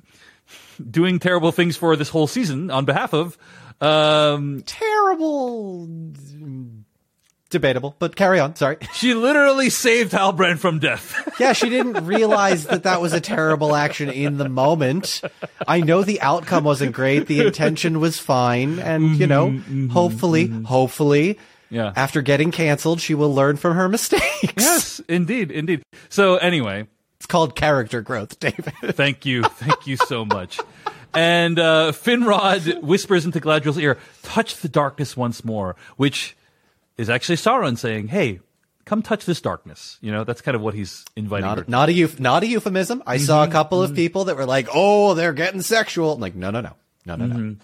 doing 0.90 1.20
terrible 1.20 1.52
things 1.52 1.76
for 1.76 1.96
this 1.98 2.10
whole 2.10 2.28
season 2.28 2.72
on 2.72 2.86
behalf 2.86 3.14
of. 3.14 3.38
Um, 3.82 4.64
Terrible. 4.66 5.88
Debatable, 7.52 7.96
but 8.00 8.16
carry 8.16 8.40
on. 8.40 8.56
Sorry. 8.56 8.78
she 8.96 9.14
literally 9.14 9.70
saved 9.70 10.12
Halbrand 10.14 10.58
from 10.60 10.80
death. 10.80 11.22
Yeah, 11.40 11.52
she 11.52 11.70
didn't 11.70 12.06
realize 12.06 12.66
that 12.66 12.84
that 12.84 13.02
was 13.02 13.12
a 13.12 13.20
terrible 13.20 13.76
action 13.76 14.10
in 14.10 14.38
the 14.38 14.48
moment. 14.48 15.22
I 15.68 15.82
know 15.82 16.02
the 16.02 16.22
outcome 16.22 16.64
wasn't 16.64 16.94
great. 16.96 17.28
The 17.28 17.42
intention 17.46 18.00
was 18.00 18.18
fine. 18.18 18.80
And, 18.80 19.04
you 19.04 19.28
mm-hmm, 19.28 19.28
know, 19.28 19.48
mm-hmm, 19.50 19.88
hopefully, 19.90 20.48
mm-hmm. 20.48 20.64
hopefully, 20.64 21.38
Yeah. 21.70 21.92
after 21.98 22.22
getting 22.22 22.52
canceled, 22.52 23.02
she 23.02 23.16
will 23.16 23.34
learn 23.36 23.58
from 23.58 23.76
her 23.76 23.90
mistakes. 23.90 24.54
Yes, 24.58 25.02
indeed, 25.10 25.52
indeed. 25.52 25.84
So 26.08 26.38
anyway, 26.38 26.88
It's 27.18 27.26
called 27.26 27.56
character 27.58 28.02
growth, 28.02 28.40
David. 28.40 28.74
thank 28.96 29.26
you, 29.26 29.44
thank 29.44 29.86
you 29.86 29.98
so 29.98 30.24
much. 30.24 30.58
And 31.14 31.60
uh, 31.60 31.92
Finrod 31.92 32.82
whispers 32.82 33.26
into 33.26 33.40
Galadriel's 33.42 33.78
ear, 33.78 33.98
"Touch 34.24 34.58
the 34.58 34.70
darkness 34.70 35.16
once 35.18 35.44
more," 35.46 35.76
which 35.98 36.36
is 36.98 37.10
actually 37.10 37.38
Sauron 37.38 37.78
saying, 37.78 38.08
"Hey, 38.08 38.40
come 38.86 39.02
touch 39.02 39.26
this 39.26 39.42
darkness." 39.42 39.98
You 40.02 40.12
know, 40.12 40.24
that's 40.24 40.42
kind 40.42 40.56
of 40.56 40.62
what 40.62 40.74
he's 40.74 41.06
inviting 41.16 41.50
her. 41.50 41.56
Not, 41.58 41.70
not 41.70 41.90
a 41.90 41.92
euph- 41.92 42.20
not 42.20 42.44
a 42.44 42.48
euphemism. 42.48 43.04
I 43.06 43.18
saw 43.18 43.42
a 43.42 43.46
mm-hmm, 43.46 43.52
couple 43.52 43.82
of 43.82 43.92
mm-hmm. 43.92 43.96
people 43.98 44.26
that 44.26 44.38
were 44.38 44.46
like, 44.46 44.68
"Oh, 44.74 45.14
they're 45.14 45.34
getting 45.34 45.62
sexual." 45.62 46.14
I'm 46.14 46.20
like, 46.20 46.36
no, 46.36 46.52
no, 46.52 46.62
no, 46.62 46.74
no, 47.06 47.16
no, 47.16 47.26
no. 47.26 47.36
Mm-hmm. 47.36 47.62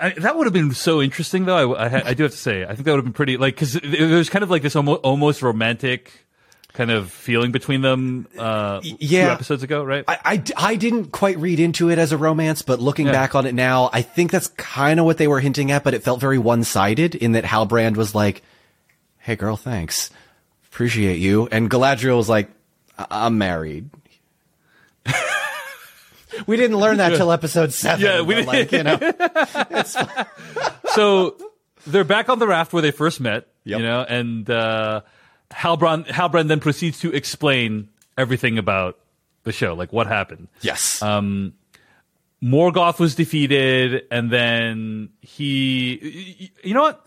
I, 0.00 0.10
that 0.18 0.36
would 0.36 0.46
have 0.46 0.52
been 0.52 0.74
so 0.74 1.00
interesting, 1.00 1.46
though. 1.46 1.74
I, 1.74 1.86
I, 1.86 2.08
I 2.08 2.14
do 2.14 2.24
have 2.24 2.32
to 2.32 2.38
say, 2.38 2.64
I 2.64 2.74
think 2.74 2.84
that 2.84 2.92
would 2.92 2.98
have 2.98 3.04
been 3.04 3.14
pretty 3.14 3.36
like 3.38 3.54
because 3.54 3.72
there's 3.72 4.28
kind 4.28 4.42
of 4.42 4.50
like 4.50 4.62
this 4.62 4.76
almost, 4.76 5.00
almost 5.02 5.42
romantic 5.42 6.26
kind 6.72 6.90
of 6.90 7.10
feeling 7.12 7.52
between 7.52 7.82
them. 7.82 8.26
Uh, 8.38 8.80
two 8.80 8.96
yeah. 8.98 9.32
episodes 9.32 9.62
ago, 9.62 9.84
right? 9.84 10.04
I, 10.08 10.18
I, 10.24 10.42
I 10.56 10.74
didn't 10.76 11.12
quite 11.12 11.36
read 11.38 11.60
into 11.60 11.90
it 11.90 11.98
as 11.98 12.12
a 12.12 12.16
romance, 12.16 12.62
but 12.62 12.80
looking 12.80 13.06
Yeah. 13.06 13.12
back 13.12 13.34
on 13.34 13.44
it 13.46 13.54
now, 13.54 13.90
I 13.92 14.02
think 14.02 14.30
that's 14.30 14.48
kind 14.48 14.98
of 14.98 15.04
what 15.06 15.18
they 15.18 15.28
were 15.28 15.40
hinting 15.40 15.70
at, 15.70 15.84
but 15.84 15.92
it 15.94 16.02
felt 16.02 16.20
very 16.20 16.38
one-sided 16.38 17.14
in 17.14 17.32
that 17.32 17.44
Halbrand 17.44 17.96
was 17.96 18.14
like, 18.14 18.42
hey 19.18 19.36
girl, 19.36 19.56
thanks. 19.56 20.10
Appreciate 20.66 21.18
you. 21.18 21.46
And 21.52 21.70
Galadriel 21.70 22.16
was 22.16 22.28
like, 22.30 22.48
I- 22.98 23.06
I'm 23.26 23.36
married. 23.36 23.90
we 26.46 26.56
didn't 26.56 26.78
learn 26.78 26.96
that 26.96 27.10
till 27.16 27.30
episode 27.30 27.72
seven. 27.72 28.04
Yeah, 28.04 28.22
we 28.22 28.36
but, 28.36 28.46
like, 28.46 28.72
you 28.72 28.82
know. 28.82 28.98
so 30.94 31.36
they're 31.86 32.04
back 32.04 32.28
on 32.28 32.38
the 32.38 32.46
raft 32.46 32.72
where 32.72 32.82
they 32.82 32.90
first 32.90 33.20
met, 33.20 33.46
Yep. 33.64 33.78
you 33.80 33.86
know, 33.86 34.00
and 34.02 34.48
uh, 34.48 35.02
Halbrand, 35.52 36.06
Halbrand 36.06 36.48
then 36.48 36.60
proceeds 36.60 37.00
to 37.00 37.12
explain 37.12 37.88
everything 38.16 38.58
about 38.58 38.98
the 39.44 39.52
show, 39.52 39.74
like 39.74 39.92
what 39.92 40.06
happened. 40.06 40.48
Yes. 40.60 41.02
Um, 41.02 41.54
Morgoth 42.42 42.98
was 42.98 43.14
defeated, 43.14 44.06
and 44.10 44.30
then 44.30 45.10
he, 45.20 46.50
you 46.64 46.74
know 46.74 46.82
what? 46.82 47.06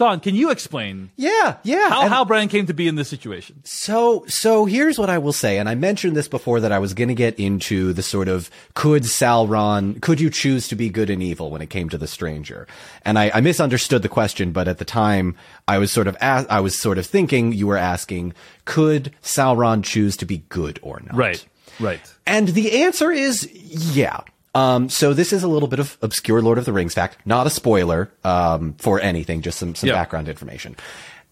Don, 0.00 0.18
can 0.18 0.34
you 0.34 0.50
explain 0.50 1.10
yeah, 1.16 1.58
yeah. 1.62 1.90
how 1.90 2.04
And- 2.04 2.10
Halbrand 2.10 2.48
came 2.48 2.64
to 2.64 2.72
be 2.72 2.88
in 2.88 2.94
this 2.94 3.08
situation? 3.10 3.60
So, 3.64 4.24
so 4.28 4.64
here's 4.64 4.98
what 4.98 5.10
I 5.10 5.18
will 5.18 5.34
say, 5.34 5.58
and 5.58 5.68
I 5.68 5.74
mentioned 5.74 6.16
this 6.16 6.26
before 6.26 6.58
that 6.60 6.72
I 6.72 6.78
was 6.78 6.94
going 6.94 7.08
to 7.10 7.14
get 7.14 7.38
into 7.38 7.92
the 7.92 8.02
sort 8.02 8.26
of 8.26 8.50
could 8.72 9.02
Sauron, 9.02 10.00
could 10.00 10.18
you 10.18 10.30
choose 10.30 10.68
to 10.68 10.74
be 10.74 10.88
good 10.88 11.10
and 11.10 11.22
evil 11.22 11.50
when 11.50 11.60
it 11.60 11.68
came 11.68 11.90
to 11.90 11.98
the 11.98 12.06
stranger? 12.06 12.66
And 13.04 13.18
I, 13.18 13.30
I 13.34 13.42
misunderstood 13.42 14.00
the 14.00 14.08
question, 14.08 14.52
but 14.52 14.68
at 14.68 14.78
the 14.78 14.86
time 14.86 15.36
I 15.68 15.76
was 15.76 15.92
sort 15.92 16.06
of, 16.06 16.14
a- 16.16 16.46
I 16.48 16.60
was 16.60 16.78
sort 16.78 16.96
of 16.96 17.04
thinking 17.04 17.52
you 17.52 17.66
were 17.66 17.76
asking, 17.76 18.32
could 18.64 19.12
Sauron 19.22 19.84
choose 19.84 20.16
to 20.16 20.24
be 20.24 20.38
good 20.48 20.78
or 20.80 21.02
not? 21.04 21.14
Right, 21.14 21.46
right. 21.78 22.00
And 22.26 22.48
the 22.48 22.84
answer 22.84 23.12
is 23.12 23.46
yeah. 23.52 24.20
Um, 24.54 24.88
so 24.88 25.14
this 25.14 25.32
is 25.32 25.42
a 25.42 25.48
little 25.48 25.68
bit 25.68 25.78
of 25.78 25.96
obscure 26.02 26.42
Lord 26.42 26.58
of 26.58 26.64
the 26.64 26.72
Rings 26.72 26.94
fact, 26.94 27.18
not 27.24 27.46
a 27.46 27.50
spoiler, 27.50 28.10
um, 28.24 28.74
for 28.78 29.00
anything, 29.00 29.42
just 29.42 29.58
some, 29.58 29.74
some 29.74 29.88
Yeah. 29.88 29.94
background 29.94 30.28
information. 30.28 30.76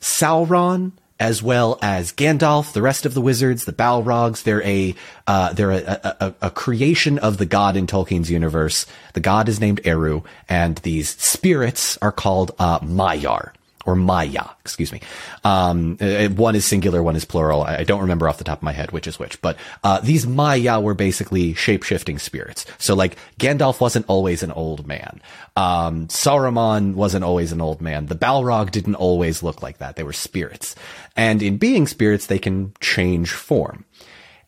Sauron 0.00 0.92
as 1.20 1.42
well 1.42 1.78
as 1.82 2.12
Gandalf, 2.12 2.72
the 2.72 2.82
rest 2.82 3.04
of 3.04 3.14
the 3.14 3.20
wizards, 3.20 3.64
the 3.64 3.72
Balrogs. 3.72 4.44
They're 4.44 4.62
a 4.62 4.94
uh, 5.26 5.52
they're 5.52 5.72
a, 5.72 6.16
a, 6.20 6.34
a, 6.42 6.50
creation 6.50 7.18
of 7.18 7.38
the 7.38 7.46
god 7.46 7.76
in 7.76 7.88
Tolkien's 7.88 8.30
universe. 8.30 8.86
The 9.14 9.20
god 9.20 9.48
is 9.48 9.58
named 9.58 9.80
Eru, 9.84 10.22
and 10.48 10.76
these 10.78 11.16
spirits 11.16 11.98
are 12.00 12.12
called 12.12 12.52
uh, 12.58 12.78
Maiar 12.80 13.50
or 13.88 13.96
Maia, 13.96 14.44
excuse 14.60 14.92
me. 14.92 15.00
Um, 15.44 15.96
uh, 15.98 16.28
one 16.28 16.54
is 16.54 16.66
singular, 16.66 17.02
one 17.02 17.16
is 17.16 17.24
plural. 17.24 17.62
I 17.62 17.84
don't 17.84 18.02
remember 18.02 18.28
off 18.28 18.36
the 18.36 18.44
top 18.44 18.58
of 18.58 18.62
my 18.62 18.72
head 18.72 18.92
which 18.92 19.06
is 19.06 19.18
which, 19.18 19.40
but, 19.40 19.56
uh, 19.82 19.98
these 20.00 20.26
Maia 20.26 20.78
were 20.78 20.92
basically 20.92 21.54
shape-shifting 21.54 22.18
spirits. 22.18 22.66
So 22.76 22.94
like, 22.94 23.16
Gandalf 23.40 23.80
wasn't 23.80 24.04
always 24.06 24.42
an 24.42 24.52
old 24.52 24.86
man. 24.86 25.22
Um, 25.56 26.06
Saruman 26.08 26.96
wasn't 26.96 27.24
always 27.24 27.50
an 27.50 27.62
old 27.62 27.80
man. 27.80 28.06
The 28.06 28.14
Balrog 28.14 28.72
didn't 28.72 28.96
always 28.96 29.42
look 29.42 29.62
like 29.62 29.78
that. 29.78 29.96
They 29.96 30.02
were 30.02 30.12
spirits. 30.12 30.76
And 31.16 31.42
in 31.42 31.56
being 31.56 31.86
spirits, 31.86 32.26
they 32.26 32.38
can 32.38 32.74
change 32.80 33.30
form. 33.30 33.86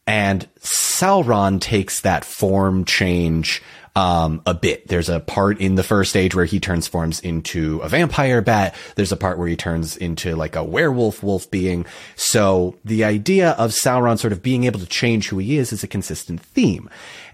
And 0.06 0.46
Sauron 0.60 1.60
takes 1.62 2.00
that 2.00 2.26
form 2.26 2.84
change 2.84 3.62
um, 3.96 4.42
a 4.46 4.54
bit. 4.54 4.88
There's 4.88 5.08
a 5.08 5.20
part 5.20 5.60
in 5.60 5.74
the 5.74 5.82
first 5.82 6.16
age 6.16 6.34
where 6.34 6.44
he 6.44 6.60
transforms 6.60 7.20
into 7.20 7.80
a 7.80 7.88
vampire 7.88 8.40
bat. 8.40 8.74
There's 8.94 9.12
a 9.12 9.16
part 9.16 9.38
where 9.38 9.48
he 9.48 9.56
turns 9.56 9.96
into 9.96 10.36
like 10.36 10.56
a 10.56 10.64
werewolf 10.64 11.22
wolf 11.22 11.50
being. 11.50 11.86
So 12.16 12.76
the 12.84 13.04
idea 13.04 13.50
of 13.52 13.70
Sauron 13.70 14.18
sort 14.18 14.32
of 14.32 14.42
being 14.42 14.64
able 14.64 14.80
to 14.80 14.86
change 14.86 15.28
who 15.28 15.38
he 15.38 15.58
is 15.58 15.72
is 15.72 15.82
a 15.82 15.88
consistent 15.88 16.40
theme. 16.40 16.88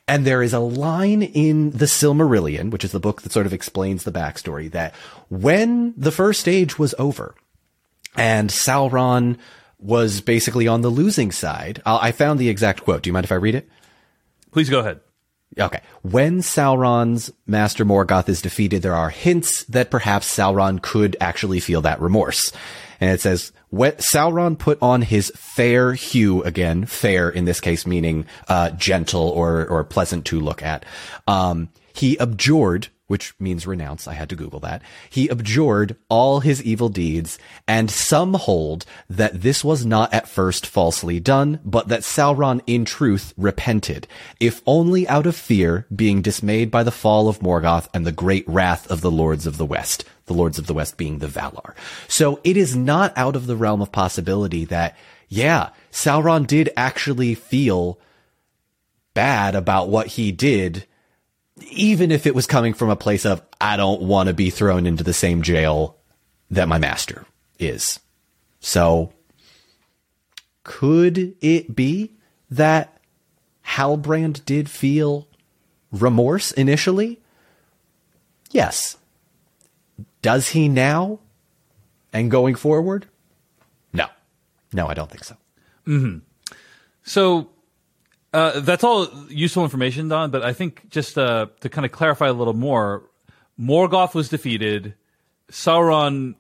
And 0.09 0.25
there 0.25 0.43
is 0.43 0.53
a 0.53 0.61
line 0.61 1.23
in 1.23 1.71
the 1.71 1.87
Silmarillion, 1.87 2.71
which 2.71 2.85
is 2.85 2.93
the 2.93 3.01
book 3.01 3.23
that 3.23 3.33
sort 3.33 3.47
of 3.47 3.53
explains 3.53 4.05
the 4.05 4.13
backstory, 4.13 4.71
that 4.71 4.95
when 5.29 5.95
the 5.97 6.13
first 6.13 6.47
age 6.47 6.79
was 6.79 6.95
over 6.99 7.35
and 8.17 8.51
Sauron 8.51 9.37
was 9.79 10.21
basically 10.21 10.69
on 10.69 10.81
the 10.81 10.89
losing 10.89 11.33
side, 11.33 11.83
I 11.85 12.13
found 12.13 12.39
the 12.39 12.49
exact 12.49 12.85
quote. 12.85 13.03
Do 13.03 13.09
you 13.09 13.13
mind 13.13 13.25
if 13.25 13.33
I 13.33 13.37
read 13.37 13.57
it? 13.57 13.69
Please 14.53 14.71
go 14.71 14.79
ahead. 14.79 15.01
Okay. 15.59 15.81
When 16.03 16.41
Sauron's 16.41 17.33
Master 17.47 17.85
Morgoth 17.85 18.29
is 18.29 18.43
defeated, 18.43 18.83
there 18.83 18.95
are 18.95 19.11
hints 19.11 19.65
that 19.65 19.91
perhaps 19.91 20.35
Sauron 20.35 20.83
could 20.83 21.17
actually 21.21 21.61
feel 21.61 21.81
that 21.83 22.01
remorse. 22.01 22.53
And 23.01 23.11
it 23.11 23.21
says, 23.21 23.53
Sauron 23.73 24.59
put 24.59 24.79
on 24.83 25.03
his 25.03 25.33
fair 25.35 25.95
hue 25.95 26.43
again, 26.43 26.85
fair 26.85 27.31
in 27.31 27.47
this 27.47 27.61
case 27.61 27.87
meaning, 27.87 28.27
uh, 28.49 28.71
gentle 28.71 29.29
or, 29.31 29.67
or 29.67 29.85
pleasant 29.85 30.27
to 30.27 30.41
look 30.41 30.63
at. 30.63 30.85
Um, 31.27 31.71
he 31.95 32.19
abjured 32.21 32.89
which 33.07 33.35
means 33.39 33.67
renounce. 33.67 34.09
I 34.09 34.15
had 34.15 34.29
to 34.31 34.37
Google 34.37 34.61
that. 34.61 34.83
He 35.09 35.31
abjured 35.31 35.97
all 36.09 36.41
his 36.41 36.63
evil 36.63 36.89
deeds, 36.89 37.39
and 37.69 37.91
some 37.91 38.35
hold 38.35 38.85
that 39.09 39.43
this 39.43 39.63
was 39.65 39.87
not 39.87 40.13
at 40.13 40.29
first 40.29 40.67
falsely 40.67 41.21
done, 41.21 41.61
but 41.65 41.89
that 41.89 42.01
Sauron 42.01 42.61
in 42.67 42.85
truth 42.85 43.33
repented, 43.37 44.07
if 44.41 44.61
only 44.67 45.07
out 45.09 45.27
of 45.27 45.37
fear, 45.37 45.87
being 45.95 46.23
dismayed 46.23 46.71
by 46.71 46.83
the 46.83 46.91
fall 46.91 47.29
of 47.29 47.41
Morgoth 47.41 47.89
and 47.95 48.07
the 48.07 48.13
great 48.13 48.47
wrath 48.49 48.91
of 48.91 49.01
the 49.01 49.11
Lords 49.11 49.47
of 49.47 49.57
the 49.57 49.67
West. 49.67 50.05
The 50.27 50.35
Lords 50.35 50.59
of 50.59 50.67
the 50.67 50.75
West 50.75 50.97
being 50.97 51.19
the 51.19 51.29
Valar. 51.29 51.75
So 52.09 52.41
it 52.43 52.57
is 52.57 52.75
not 52.75 53.13
out 53.17 53.37
of 53.37 53.47
the 53.47 53.57
realm 53.57 53.81
of 53.81 53.93
possibility 53.93 54.65
that, 54.65 54.97
yeah, 55.29 55.71
Sauron 55.93 56.49
did 56.49 56.71
actually 56.77 57.37
feel 57.37 58.01
bad 59.15 59.55
about 59.55 59.89
what 59.89 60.09
he 60.09 60.33
did 60.33 60.85
even 61.63 62.11
if 62.11 62.27
it 62.27 62.35
was 62.35 62.47
coming 62.47 62.75
from 62.75 62.91
a 62.91 62.97
place 62.97 63.25
of, 63.25 63.43
I 63.61 63.77
don't 63.77 64.03
want 64.03 64.29
to 64.29 64.35
be 64.35 64.51
thrown 64.51 64.87
into 64.87 65.05
the 65.05 65.13
same 65.13 65.43
jail 65.43 65.97
that 66.51 66.69
my 66.69 66.79
master 66.79 67.27
is. 67.59 68.01
So, 68.61 69.13
could 70.65 71.35
it 71.41 71.75
be 71.75 72.13
that 72.51 73.01
Halbrand 73.65 74.45
did 74.45 74.69
feel 74.69 75.29
remorse 75.91 76.53
initially? 76.53 77.21
Yes. 78.51 78.97
Does 80.23 80.51
he 80.51 80.69
now? 80.69 81.21
And 82.13 82.31
going 82.31 82.55
forward? 82.55 83.07
No. 83.93 84.07
No, 84.73 84.87
I 84.87 84.95
don't 84.95 85.11
think 85.11 85.25
so. 85.25 85.37
Mm-hmm. 85.87 86.19
So, 87.03 87.51
uh, 88.37 88.61
that's 88.61 88.85
all 88.85 89.09
useful 89.31 89.65
information, 89.65 90.09
Don. 90.09 90.31
But 90.31 90.43
I 90.43 90.53
think 90.53 90.91
just 90.91 91.17
uh, 91.17 91.47
to 91.61 91.71
kind 91.71 91.87
of 91.87 91.93
clarify 91.93 92.29
a 92.29 92.35
little 92.35 92.53
more, 92.53 93.03
Morgoth 93.59 94.15
was 94.15 94.29
defeated. 94.29 94.95
Sauron 95.51 96.35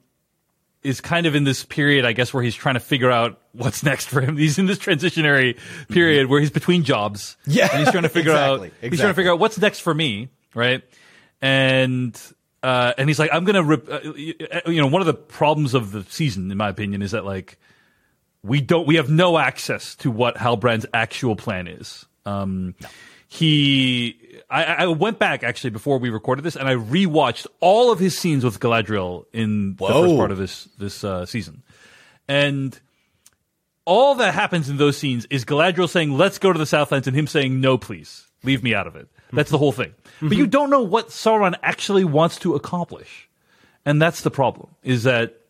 is 0.82 1.00
kind 1.00 1.24
of 1.24 1.34
in 1.34 1.44
this 1.44 1.64
period, 1.64 2.04
I 2.04 2.12
guess, 2.12 2.34
where 2.34 2.42
he's 2.42 2.54
trying 2.54 2.74
to 2.74 2.80
figure 2.80 3.10
out 3.10 3.40
what's 3.52 3.82
next 3.90 4.08
for 4.08 4.20
him. 4.20 4.36
He's 4.36 4.58
in 4.58 4.66
this 4.66 4.78
transitionary 4.78 5.58
period 5.88 6.24
mm-hmm. 6.24 6.32
where 6.32 6.40
he's 6.40 6.50
between 6.50 6.84
jobs. 6.84 7.38
Yeah, 7.46 7.70
and 7.72 7.80
he's 7.80 7.90
trying 7.90 8.02
to 8.02 8.10
figure 8.10 8.32
exactly, 8.32 8.68
out. 8.68 8.74
Exactly. 8.82 8.90
He's 8.90 9.00
trying 9.00 9.10
to 9.12 9.16
figure 9.16 9.32
out 9.32 9.38
what's 9.38 9.58
next 9.58 9.80
for 9.80 9.94
me, 9.94 10.28
right? 10.54 10.82
And 11.40 12.20
uh, 12.62 12.92
and 12.98 13.08
he's 13.08 13.18
like, 13.18 13.30
I'm 13.32 13.44
gonna, 13.44 13.62
rip, 13.62 13.88
uh, 13.90 14.00
you 14.12 14.82
know, 14.82 14.88
one 14.88 15.00
of 15.00 15.06
the 15.06 15.14
problems 15.14 15.72
of 15.72 15.92
the 15.92 16.04
season, 16.10 16.50
in 16.50 16.58
my 16.58 16.68
opinion, 16.68 17.00
is 17.00 17.12
that 17.12 17.24
like 17.24 17.58
we 18.46 18.60
don't 18.60 18.86
we 18.86 18.96
have 18.96 19.10
no 19.10 19.38
access 19.38 19.94
to 19.96 20.10
what 20.10 20.36
Halbrand's 20.36 20.86
actual 20.94 21.36
plan 21.36 21.66
is. 21.66 22.06
Um, 22.24 22.74
no. 22.80 22.88
He, 23.28 24.40
I, 24.48 24.64
I, 24.64 24.86
went 24.86 25.18
back 25.18 25.42
actually 25.42 25.70
before 25.70 25.98
we 25.98 26.10
recorded 26.10 26.42
this, 26.42 26.54
and 26.54 26.68
I 26.68 26.74
rewatched 26.74 27.48
all 27.60 27.90
of 27.90 27.98
his 27.98 28.16
scenes 28.16 28.44
with 28.44 28.60
Galadriel 28.60 29.26
in 29.32 29.74
Whoa. 29.78 29.88
the 29.88 29.94
first 29.94 30.16
part 30.16 30.30
of 30.30 30.38
this 30.38 30.64
this 30.78 31.02
uh, 31.02 31.26
season, 31.26 31.64
and 32.28 32.78
all 33.84 34.14
that 34.16 34.32
happens 34.32 34.68
in 34.68 34.76
those 34.76 34.96
scenes 34.96 35.26
is 35.28 35.44
Galadriel 35.44 35.88
saying, 35.88 36.16
"Let's 36.16 36.38
go 36.38 36.52
to 36.52 36.58
the 36.58 36.66
Southlands," 36.66 37.08
and 37.08 37.16
him 37.16 37.26
saying, 37.26 37.60
"No, 37.60 37.76
please, 37.76 38.26
leave 38.44 38.62
me 38.62 38.74
out 38.74 38.86
of 38.86 38.94
it." 38.94 39.08
That's 39.32 39.50
the 39.50 39.58
whole 39.58 39.72
thing. 39.72 39.90
Mm-hmm. 39.90 40.28
But 40.28 40.38
you 40.38 40.46
don't 40.46 40.70
know 40.70 40.82
what 40.82 41.08
Sauron 41.08 41.56
actually 41.62 42.04
wants 42.04 42.38
to 42.38 42.54
accomplish, 42.54 43.28
and 43.84 44.00
that's 44.00 44.20
the 44.22 44.30
problem. 44.30 44.68
Is 44.84 45.02
that 45.02 45.40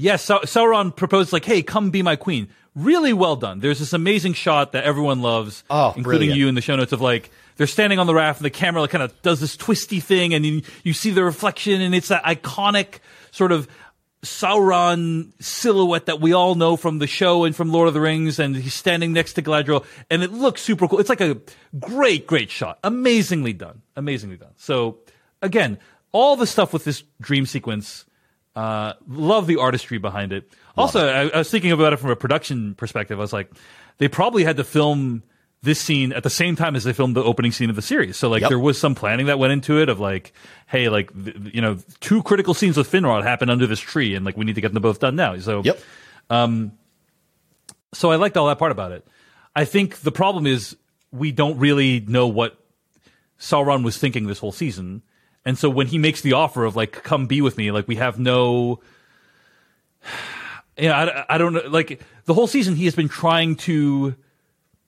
Yes, 0.00 0.26
Sauron 0.26 0.96
proposed 0.96 1.30
like, 1.30 1.44
"Hey, 1.44 1.62
come 1.62 1.90
be 1.90 2.00
my 2.00 2.16
queen." 2.16 2.48
Really 2.74 3.12
well 3.12 3.36
done. 3.36 3.60
There's 3.60 3.80
this 3.80 3.92
amazing 3.92 4.32
shot 4.32 4.72
that 4.72 4.84
everyone 4.84 5.20
loves, 5.20 5.62
oh, 5.68 5.88
including 5.88 6.02
brilliant. 6.02 6.38
you 6.38 6.48
in 6.48 6.54
the 6.54 6.62
show 6.62 6.74
notes 6.74 6.92
of 6.92 7.02
like 7.02 7.30
they're 7.56 7.66
standing 7.66 7.98
on 7.98 8.06
the 8.06 8.14
raft 8.14 8.38
and 8.38 8.46
the 8.46 8.50
camera 8.50 8.80
like, 8.80 8.90
kind 8.92 9.02
of 9.02 9.20
does 9.20 9.40
this 9.40 9.58
twisty 9.58 10.00
thing, 10.00 10.32
and 10.32 10.46
you, 10.46 10.62
you 10.84 10.94
see 10.94 11.10
the 11.10 11.22
reflection, 11.22 11.82
and 11.82 11.94
it's 11.94 12.08
that 12.08 12.24
iconic 12.24 13.00
sort 13.30 13.52
of 13.52 13.68
Sauron 14.22 15.32
silhouette 15.38 16.06
that 16.06 16.18
we 16.18 16.32
all 16.32 16.54
know 16.54 16.76
from 16.76 16.98
the 16.98 17.06
show 17.06 17.44
and 17.44 17.54
from 17.54 17.70
Lord 17.70 17.86
of 17.86 17.92
the 17.92 18.00
Rings, 18.00 18.38
and 18.38 18.56
he's 18.56 18.72
standing 18.72 19.12
next 19.12 19.34
to 19.34 19.42
Galadriel, 19.42 19.84
and 20.08 20.22
it 20.22 20.32
looks 20.32 20.62
super 20.62 20.88
cool. 20.88 21.00
It's 21.00 21.10
like 21.10 21.20
a 21.20 21.36
great, 21.78 22.26
great 22.26 22.50
shot. 22.50 22.78
Amazingly 22.82 23.52
done. 23.52 23.82
Amazingly 23.96 24.38
done. 24.38 24.52
So 24.56 25.00
again, 25.42 25.78
all 26.12 26.36
the 26.36 26.46
stuff 26.46 26.72
with 26.72 26.84
this 26.84 27.02
dream 27.20 27.44
sequence 27.44 28.06
uh, 28.60 28.92
love 29.08 29.46
the 29.46 29.56
artistry 29.56 29.96
behind 29.96 30.34
it. 30.34 30.52
Love 30.76 30.94
also, 30.94 31.08
it. 31.08 31.10
I, 31.10 31.36
I, 31.36 31.38
was 31.38 31.50
thinking 31.50 31.72
about 31.72 31.94
it 31.94 31.96
from 31.96 32.10
a 32.10 32.16
production 32.16 32.74
perspective. 32.74 33.18
I 33.18 33.22
was 33.22 33.32
like, 33.32 33.50
they 33.96 34.06
probably 34.06 34.44
had 34.44 34.58
to 34.58 34.64
film 34.64 35.22
this 35.62 35.80
scene 35.80 36.12
at 36.12 36.24
the 36.24 36.30
same 36.30 36.56
time 36.56 36.76
as 36.76 36.84
they 36.84 36.92
filmed 36.92 37.16
the 37.16 37.24
opening 37.24 37.52
scene 37.52 37.70
of 37.70 37.76
the 37.76 37.82
series. 37.82 38.18
So 38.18 38.28
like, 38.28 38.42
yep. 38.42 38.50
there 38.50 38.58
was 38.58 38.78
some 38.78 38.94
planning 38.94 39.26
that 39.26 39.38
went 39.38 39.54
into 39.54 39.80
it 39.80 39.88
of 39.88 39.98
like, 39.98 40.34
hey, 40.66 40.90
like, 40.90 41.10
th- 41.24 41.36
you 41.54 41.62
know, 41.62 41.78
two 42.00 42.22
critical 42.22 42.52
scenes 42.52 42.76
with 42.76 42.90
Finrod 42.90 43.22
happen 43.22 43.48
under 43.48 43.66
this 43.66 43.80
tree, 43.80 44.14
and 44.14 44.26
like, 44.26 44.36
we 44.36 44.44
need 44.44 44.56
to 44.56 44.60
get 44.60 44.74
them 44.74 44.82
both 44.82 45.00
done 45.00 45.16
now. 45.16 45.38
So, 45.38 45.62
yep. 45.64 45.80
Um, 46.28 46.72
so 47.94 48.10
I 48.10 48.16
liked 48.16 48.36
all 48.36 48.48
that 48.48 48.58
part 48.58 48.72
about 48.72 48.92
it. 48.92 49.06
I 49.56 49.64
think 49.64 50.00
the 50.00 50.12
problem 50.12 50.46
is 50.46 50.76
we 51.12 51.32
don't 51.32 51.58
really 51.58 52.00
know 52.00 52.26
what 52.26 52.58
Sauron 53.38 53.84
was 53.84 53.96
thinking 53.96 54.26
this 54.26 54.38
whole 54.38 54.52
season. 54.52 55.02
And 55.44 55.58
so 55.58 55.70
when 55.70 55.86
he 55.86 55.98
makes 55.98 56.20
the 56.20 56.34
offer 56.34 56.64
of 56.64 56.76
like, 56.76 56.92
come 56.92 57.26
be 57.26 57.40
with 57.40 57.56
me, 57.56 57.70
like 57.70 57.88
we 57.88 57.96
have 57.96 58.18
no, 58.18 58.80
yeah, 60.76 61.24
I, 61.28 61.34
I 61.34 61.38
don't 61.38 61.54
know. 61.54 61.62
Like 61.68 62.02
the 62.24 62.34
whole 62.34 62.46
season, 62.46 62.76
he 62.76 62.84
has 62.84 62.94
been 62.94 63.08
trying 63.08 63.56
to 63.56 64.14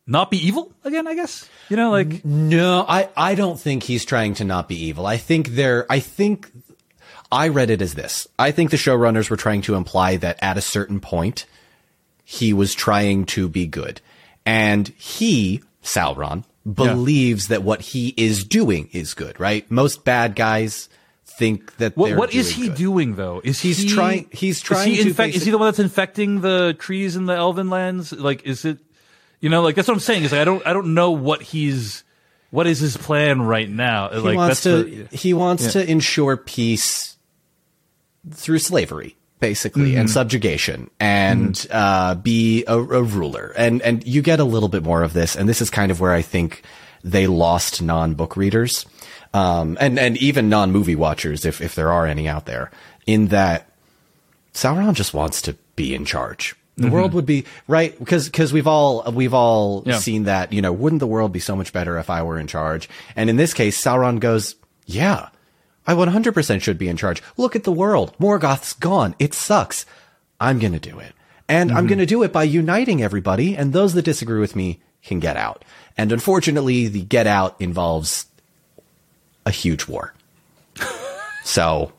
not 0.07 0.31
be 0.31 0.47
evil 0.47 0.73
again, 0.85 1.07
I 1.07 1.15
guess. 1.15 1.49
You 1.69 1.77
know, 1.77 1.91
like. 1.91 2.25
No, 2.25 2.85
I, 2.87 3.09
I 3.17 3.35
don't 3.35 3.59
think 3.59 3.83
he's 3.83 4.05
trying 4.05 4.35
to 4.35 4.45
not 4.45 4.69
be 4.69 4.87
evil. 4.87 5.07
I 5.07 5.17
think 5.17 5.49
there, 5.49 5.87
I 5.89 6.01
think 6.01 6.51
I 7.31 7.49
read 7.49 7.71
it 7.71 7.81
as 7.81 7.95
this. 7.95 8.27
I 8.39 8.51
think 8.51 8.71
the 8.71 8.77
showrunners 8.77 9.31
were 9.31 9.39
trying 9.39 9.63
to 9.63 9.75
imply 9.75 10.17
that 10.17 10.39
at 10.43 10.59
a 10.59 10.63
certain 10.63 11.01
point, 11.01 11.47
he 12.25 12.53
was 12.53 12.75
trying 12.75 13.25
to 13.27 13.49
be 13.49 13.67
good. 13.67 14.01
And 14.45 14.89
he, 14.89 15.63
Sauron, 15.83 16.45
believes 16.71 17.49
yeah. 17.49 17.57
that 17.57 17.65
what 17.65 17.81
he 17.81 18.15
is 18.17 18.45
doing 18.45 18.89
is 18.93 19.15
good, 19.15 19.39
right? 19.41 19.69
Most 19.71 20.05
bad 20.05 20.35
guys 20.37 20.89
think 21.25 21.77
that 21.77 21.97
what, 21.97 22.17
what 22.17 22.35
is 22.35 22.51
he 22.51 22.69
good. 22.69 22.77
doing 22.77 23.15
though? 23.15 23.41
Is 23.43 23.61
he's 23.61 23.79
he, 23.79 23.89
trying? 23.89 24.29
He's 24.33 24.61
trying 24.61 24.93
is 24.93 24.99
he 24.99 25.03
to. 25.05 25.09
Infect, 25.11 25.35
is 25.35 25.45
he 25.45 25.51
the 25.51 25.59
one 25.59 25.69
that's 25.69 25.79
infecting 25.79 26.41
the 26.41 26.75
trees 26.79 27.17
in 27.17 27.27
the 27.27 27.35
Elven 27.35 27.71
lands? 27.71 28.13
Like, 28.13 28.45
is 28.45 28.65
it? 28.65 28.79
You 29.41 29.49
know, 29.49 29.63
like 29.63 29.75
that's 29.75 29.89
what 29.89 29.95
I'm 29.95 30.01
saying. 30.01 30.25
Is 30.25 30.33
like 30.33 30.41
I 30.41 30.45
don't 30.45 30.65
I 30.67 30.73
don't 30.73 30.95
know 30.95 31.11
what 31.13 31.43
he's 31.43 32.05
what 32.51 32.67
is 32.67 32.79
his 32.79 32.97
plan 32.97 33.43
right 33.43 33.69
now. 33.69 34.11
He 34.11 34.19
like 34.19 34.37
wants 34.37 34.63
to 34.63 34.85
the, 34.85 35.17
he 35.17 35.35
wants 35.35 35.65
yeah. 35.65 35.83
to 35.83 35.91
ensure 35.91 36.37
peace 36.37 37.17
through 38.31 38.59
slavery 38.59 39.17
basically, 39.43 39.97
and 39.97 40.09
subjugation, 40.09 40.89
and 40.99 41.67
uh, 41.71 42.15
be 42.15 42.65
a, 42.67 42.79
a 42.79 43.03
ruler, 43.03 43.53
and 43.59 43.83
and 43.83 44.07
you 44.07 44.23
get 44.23 44.41
a 44.41 44.45
little 44.45 44.71
bit 44.71 44.83
more 44.83 45.03
of 45.03 45.13
this, 45.13 45.37
and 45.37 45.47
this 45.47 45.61
is 45.61 45.69
kind 45.69 45.91
of 45.91 46.01
where 46.01 46.13
I 46.13 46.23
think 46.23 46.63
they 47.05 47.27
lost 47.27 47.83
non-book 47.83 48.37
readers, 48.37 48.87
um, 49.35 49.77
and 49.81 49.99
and 49.99 50.17
even 50.17 50.49
non-movie 50.49 50.95
watchers, 50.97 51.45
if 51.45 51.61
if 51.61 51.75
there 51.75 51.91
are 51.93 52.07
any 52.07 52.29
out 52.29 52.47
there, 52.47 52.71
in 53.07 53.27
that 53.29 53.69
Sauron 54.55 54.95
just 54.95 55.13
wants 55.13 55.43
to 55.43 55.55
be 55.77 55.95
in 55.95 56.05
charge. 56.07 56.55
The 56.79 56.89
world 56.89 57.13
would 57.13 57.27
be 57.27 57.45
right 57.69 57.97
because 57.99 58.27
because 58.31 58.53
we've 58.53 58.67
all 58.67 59.03
we've 59.13 59.35
all 59.35 59.83
Yeah. 59.85 59.99
seen 59.99 60.25
that 60.25 60.53
you 60.55 60.63
know 60.63 60.73
wouldn't 60.73 61.01
the 61.01 61.07
world 61.07 61.31
be 61.31 61.39
so 61.39 61.55
much 61.55 61.73
better 61.73 61.99
if 61.99 62.09
I 62.09 62.23
were 62.23 62.39
in 62.39 62.47
charge? 62.47 62.89
And 63.15 63.29
in 63.29 63.37
this 63.37 63.53
case, 63.53 63.81
Sauron 63.81 64.19
goes, 64.21 64.57
yeah, 64.87 65.29
I 65.87 65.95
100% 65.95 66.63
should 66.63 66.79
be 66.79 66.89
in 66.89 66.97
charge. 66.97 67.23
Look 67.37 67.57
at 67.57 67.65
the 67.65 67.73
world, 67.73 68.15
Morgoth's 68.19 68.73
gone. 68.73 69.15
It 69.19 69.35
sucks. 69.35 69.85
I'm 70.41 70.59
gonna 70.59 70.81
do 70.81 70.99
it, 70.99 71.13
and 71.49 71.71
I'm 71.71 71.79
mm-hmm. 71.79 71.87
gonna 71.89 72.07
do 72.07 72.23
it 72.23 72.33
by 72.33 72.45
uniting 72.45 73.03
everybody, 73.03 73.57
and 73.57 73.73
those 73.73 73.95
that 73.95 74.05
disagree 74.05 74.41
with 74.41 74.57
me 74.57 74.81
can 75.05 75.21
get 75.21 75.37
out. 75.37 75.65
And 75.97 76.13
unfortunately, 76.13 76.89
the 76.89 77.03
get 77.03 77.27
out 77.27 77.61
involves 77.61 78.27
a 79.47 79.51
huge 79.51 79.87
war. 79.87 80.15
so, 81.45 81.93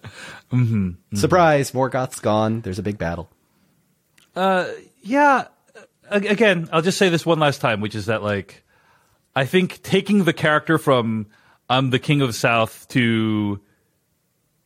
mm-hmm. 0.51 0.87
Mm-hmm. 0.87 1.17
surprise, 1.17 1.71
Morgoth's 1.73 2.19
gone. 2.19 2.61
There's 2.61 2.79
a 2.79 2.83
big 2.83 2.97
battle. 2.97 3.29
Uh, 4.35 4.67
yeah 5.03 5.45
again 6.09 6.69
i'll 6.71 6.81
just 6.81 6.97
say 6.97 7.09
this 7.09 7.25
one 7.25 7.39
last 7.39 7.61
time 7.61 7.81
which 7.81 7.95
is 7.95 8.07
that 8.07 8.23
like 8.23 8.63
i 9.35 9.45
think 9.45 9.81
taking 9.83 10.23
the 10.23 10.33
character 10.33 10.77
from 10.77 11.27
i'm 11.69 11.89
the 11.89 11.99
king 11.99 12.21
of 12.21 12.27
the 12.27 12.33
south 12.33 12.87
to 12.87 13.59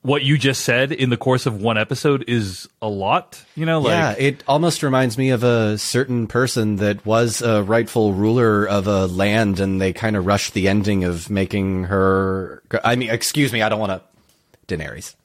what 0.01 0.23
you 0.23 0.37
just 0.37 0.61
said 0.61 0.91
in 0.91 1.09
the 1.09 1.17
course 1.17 1.45
of 1.45 1.61
one 1.61 1.77
episode 1.77 2.23
is 2.27 2.69
a 2.81 2.87
lot 2.87 3.43
you 3.55 3.65
know 3.65 3.79
like 3.79 3.91
yeah, 3.91 4.11
it 4.17 4.43
almost 4.47 4.83
reminds 4.83 5.17
me 5.17 5.31
of 5.31 5.43
a 5.43 5.77
certain 5.77 6.27
person 6.27 6.77
that 6.77 7.05
was 7.05 7.41
a 7.41 7.63
rightful 7.63 8.13
ruler 8.13 8.67
of 8.67 8.87
a 8.87 9.07
land, 9.07 9.59
and 9.59 9.79
they 9.79 9.93
kind 9.93 10.15
of 10.15 10.25
rushed 10.25 10.53
the 10.53 10.67
ending 10.67 11.03
of 11.03 11.29
making 11.29 11.85
her. 11.85 12.61
I 12.83 12.95
mean, 12.95 13.09
excuse 13.09 13.53
me, 13.53 13.61
I 13.61 13.69
don't 13.69 13.79
want 13.79 13.91
to. 13.91 14.75
Daenerys. 14.75 15.15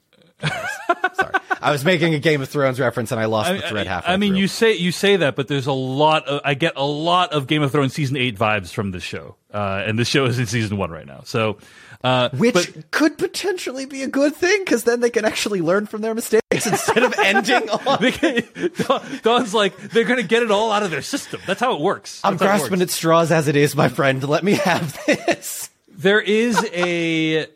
Daenerys. 0.41 1.15
Sorry, 1.15 1.35
I 1.61 1.71
was 1.71 1.85
making 1.85 2.15
a 2.15 2.19
Game 2.19 2.43
of 2.43 2.49
Thrones 2.49 2.81
reference, 2.81 3.13
and 3.13 3.21
I 3.21 3.27
lost 3.27 3.53
the 3.53 3.61
thread 3.61 3.87
halfway. 3.87 4.13
I 4.13 4.17
mean, 4.17 4.33
through. 4.33 4.41
you 4.41 4.49
say 4.49 4.73
you 4.75 4.93
say 4.93 5.17
that, 5.17 5.37
but 5.37 5.49
there's 5.49 5.67
a 5.67 5.73
lot. 5.73 6.27
Of, 6.27 6.41
I 6.45 6.55
get 6.55 6.75
a 6.77 6.85
lot 6.85 7.33
of 7.33 7.47
Game 7.47 7.63
of 7.63 7.73
Thrones 7.73 7.95
season 7.95 8.17
eight 8.17 8.37
vibes 8.37 8.73
from 8.73 8.91
this 8.91 9.03
show, 9.03 9.37
uh, 9.53 9.83
and 9.87 9.99
this 9.99 10.09
show 10.09 10.25
is 10.25 10.39
in 10.39 10.47
season 10.47 10.77
one 10.77 10.91
right 10.91 11.07
now. 11.07 11.23
So, 11.25 11.59
uh, 12.05 12.29
which 12.31 12.55
but- 12.55 12.91
could 12.91 13.19
potentially 13.19 13.87
be 13.87 14.03
a 14.03 14.09
good 14.09 14.35
thing 14.35 14.61
because 14.65 14.85
then 14.85 15.01
they 15.01 15.11
can 15.11 15.25
actually 15.25 15.61
learn 15.61 15.87
from 15.87 16.01
their 16.03 16.15
mistakes 16.15 16.43
instead 16.67 17.03
of 17.03 17.15
ending 17.19 17.69
on. 17.87 17.99
can- 18.13 18.43
Don- 18.77 19.03
Don's 19.23 19.55
like 19.55 19.77
they're 19.77 20.05
gonna 20.05 20.23
get 20.23 20.43
it 20.43 20.51
all 20.51 20.73
out 20.73 20.83
of 20.83 20.91
their 20.91 21.03
system. 21.03 21.41
That's 21.47 21.61
how 21.61 21.75
it 21.75 21.81
works. 21.81 22.21
I'm 22.25 22.35
That's 22.37 22.43
it 22.43 22.45
grasping 22.47 22.71
works. 22.81 22.83
at 22.83 22.91
straws 22.91 23.31
as 23.33 23.49
it 23.49 23.57
is, 23.57 23.75
my 23.77 23.89
friend. 23.89 24.23
Let 24.29 24.45
me 24.45 24.53
have 24.53 24.99
this. 25.07 25.71
There 25.89 26.21
is 26.21 26.59
a. 26.75 27.47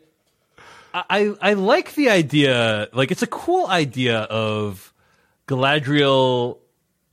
I 0.93 1.33
I 1.41 1.53
like 1.53 1.93
the 1.95 2.09
idea. 2.09 2.87
Like 2.93 3.11
it's 3.11 3.21
a 3.21 3.27
cool 3.27 3.67
idea 3.67 4.19
of 4.21 4.93
Galadriel, 5.47 6.57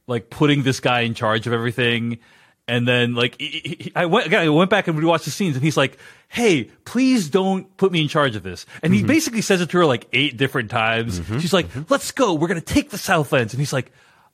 like 0.06 0.30
putting 0.30 0.62
this 0.62 0.80
guy 0.80 1.00
in 1.00 1.14
charge 1.14 1.46
of 1.46 1.52
everything, 1.52 2.18
and 2.66 2.86
then 2.88 3.14
like 3.14 3.40
he- 3.40 3.76
he- 3.80 3.92
I 3.94 4.06
went 4.06 4.26
again. 4.26 4.44
I 4.44 4.48
went 4.48 4.70
back 4.70 4.88
and 4.88 4.98
rewatched 4.98 5.24
the 5.24 5.30
scenes, 5.30 5.56
and 5.56 5.64
he's 5.64 5.76
like, 5.76 5.98
"Hey, 6.28 6.64
please 6.84 7.28
don't 7.28 7.74
put 7.76 7.92
me 7.92 8.00
in 8.00 8.08
charge 8.08 8.36
of 8.36 8.42
this." 8.42 8.66
And 8.82 8.92
he 8.92 9.00
mm-hmm. 9.00 9.08
basically 9.08 9.40
says 9.42 9.60
it 9.60 9.70
to 9.70 9.78
her 9.78 9.86
like 9.86 10.06
eight 10.12 10.36
different 10.36 10.70
times. 10.70 11.20
Mm-hmm. 11.20 11.38
She's 11.38 11.52
like, 11.52 11.68
mm-hmm. 11.68 11.82
"Let's 11.88 12.10
go. 12.10 12.34
We're 12.34 12.48
gonna 12.48 12.60
take 12.60 12.90
the 12.90 12.98
Southlands," 12.98 13.52
and 13.52 13.60
he's 13.60 13.72
like. 13.72 13.92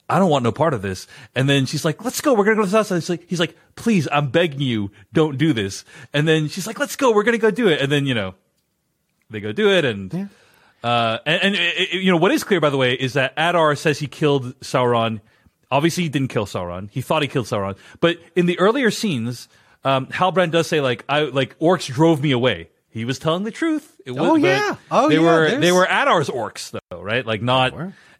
I 0.08 0.18
don't 0.18 0.28
want 0.28 0.42
no 0.42 0.50
part 0.50 0.74
of 0.74 0.82
this. 0.82 1.06
And 1.36 1.48
then 1.48 1.66
she's 1.66 1.84
like, 1.84 2.04
let's 2.04 2.20
go. 2.20 2.34
We're 2.34 2.42
going 2.42 2.56
to 2.56 2.62
go 2.64 2.82
to 2.82 2.88
the. 2.88 2.94
He's 2.96 3.08
like, 3.08 3.28
he's 3.28 3.38
like, 3.38 3.56
please, 3.76 4.08
I'm 4.10 4.30
begging 4.30 4.60
you, 4.60 4.90
don't 5.12 5.38
do 5.38 5.52
this. 5.52 5.84
And 6.12 6.26
then 6.26 6.48
she's 6.48 6.66
like, 6.66 6.80
let's 6.80 6.96
go. 6.96 7.12
We're 7.12 7.22
going 7.22 7.38
to 7.38 7.40
go 7.40 7.52
do 7.52 7.68
it. 7.68 7.80
And 7.80 7.92
then, 7.92 8.06
you 8.06 8.14
know, 8.14 8.34
they 9.30 9.38
go 9.38 9.52
do 9.52 9.70
it. 9.70 9.84
And, 9.84 10.28
uh, 10.82 11.18
and, 11.24 11.42
and 11.44 11.54
it- 11.54 11.78
it- 11.78 12.02
you 12.02 12.10
know, 12.10 12.16
what 12.16 12.32
is 12.32 12.42
clear, 12.42 12.60
by 12.60 12.70
the 12.70 12.76
way, 12.76 12.94
is 12.94 13.12
that 13.12 13.34
Adar 13.36 13.76
says 13.76 14.00
he 14.00 14.08
killed 14.08 14.58
Sauron. 14.58 15.20
Obviously, 15.70 16.02
he 16.04 16.08
didn't 16.08 16.28
kill 16.28 16.46
Sauron. 16.46 16.88
He 16.90 17.00
thought 17.00 17.22
he 17.22 17.28
killed 17.28 17.46
Sauron. 17.46 17.76
But 18.00 18.18
in 18.34 18.46
the 18.46 18.58
earlier 18.58 18.90
scenes, 18.90 19.48
um, 19.84 20.06
Halbrand 20.06 20.50
does 20.50 20.66
say, 20.66 20.80
like, 20.80 21.04
I, 21.08 21.22
like, 21.22 21.58
orcs 21.58 21.86
drove 21.92 22.22
me 22.22 22.32
away. 22.32 22.68
He 22.90 23.04
was 23.04 23.18
telling 23.20 23.44
the 23.44 23.52
truth. 23.52 23.96
It 24.04 24.10
was, 24.12 24.20
Oh, 24.30 24.34
yeah. 24.34 24.76
Oh, 24.90 25.08
they 25.08 25.14
yeah, 25.16 25.20
were, 25.20 25.46
there's- 25.46 25.60
they 25.60 25.70
were 25.72 25.86
Adar's 25.88 26.28
orcs, 26.28 26.72
though, 26.72 27.00
right? 27.00 27.24
Like, 27.24 27.40
not, 27.40 27.72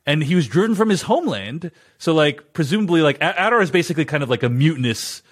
and 0.06 0.22
he 0.22 0.36
was 0.36 0.47
driven 0.47 0.77
from 0.77 0.89
his 0.90 1.02
homeland. 1.02 1.72
So, 1.98 2.14
like, 2.14 2.52
presumably, 2.52 3.02
like, 3.02 3.16
Adar 3.20 3.60
is 3.62 3.70
basically 3.72 4.05
kind 4.05 4.22
of 4.22 4.31
like 4.31 4.44
a 4.44 4.48
mutinous, 4.48 5.22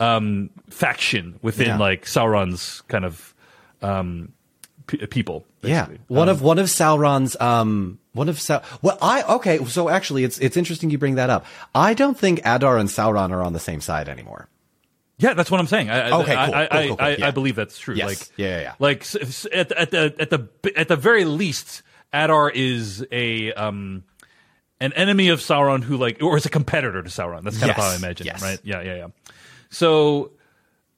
um, 0.00 0.48
faction 0.70 1.38
within, 1.42 1.66
Yeah. 1.68 1.78
like, 1.78 2.06
Sauron's 2.06 2.80
kind 2.88 3.04
of, 3.04 3.34
um, 3.82 4.32
p- 4.86 5.06
people. 5.06 5.44
Yeah, 5.62 5.86
basically. 5.86 6.04
one 6.08 6.28
of 6.28 6.42
one 6.42 6.58
of 6.58 6.66
Sauron's 6.66 7.38
um 7.40 7.98
one 8.12 8.28
of 8.28 8.40
Sau. 8.40 8.62
Well, 8.82 8.98
I 9.02 9.22
okay. 9.36 9.64
So 9.64 9.88
actually, 9.88 10.24
it's 10.24 10.38
it's 10.38 10.56
interesting 10.56 10.90
you 10.90 10.98
bring 10.98 11.16
that 11.16 11.30
up. 11.30 11.44
I 11.74 11.94
don't 11.94 12.18
think 12.18 12.40
Adar 12.44 12.78
and 12.78 12.88
Sauron 12.88 13.30
are 13.30 13.42
on 13.42 13.52
the 13.52 13.60
same 13.60 13.80
side 13.80 14.08
anymore. 14.08 14.48
Yeah, 15.18 15.32
that's 15.32 15.50
what 15.50 15.60
I'm 15.60 15.66
saying. 15.66 15.88
I, 15.90 16.08
I- 16.10 16.20
Okay, 16.22 16.34
I, 16.34 16.46
cool, 16.46 16.54
I, 16.54 16.66
cool, 16.66 16.80
cool, 16.88 16.96
cool, 16.96 17.06
I, 17.06 17.16
yeah. 17.16 17.26
I 17.26 17.30
believe 17.30 17.56
that's 17.56 17.78
true. 17.78 17.94
Yes. 17.94 18.06
Like, 18.08 18.28
Yeah, 18.36 18.46
yeah, 18.48 18.60
yeah. 18.60 18.74
Like 18.78 19.06
at, 19.52 19.72
at 19.72 19.90
the 19.90 20.14
at 20.18 20.30
the 20.30 20.48
at 20.76 20.88
the 20.88 20.96
very 20.96 21.24
least, 21.24 21.82
Adar 22.12 22.50
is 22.50 23.04
a 23.10 23.52
um 23.54 24.04
an 24.78 24.92
enemy 24.92 25.28
of 25.30 25.40
Sauron 25.40 25.82
who 25.82 25.96
like 25.96 26.22
or 26.22 26.36
is 26.36 26.44
a 26.44 26.50
competitor 26.50 27.02
to 27.02 27.08
Sauron. 27.08 27.44
That's 27.44 27.58
kind 27.58 27.70
of 27.70 27.76
how 27.76 27.88
I 27.90 27.96
imagine 27.96 28.26
yes. 28.26 28.42
right? 28.42 28.60
Yeah, 28.62 28.82
yeah, 28.82 28.94
yeah. 28.96 29.06
So, 29.70 30.30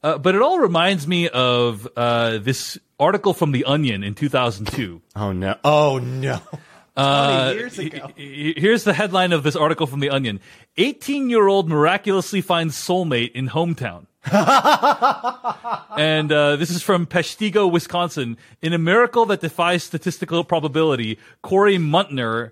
uh, 0.03 0.19
but 0.19 0.35
it 0.35 0.43
all 0.43 0.59
reminds 0.61 1.07
me 1.07 1.29
of 1.29 1.87
uh, 1.97 2.39
this 2.39 2.79
article 3.01 3.35
from 3.35 3.53
the 3.53 3.65
Onion 3.65 4.03
in 4.03 4.15
2002. 4.15 5.01
Oh 5.17 5.33
no! 5.33 5.57
Oh 5.65 5.99
no! 5.99 6.41
Uh, 6.99 7.53
years 7.55 7.79
ago. 7.79 8.11
he- 8.17 8.53
he- 8.55 8.61
Here's 8.61 8.83
the 8.83 8.93
headline 8.93 9.31
of 9.33 9.45
this 9.45 9.55
article 9.55 9.87
from 9.87 10.01
The 10.01 10.11
Onion 10.11 10.41
18 10.79 11.31
year 11.31 11.47
old 11.47 11.69
miraculously 11.69 12.41
finds 12.41 12.75
soulmate 12.75 13.31
in 13.37 13.51
hometown. 13.51 14.07
and 15.97 16.33
uh, 16.33 16.57
this 16.57 16.71
is 16.71 16.83
from 16.83 17.07
Peshtigo, 17.07 17.71
Wisconsin. 17.71 18.37
In 18.63 18.73
a 18.73 18.79
miracle 18.79 19.27
that 19.27 19.41
defies 19.41 19.85
statistical 19.85 20.43
probability, 20.45 21.19
Corey 21.43 21.77
Muntner, 21.79 22.51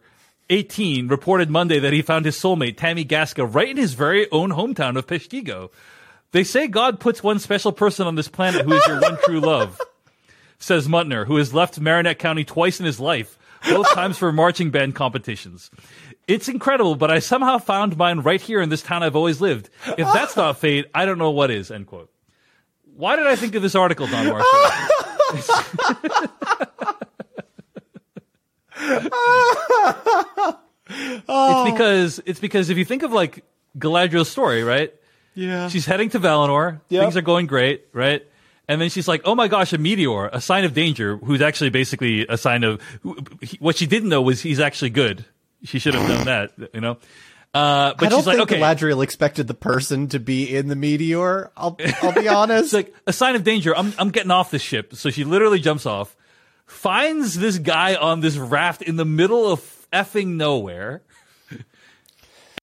18, 0.48 1.08
reported 1.08 1.50
Monday 1.50 1.78
that 1.80 1.92
he 1.92 2.02
found 2.02 2.24
his 2.24 2.36
soulmate, 2.36 2.76
Tammy 2.76 3.04
Gaska, 3.04 3.52
right 3.52 3.70
in 3.70 3.76
his 3.76 3.94
very 3.94 4.30
own 4.30 4.50
hometown 4.52 4.96
of 4.96 5.08
Peshtigo. 5.08 5.70
They 6.36 6.44
say 6.44 6.68
God 6.68 7.00
puts 7.00 7.22
one 7.22 7.38
special 7.38 7.72
person 7.72 8.06
on 8.06 8.14
this 8.14 8.28
planet 8.28 8.66
who 8.66 8.74
is 8.74 8.86
your 8.86 9.00
one 9.00 9.16
true 9.24 9.40
love 9.40 9.80
says 10.58 10.86
Muntner, 10.86 11.26
who 11.26 11.36
has 11.36 11.54
left 11.54 11.80
Marinette 11.80 12.18
County 12.18 12.44
twice 12.44 12.78
in 12.78 12.84
his 12.84 13.00
life, 13.00 13.38
both 13.66 13.90
times 13.94 14.18
for 14.18 14.30
marching 14.32 14.70
band 14.70 14.94
competitions. 14.94 15.70
It's 16.28 16.46
incredible, 16.46 16.94
but 16.94 17.10
I 17.10 17.20
somehow 17.20 17.56
found 17.56 17.96
mine 17.96 18.20
right 18.20 18.38
here 18.38 18.60
in 18.60 18.68
this 18.68 18.82
town 18.82 19.02
I've 19.02 19.16
always 19.16 19.40
lived. 19.40 19.70
If 19.96 20.06
that's 20.12 20.36
not 20.36 20.58
fate, 20.58 20.84
I 20.94 21.06
don't 21.06 21.16
know 21.16 21.30
what 21.30 21.50
is. 21.50 21.70
End 21.70 21.86
quote. 21.86 22.10
Why 22.96 23.16
did 23.16 23.26
I 23.26 23.36
think 23.36 23.54
of 23.54 23.62
this 23.62 23.74
article, 23.74 24.06
Don 24.06 24.26
Marshall? 24.26 24.46
it's 31.30 31.72
because 31.72 32.20
it's 32.26 32.40
because 32.40 32.68
if 32.68 32.76
you 32.76 32.84
think 32.84 33.04
of 33.04 33.12
like 33.14 33.42
Galadriel's 33.78 34.28
story, 34.28 34.62
right? 34.62 34.92
Yeah. 35.36 35.68
She's 35.68 35.86
heading 35.86 36.08
to 36.10 36.18
Valinor. 36.18 36.80
Yep. 36.88 37.02
Things 37.02 37.16
are 37.16 37.22
going 37.22 37.46
great, 37.46 37.86
right? 37.92 38.26
And 38.68 38.80
then 38.80 38.90
she's 38.90 39.06
like, 39.06 39.22
"Oh 39.24 39.36
my 39.36 39.46
gosh, 39.46 39.72
a 39.72 39.78
meteor, 39.78 40.26
a 40.26 40.40
sign 40.40 40.64
of 40.64 40.74
danger." 40.74 41.18
Who's 41.18 41.40
actually 41.40 41.70
basically 41.70 42.26
a 42.28 42.36
sign 42.36 42.64
of 42.64 42.82
who- 43.02 43.16
he- 43.40 43.58
what 43.58 43.76
she 43.76 43.86
didn't 43.86 44.08
know 44.08 44.20
was 44.22 44.40
he's 44.42 44.58
actually 44.58 44.90
good. 44.90 45.24
She 45.62 45.78
should 45.78 45.94
have 45.94 46.08
known 46.08 46.24
that, 46.58 46.70
you 46.74 46.80
know. 46.80 46.98
Uh, 47.54 47.94
but 47.96 48.06
I 48.06 48.08
don't 48.08 48.18
she's 48.20 48.26
like, 48.26 48.36
think 48.38 48.50
"Okay, 48.52 48.60
Galadriel 48.60 49.02
expected 49.04 49.46
the 49.46 49.54
person 49.54 50.08
to 50.08 50.18
be 50.18 50.54
in 50.56 50.66
the 50.66 50.74
meteor. 50.76 51.52
I'll 51.56 51.78
I'll 52.02 52.12
be 52.12 52.26
honest. 52.40 52.64
it's 52.64 52.72
like 52.72 52.92
a 53.06 53.12
sign 53.12 53.36
of 53.36 53.44
danger. 53.44 53.74
I'm 53.76 53.92
I'm 53.98 54.10
getting 54.10 54.32
off 54.32 54.50
this 54.50 54.62
ship." 54.62 54.94
So 54.96 55.10
she 55.10 55.22
literally 55.24 55.60
jumps 55.60 55.86
off, 55.86 56.16
finds 56.66 57.38
this 57.38 57.58
guy 57.58 57.94
on 57.94 58.20
this 58.20 58.36
raft 58.36 58.82
in 58.82 58.96
the 58.96 59.04
middle 59.04 59.50
of 59.50 59.60
effing 59.92 60.34
nowhere. 60.36 61.02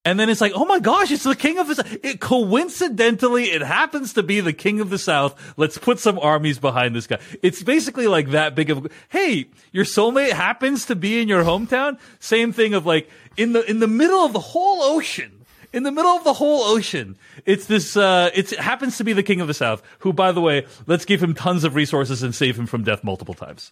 And 0.05 0.19
then 0.19 0.29
it's 0.29 0.41
like, 0.41 0.51
oh 0.53 0.65
my 0.65 0.79
gosh, 0.79 1.11
it's 1.11 1.23
the 1.23 1.35
king 1.35 1.57
of 1.59 1.67
the. 1.67 1.99
It, 2.03 2.19
coincidentally, 2.19 3.45
it 3.45 3.61
happens 3.61 4.13
to 4.13 4.23
be 4.23 4.41
the 4.41 4.51
king 4.51 4.81
of 4.81 4.89
the 4.89 4.97
South. 4.97 5.53
Let's 5.55 5.77
put 5.77 5.97
some 5.97 6.19
armies 6.19 6.59
behind 6.59 6.93
this 6.93 7.07
guy. 7.07 7.19
It's 7.41 7.63
basically 7.63 8.07
like 8.07 8.31
that 8.31 8.53
big 8.53 8.69
of, 8.69 8.91
hey, 9.09 9.47
your 9.71 9.85
soulmate 9.85 10.31
happens 10.31 10.85
to 10.87 10.95
be 10.95 11.21
in 11.21 11.29
your 11.29 11.43
hometown. 11.43 11.97
Same 12.19 12.51
thing 12.51 12.73
of 12.73 12.85
like, 12.85 13.09
in 13.37 13.53
the, 13.53 13.63
in 13.69 13.79
the 13.79 13.87
middle 13.87 14.25
of 14.25 14.33
the 14.33 14.39
whole 14.39 14.81
ocean, 14.83 15.45
in 15.71 15.83
the 15.83 15.91
middle 15.91 16.11
of 16.11 16.25
the 16.25 16.33
whole 16.33 16.63
ocean, 16.63 17.17
it's 17.45 17.65
this, 17.67 17.95
uh, 17.95 18.29
it's, 18.33 18.51
it 18.51 18.59
happens 18.59 18.97
to 18.97 19.05
be 19.05 19.13
the 19.13 19.23
king 19.23 19.39
of 19.39 19.47
the 19.47 19.53
South, 19.53 19.81
who, 19.99 20.11
by 20.11 20.33
the 20.33 20.41
way, 20.41 20.65
let's 20.85 21.05
give 21.05 21.23
him 21.23 21.33
tons 21.33 21.63
of 21.63 21.75
resources 21.75 22.23
and 22.23 22.35
save 22.35 22.59
him 22.59 22.67
from 22.67 22.83
death 22.83 23.05
multiple 23.05 23.33
times. 23.33 23.71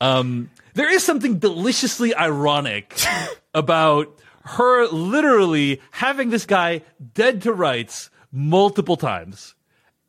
Um, 0.00 0.50
there 0.74 0.90
is 0.90 1.04
something 1.04 1.38
deliciously 1.38 2.14
ironic 2.16 3.00
about 3.54 4.18
her 4.44 4.86
literally 4.88 5.80
having 5.90 6.30
this 6.30 6.46
guy 6.46 6.82
dead 7.14 7.42
to 7.42 7.52
rights 7.52 8.10
multiple 8.30 8.96
times. 8.96 9.54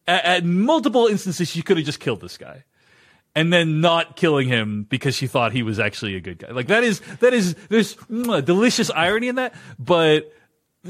At, 0.07 0.25
at 0.25 0.45
multiple 0.45 1.07
instances, 1.07 1.49
she 1.49 1.61
could 1.61 1.77
have 1.77 1.85
just 1.85 1.99
killed 1.99 2.21
this 2.21 2.37
guy. 2.37 2.63
And 3.35 3.51
then 3.51 3.81
not 3.81 4.15
killing 4.15 4.47
him 4.47 4.85
because 4.89 5.15
she 5.15 5.25
thought 5.25 5.53
he 5.53 5.63
was 5.63 5.79
actually 5.79 6.15
a 6.15 6.21
good 6.21 6.37
guy. 6.37 6.51
Like 6.51 6.67
that 6.67 6.83
is, 6.83 7.01
that 7.19 7.33
is, 7.33 7.55
there's 7.69 7.95
mm, 7.95 8.45
delicious 8.45 8.91
irony 8.91 9.27
in 9.27 9.35
that, 9.35 9.55
but 9.79 10.31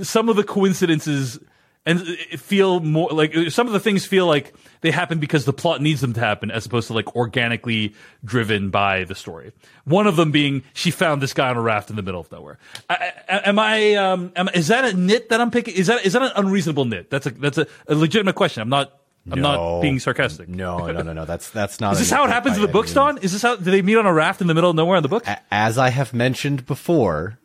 some 0.01 0.27
of 0.27 0.35
the 0.35 0.43
coincidences 0.43 1.39
and 1.85 1.99
feel 2.07 2.79
more 2.79 3.09
like 3.09 3.33
some 3.49 3.67
of 3.67 3.73
the 3.73 3.79
things 3.79 4.05
feel 4.05 4.25
like 4.25 4.53
they 4.81 4.91
happen 4.91 5.19
because 5.19 5.45
the 5.45 5.51
plot 5.53 5.81
needs 5.81 5.99
them 6.01 6.13
to 6.13 6.19
happen 6.19 6.49
as 6.49 6.65
opposed 6.65 6.87
to 6.87 6.93
like 6.93 7.15
organically 7.15 7.93
driven 8.23 8.69
by 8.69 9.03
the 9.03 9.15
story. 9.15 9.51
One 9.85 10.07
of 10.07 10.15
them 10.15 10.31
being 10.31 10.63
she 10.73 10.91
found 10.91 11.21
this 11.21 11.33
guy 11.33 11.49
on 11.49 11.57
a 11.57 11.61
raft 11.61 11.89
in 11.89 11.95
the 11.95 12.01
middle 12.01 12.21
of 12.21 12.31
nowhere. 12.31 12.57
I, 12.89 13.11
I, 13.27 13.49
am 13.49 13.59
I, 13.59 13.95
um, 13.95 14.31
am, 14.35 14.49
is 14.53 14.67
that 14.69 14.85
a 14.85 14.95
nit 14.95 15.29
that 15.29 15.41
I'm 15.41 15.51
picking? 15.51 15.75
Is 15.75 15.87
that, 15.87 16.05
is 16.05 16.13
that 16.13 16.21
an 16.21 16.31
unreasonable 16.35 16.85
nit? 16.85 17.09
That's 17.09 17.25
a, 17.25 17.31
that's 17.31 17.57
a, 17.57 17.67
a 17.87 17.95
legitimate 17.95 18.35
question. 18.35 18.61
I'm 18.61 18.69
not, 18.69 18.99
I'm 19.29 19.41
No. 19.41 19.53
not 19.53 19.81
being 19.81 19.99
sarcastic. 19.99 20.47
No, 20.49 20.87
no, 20.87 21.01
no, 21.01 21.13
no. 21.13 21.25
That's 21.25 21.49
that's 21.49 21.79
not. 21.79 21.93
Is 21.93 21.99
this 21.99 22.09
how 22.09 22.25
it 22.25 22.29
happens 22.29 22.57
in 22.57 22.61
the 22.61 22.67
books, 22.67 22.95
any 22.95 23.05
means. 23.05 23.15
Don? 23.15 23.23
Is 23.23 23.31
this 23.33 23.41
how, 23.41 23.55
do 23.55 23.71
they 23.71 23.81
meet 23.81 23.95
on 23.95 24.05
a 24.05 24.13
raft 24.13 24.41
in 24.41 24.47
the 24.47 24.53
middle 24.53 24.69
of 24.69 24.75
nowhere 24.75 24.97
in 24.97 25.03
the 25.03 25.09
book? 25.09 25.25
As 25.49 25.77
I 25.77 25.89
have 25.89 26.13
mentioned 26.13 26.65
before, 26.65 27.39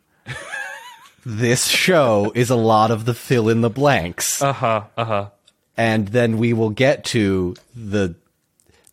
this 1.29 1.67
show 1.67 2.31
is 2.33 2.49
a 2.49 2.55
lot 2.55 2.89
of 2.89 3.05
the 3.05 3.13
fill 3.13 3.49
in 3.49 3.61
the 3.61 3.69
blanks. 3.69 4.41
Uh 4.41 4.51
huh, 4.51 4.83
uh 4.97 5.05
huh. 5.05 5.29
and 5.77 6.07
then 6.07 6.39
we 6.39 6.53
will 6.53 6.71
get 6.71 7.05
to 7.05 7.55
the 7.75 8.15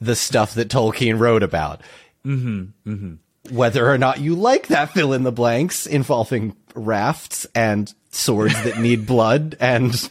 the 0.00 0.14
stuff 0.14 0.52
that 0.54 0.68
Tolkien 0.68 1.18
wrote 1.18 1.42
about. 1.42 1.80
Mm-hmm, 2.26 2.90
mm-hmm. 2.90 3.54
Whether 3.54 3.90
or 3.90 3.96
not 3.96 4.20
you 4.20 4.34
like 4.34 4.66
that 4.66 4.90
fill 4.92 5.14
in 5.14 5.22
the 5.22 5.32
blanks 5.32 5.86
involving 5.86 6.54
rafts 6.74 7.46
and 7.54 7.92
swords 8.10 8.62
that 8.64 8.78
need 8.78 9.06
blood 9.14 9.56
and 9.58 10.10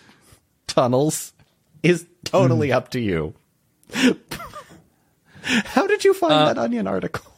tunnels 0.65 1.31
is 1.84 2.07
totally 2.23 2.72
up 2.72 2.89
to 2.91 2.99
you. 2.99 3.35
How 5.43 5.85
did 5.85 6.03
you 6.03 6.15
find 6.15 6.47
that 6.47 6.57
Onion 6.57 6.88
article? 6.88 7.31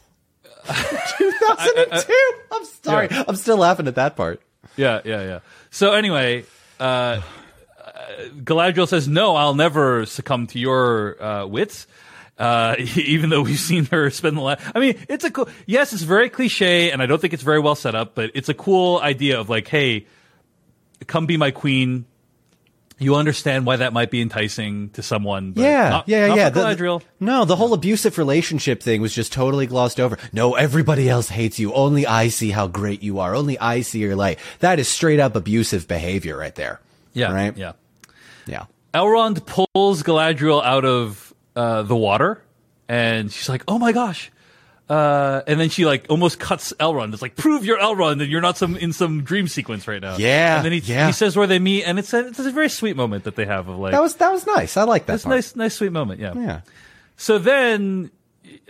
2002. 1.18 2.14
I'm 2.54 2.66
sorry. 2.66 3.10
I'm 3.12 3.36
still 3.36 3.58
laughing 3.58 3.88
at 3.88 3.96
that 3.96 4.16
part. 4.16 4.42
Yeah, 4.78 5.02
yeah, 5.04 5.24
yeah. 5.24 5.40
So 5.72 5.94
anyway, 5.94 6.46
uh, 6.80 6.84
uh, 6.84 7.22
Galadriel 8.44 8.88
says, 8.88 9.08
"No, 9.08 9.36
I'll 9.36 9.56
never 9.56 10.06
succumb 10.06 10.48
to 10.48 10.60
your 10.60 11.22
uh, 11.22 11.46
wits." 11.48 11.88
Uh, 12.38 12.76
even 12.96 13.32
though 13.32 13.42
we've 13.42 13.60
seen 13.60 13.86
her 13.86 14.10
spend 14.12 14.38
the 14.38 14.42
last, 14.42 14.62
I 14.74 14.80
mean, 14.80 14.98
it's 15.10 15.26
a 15.26 15.32
cool. 15.32 15.50
Yes, 15.66 15.92
it's 15.94 16.04
very 16.04 16.30
cliche, 16.30 16.92
and 16.92 17.02
I 17.02 17.08
don't 17.08 17.20
think 17.20 17.34
it's 17.34 17.44
very 17.44 17.60
well 17.60 17.76
set 17.76 17.96
up, 17.96 18.16
but 18.16 18.32
it's 18.36 18.50
a 18.50 18.54
cool 18.54 19.00
idea 19.00 19.40
of 19.40 19.50
like, 19.50 19.68
hey, 19.68 20.06
come 21.08 21.26
be 21.26 21.38
my 21.38 21.52
queen. 21.52 22.06
You 23.00 23.16
understand 23.16 23.66
why 23.68 23.76
that 23.76 23.94
might 23.94 24.10
be 24.10 24.22
enticing 24.22 24.90
to 24.92 25.04
someone. 25.04 25.52
But 25.52 25.62
Yeah, 25.62 25.90
not, 25.90 26.10
yeah, 26.10 26.28
not 26.28 26.38
yeah. 26.38 26.50
The- 26.50 26.60
the- 26.62 26.66
Galadriel. 26.76 27.02
no, 27.20 27.46
the 27.46 27.56
whole 27.56 27.74
abusive 27.74 28.18
relationship 28.18 28.82
thing 28.82 29.02
was 29.02 29.14
just 29.14 29.32
totally 29.32 29.68
glossed 29.68 30.00
over. 30.00 30.18
No, 30.34 30.56
everybody 30.56 31.08
else 31.08 31.30
hates 31.30 31.60
you. 31.60 31.74
Only 31.74 32.08
I 32.08 32.30
see 32.30 32.50
how 32.52 32.68
great 32.68 33.04
you 33.04 33.20
are. 33.20 33.36
Only 33.36 33.60
I 33.60 33.82
see 33.82 34.00
your 34.00 34.16
light. 34.16 34.40
That 34.60 34.80
is 34.80 34.88
straight 34.88 35.20
up 35.20 35.36
abusive 35.36 35.88
behavior 35.88 36.36
right 36.38 36.56
there. 36.56 36.80
yeah, 37.14 37.32
Right? 37.32 37.56
yeah. 37.56 37.74
Yeah. 38.48 38.66
Elrond 38.94 39.46
pulls 39.46 40.02
Galadriel 40.02 40.64
out 40.64 40.86
of 40.86 41.34
uh, 41.56 41.84
the 41.84 41.96
water, 41.96 42.42
and 42.88 43.32
she's 43.32 43.50
like, 43.50 43.64
"Oh 43.68 43.78
my 43.78 43.92
gosh!" 43.92 44.32
Uh, 44.90 45.42
and 45.48 45.60
then 45.60 45.70
she 45.70 45.86
like 45.86 46.06
almost 46.10 46.40
cuts 46.40 46.72
Elrond. 46.80 47.12
It's 47.12 47.22
like, 47.22 47.36
"Prove 47.36 47.66
you're 47.66 47.78
Elrond, 47.78 48.22
and 48.22 48.32
you're 48.32 48.42
not 48.42 48.58
some 48.58 48.78
in 48.78 48.94
some 48.94 49.24
dream 49.24 49.48
sequence 49.50 49.86
right 49.88 50.02
now." 50.02 50.16
Yeah, 50.18 50.58
And 50.58 50.66
then 50.66 50.72
he 50.72 50.80
yeah. 50.80 51.08
he 51.08 51.14
says 51.14 51.36
where 51.36 51.48
they 51.48 51.60
meet, 51.60 51.84
and 51.84 52.00
it's 52.00 52.14
a 52.14 52.28
it's 52.28 52.40
a 52.40 52.52
very 52.52 52.70
sweet 52.70 52.96
moment 52.96 53.26
that 53.26 53.36
they 53.36 53.46
have 53.46 53.68
of 53.68 53.78
like 53.80 53.92
That 53.92 54.02
was 54.02 54.16
that 54.16 54.32
was 54.32 54.46
nice. 54.48 54.78
I 54.78 54.84
like 54.84 55.06
that. 55.08 55.16
it's 55.16 55.26
nice 55.26 55.56
nice 55.56 55.76
sweet 55.76 55.92
moment. 55.92 56.20
Yeah. 56.22 56.34
Yeah. 56.36 56.62
So 57.18 57.38
then. 57.38 58.12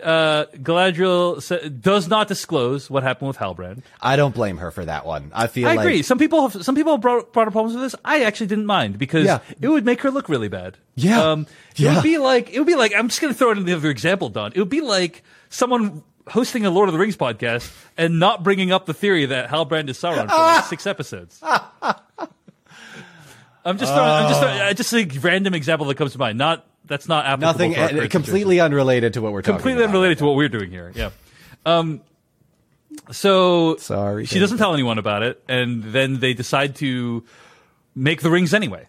Uh, 0.04 0.46
Galadriel 0.56 1.42
sa- 1.42 1.68
does 1.70 2.08
not 2.08 2.28
disclose 2.28 2.90
what 2.90 3.02
happened 3.04 3.30
with 3.30 3.38
Halbrand. 3.38 3.82
I 4.00 4.16
don't 4.16 4.34
blame 4.36 4.58
her 4.58 4.70
for 4.72 4.86
that 4.86 5.06
one. 5.06 5.32
I 5.34 5.48
feel 5.48 5.68
I 5.68 5.74
like 5.74 5.86
agree. 5.86 6.02
Some 6.04 6.20
people 6.20 6.48
have 6.48 6.64
some 6.64 6.76
people 6.76 6.94
have 6.94 7.02
brought, 7.02 7.34
brought 7.34 7.48
up 7.48 7.54
problems 7.54 7.76
with 7.76 7.84
this. 7.84 7.96
I 8.06 8.22
actually 8.24 8.48
didn't 8.48 8.68
mind 8.68 8.98
because 9.00 9.26
Yeah. 9.26 9.40
it 9.60 9.68
would 9.68 9.86
make 9.86 10.02
her 10.02 10.12
look 10.12 10.30
really 10.30 10.50
bad. 10.50 10.78
Yeah. 10.96 11.22
Um, 11.32 11.48
it 11.72 11.80
Yeah. 11.80 11.96
would 11.96 12.04
be 12.04 12.18
like 12.20 12.52
it 12.52 12.60
would 12.60 12.68
be 12.68 12.76
like 12.76 12.94
I'm 12.96 13.08
just 13.08 13.22
going 13.22 13.34
to 13.34 13.38
throw 13.38 13.52
it 13.52 13.58
in 13.58 13.66
the 13.66 13.74
other 13.74 13.90
example, 13.90 14.30
Don. 14.30 14.52
It 14.54 14.60
would 14.60 14.70
be 14.70 14.82
like 14.82 15.24
someone 15.50 16.04
hosting 16.28 16.66
a 16.66 16.70
Lord 16.70 16.90
of 16.90 16.94
the 16.94 17.00
Rings 17.00 17.18
podcast 17.18 17.72
and 17.98 18.20
not 18.20 18.44
bringing 18.44 18.72
up 18.72 18.86
the 18.86 18.94
theory 18.94 19.26
that 19.28 19.50
Halbrand 19.50 19.90
is 19.90 19.98
Sauron 19.98 20.28
for 20.30 20.36
like 20.36 20.66
six 20.66 20.86
episodes. 20.94 21.42
I'm 23.66 23.78
just 23.78 23.92
throwing, 23.92 24.10
I'm 24.10 24.30
just 24.30 24.40
throwing, 24.92 25.08
just 25.08 25.18
a 25.18 25.20
random 25.28 25.54
example 25.54 25.88
that 25.88 25.96
comes 25.96 26.14
to 26.14 26.18
mind. 26.20 26.38
Not 26.38 26.66
that's 26.88 27.08
not 27.08 27.26
applicable. 27.26 27.48
nothing 27.48 27.74
to 27.74 27.80
our 27.82 27.90
current 27.90 28.12
completely 28.12 28.60
unrelated 28.60 29.14
to 29.14 29.22
what 29.22 29.34
we're 29.34 29.42
talking 29.42 29.56
completely 29.58 29.84
about. 29.84 29.90
unrelated 29.94 30.18
to 30.20 30.26
what 30.26 30.36
we're 30.36 30.50
doing 30.50 30.70
here. 30.72 30.92
Yeah. 30.96 31.10
Um, 31.66 32.02
so 33.12 33.76
Sorry, 33.78 34.26
she 34.26 34.40
doesn't 34.40 34.58
tell 34.58 34.74
anyone 34.74 34.98
about 34.98 35.24
it, 35.24 35.44
and 35.48 35.84
then 35.84 36.20
they 36.20 36.34
decide 36.34 36.76
to 36.78 37.24
make 37.96 38.22
the 38.22 38.30
rings 38.30 38.54
anyway. 38.54 38.88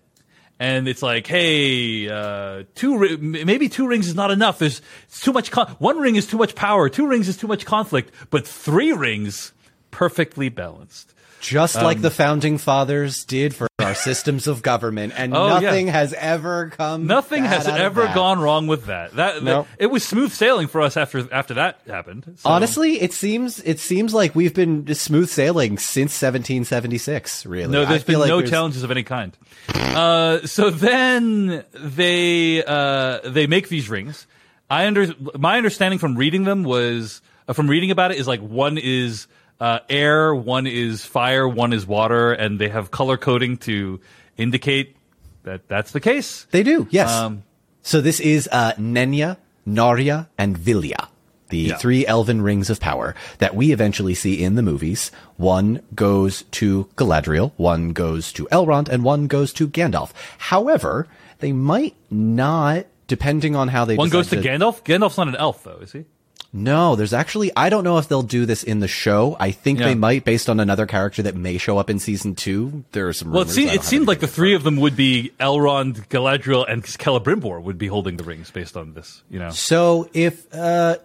And 0.60 0.88
it's 0.88 1.02
like, 1.02 1.26
hey, 1.28 2.08
uh, 2.08 2.64
two 2.74 2.98
ri- 2.98 3.16
maybe 3.16 3.68
two 3.68 3.86
rings 3.86 4.08
is 4.08 4.16
not 4.16 4.32
enough. 4.32 4.58
There's 4.58 4.80
it's 5.04 5.20
too 5.20 5.32
much. 5.32 5.52
Con- 5.52 5.68
one 5.78 5.98
ring 5.98 6.16
is 6.16 6.26
too 6.26 6.36
much 6.36 6.56
power. 6.56 6.88
Two 6.88 7.06
rings 7.06 7.28
is 7.28 7.36
too 7.36 7.46
much 7.46 7.64
conflict. 7.64 8.12
But 8.30 8.44
three 8.46 8.92
rings, 8.92 9.52
perfectly 9.92 10.48
balanced. 10.48 11.14
Just 11.40 11.76
Um, 11.76 11.84
like 11.84 12.00
the 12.00 12.10
founding 12.10 12.58
fathers 12.58 13.24
did 13.24 13.54
for 13.54 13.67
our 13.88 13.94
systems 13.94 14.46
of 14.46 14.62
government, 14.62 15.12
and 15.16 15.34
Oh, 15.34 15.46
yeah. 15.46 15.60
nothing 15.60 15.86
has 15.88 16.12
ever 16.12 16.70
come. 16.76 17.06
Nothing 17.06 17.44
has 17.44 17.66
ever 17.66 18.04
gone 18.14 18.38
wrong 18.38 18.66
with 18.66 18.86
that. 18.86 19.16
That, 19.16 19.34
that- 19.36 19.42
No. 19.44 19.66
it 19.78 19.86
was 19.86 20.04
smooth 20.04 20.30
sailing 20.32 20.66
for 20.68 20.80
us 20.82 20.96
after 20.96 21.26
after 21.32 21.54
that 21.54 21.80
happened. 21.86 22.24
So- 22.36 22.48
Honestly, 22.50 23.00
it 23.00 23.12
seems 23.12 23.60
it 23.60 23.80
seems 23.80 24.12
like 24.14 24.34
we've 24.34 24.54
been 24.54 24.94
smooth 24.94 25.28
sailing 25.28 25.78
since 25.78 26.12
1776. 26.14 27.46
Really, 27.46 27.72
No, 27.72 27.84
there's 27.84 28.04
been 28.04 28.18
like 28.18 28.28
no 28.28 28.38
there's- 28.38 28.50
challenges 28.50 28.82
of 28.82 28.90
any 28.90 29.02
kind. 29.02 29.36
Uh, 29.74 30.46
so 30.46 30.70
then 30.70 31.64
they 31.74 32.62
uh, 32.64 33.20
they 33.24 33.46
make 33.46 33.68
these 33.68 33.88
rings. 33.88 34.26
I 34.70 34.86
under 34.86 35.14
my 35.38 35.56
understanding 35.56 35.98
from 35.98 36.14
reading 36.16 36.44
them 36.44 36.62
was 36.62 37.22
uh, 37.48 37.54
from 37.54 37.68
reading 37.68 37.90
about 37.90 38.10
it 38.12 38.18
is 38.18 38.26
like 38.28 38.40
one 38.40 38.76
is 38.76 39.26
uh, 39.60 39.80
air, 39.88 40.34
one 40.34 40.66
is 40.66 41.04
fire, 41.04 41.48
one 41.48 41.72
is 41.72 41.86
water, 41.86 42.32
and 42.32 42.58
they 42.58 42.68
have 42.68 42.90
color 42.90 43.16
coding 43.16 43.56
to 43.58 44.00
indicate 44.36 44.96
that 45.44 45.66
that's 45.68 45.92
the 45.92 46.00
case. 46.00 46.46
They 46.50 46.62
do, 46.62 46.86
yes. 46.90 47.10
Um, 47.10 47.42
so 47.82 48.00
this 48.00 48.20
is 48.20 48.48
uh, 48.52 48.72
Nenya, 48.74 49.36
Narya, 49.66 50.28
and 50.36 50.56
Vilya, 50.58 51.08
the 51.48 51.58
Yeah. 51.58 51.76
three 51.76 52.06
elven 52.06 52.42
rings 52.42 52.70
of 52.70 52.80
power 52.80 53.14
that 53.38 53.54
we 53.56 53.72
eventually 53.72 54.14
see 54.14 54.42
in 54.42 54.54
the 54.54 54.62
movies. 54.62 55.10
One 55.36 55.80
goes 55.94 56.42
to 56.52 56.88
Galadriel, 56.96 57.52
one 57.56 57.92
goes 57.92 58.32
to 58.34 58.46
Elrond, 58.52 58.88
and 58.88 59.02
one 59.04 59.26
goes 59.26 59.52
to 59.54 59.68
Gandalf. 59.68 60.12
However, 60.38 61.06
they 61.38 61.52
might 61.52 61.94
not, 62.10 62.86
depending 63.06 63.56
on 63.56 63.68
how 63.68 63.84
they. 63.84 63.96
One 63.96 64.08
goes 64.10 64.28
to 64.30 64.36
decide 64.36 64.60
Gandalf. 64.60 64.84
Gandalf's 64.84 65.16
not 65.16 65.28
an 65.28 65.36
elf, 65.36 65.64
though, 65.64 65.78
is 65.80 65.92
he? 65.92 66.04
No, 66.50 66.96
there's 66.96 67.12
actually, 67.12 67.50
I 67.54 67.68
don't 67.68 67.84
know 67.84 67.98
if 67.98 68.08
they'll 68.08 68.22
do 68.22 68.46
this 68.46 68.62
in 68.62 68.80
the 68.80 68.88
show. 68.88 69.36
I 69.38 69.50
think 69.50 69.78
Yeah. 69.80 69.86
they 69.88 69.94
might 69.94 70.24
based 70.24 70.48
on 70.48 70.60
another 70.60 70.86
character 70.86 71.22
that 71.24 71.36
may 71.36 71.58
show 71.58 71.76
up 71.76 71.90
in 71.90 71.98
season 71.98 72.34
two. 72.34 72.84
There 72.92 73.06
are 73.06 73.12
some 73.12 73.32
Well, 73.32 73.42
it 73.42 73.50
seemed, 73.50 73.70
it 73.72 73.82
seemed 73.84 74.06
like 74.08 74.20
the 74.20 74.26
three 74.26 74.54
of 74.54 74.62
them 74.62 74.76
would 74.78 74.96
be 74.96 75.32
Elrond, 75.38 76.08
Galadriel, 76.08 76.64
and 76.66 76.82
Celebrimbor 76.84 77.60
would 77.62 77.76
be 77.76 77.86
holding 77.88 78.16
the 78.16 78.24
rings 78.24 78.50
based 78.50 78.78
on 78.78 78.94
this. 78.94 79.22
You 79.30 79.40
know, 79.40 79.50
So 79.50 80.08
if, 80.14 80.46
uh, 80.54 80.96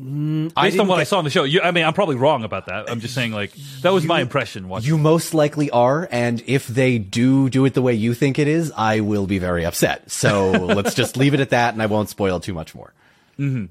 Mm, 0.00 0.54
based 0.54 0.78
on 0.78 0.86
what 0.88 0.98
I 0.98 1.04
saw 1.04 1.18
on 1.18 1.24
the 1.24 1.30
show. 1.30 1.44
You, 1.44 1.60
I 1.60 1.72
mean, 1.72 1.84
I'm 1.84 1.92
probably 1.92 2.16
wrong 2.16 2.42
about 2.44 2.66
that. 2.66 2.90
I'm 2.90 3.00
just 3.00 3.14
saying, 3.14 3.32
like 3.32 3.52
that 3.82 3.92
was 3.92 4.04
my 4.06 4.20
impression. 4.20 4.68
Watching. 4.68 4.88
You 4.88 4.96
most 4.98 5.34
likely 5.34 5.70
are, 5.70 6.08
and 6.10 6.42
if 6.46 6.66
they 6.66 6.98
do 6.98 7.50
do 7.50 7.64
it 7.66 7.74
the 7.74 7.82
way 7.82 7.92
you 7.94 8.14
think 8.14 8.38
it 8.38 8.48
is, 8.48 8.72
I 8.76 9.00
will 9.00 9.26
be 9.26 9.38
very 9.38 9.66
upset. 9.66 10.10
So 10.10 10.50
let's 10.52 10.94
just 10.94 11.16
leave 11.16 11.34
it 11.34 11.40
at 11.40 11.50
that, 11.50 11.74
and 11.74 11.82
I 11.82 11.86
won't 11.86 12.08
spoil 12.08 12.40
too 12.40 12.54
much 12.54 12.74
more. 12.74 12.94
Mm-hmm. 13.38 13.66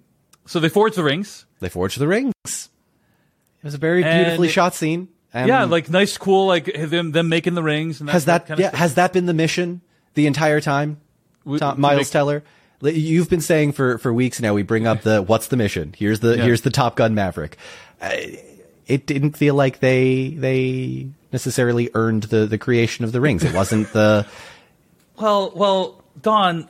so 0.46 0.60
they 0.60 0.70
forge 0.70 0.96
the 0.96 1.04
rings. 1.04 1.46
They 1.60 1.70
forge 1.70 1.96
the 1.96 2.08
rings. 2.08 2.34
It 2.46 3.64
was 3.64 3.74
a 3.74 3.78
very 3.78 4.04
And- 4.04 4.24
beautifully 4.26 4.50
shot 4.50 4.74
scene. 4.76 5.10
And 5.32 5.48
yeah, 5.48 5.66
like 5.66 5.90
nice, 5.92 6.18
cool, 6.18 6.48
like 6.48 6.66
them 6.74 7.12
them 7.12 7.30
making 7.30 7.54
the 7.54 7.62
rings. 7.62 8.00
And 8.00 8.10
that, 8.10 8.14
has 8.14 8.26
that, 8.26 8.48
kind 8.48 8.60
yeah 8.60 8.76
has 8.76 8.96
that 8.96 9.14
been 9.14 9.28
the 9.28 9.34
mission 9.36 9.82
the 10.16 10.26
entire 10.26 10.60
time? 10.60 11.00
We- 11.46 11.60
Tom, 11.60 11.80
Miles 11.80 12.00
make- 12.00 12.10
Teller, 12.10 12.44
you've 12.82 13.30
been 13.30 13.42
saying 13.42 13.74
for 13.74 13.98
for 13.98 14.14
weeks 14.14 14.40
now. 14.42 14.54
We 14.54 14.64
bring 14.64 14.88
up 14.88 15.02
the 15.02 15.22
what's 15.22 15.48
the 15.48 15.58
mission? 15.58 15.94
Here's 15.98 16.20
the 16.22 16.38
Yeah. 16.38 16.44
here's 16.44 16.62
the 16.62 16.70
Top 16.72 16.96
Gun 16.96 17.14
Maverick. 17.16 17.58
Uh, 18.02 18.12
it 18.88 19.06
didn't 19.06 19.38
feel 19.38 19.56
like 19.56 19.80
they 19.80 20.30
they 20.30 21.10
necessarily 21.32 21.90
earned 21.94 22.24
the 22.24 22.46
the 22.46 22.58
creation 22.58 23.06
of 23.06 23.12
the 23.12 23.22
rings. 23.22 23.44
It 23.44 23.54
wasn't 23.54 23.92
the 23.94 24.26
Well, 25.20 25.52
well, 25.54 26.02
Don, 26.22 26.70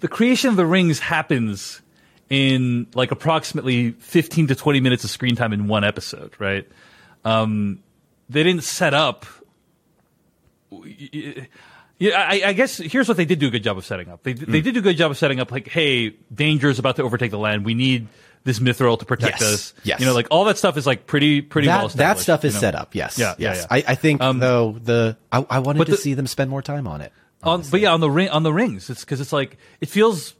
the 0.00 0.08
creation 0.08 0.50
of 0.50 0.56
the 0.56 0.66
rings 0.66 0.98
happens 0.98 1.80
in 2.28 2.88
like 2.94 3.12
approximately 3.12 3.92
15 3.92 4.48
to 4.48 4.54
20 4.56 4.80
minutes 4.80 5.04
of 5.04 5.10
screen 5.10 5.36
time 5.36 5.52
in 5.52 5.68
one 5.68 5.84
episode, 5.84 6.32
right? 6.40 6.66
Um, 7.24 7.80
they 8.28 8.42
didn't 8.42 8.64
set 8.64 8.94
up. 8.94 9.26
Yeah, 12.02 12.18
I, 12.20 12.42
I 12.46 12.52
guess 12.52 12.78
here's 12.78 13.06
what 13.06 13.16
they 13.16 13.24
did 13.24 13.38
do 13.38 13.46
a 13.46 13.50
good 13.50 13.62
job 13.62 13.78
of 13.78 13.84
setting 13.86 14.08
up. 14.08 14.22
They 14.24 14.32
they 14.32 14.60
did 14.60 14.74
do 14.74 14.80
a 14.80 14.82
good 14.82 14.96
job 14.96 15.10
of 15.12 15.16
setting 15.18 15.38
up 15.40 15.52
like, 15.52 15.68
hey, 15.68 16.10
danger 16.34 16.68
is 16.68 16.78
about 16.80 16.96
to 16.96 17.02
overtake 17.04 17.30
the 17.30 17.38
land. 17.38 17.64
We 17.64 17.74
need 17.74 18.08
this 18.44 18.58
mithril 18.58 18.98
to 18.98 19.04
protect 19.04 19.40
Yes, 19.40 19.52
us. 19.54 19.74
yes. 19.84 20.00
You 20.00 20.06
know, 20.06 20.14
like 20.14 20.26
all 20.30 20.44
that 20.46 20.58
stuff 20.58 20.76
is 20.76 20.84
like 20.86 21.06
pretty 21.06 21.42
pretty 21.42 21.68
well 21.68 21.86
that, 21.88 21.96
that 21.98 22.18
stuff 22.18 22.44
is 22.44 22.54
you 22.54 22.56
know? 22.56 22.60
set 22.60 22.74
up. 22.74 22.94
Yes. 22.96 23.18
Yeah, 23.18 23.34
yeah, 23.38 23.50
Yes. 23.50 23.58
yeah. 23.70 23.76
I, 23.76 23.84
I 23.92 23.94
think 23.94 24.20
Um, 24.20 24.40
though 24.40 24.72
the 24.82 25.16
I, 25.30 25.46
I 25.48 25.58
wanted 25.60 25.84
to 25.84 25.90
the- 25.92 25.96
see 25.96 26.14
them 26.14 26.26
spend 26.26 26.50
more 26.50 26.60
time 26.62 26.88
on 26.88 27.02
it. 27.02 27.12
on, 27.44 27.62
but 27.70 27.78
yeah, 27.80 27.92
on 27.92 28.00
the 28.00 28.10
ring, 28.10 28.28
on 28.30 28.42
the 28.42 28.52
rings, 28.52 28.90
it's 28.90 29.02
because 29.04 29.20
it's 29.20 29.32
like 29.32 29.56
it 29.80 29.88
feels 29.88 30.34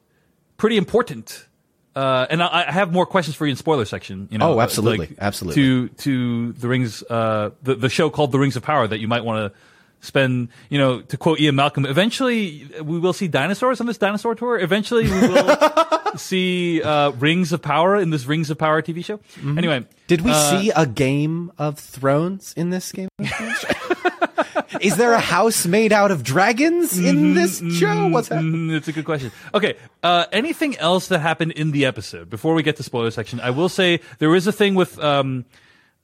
pretty 0.57 0.77
important. 0.77 1.47
Uh, 1.95 2.27
and 2.31 2.43
I, 2.43 2.65
I 2.69 2.73
have 2.73 2.91
more 2.93 3.05
questions 3.07 3.37
for 3.37 3.47
you 3.47 3.51
in 3.51 3.57
spoiler 3.57 3.85
section. 3.85 4.27
You 4.33 4.39
know, 4.39 4.55
Oh, 4.55 4.61
absolutely, 4.61 5.09
like, 5.09 5.17
absolutely. 5.21 5.63
To 5.63 5.89
to 5.89 6.53
the 6.55 6.67
rings, 6.67 7.03
uh, 7.05 7.51
the 7.63 7.75
the 7.77 7.89
show 7.91 8.09
called 8.11 8.33
The 8.33 8.39
Rings 8.39 8.57
of 8.57 8.63
Power 8.63 8.89
that 8.89 8.99
you 8.99 9.07
might 9.09 9.25
want 9.25 9.53
to 9.53 9.59
spend. 10.03 10.49
You 10.69 10.79
know, 10.79 11.01
to 11.01 11.17
quote 11.17 11.41
Ian 11.41 11.55
Malcolm, 11.55 11.87
eventually 11.87 12.69
we 12.83 12.99
will 12.99 13.15
see 13.15 13.29
dinosaurs 13.29 13.81
on 13.81 13.87
this 13.87 13.97
dinosaur 13.97 14.35
tour. 14.35 14.59
Eventually 14.59 15.05
we 15.05 15.29
will 15.29 15.57
see 16.17 16.83
uh, 16.83 17.13
Rings 17.13 17.53
of 17.53 17.63
Power 17.63 17.97
in 17.97 18.11
this 18.11 18.27
Rings 18.27 18.51
of 18.51 18.59
Power 18.59 18.83
TV 18.83 19.03
show. 19.03 19.17
Mm-hmm. 19.17 19.59
Anyway, 19.59 19.87
Did 20.09 20.21
we 20.21 20.33
uh, 20.33 20.51
see 20.51 20.71
a 20.77 20.87
Game 20.87 21.51
of 21.57 21.79
Thrones 21.79 22.53
in 22.57 22.69
this 22.69 22.93
Game 22.93 23.09
of 23.19 23.29
Thrones? 23.29 23.65
Is 24.81 24.97
there 24.97 25.13
a 25.13 25.21
house 25.21 25.67
made 25.67 25.93
out 25.93 26.11
of 26.11 26.23
dragons 26.23 26.99
in 26.99 27.35
this 27.35 27.63
show? 27.75 28.09
What's 28.09 28.29
happening? 28.29 28.71
It's 28.71 28.89
a 28.89 28.93
good 28.93 29.05
question. 29.05 29.31
Okay. 29.55 29.77
Uh, 30.03 30.27
anything 30.33 30.77
else 30.79 31.09
that 31.09 31.21
happened 31.21 31.53
in 31.53 31.71
the 31.71 31.87
episode 31.87 32.29
before 32.29 32.55
we 32.55 32.63
get 32.63 32.77
to 32.77 32.83
spoiler 32.83 33.11
section? 33.11 33.39
I 33.41 33.51
will 33.51 33.69
say 33.69 34.01
there 34.19 34.35
is 34.35 34.47
a 34.47 34.53
thing 34.53 34.75
with 34.75 34.99
um, 34.99 35.45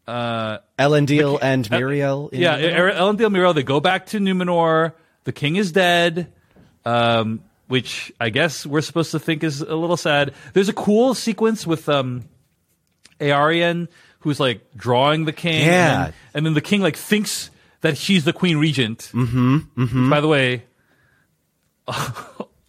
uh, 0.09 0.59
Elendil 0.79 1.39
and 1.41 1.69
Míriel. 1.69 2.33
In 2.33 2.41
yeah, 2.41 2.59
Numenor? 2.59 2.95
Elendil 2.95 3.31
Miro. 3.31 3.53
They 3.53 3.63
go 3.63 3.79
back 3.79 4.07
to 4.07 4.19
Numenor. 4.19 4.95
The 5.25 5.33
king 5.33 5.57
is 5.57 5.71
dead. 5.71 6.33
Um, 6.85 7.45
which 7.67 8.11
I 8.19 8.31
guess 8.31 8.65
we're 8.65 8.81
supposed 8.81 9.11
to 9.11 9.19
think 9.19 9.45
is 9.45 9.61
a 9.61 9.77
little 9.77 9.99
sad. 9.99 10.33
There's 10.55 10.71
a 10.71 10.73
cool 10.73 11.15
sequence 11.15 11.67
with 11.67 11.87
um, 11.91 12.25
Eärien 13.21 13.89
who's 14.21 14.41
like 14.41 14.63
drawing 14.75 15.27
the 15.27 15.35
king. 15.35 15.67
Yeah. 15.67 16.07
And 16.07 16.07
then, 16.07 16.15
and 16.35 16.47
then 16.47 16.55
the 16.55 16.63
king 16.63 16.81
like 16.81 16.97
thinks 16.97 17.51
that 17.83 17.99
she's 17.99 18.25
the 18.25 18.33
queen 18.33 18.57
regent. 18.57 19.11
Mm-hmm. 19.13 19.57
mm-hmm. 19.77 20.11
By 20.11 20.21
the 20.23 20.29
way, 20.29 20.65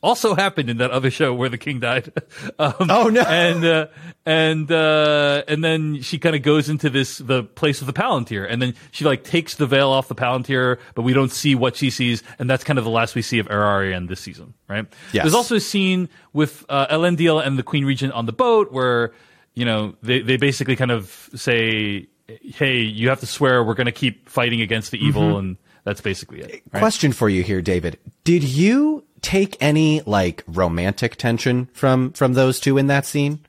also 0.02 0.36
happened 0.36 0.70
in 0.70 0.78
that 0.78 0.92
other 0.92 1.12
show 1.12 1.34
where 1.34 1.50
the 1.50 1.58
king 1.58 1.80
died. 1.80 2.12
um, 2.60 2.74
Oh, 2.80 3.10
no. 3.10 3.22
And 3.22 3.66
uh, 3.66 3.88
and 4.26 4.72
uh, 4.72 5.44
and 5.48 5.64
then 5.64 6.02
she 6.02 6.20
kind 6.20 6.36
of 6.36 6.42
goes 6.42 6.70
into 6.70 6.90
this 6.90 7.18
the 7.18 7.44
place 7.44 7.82
of 7.82 7.88
the 7.88 7.94
palantir, 7.94 8.46
and 8.50 8.62
then 8.62 8.76
she 8.92 9.06
like 9.06 9.24
takes 9.24 9.56
the 9.56 9.66
veil 9.66 9.90
off 9.90 10.08
the 10.08 10.16
palantir, 10.16 10.80
but 10.96 11.02
we 11.02 11.14
don't 11.14 11.32
see 11.32 11.56
what 11.56 11.76
she 11.76 11.90
sees, 11.90 12.24
and 12.38 12.50
that's 12.50 12.64
kind 12.64 12.78
of 12.78 12.86
the 12.86 12.92
last 12.92 13.16
we 13.16 13.22
see 13.22 13.40
of 13.40 13.48
Eärien 13.48 14.08
this 14.08 14.20
season, 14.20 14.54
right? 14.68 14.86
Yes. 15.12 15.24
There's 15.24 15.34
also 15.34 15.56
a 15.56 15.60
scene 15.60 16.10
with 16.34 16.66
uh, 16.70 16.88
Elendil 16.88 17.46
and 17.46 17.58
the 17.58 17.64
queen 17.64 17.86
regent 17.86 18.14
on 18.14 18.26
the 18.26 18.34
boat 18.34 18.72
where 18.72 19.14
you 19.54 19.66
know 19.66 19.96
they 20.04 20.22
they 20.22 20.38
basically 20.38 20.76
kind 20.76 20.92
of 20.92 21.30
say, 21.36 22.08
"Hey, 22.28 22.82
you 22.82 23.10
have 23.10 23.20
to 23.22 23.28
swear 23.28 23.64
we're 23.64 23.74
going 23.74 23.86
to 23.86 23.92
keep 23.92 24.30
fighting 24.30 24.62
against 24.62 24.92
the 24.92 25.04
evil," 25.04 25.38
and 25.38 25.58
that's 25.84 26.02
basically 26.02 26.42
it. 26.42 26.52
Right? 26.72 26.80
Question 26.80 27.12
for 27.12 27.30
you 27.30 27.42
here, 27.42 27.62
David. 27.62 27.98
Did 28.24 28.44
you 28.44 29.06
take 29.22 29.58
any 29.60 30.02
like 30.06 30.44
romantic 30.48 31.16
tension 31.16 31.70
from 31.74 32.12
from 32.14 32.34
those 32.34 32.60
two 32.60 32.78
in 32.78 32.88
that 32.88 33.06
scene? 33.06 33.40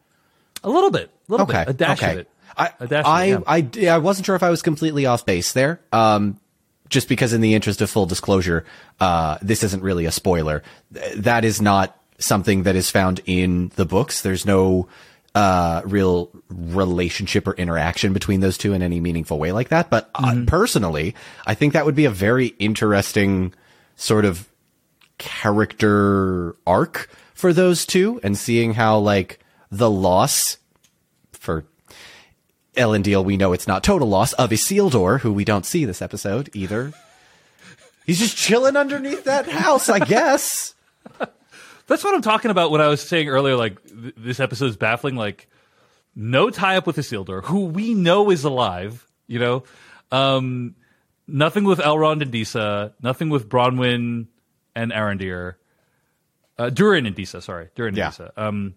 A 0.62 0.70
little 0.70 0.90
bit, 0.90 1.10
a 1.28 1.32
little 1.32 1.46
Okay, 1.46 1.64
bit, 1.64 1.70
a 1.70 1.72
dash 1.72 2.02
okay. 2.02 2.12
of 2.12 2.18
it. 2.18 2.30
I 2.56 2.72
A 2.80 2.86
dash 2.86 3.04
of 3.04 3.44
I, 3.46 3.56
it, 3.56 3.76
yeah. 3.76 3.92
I 3.92 3.96
I 3.96 3.98
wasn't 3.98 4.26
sure 4.26 4.36
if 4.36 4.42
I 4.42 4.50
was 4.50 4.62
completely 4.62 5.06
off 5.06 5.24
base 5.24 5.52
there. 5.52 5.80
Um, 5.92 6.38
just 6.88 7.08
because, 7.08 7.32
in 7.32 7.40
the 7.40 7.54
interest 7.54 7.80
of 7.80 7.88
full 7.88 8.06
disclosure, 8.06 8.64
uh, 8.98 9.38
this 9.40 9.62
isn't 9.62 9.82
really 9.82 10.06
a 10.06 10.10
spoiler. 10.10 10.64
That 11.16 11.44
is 11.44 11.62
not 11.62 11.96
something 12.18 12.64
that 12.64 12.74
is 12.74 12.90
found 12.90 13.20
in 13.26 13.70
the 13.76 13.84
books. 13.84 14.22
There's 14.22 14.44
no 14.44 14.88
uh, 15.32 15.82
real 15.84 16.30
relationship 16.50 17.46
or 17.46 17.54
interaction 17.54 18.12
between 18.12 18.40
those 18.40 18.58
two 18.58 18.72
in 18.72 18.82
any 18.82 18.98
meaningful 18.98 19.38
way 19.38 19.52
like 19.52 19.68
that. 19.68 19.88
But 19.88 20.10
uh, 20.16 20.42
personally, 20.48 21.14
I 21.46 21.54
think 21.54 21.74
that 21.74 21.86
would 21.86 21.94
be 21.94 22.06
a 22.06 22.10
very 22.10 22.48
interesting 22.58 23.54
sort 23.94 24.24
of 24.24 24.49
character 25.20 26.56
arc 26.66 27.08
for 27.34 27.52
those 27.52 27.86
two, 27.86 28.18
and 28.24 28.36
seeing 28.36 28.74
how 28.74 28.98
like 28.98 29.38
the 29.70 29.90
loss 29.90 30.56
for 31.32 31.64
Elendil, 32.74 33.24
we 33.24 33.36
know 33.36 33.52
it's 33.52 33.68
not 33.68 33.84
total 33.84 34.08
loss 34.08 34.32
of 34.32 34.50
a 34.50 34.54
Isildur, 34.54 35.20
who 35.20 35.32
we 35.32 35.44
don't 35.44 35.66
see 35.66 35.84
this 35.84 36.02
episode 36.02 36.50
either. 36.54 36.92
He's 38.06 38.18
just 38.18 38.36
chilling 38.36 38.76
underneath 38.76 39.24
that 39.24 39.46
house, 39.46 39.88
I 39.88 40.00
guess. 40.00 40.74
That's 41.86 42.02
what 42.02 42.14
I'm 42.14 42.22
talking 42.22 42.50
about 42.50 42.70
when 42.70 42.80
I 42.80 42.88
was 42.88 43.00
saying 43.00 43.28
earlier, 43.28 43.56
like 43.56 43.80
th- 43.84 44.14
this 44.16 44.40
episode 44.40 44.66
is 44.66 44.76
baffling. 44.76 45.16
Like, 45.16 45.48
no 46.16 46.50
tie 46.50 46.76
up 46.76 46.86
with 46.86 46.98
a 46.98 47.02
Isildur, 47.02 47.44
who 47.44 47.66
we 47.66 47.94
know 47.94 48.30
is 48.30 48.44
alive. 48.44 49.06
You 49.26 49.38
know, 49.38 49.64
um, 50.10 50.74
nothing 51.28 51.64
with 51.64 51.78
Elrond 51.78 52.22
and 52.22 52.30
Disa, 52.30 52.94
nothing 53.02 53.28
with 53.28 53.48
Bronwyn 53.48 54.26
and 54.80 54.92
Arondir, 54.92 55.54
uh, 56.58 56.70
Durin 56.70 57.06
and 57.06 57.14
Disa. 57.14 57.40
Sorry, 57.40 57.68
Durin 57.74 57.94
Yeah. 57.94 58.06
and 58.06 58.12
Disa. 58.12 58.32
Um, 58.36 58.74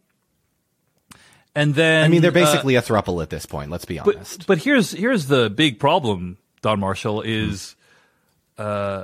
and 1.55 1.75
then 1.75 2.03
I 2.05 2.07
mean, 2.07 2.21
they're 2.21 2.31
uh, 2.31 2.33
basically 2.33 2.75
a 2.75 2.81
thruple 2.81 3.21
at 3.21 3.29
this 3.29 3.45
point. 3.45 3.69
Let's 3.71 3.85
be 3.85 3.99
honest. 3.99 4.39
but 4.39 4.47
but 4.47 4.57
here's 4.59 4.91
here's 4.91 5.27
the 5.27 5.49
big 5.49 5.79
problem, 5.79 6.37
Don 6.61 6.79
Marshall 6.79 7.21
is, 7.21 7.75
uh, 8.57 9.03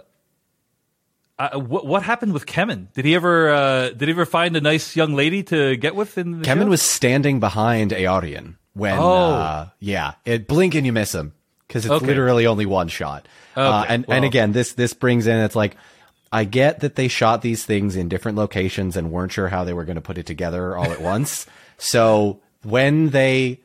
uh, 1.38 1.60
what 1.60 1.86
what 1.86 2.04
happened 2.04 2.34
with 2.34 2.46
Kemen? 2.46 2.92
Did 2.94 3.06
he 3.06 3.14
ever 3.16 3.50
uh, 3.50 3.90
did 3.90 4.04
he 4.08 4.12
ever 4.12 4.26
find 4.26 4.56
a 4.56 4.62
nice 4.62 4.96
young 4.96 5.14
lady 5.14 5.44
to 5.44 5.76
get 5.78 5.96
with 5.96 6.18
in 6.18 6.40
the 6.42 6.46
Kemen 6.46 6.64
show? 6.64 6.70
was 6.70 6.82
standing 6.82 7.40
behind 7.40 7.92
Eärien 7.92 8.56
when, 8.74 8.98
Oh. 8.98 9.34
uh, 9.36 9.68
yeah, 9.80 10.14
it 10.26 10.48
blink 10.48 10.74
and 10.76 10.86
you 10.86 10.94
miss 10.94 11.14
him 11.14 11.34
because 11.68 11.86
it's 11.86 11.92
Okay. 11.94 12.06
literally 12.08 12.46
only 12.48 12.66
one 12.66 12.88
shot. 12.88 13.28
uh, 13.56 13.82
Okay, 13.84 13.94
and 13.94 14.06
well. 14.08 14.16
and 14.18 14.26
again, 14.26 14.52
this 14.54 14.74
this 14.74 14.94
brings 14.94 15.28
in 15.28 15.38
it's 15.38 15.56
like. 15.56 15.76
I 16.32 16.44
get 16.44 16.82
that 16.82 16.96
they 16.96 17.08
shot 17.08 17.42
these 17.42 17.66
things 17.66 17.96
in 17.96 18.08
different 18.10 18.38
locations 18.38 18.96
and 18.96 19.12
weren't 19.12 19.32
sure 19.32 19.48
how 19.48 19.64
they 19.64 19.74
were 19.74 19.84
going 19.86 19.96
to 19.96 20.02
put 20.02 20.18
it 20.18 20.26
together 20.26 20.76
all 20.78 20.92
at 20.92 21.02
once. 21.02 21.46
So 21.82 22.42
when 22.64 23.12
they 23.12 23.62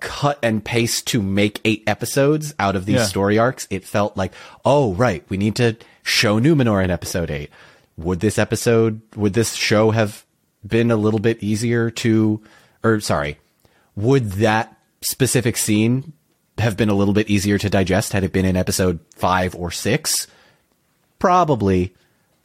cut 0.00 0.38
and 0.42 0.62
paste 0.64 1.06
to 1.08 1.22
make 1.22 1.58
eight 1.64 1.82
episodes 1.86 2.54
out 2.58 2.76
of 2.76 2.84
these 2.84 2.96
Yeah. 2.96 3.04
story 3.06 3.38
arcs, 3.38 3.66
it 3.70 3.82
felt 3.84 4.14
like, 4.14 4.32
oh, 4.64 4.92
right, 4.92 5.24
we 5.30 5.38
need 5.38 5.56
to 5.56 5.76
show 6.02 6.38
Numenor 6.38 6.84
in 6.84 6.90
episode 6.90 7.30
eight. 7.30 7.50
Would 7.96 8.20
this 8.20 8.38
episode, 8.38 9.00
would 9.16 9.32
this 9.32 9.54
show 9.54 9.90
have 9.90 10.24
been 10.66 10.90
a 10.90 10.96
little 10.96 11.18
bit 11.18 11.42
easier 11.42 11.90
to, 11.92 12.42
or 12.84 13.00
sorry, 13.00 13.38
would 13.96 14.32
that 14.32 14.76
specific 15.00 15.56
scene 15.56 16.12
have 16.58 16.76
been 16.76 16.90
a 16.90 16.94
little 16.94 17.14
bit 17.14 17.30
easier 17.30 17.56
to 17.58 17.70
digest 17.70 18.12
had 18.12 18.22
it 18.22 18.32
been 18.32 18.44
in 18.44 18.54
episode 18.54 19.00
five 19.16 19.54
or 19.54 19.70
six? 19.70 20.26
Probably. 21.18 21.94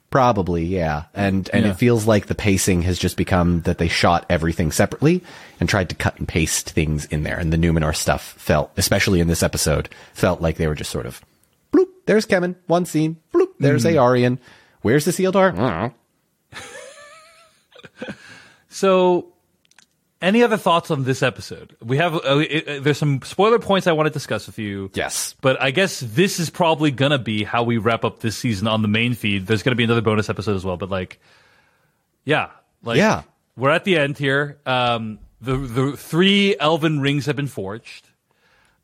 Probably, 0.09 0.63
yeah. 0.65 1.05
And 1.15 1.49
and 1.51 1.65
Yeah. 1.65 1.71
it 1.71 1.77
feels 1.77 2.05
like 2.05 2.27
the 2.27 2.35
pacing 2.35 2.83
has 2.83 2.99
just 2.99 3.17
become 3.17 3.61
that 3.61 3.79
they 3.79 3.87
shot 3.87 4.25
everything 4.29 4.71
separately 4.71 5.23
and 5.59 5.67
tried 5.67 5.89
to 5.89 5.95
cut 5.95 6.19
and 6.19 6.27
paste 6.27 6.69
things 6.69 7.05
in 7.05 7.23
there. 7.23 7.39
And 7.39 7.51
the 7.51 7.57
Numenor 7.57 7.95
stuff 7.95 8.35
felt, 8.37 8.71
especially 8.77 9.19
in 9.21 9.27
this 9.27 9.41
episode, 9.41 9.89
felt 10.13 10.39
like 10.39 10.57
they 10.57 10.67
were 10.67 10.75
just 10.75 10.91
sort 10.91 11.07
of 11.07 11.19
bloop, 11.73 11.87
there's 12.05 12.27
Kemen, 12.27 12.55
one 12.67 12.85
scene, 12.85 13.17
bloop, 13.33 13.49
there's. 13.59 13.85
Mm-hmm. 13.85 13.97
Eärien. 13.97 14.37
Where's 14.83 15.05
the 15.05 15.11
Isildur? 15.11 15.93
So, 18.69 19.32
any 20.23 20.41
other 20.41 20.57
thoughts 20.57 20.89
on 20.89 21.03
this 21.03 21.21
episode? 21.21 21.75
We 21.83 21.97
have 21.97 22.15
uh, 22.15 22.37
it, 22.39 22.67
uh, 22.67 22.79
there's 22.79 22.97
some 22.97 23.21
spoiler 23.21 23.59
points 23.59 23.85
I 23.85 23.91
want 23.91 24.07
to 24.07 24.09
discuss 24.13 24.47
with 24.47 24.57
you. 24.57 24.89
Yes. 24.95 25.35
but 25.41 25.61
I 25.61 25.69
guess 25.71 25.99
this 25.99 26.39
is 26.39 26.49
probably 26.49 26.89
gonna 26.89 27.19
be 27.19 27.43
how 27.43 27.61
we 27.63 27.77
wrap 27.77 28.03
up 28.03 28.19
this 28.21 28.35
season 28.37 28.67
on 28.67 28.81
the 28.81 28.87
main 28.87 29.13
feed. 29.13 29.45
There's 29.45 29.61
gonna 29.61 29.75
be 29.75 29.83
another 29.83 30.01
bonus 30.01 30.29
episode 30.29 30.55
as 30.55 30.65
well, 30.65 30.77
but 30.77 30.89
like, 30.89 31.19
yeah, 32.25 32.49
like 32.81 32.97
Yeah. 32.97 33.23
we're 33.55 33.69
at 33.69 33.83
the 33.83 33.97
end 33.99 34.17
here. 34.17 34.57
Um, 34.65 35.19
the 35.41 35.57
the 35.57 35.97
three 35.97 36.55
elven 36.59 37.01
rings 37.01 37.25
have 37.27 37.35
been 37.35 37.47
forged. 37.47 38.07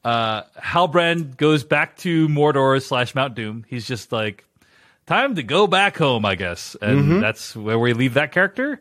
Uh, 0.03 0.43
Halbrand 0.57 1.37
goes 1.37 1.63
back 1.63 1.97
to 1.97 2.27
Mordor 2.29 2.81
slash 2.81 3.15
Mount 3.15 3.35
Doom. 3.35 3.65
He's 3.67 3.85
just 3.87 4.11
like, 4.11 4.45
time 5.07 5.35
to 5.35 5.43
go 5.43 5.67
back 5.67 5.97
home, 5.97 6.25
I 6.25 6.35
guess, 6.35 6.75
and 6.81 6.99
Mm-hmm. 6.99 7.19
that's 7.21 7.55
where 7.55 7.77
we 7.79 7.93
leave 7.93 8.13
that 8.13 8.31
character. 8.31 8.79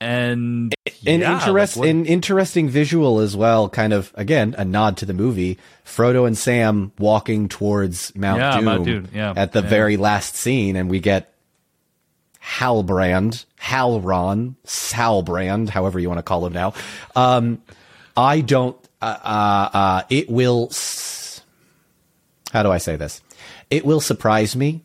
And 0.00 0.74
An 1.06 1.20
yeah, 1.20 1.46
interest, 1.46 1.76
like, 1.76 1.90
an 1.90 2.06
interesting 2.06 2.70
visual 2.70 3.20
as 3.20 3.36
well. 3.36 3.68
Kind 3.68 3.92
of 3.92 4.12
again 4.14 4.54
a 4.56 4.64
nod 4.64 4.96
to 4.98 5.06
the 5.06 5.12
movie. 5.12 5.58
Frodo 5.84 6.26
and 6.26 6.38
Sam 6.38 6.92
walking 6.98 7.48
towards 7.48 8.14
Mount 8.16 8.40
Yeah, 8.40 8.56
Doom, 8.56 8.64
Mount 8.64 8.84
Doom, 8.84 9.08
yeah, 9.12 9.34
at 9.36 9.52
the 9.52 9.62
yeah. 9.62 9.68
very 9.68 9.96
last 9.98 10.36
scene, 10.36 10.76
and 10.76 10.88
we 10.88 11.00
get 11.00 11.34
Halbrand, 12.42 13.44
Halron, 13.60 14.54
Salbrand, 14.64 15.68
however 15.68 15.98
you 15.98 16.08
want 16.08 16.18
to 16.18 16.22
call 16.22 16.46
him 16.46 16.52
now. 16.54 16.72
Um, 17.14 17.62
I 18.16 18.40
don't. 18.40 18.76
Uh, 19.02 19.16
uh, 19.22 19.76
uh, 19.76 20.02
it 20.08 20.30
will. 20.30 20.68
S- 20.70 21.42
how 22.52 22.62
do 22.62 22.70
I 22.70 22.78
say 22.78 22.96
this? 22.96 23.20
It 23.70 23.84
will 23.84 24.00
surprise 24.00 24.56
me 24.56 24.82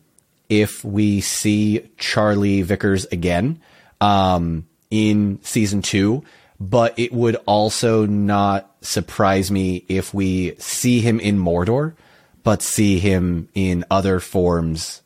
if 0.48 0.84
we 0.84 1.20
see 1.20 1.88
Charlie 1.98 2.62
Vickers 2.62 3.04
again 3.06 3.60
um, 4.00 4.66
in 4.96 5.38
season 5.42 5.82
two, 5.82 6.24
but 6.58 6.98
it 6.98 7.12
would 7.12 7.36
also 7.46 8.06
not 8.06 8.70
surprise 8.80 9.50
me 9.50 9.84
if 9.88 10.14
we 10.14 10.54
see 10.58 11.00
him 11.00 11.20
in 11.20 11.38
Mordor, 11.38 11.94
but 12.42 12.62
see 12.62 12.98
him 12.98 13.48
in 13.54 13.84
other 13.90 14.20
forms 14.20 15.02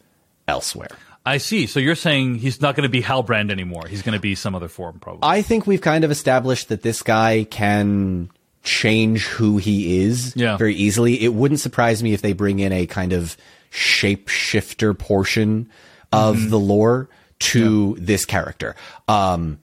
elsewhere. 0.46 0.90
I 1.26 1.36
see. 1.38 1.66
So 1.66 1.80
you're 1.80 1.94
saying 1.96 2.36
he's 2.36 2.60
not 2.60 2.74
going 2.76 2.84
to 2.84 2.88
be 2.90 3.02
Halbrand 3.02 3.50
anymore. 3.50 3.82
He's 3.88 4.02
going 4.02 4.14
to 4.14 4.20
be 4.20 4.34
some 4.34 4.54
other 4.54 4.68
form, 4.68 4.98
probably. 5.00 5.20
I 5.22 5.42
think 5.42 5.66
we've 5.66 5.80
kind 5.80 6.02
of 6.04 6.10
established 6.10 6.68
that 6.68 6.82
this 6.82 7.02
guy 7.02 7.44
can 7.50 8.30
change 8.62 9.24
who 9.26 9.56
he 9.58 10.00
is 10.00 10.34
Yeah. 10.36 10.56
very 10.56 10.74
easily. 10.74 11.22
It 11.22 11.32
wouldn't 11.34 11.60
surprise 11.60 12.02
me 12.02 12.12
if 12.14 12.22
they 12.22 12.32
bring 12.32 12.58
in 12.58 12.72
a 12.72 12.86
kind 12.86 13.12
of 13.12 13.36
shapeshifter 13.70 14.96
portion 14.98 15.68
of 16.12 16.36
Mm-hmm. 16.36 16.50
the 16.50 16.58
lore 16.58 17.08
to 17.38 17.96
this 17.98 18.24
character. 18.24 18.74
Um, 19.08 19.60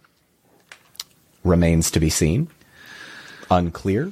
remains 1.48 1.90
to 1.92 2.00
be 2.00 2.10
seen. 2.10 2.48
Unclear. 3.50 4.12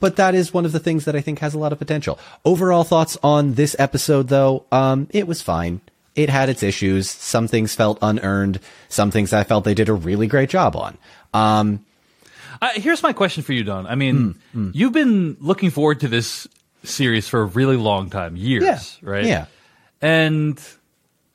But 0.00 0.16
that 0.16 0.34
is 0.34 0.52
one 0.52 0.64
of 0.64 0.72
the 0.72 0.80
things 0.80 1.04
that 1.04 1.14
I 1.14 1.20
think 1.20 1.38
has 1.38 1.54
a 1.54 1.58
lot 1.58 1.72
of 1.72 1.78
potential. 1.78 2.18
Overall 2.44 2.82
thoughts 2.84 3.16
on 3.22 3.54
this 3.54 3.76
episode, 3.78 4.28
though, 4.28 4.64
um, 4.72 5.06
it 5.10 5.26
was 5.28 5.40
fine. 5.42 5.80
It 6.16 6.28
had 6.28 6.48
its 6.48 6.62
issues. 6.62 7.08
Some 7.10 7.46
things 7.48 7.74
felt 7.74 7.98
unearned. 8.02 8.58
Some 8.88 9.10
things 9.10 9.32
I 9.32 9.44
felt 9.44 9.64
they 9.64 9.74
did 9.74 9.88
a 9.88 9.94
really 9.94 10.26
great 10.26 10.50
job 10.50 10.76
on. 10.76 10.98
Um, 11.32 11.84
Uh, 12.60 12.68
here's 12.74 13.02
my 13.02 13.12
question 13.12 13.42
for 13.42 13.52
you, 13.54 13.64
Don. 13.64 13.86
I 13.86 13.94
mean, 13.96 14.34
Hmm, 14.52 14.70
you've 14.74 14.92
been 14.92 15.36
looking 15.40 15.70
forward 15.70 16.00
to 16.00 16.08
this 16.08 16.46
series 16.84 17.28
for 17.28 17.40
a 17.40 17.44
really 17.44 17.76
long 17.76 18.10
time, 18.10 18.36
years, 18.36 18.62
Yeah. 18.62 19.08
right? 19.10 19.24
Yeah. 19.24 19.46
And 20.00 20.60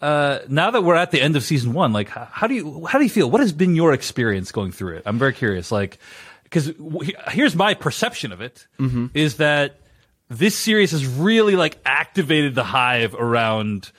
uh, 0.01 0.39
now 0.47 0.71
that 0.71 0.83
we're 0.83 0.95
at 0.95 1.11
the 1.11 1.21
end 1.21 1.35
of 1.35 1.43
season 1.43 1.73
one, 1.73 1.91
like, 1.93 2.09
how, 2.09 2.27
how 2.31 2.47
do 2.47 2.53
you 2.53 2.85
how 2.85 2.99
do 2.99 3.03
you 3.03 3.09
feel? 3.09 3.29
What 3.29 3.41
has 3.41 3.51
been 3.51 3.75
your 3.75 3.93
experience 3.93 4.51
going 4.51 4.71
through 4.71 4.97
it? 4.97 5.03
I'm 5.05 5.17
very 5.19 5.33
curious. 5.33 5.71
Like, 5.71 5.97
because 6.43 6.67
w- 6.73 7.13
here's 7.29 7.55
my 7.55 7.73
perception 7.73 8.31
of 8.31 8.41
it: 8.41 8.67
is 8.79 8.91
Mm-hmm. 8.91 9.37
that 9.43 9.79
this 10.29 10.55
series 10.55 10.91
has 10.91 11.05
really 11.07 11.55
like 11.55 11.79
activated 11.85 12.53
the 12.53 12.63
hive 12.63 13.15
around 13.15 13.91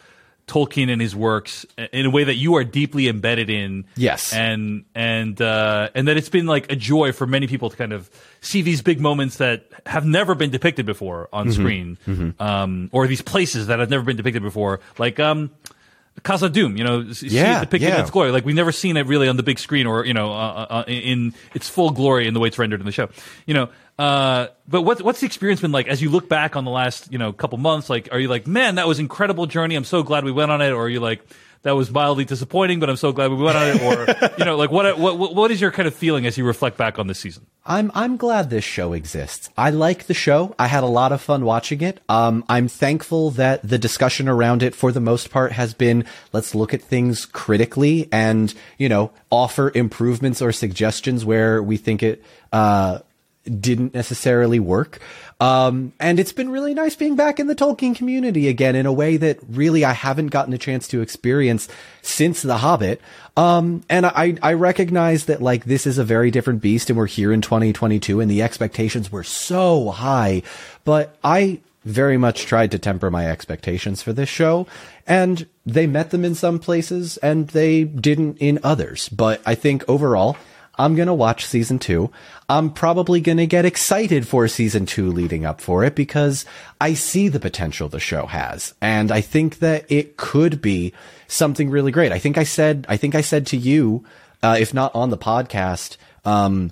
Tolkien 0.47 0.91
and 0.91 1.01
his 1.01 1.15
works 1.16 1.66
in 1.93 2.07
a 2.07 2.11
way 2.11 2.25
that 2.25 2.37
you 2.37 2.57
are 2.57 2.65
deeply 2.65 3.07
embedded 3.09 3.51
in. 3.51 3.85
Yes. 3.97 4.33
and 4.33 4.85
and 4.95 5.41
uh, 5.43 5.91
and 5.95 6.07
that 6.09 6.16
it's 6.16 6.29
been 6.31 6.47
like 6.47 6.70
a 6.73 6.77
joy 6.77 7.12
for 7.12 7.27
many 7.27 7.47
people 7.47 7.69
to 7.70 7.77
kind 7.77 7.93
of 7.93 8.09
see 8.41 8.62
these 8.62 8.81
big 8.83 9.01
moments 9.01 9.39
that 9.39 9.66
have 9.85 10.07
never 10.07 10.35
been 10.35 10.51
depicted 10.51 10.87
before 10.87 11.29
on 11.33 11.51
screen, 11.53 11.99
Um, 12.39 12.89
or 12.93 13.07
these 13.09 13.20
places 13.23 13.66
that 13.66 13.79
have 13.81 13.91
never 13.91 14.05
been 14.05 14.16
depicted 14.16 14.43
before, 14.43 14.81
like 14.97 15.19
um, 15.20 15.51
Khazad-dûm. 16.24 16.77
You 16.77 16.85
know, 16.85 17.12
see 17.12 17.28
Yeah, 17.28 17.59
it 17.59 17.61
depicted 17.65 17.90
in 17.90 17.95
yeah. 17.97 18.01
its 18.03 18.11
glory. 18.11 18.31
Like 18.31 18.45
we've 18.45 18.57
never 18.57 18.73
seen 18.73 18.97
it 18.97 19.07
really 19.07 19.28
on 19.28 19.36
the 19.36 19.43
big 19.43 19.59
screen, 19.59 19.86
or 19.86 20.05
you 20.05 20.15
know, 20.15 20.32
uh, 20.32 20.66
uh, 20.70 20.85
in 20.86 21.35
its 21.55 21.69
full 21.69 21.90
glory 21.90 22.27
in 22.27 22.35
the 22.35 22.40
way 22.40 22.49
it's 22.49 22.59
rendered 22.59 22.81
in 22.81 22.86
the 22.86 22.93
show. 22.93 23.09
You 23.47 23.55
know. 23.55 23.69
Uh, 23.99 24.47
but 24.69 24.82
what's 24.82 25.03
what's 25.03 25.19
the 25.19 25.27
experience 25.27 25.61
been 25.61 25.73
like 25.73 25.89
as 25.89 26.01
you 26.01 26.09
look 26.09 26.28
back 26.28 26.55
on 26.55 26.65
the 26.65 26.70
last 26.70 27.11
you 27.11 27.19
know 27.19 27.32
couple 27.32 27.59
months? 27.59 27.90
Like, 27.90 28.09
are 28.12 28.20
you 28.20 28.28
like, 28.28 28.47
man, 28.47 28.77
that 28.77 28.86
was 28.86 29.01
incredible 29.01 29.47
journey. 29.47 29.74
I'm 29.74 29.85
so 29.85 30.05
glad 30.05 30.24
we 30.24 30.31
went 30.31 30.53
on 30.53 30.61
it, 30.62 30.70
or 30.70 30.85
are 30.85 30.89
you 30.89 31.01
like, 31.01 31.20
that 31.62 31.72
was 31.72 31.90
mildly 31.90 32.24
disappointing, 32.24 32.78
but 32.80 32.89
I'm 32.89 32.97
so 32.97 33.12
glad 33.12 33.30
we 33.30 33.36
went 33.36 33.56
on 33.56 33.66
it, 33.68 33.82
or 33.82 34.30
you 34.39 34.44
know, 34.44 34.56
like 34.56 34.70
what 34.70 34.98
what 34.98 35.35
what- 35.35 35.51
is 35.51 35.60
your 35.60 35.70
kind 35.72 35.89
of 35.89 35.94
feeling 35.94 36.26
as 36.26 36.36
you 36.39 36.44
reflect 36.44 36.76
back 36.76 36.98
on 36.98 37.06
this 37.06 37.18
season? 37.18 37.47
I'm 37.66 37.90
I'm 37.94 38.16
glad 38.16 38.48
this 38.51 38.64
show 38.64 38.93
exists. 38.93 39.51
I 39.56 39.70
like 39.70 40.06
the 40.06 40.14
show. 40.14 40.55
I 40.59 40.66
had 40.68 40.82
a 40.85 40.86
lot 40.86 41.10
of 41.12 41.20
fun 41.20 41.44
watching 41.44 41.80
it. 41.80 42.01
Um, 42.09 42.44
I'm 42.48 42.68
thankful 42.68 43.30
that 43.32 43.66
the 43.68 43.78
discussion 43.78 44.28
around 44.28 44.62
it, 44.62 44.74
for 44.74 44.93
the 44.93 45.01
most 45.01 45.30
part, 45.30 45.52
has 45.52 45.74
been 45.74 46.05
let's 46.32 46.55
look 46.55 46.72
at 46.72 46.82
things 46.82 47.26
critically 47.26 48.09
and 48.12 48.55
you 48.78 48.89
know 48.89 49.10
offer 49.30 49.72
improvements 49.74 50.40
or 50.40 50.52
suggestions 50.52 51.24
where 51.24 51.62
we 51.62 51.76
think 51.76 52.02
it 52.02 52.22
uh, 52.52 53.01
didn't 53.44 53.94
necessarily 53.94 54.60
work. 54.60 55.01
Um, 55.40 55.93
and 56.01 56.19
it's 56.19 56.32
been 56.32 56.51
really 56.51 56.74
nice 56.74 56.97
being 56.97 57.15
back 57.15 57.39
in 57.39 57.47
the 57.47 57.55
Tolkien 57.55 57.94
community 57.94 58.48
again 58.48 58.74
in 58.74 58.86
a 58.86 58.93
way 58.93 59.16
that 59.19 59.39
really 59.48 59.85
I 59.85 59.93
haven't 59.93 60.28
gotten 60.28 60.52
a 60.52 60.59
chance 60.59 60.89
to 60.89 61.01
experience 61.01 61.69
since 62.02 62.43
The 62.43 62.59
Hobbit. 62.59 63.01
Um, 63.36 63.85
and 63.89 64.05
I, 64.05 64.36
I 64.43 64.55
recognize 64.55 65.27
that 65.27 65.40
like 65.40 65.65
this 65.65 65.86
is 65.86 65.97
a 65.97 66.05
very 66.05 66.32
different 66.32 66.60
beast 66.60 66.90
and 66.90 66.97
we're 66.97 67.06
here 67.06 67.32
in 67.32 67.40
2022 67.40 68.20
and 68.20 68.28
the 68.28 68.43
expectations 68.43 69.12
were 69.12 69.23
so 69.23 69.90
high, 69.90 70.43
but 70.85 71.16
I 71.23 71.60
very 71.85 72.16
much 72.16 72.44
tried 72.44 72.73
to 72.73 72.78
temper 72.78 73.09
my 73.09 73.31
expectations 73.31 74.02
for 74.02 74.12
this 74.12 74.28
show 74.28 74.66
and 75.06 75.47
they 75.65 75.86
met 75.86 76.10
them 76.10 76.24
in 76.24 76.35
some 76.35 76.59
places 76.59 77.16
and 77.19 77.47
they 77.48 77.85
didn't 77.85 78.39
in 78.39 78.59
others. 78.65 79.09
But 79.09 79.40
I 79.47 79.55
think 79.55 79.89
overall, 79.89 80.36
I'm 80.78 80.94
going 80.94 81.09
to 81.09 81.14
watch 81.14 81.44
season 81.46 81.78
two. 81.78 82.10
I'm 82.48 82.70
probably 82.70 83.20
going 83.20 83.38
to 83.38 83.46
get 83.46 83.64
excited 83.64 84.26
for 84.26 84.46
season 84.48 84.86
two 84.86 85.10
leading 85.10 85.44
up 85.44 85.60
for 85.60 85.84
it 85.84 85.94
because 85.94 86.44
I 86.80 86.94
see 86.94 87.28
the 87.28 87.40
potential 87.40 87.88
the 87.88 88.00
show 88.00 88.26
has. 88.26 88.74
And 88.80 89.10
I 89.10 89.20
think 89.20 89.59
that 89.59 89.90
it 89.90 90.16
could 90.16 90.62
be 90.62 90.92
something 91.26 91.68
really 91.70 91.92
great. 91.92 92.12
I 92.12 92.18
think 92.18 92.38
I 92.38 92.44
said, 92.44 92.86
I 92.88 92.96
think 92.96 93.14
I 93.14 93.20
said 93.20 93.46
to 93.48 93.56
you, 93.56 94.05
uh, 94.42 94.56
if 94.59 94.72
not 94.72 94.94
on 94.94 95.10
the 95.10 95.18
podcast, 95.18 95.96
um, 96.24 96.70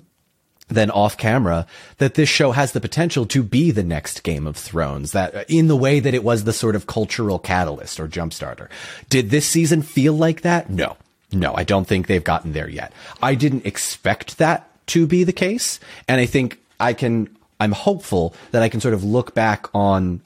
then 0.69 0.91
off 0.91 1.17
camera 1.17 1.65
that 1.97 2.15
this 2.15 2.29
show 2.29 2.51
has 2.51 2.71
the 2.71 2.81
potential 2.81 3.25
to 3.27 3.43
be 3.43 3.71
the 3.71 3.83
next 3.83 4.23
Game 4.23 4.47
of 4.47 4.57
Thrones 4.57 5.11
that 5.13 5.35
uh, 5.35 5.43
in 5.47 5.67
the 5.67 5.77
way 5.77 5.99
that 5.99 6.13
it 6.13 6.23
was 6.23 6.43
the 6.43 6.53
sort 6.53 6.75
of 6.75 6.87
cultural 6.87 7.39
catalyst 7.39 7.99
or 7.99 8.07
jumpstarter. 8.07 8.69
Did 9.09 9.29
this 9.29 9.45
season 9.45 9.81
feel 9.81 10.13
like 10.13 10.41
that? 10.41 10.69
No. 10.69 10.97
No, 11.31 11.53
I 11.55 11.63
don't 11.63 11.85
think 11.87 12.07
they've 12.07 12.23
gotten 12.23 12.53
there 12.53 12.69
yet. 12.69 12.93
I 13.21 13.35
didn't 13.35 13.65
expect 13.65 14.37
that 14.37 14.69
to 14.87 15.05
be 15.05 15.23
the 15.23 15.33
case. 15.33 15.79
And 16.07 16.21
I 16.21 16.25
think 16.25 16.59
I 16.79 16.93
can, 16.93 17.35
I'm 17.59 17.73
hopeful 17.73 18.33
that 18.51 18.63
I 18.63 18.69
can 18.69 18.79
sort 18.79 18.93
of 18.93 19.03
look 19.03 19.33
back 19.33 19.67
on 19.73 20.21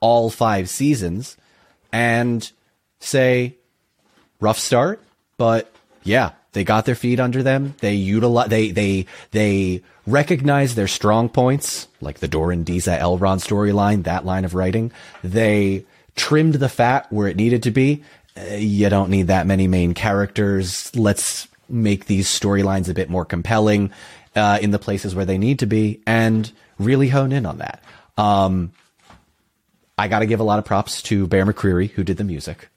all 0.00 0.30
five 0.30 0.68
seasons 0.68 1.36
and 1.92 2.50
say, 2.98 3.54
rough 4.40 4.58
start, 4.58 5.00
but 5.36 5.70
yeah, 6.02 6.32
they 6.52 6.64
got 6.64 6.84
their 6.84 6.94
feet 6.94 7.20
under 7.20 7.42
them. 7.42 7.74
They 7.78 7.94
utilize, 7.94 8.48
they, 8.48 8.70
they, 8.70 9.06
they 9.30 9.82
recognize 10.06 10.74
their 10.74 10.88
strong 10.88 11.28
points, 11.28 11.86
like 12.00 12.18
the 12.18 12.28
Durin 12.28 12.64
Disa 12.64 12.98
Elrond 12.98 13.46
storyline, 13.46 14.04
that 14.04 14.24
line 14.24 14.44
of 14.44 14.54
writing. 14.54 14.90
They 15.22 15.84
trimmed 16.16 16.54
the 16.54 16.68
fat 16.68 17.10
where 17.12 17.28
it 17.28 17.36
needed 17.36 17.62
to 17.64 17.70
be. 17.70 18.02
You 18.56 18.88
don't 18.88 19.10
need 19.10 19.26
that 19.28 19.46
many 19.46 19.66
main 19.68 19.94
characters. 19.94 20.94
Let's 20.96 21.48
make 21.68 22.06
these 22.06 22.28
storylines 22.28 22.88
a 22.88 22.94
bit 22.94 23.08
more 23.10 23.24
compelling, 23.24 23.92
uh, 24.36 24.58
in 24.60 24.70
the 24.70 24.78
places 24.78 25.14
where 25.14 25.24
they 25.24 25.38
need 25.38 25.58
to 25.60 25.66
be 25.66 26.00
and 26.06 26.50
really 26.78 27.08
hone 27.08 27.32
in 27.32 27.46
on 27.46 27.58
that. 27.58 27.82
Um, 28.16 28.72
I 29.98 30.08
got 30.08 30.20
to 30.20 30.26
give 30.26 30.40
a 30.40 30.44
lot 30.44 30.58
of 30.58 30.64
props 30.64 31.02
to 31.02 31.26
Bear 31.26 31.44
McCreary, 31.46 31.90
who 31.90 32.02
did 32.04 32.16
the 32.16 32.24
music. 32.24 32.68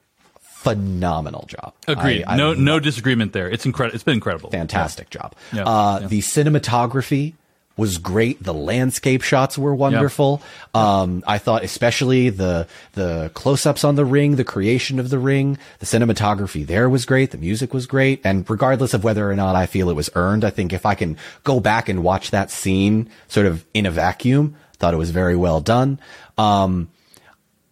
Phenomenal 0.41 1.45
job. 1.47 1.73
Agreed. 1.87 2.23
I- 2.25 2.33
I 2.33 2.37
no 2.37 2.53
no 2.53 2.79
disagreement 2.79 3.33
there. 3.33 3.49
It's 3.49 3.65
incredible. 3.65 3.95
It's 3.95 4.03
been 4.03 4.13
incredible. 4.15 4.49
fantastic 4.49 5.09
job. 5.09 5.35
Yeah, 5.51 5.63
uh, 5.63 5.99
yeah. 6.01 6.07
The 6.07 6.19
cinematography 6.19 7.33
was 7.75 7.97
great. 7.97 8.41
The 8.43 8.53
landscape 8.53 9.23
shots 9.23 9.57
were 9.57 9.73
wonderful. 9.73 10.41
Um, 10.73 11.23
I 11.25 11.39
thought 11.39 11.63
especially 11.63 12.29
the 12.29 12.67
the 12.93 13.31
close 13.33 13.65
ups 13.65 13.83
on 13.83 13.95
the 13.95 14.05
ring, 14.05 14.35
the 14.35 14.43
creation 14.43 14.99
of 14.99 15.09
the 15.09 15.17
ring, 15.17 15.57
the 15.79 15.85
cinematography 15.85 16.65
there 16.65 16.87
was 16.87 17.05
great. 17.05 17.31
The 17.31 17.37
music 17.37 17.73
was 17.73 17.87
great. 17.87 18.21
And 18.23 18.47
regardless 18.49 18.93
of 18.93 19.03
whether 19.03 19.29
or 19.29 19.35
not 19.35 19.55
I 19.55 19.65
feel 19.65 19.89
it 19.89 19.95
was 19.95 20.09
earned, 20.15 20.43
I 20.45 20.51
think 20.51 20.71
if 20.71 20.85
I 20.85 20.93
can 20.93 21.17
go 21.43 21.59
back 21.59 21.89
and 21.89 22.03
watch 22.03 22.31
that 22.31 22.51
scene 22.51 23.09
sort 23.27 23.47
of 23.47 23.65
in 23.73 23.85
a 23.85 23.91
vacuum, 23.91 24.55
I 24.73 24.77
thought 24.77 24.93
it 24.93 24.97
was 24.97 25.11
very 25.11 25.35
well 25.35 25.59
done. 25.59 25.99
Um, 26.37 26.89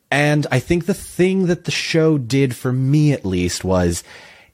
and 0.09 0.45
I 0.51 0.59
think 0.59 0.85
the 0.85 0.93
thing 0.93 1.45
that 1.45 1.65
the 1.65 1.71
show 1.71 2.17
did 2.17 2.55
for 2.55 2.73
me 2.73 3.13
at 3.13 3.23
least 3.23 3.63
was 3.63 4.03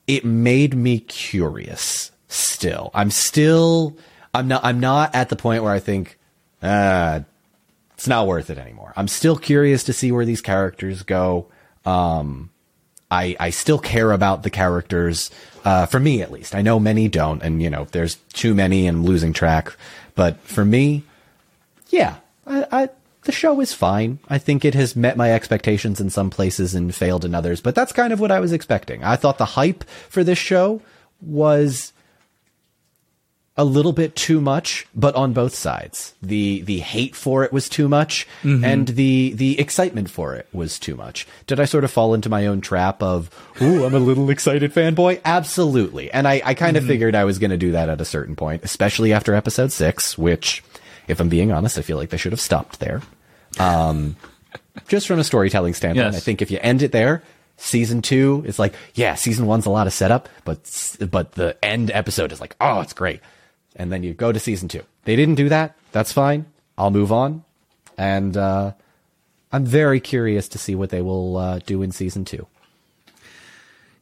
it 0.07 0.23
made 0.23 0.75
me 0.75 0.99
curious 0.99 2.11
still. 2.27 2.91
I'm 2.93 3.11
still 3.11 3.97
I'm 4.37 4.47
not 4.47 4.63
I'm 4.63 4.79
not 4.79 5.15
at 5.15 5.29
the 5.29 5.35
point 5.35 5.63
where 5.63 5.73
I 5.73 5.79
think 5.79 6.17
uh 6.61 7.21
it's 7.93 8.07
not 8.07 8.27
worth 8.27 8.49
it 8.49 8.57
anymore. 8.57 8.93
I'm 8.95 9.07
still 9.07 9.37
curious 9.37 9.83
to 9.85 9.93
see 9.93 10.11
where 10.11 10.25
these 10.25 10.41
characters 10.41 11.03
go. 11.03 11.47
Um 11.85 12.51
I 13.09 13.35
I 13.39 13.49
still 13.49 13.79
care 13.79 14.11
about 14.11 14.43
the 14.43 14.49
characters 14.49 15.31
uh 15.65 15.85
for 15.87 15.99
me 15.99 16.21
at 16.21 16.31
least. 16.31 16.55
I 16.55 16.61
know 16.61 16.79
many 16.79 17.07
don't 17.07 17.41
and 17.41 17.61
you 17.61 17.69
know 17.69 17.87
there's 17.91 18.15
too 18.33 18.53
many 18.53 18.87
and 18.87 18.99
I'm 18.99 19.05
losing 19.05 19.33
track, 19.33 19.75
but 20.15 20.39
for 20.41 20.63
me 20.63 21.03
yeah, 21.89 22.17
I, 22.45 22.67
I 22.71 22.89
the 23.23 23.31
show 23.31 23.59
is 23.59 23.73
fine. 23.73 24.19
I 24.29 24.37
think 24.37 24.63
it 24.63 24.73
has 24.73 24.95
met 24.95 25.17
my 25.17 25.33
expectations 25.33 25.99
in 25.99 26.09
some 26.09 26.29
places 26.29 26.73
and 26.73 26.95
failed 26.95 27.25
in 27.25 27.35
others, 27.35 27.59
but 27.59 27.75
that's 27.75 27.91
kind 27.91 28.13
of 28.13 28.19
what 28.19 28.31
I 28.31 28.39
was 28.39 28.53
expecting. 28.53 29.03
I 29.03 29.17
thought 29.17 29.37
the 29.37 29.45
hype 29.45 29.83
for 30.09 30.23
this 30.23 30.37
show 30.37 30.81
was 31.21 31.91
a 33.59 33.65
little 33.65 33.91
bit 33.91 34.15
too 34.15 34.39
much, 34.39 34.85
but 34.95 35.15
on 35.15 35.33
both 35.33 35.55
sides. 35.55 36.13
The 36.21 36.61
the 36.61 36.77
hate 36.79 37.15
for 37.15 37.43
it 37.43 37.51
was 37.51 37.67
too 37.67 37.89
much, 37.89 38.27
and 38.43 38.87
the 38.89 39.33
the 39.35 39.59
excitement 39.59 40.09
for 40.09 40.35
it 40.35 40.47
was 40.53 40.77
too 40.77 40.95
much. 40.95 41.27
Did 41.47 41.59
I 41.59 41.65
sort 41.65 41.83
of 41.83 41.89
fall 41.91 42.13
into 42.13 42.29
my 42.29 42.45
own 42.45 42.61
trap 42.61 43.01
of, 43.01 43.29
ooh, 43.61 43.83
I'm 43.85 43.95
a 43.95 43.99
little 43.99 44.29
excited 44.29 44.71
fanboy? 44.73 45.21
Absolutely. 45.25 46.11
And 46.11 46.27
I, 46.27 46.41
I 46.45 46.53
kind 46.53 46.77
of 46.77 46.85
figured 46.85 47.15
I 47.15 47.25
was 47.25 47.39
gonna 47.39 47.57
do 47.57 47.71
that 47.71 47.89
at 47.89 47.99
a 47.99 48.05
certain 48.05 48.35
point, 48.35 48.63
especially 48.63 49.11
after 49.11 49.33
episode 49.33 49.71
six, 49.71 50.17
which, 50.17 50.63
if 51.07 51.19
I'm 51.19 51.29
being 51.29 51.51
honest, 51.51 51.77
I 51.79 51.81
feel 51.81 51.97
like 51.97 52.09
they 52.09 52.17
should 52.17 52.33
have 52.33 52.41
stopped 52.41 52.79
there. 52.79 53.01
Um 53.59 54.15
just 54.87 55.07
from 55.07 55.17
a 55.19 55.23
storytelling 55.23 55.73
standpoint, 55.73 56.13
Yes. 56.13 56.15
I 56.15 56.19
think 56.19 56.41
if 56.43 56.51
you 56.51 56.59
end 56.61 56.83
it 56.83 56.91
there, 56.91 57.23
season 57.57 58.01
two 58.03 58.43
is 58.45 58.59
like, 58.59 58.73
yeah, 58.93 59.15
season 59.15 59.47
one's 59.47 59.65
a 59.65 59.71
lot 59.71 59.87
of 59.87 59.93
setup, 59.93 60.29
but 60.45 60.59
but 61.09 61.31
the 61.31 61.57
end 61.65 61.89
episode 61.91 62.31
is 62.31 62.39
like, 62.39 62.55
oh, 62.61 62.81
it's 62.81 62.93
great. 62.93 63.19
And 63.77 63.91
then 63.91 64.03
you 64.03 64.13
go 64.13 64.31
to 64.31 64.39
season 64.39 64.67
two. 64.67 64.83
They 65.05 65.15
didn't 65.15 65.35
do 65.35 65.47
that. 65.49 65.77
That's 65.91 66.11
fine. 66.11 66.47
I'll 66.77 66.91
move 66.91 67.11
on. 67.11 67.43
And 67.97 68.35
uh, 68.35 68.73
I'm 69.51 69.65
very 69.65 69.99
curious 69.99 70.49
to 70.49 70.57
see 70.57 70.75
what 70.75 70.89
they 70.89 71.01
will 71.01 71.37
uh, 71.37 71.59
do 71.65 71.81
in 71.81 71.91
season 71.91 72.25
two. 72.25 72.47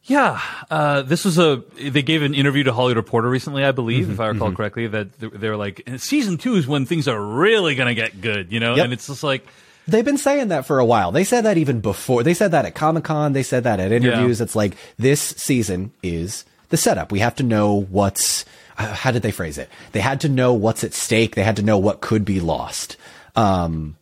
Yeah, 0.04 0.40
uh, 0.70 1.02
this 1.02 1.26
was 1.26 1.40
a. 1.40 1.64
They 1.82 2.04
gave 2.04 2.22
an 2.22 2.36
interview 2.36 2.64
to 2.64 2.74
Hollywood 2.74 2.98
Reporter 2.98 3.28
recently, 3.28 3.64
I 3.66 3.72
believe, 3.72 4.04
Mm-hmm, 4.04 4.14
if 4.14 4.20
I 4.20 4.28
recall 4.28 4.52
correctly. 4.52 4.86
That 4.88 5.20
they 5.20 5.50
were 5.50 5.58
like, 5.58 5.82
season 5.98 6.38
two 6.38 6.56
is 6.56 6.68
when 6.68 6.86
things 6.86 7.08
are 7.08 7.20
really 7.20 7.74
going 7.74 7.88
to 7.88 7.96
get 7.96 8.22
good, 8.22 8.52
you 8.52 8.60
know. 8.60 8.76
Yep. 8.76 8.84
And 8.84 8.94
it's 8.94 9.08
just 9.08 9.24
like, 9.24 9.46
They've 9.88 10.06
been 10.06 10.18
saying 10.20 10.50
that 10.50 10.66
for 10.66 10.80
a 10.80 10.86
while. 10.86 11.12
They 11.12 11.24
said 11.24 11.46
that 11.46 11.58
even 11.58 11.80
before. 11.80 12.24
They 12.24 12.34
said 12.34 12.52
that 12.52 12.66
at 12.66 12.76
Comic 12.76 13.04
Con. 13.04 13.34
They 13.34 13.44
said 13.44 13.64
that 13.66 13.80
at 13.80 13.92
interviews. 13.92 14.42
It's 14.42 14.56
like 14.56 14.76
this 14.98 15.22
season 15.22 15.92
is 16.04 16.46
the 16.70 16.78
setup. 16.78 17.12
We 17.12 17.20
have 17.20 17.36
to 17.36 17.44
know 17.44 17.82
what's. 17.82 18.46
Uh, 18.78 18.94
how 18.94 19.12
did 19.12 19.22
they 19.22 19.32
phrase 19.32 19.58
it? 19.58 19.70
They 19.92 20.02
had 20.02 20.22
to 20.22 20.30
know 20.30 20.54
what's 20.54 20.84
at 20.84 20.94
stake. 20.94 21.36
They 21.36 21.44
had 21.44 21.58
to 21.58 21.62
know 21.64 21.78
what 21.78 22.02
could 22.02 22.26
be 22.26 22.40
lost. 22.40 22.98
Um, 23.36 23.96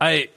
I, 0.00 0.28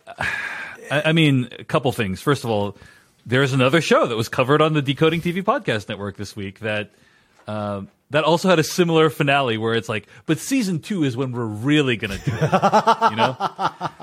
I 0.90 1.14
mean, 1.14 1.50
a 1.58 1.64
couple 1.64 1.92
things. 1.92 2.22
First 2.22 2.44
of 2.44 2.50
all, 2.50 2.78
there's 3.26 3.54
another 3.54 3.82
show 3.82 4.08
that 4.08 4.16
was 4.16 4.30
covered 4.30 4.62
on 4.62 4.74
the 4.74 4.82
Decoding 4.82 5.22
TV 5.22 5.44
podcast 5.44 5.88
network 5.90 6.18
this 6.18 6.36
week 6.36 6.60
that 6.60 6.92
um, 7.48 7.90
that 8.10 8.24
also 8.24 8.50
had 8.50 8.60
a 8.60 8.64
similar 8.64 9.10
finale 9.10 9.58
where 9.58 9.74
it's 9.74 9.90
like, 9.90 10.08
but 10.26 10.38
season 10.38 10.80
two 10.80 11.04
is 11.04 11.18
when 11.18 11.32
we're 11.32 11.46
really 11.46 11.98
gonna 11.98 12.18
do 12.18 12.32
it, 12.34 13.12
you 13.12 13.16
know? 13.16 13.36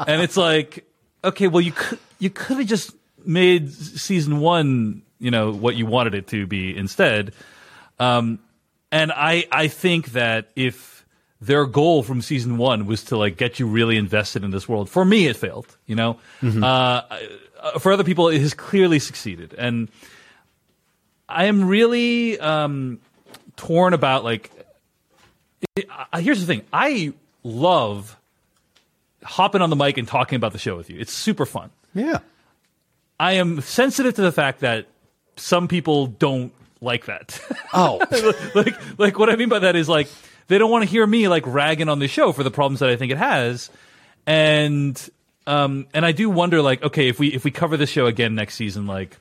And 0.06 0.20
it's 0.22 0.36
like, 0.36 0.84
okay, 1.22 1.48
well, 1.48 1.60
you 1.60 1.72
could 1.72 1.98
you 2.18 2.30
could 2.30 2.58
have 2.58 2.66
just 2.66 2.92
made 3.24 3.70
season 3.72 4.40
one, 4.40 5.02
you 5.18 5.30
know, 5.30 5.52
what 5.52 5.76
you 5.76 5.86
wanted 5.86 6.14
it 6.14 6.26
to 6.28 6.46
be 6.46 6.76
instead. 6.76 7.32
Um, 7.98 8.38
and 8.92 9.12
I 9.12 9.46
I 9.50 9.68
think 9.68 10.12
that 10.12 10.50
if 10.56 11.04
their 11.40 11.64
goal 11.66 12.02
from 12.02 12.20
season 12.20 12.58
one 12.58 12.86
was 12.86 13.04
to 13.04 13.16
like 13.16 13.36
get 13.36 13.58
you 13.58 13.66
really 13.66 13.96
invested 13.96 14.44
in 14.44 14.50
this 14.50 14.68
world, 14.68 14.90
for 14.90 15.04
me 15.04 15.26
it 15.26 15.36
failed. 15.36 15.76
You 15.86 15.96
know, 15.96 16.20
uh, 16.42 16.66
uh, 16.66 17.78
for 17.78 17.92
other 17.92 18.04
people 18.04 18.28
it 18.28 18.40
has 18.40 18.54
clearly 18.54 18.98
succeeded, 18.98 19.54
and 19.56 19.88
I 21.28 21.44
am 21.46 21.68
really 21.68 22.38
um, 22.38 23.00
torn 23.56 23.94
about 23.94 24.24
like. 24.24 24.50
It, 25.76 25.86
I, 26.12 26.20
here's 26.20 26.40
the 26.40 26.46
thing: 26.46 26.62
I 26.72 27.12
love 27.42 28.16
hopping 29.22 29.62
on 29.62 29.70
the 29.70 29.76
mic 29.76 29.98
and 29.98 30.08
talking 30.08 30.36
about 30.36 30.52
the 30.52 30.58
show 30.58 30.76
with 30.76 30.90
you. 30.90 30.98
It's 30.98 31.12
super 31.12 31.46
fun. 31.46 31.70
yeah. 31.94 32.18
I 33.18 33.32
am 33.32 33.60
sensitive 33.60 34.14
to 34.14 34.22
the 34.22 34.32
fact 34.32 34.60
that 34.60 34.86
some 35.36 35.68
people 35.68 36.06
don't 36.06 36.54
like 36.80 37.06
that. 37.06 37.40
Oh, 37.72 38.00
like 38.56 38.98
like 38.98 39.16
what 39.16 39.30
I 39.30 39.36
mean 39.36 39.48
by 39.48 39.60
that 39.60 39.76
is 39.76 39.88
like 39.88 40.08
they 40.48 40.58
don't 40.58 40.72
want 40.72 40.82
to 40.82 40.90
hear 40.90 41.06
me 41.06 41.28
like 41.28 41.44
ragging 41.46 41.88
on 41.88 42.00
the 42.00 42.08
show 42.08 42.32
for 42.32 42.42
the 42.42 42.50
problems 42.50 42.80
that 42.80 42.90
I 42.90 42.96
think 42.96 43.12
it 43.12 43.18
has, 43.18 43.70
and 44.26 45.10
um 45.46 45.86
and 45.94 46.04
I 46.04 46.10
do 46.10 46.28
wonder 46.28 46.62
like 46.62 46.82
okay 46.82 47.06
if 47.08 47.20
we 47.20 47.28
if 47.28 47.44
we 47.44 47.52
cover 47.52 47.76
this 47.76 47.88
show 47.88 48.06
again 48.06 48.34
next 48.34 48.56
season 48.56 48.88
like 48.88 49.16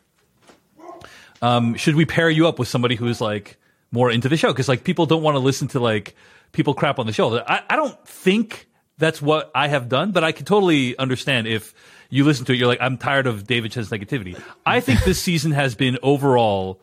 um 1.44 1.76
should 1.76 1.94
we 1.94 2.06
pair 2.06 2.28
you 2.28 2.48
up 2.48 2.58
with 2.58 2.68
somebody 2.68 2.96
who's 2.96 3.22
like 3.22 3.58
more 3.92 4.10
into 4.10 4.30
the 4.30 4.38
show 4.38 4.48
because 4.48 4.68
like 4.68 4.84
people 4.84 5.06
don't 5.06 5.22
want 5.22 5.36
to 5.36 5.40
listen 5.40 5.68
to 5.70 5.80
like 5.80 6.16
people 6.52 6.74
crap 6.74 6.98
on 6.98 7.06
the 7.06 7.14
show. 7.14 7.38
I 7.38 7.62
I 7.70 7.76
don't 7.76 8.04
think 8.08 8.68
that's 8.98 9.22
what 9.22 9.52
I 9.54 9.68
have 9.68 9.90
done, 9.90 10.12
but 10.12 10.24
I 10.24 10.32
can 10.32 10.46
totally 10.46 10.98
understand 10.98 11.48
if 11.48 11.74
you 12.10 12.26
listen 12.26 12.46
to 12.46 12.54
it, 12.54 12.58
you're 12.58 12.68
like, 12.68 12.82
I'm 12.82 12.98
tired 12.98 13.28
of 13.28 13.46
David 13.46 13.72
Chen's 13.72 13.90
negativity. 13.90 14.42
I 14.66 14.80
think 14.80 15.04
this 15.04 15.22
season 15.22 15.52
has 15.52 15.76
been 15.76 16.00
overall 16.02 16.82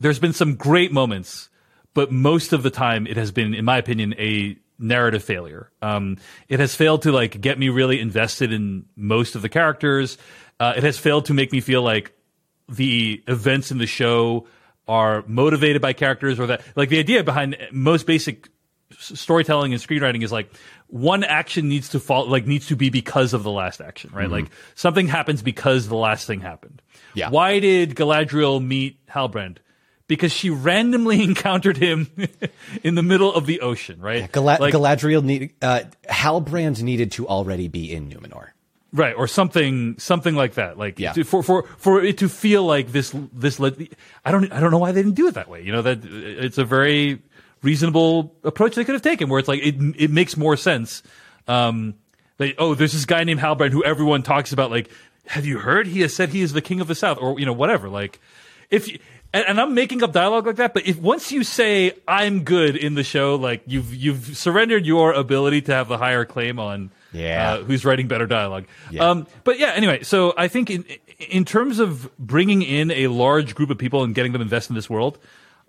there's 0.00 0.18
been 0.18 0.32
some 0.32 0.56
great 0.56 0.92
moments, 0.92 1.48
but 1.92 2.10
most 2.10 2.52
of 2.52 2.62
the 2.62 2.70
time 2.70 3.06
it 3.06 3.16
has 3.16 3.30
been, 3.30 3.54
in 3.54 3.64
my 3.64 3.78
opinion, 3.78 4.14
a 4.18 4.56
narrative 4.78 5.22
failure. 5.22 5.70
Um, 5.82 6.18
it 6.48 6.60
has 6.60 6.74
failed 6.74 7.02
to 7.02 7.12
like 7.12 7.40
get 7.40 7.58
me 7.58 7.68
really 7.68 8.00
invested 8.00 8.52
in 8.52 8.86
most 8.96 9.34
of 9.34 9.42
the 9.42 9.48
characters. 9.48 10.18
Uh, 10.58 10.74
it 10.76 10.82
has 10.82 10.98
failed 10.98 11.26
to 11.26 11.34
make 11.34 11.52
me 11.52 11.60
feel 11.60 11.82
like 11.82 12.12
the 12.68 13.22
events 13.28 13.70
in 13.70 13.78
the 13.78 13.86
show 13.86 14.46
are 14.86 15.24
motivated 15.26 15.80
by 15.80 15.92
characters 15.92 16.38
or 16.40 16.46
that 16.46 16.62
like 16.76 16.88
the 16.88 16.98
idea 16.98 17.22
behind 17.24 17.56
most 17.72 18.06
basic 18.06 18.48
storytelling 18.98 19.72
and 19.72 19.82
screenwriting 19.82 20.22
is 20.22 20.30
like 20.32 20.50
one 20.88 21.24
action 21.24 21.68
needs 21.68 21.88
to 21.90 22.00
fall 22.00 22.28
like 22.28 22.46
needs 22.46 22.66
to 22.66 22.76
be 22.76 22.90
because 22.90 23.32
of 23.32 23.42
the 23.42 23.50
last 23.50 23.80
action 23.80 24.10
right 24.12 24.30
like 24.30 24.46
something 24.74 25.08
happens 25.08 25.42
because 25.42 25.88
the 25.88 25.96
last 25.96 26.26
thing 26.26 26.40
happened 26.40 26.82
Yeah. 27.14 27.30
why 27.30 27.58
did 27.60 27.94
galadriel 27.94 28.64
meet 28.64 28.98
halbrand 29.08 29.58
because 30.06 30.32
she 30.32 30.50
randomly 30.50 31.22
encountered 31.30 31.76
him 31.76 32.10
in 32.82 32.94
the 32.94 33.02
middle 33.02 33.32
of 33.32 33.46
the 33.46 33.60
ocean 33.60 34.00
right 34.00 34.30
Gala- 34.30 34.58
Like- 34.60 34.74
Galadriel 34.74 35.22
need 35.22 35.52
uh, 35.62 35.80
Halbrand 36.08 36.82
needed 36.82 37.12
to 37.12 37.26
already 37.28 37.68
be 37.68 37.92
in 37.92 38.10
Numenor. 38.10 38.48
right 38.92 39.14
or 39.16 39.26
something 39.26 39.98
something 39.98 40.34
like 40.34 40.54
that 40.54 40.76
like 40.78 40.98
Yeah. 40.98 41.12
to- 41.12 41.24
for 41.24 41.42
for 41.42 41.62
for 41.78 42.02
it 42.02 42.18
to 42.18 42.28
feel 42.28 42.64
like 42.64 42.92
this 42.92 43.14
this 43.32 43.58
i 44.24 44.30
don't 44.30 44.52
i 44.52 44.60
don't 44.60 44.70
know 44.70 44.78
why 44.78 44.92
they 44.92 45.02
didn't 45.02 45.16
do 45.16 45.26
it 45.28 45.34
that 45.34 45.48
way 45.48 45.62
you 45.62 45.72
know 45.72 45.82
that 45.82 46.00
it's 46.04 46.58
a 46.58 46.64
very 46.64 47.22
reasonable 47.62 48.34
approach 48.44 48.74
they 48.74 48.84
could 48.84 48.94
have 48.94 49.02
taken 49.02 49.28
where 49.30 49.38
it's 49.38 49.48
like 49.48 49.62
it 49.64 49.74
it 49.96 50.10
makes 50.10 50.36
more 50.36 50.56
sense 50.56 51.02
um 51.48 51.94
oh 52.58 52.74
there's 52.74 52.92
this 52.92 53.06
guy 53.06 53.24
named 53.24 53.40
halbrand 53.40 53.70
who 53.70 53.82
everyone 53.84 54.22
talks 54.22 54.52
about 54.52 54.70
like 54.70 54.90
have 55.26 55.46
you 55.46 55.58
heard 55.58 55.86
he 55.86 56.00
has 56.02 56.14
said 56.14 56.28
he 56.30 56.40
is 56.42 56.52
the 56.52 56.60
king 56.62 56.80
of 56.80 56.86
the 56.88 56.94
south 56.94 57.18
or 57.20 57.38
you 57.40 57.46
know 57.46 57.52
whatever 57.52 57.88
like 57.88 58.20
if 58.70 58.88
you, 58.88 58.98
and, 59.32 59.44
and 59.48 59.60
I'm 59.60 59.74
making 59.74 60.02
up 60.02 60.12
dialogue 60.12 60.46
like 60.46 60.56
that, 60.56 60.74
but 60.74 60.86
if 60.86 60.98
once 60.98 61.30
you 61.32 61.42
say 61.44 61.92
I'm 62.08 62.44
good 62.44 62.76
in 62.76 62.94
the 62.94 63.02
show, 63.04 63.34
like 63.34 63.62
you've 63.66 63.92
you've 63.94 64.36
surrendered 64.36 64.86
your 64.86 65.12
ability 65.12 65.62
to 65.62 65.72
have 65.74 65.88
the 65.88 65.98
higher 65.98 66.24
claim 66.24 66.58
on 66.58 66.90
Yeah. 67.12 67.54
uh, 67.54 67.64
who's 67.64 67.84
writing 67.84 68.06
better 68.08 68.26
dialogue. 68.26 68.66
Yeah. 68.90 69.08
Um, 69.10 69.26
but 69.44 69.58
yeah, 69.58 69.72
anyway, 69.74 70.02
so 70.04 70.34
I 70.38 70.48
think 70.48 70.70
in 70.70 70.84
in 71.18 71.44
terms 71.44 71.78
of 71.80 72.16
bringing 72.18 72.62
in 72.62 72.90
a 72.92 73.08
large 73.08 73.54
group 73.54 73.70
of 73.70 73.78
people 73.78 74.02
and 74.04 74.14
getting 74.14 74.32
them 74.32 74.40
invested 74.42 74.70
in 74.72 74.76
this 74.76 74.88
world, 74.88 75.18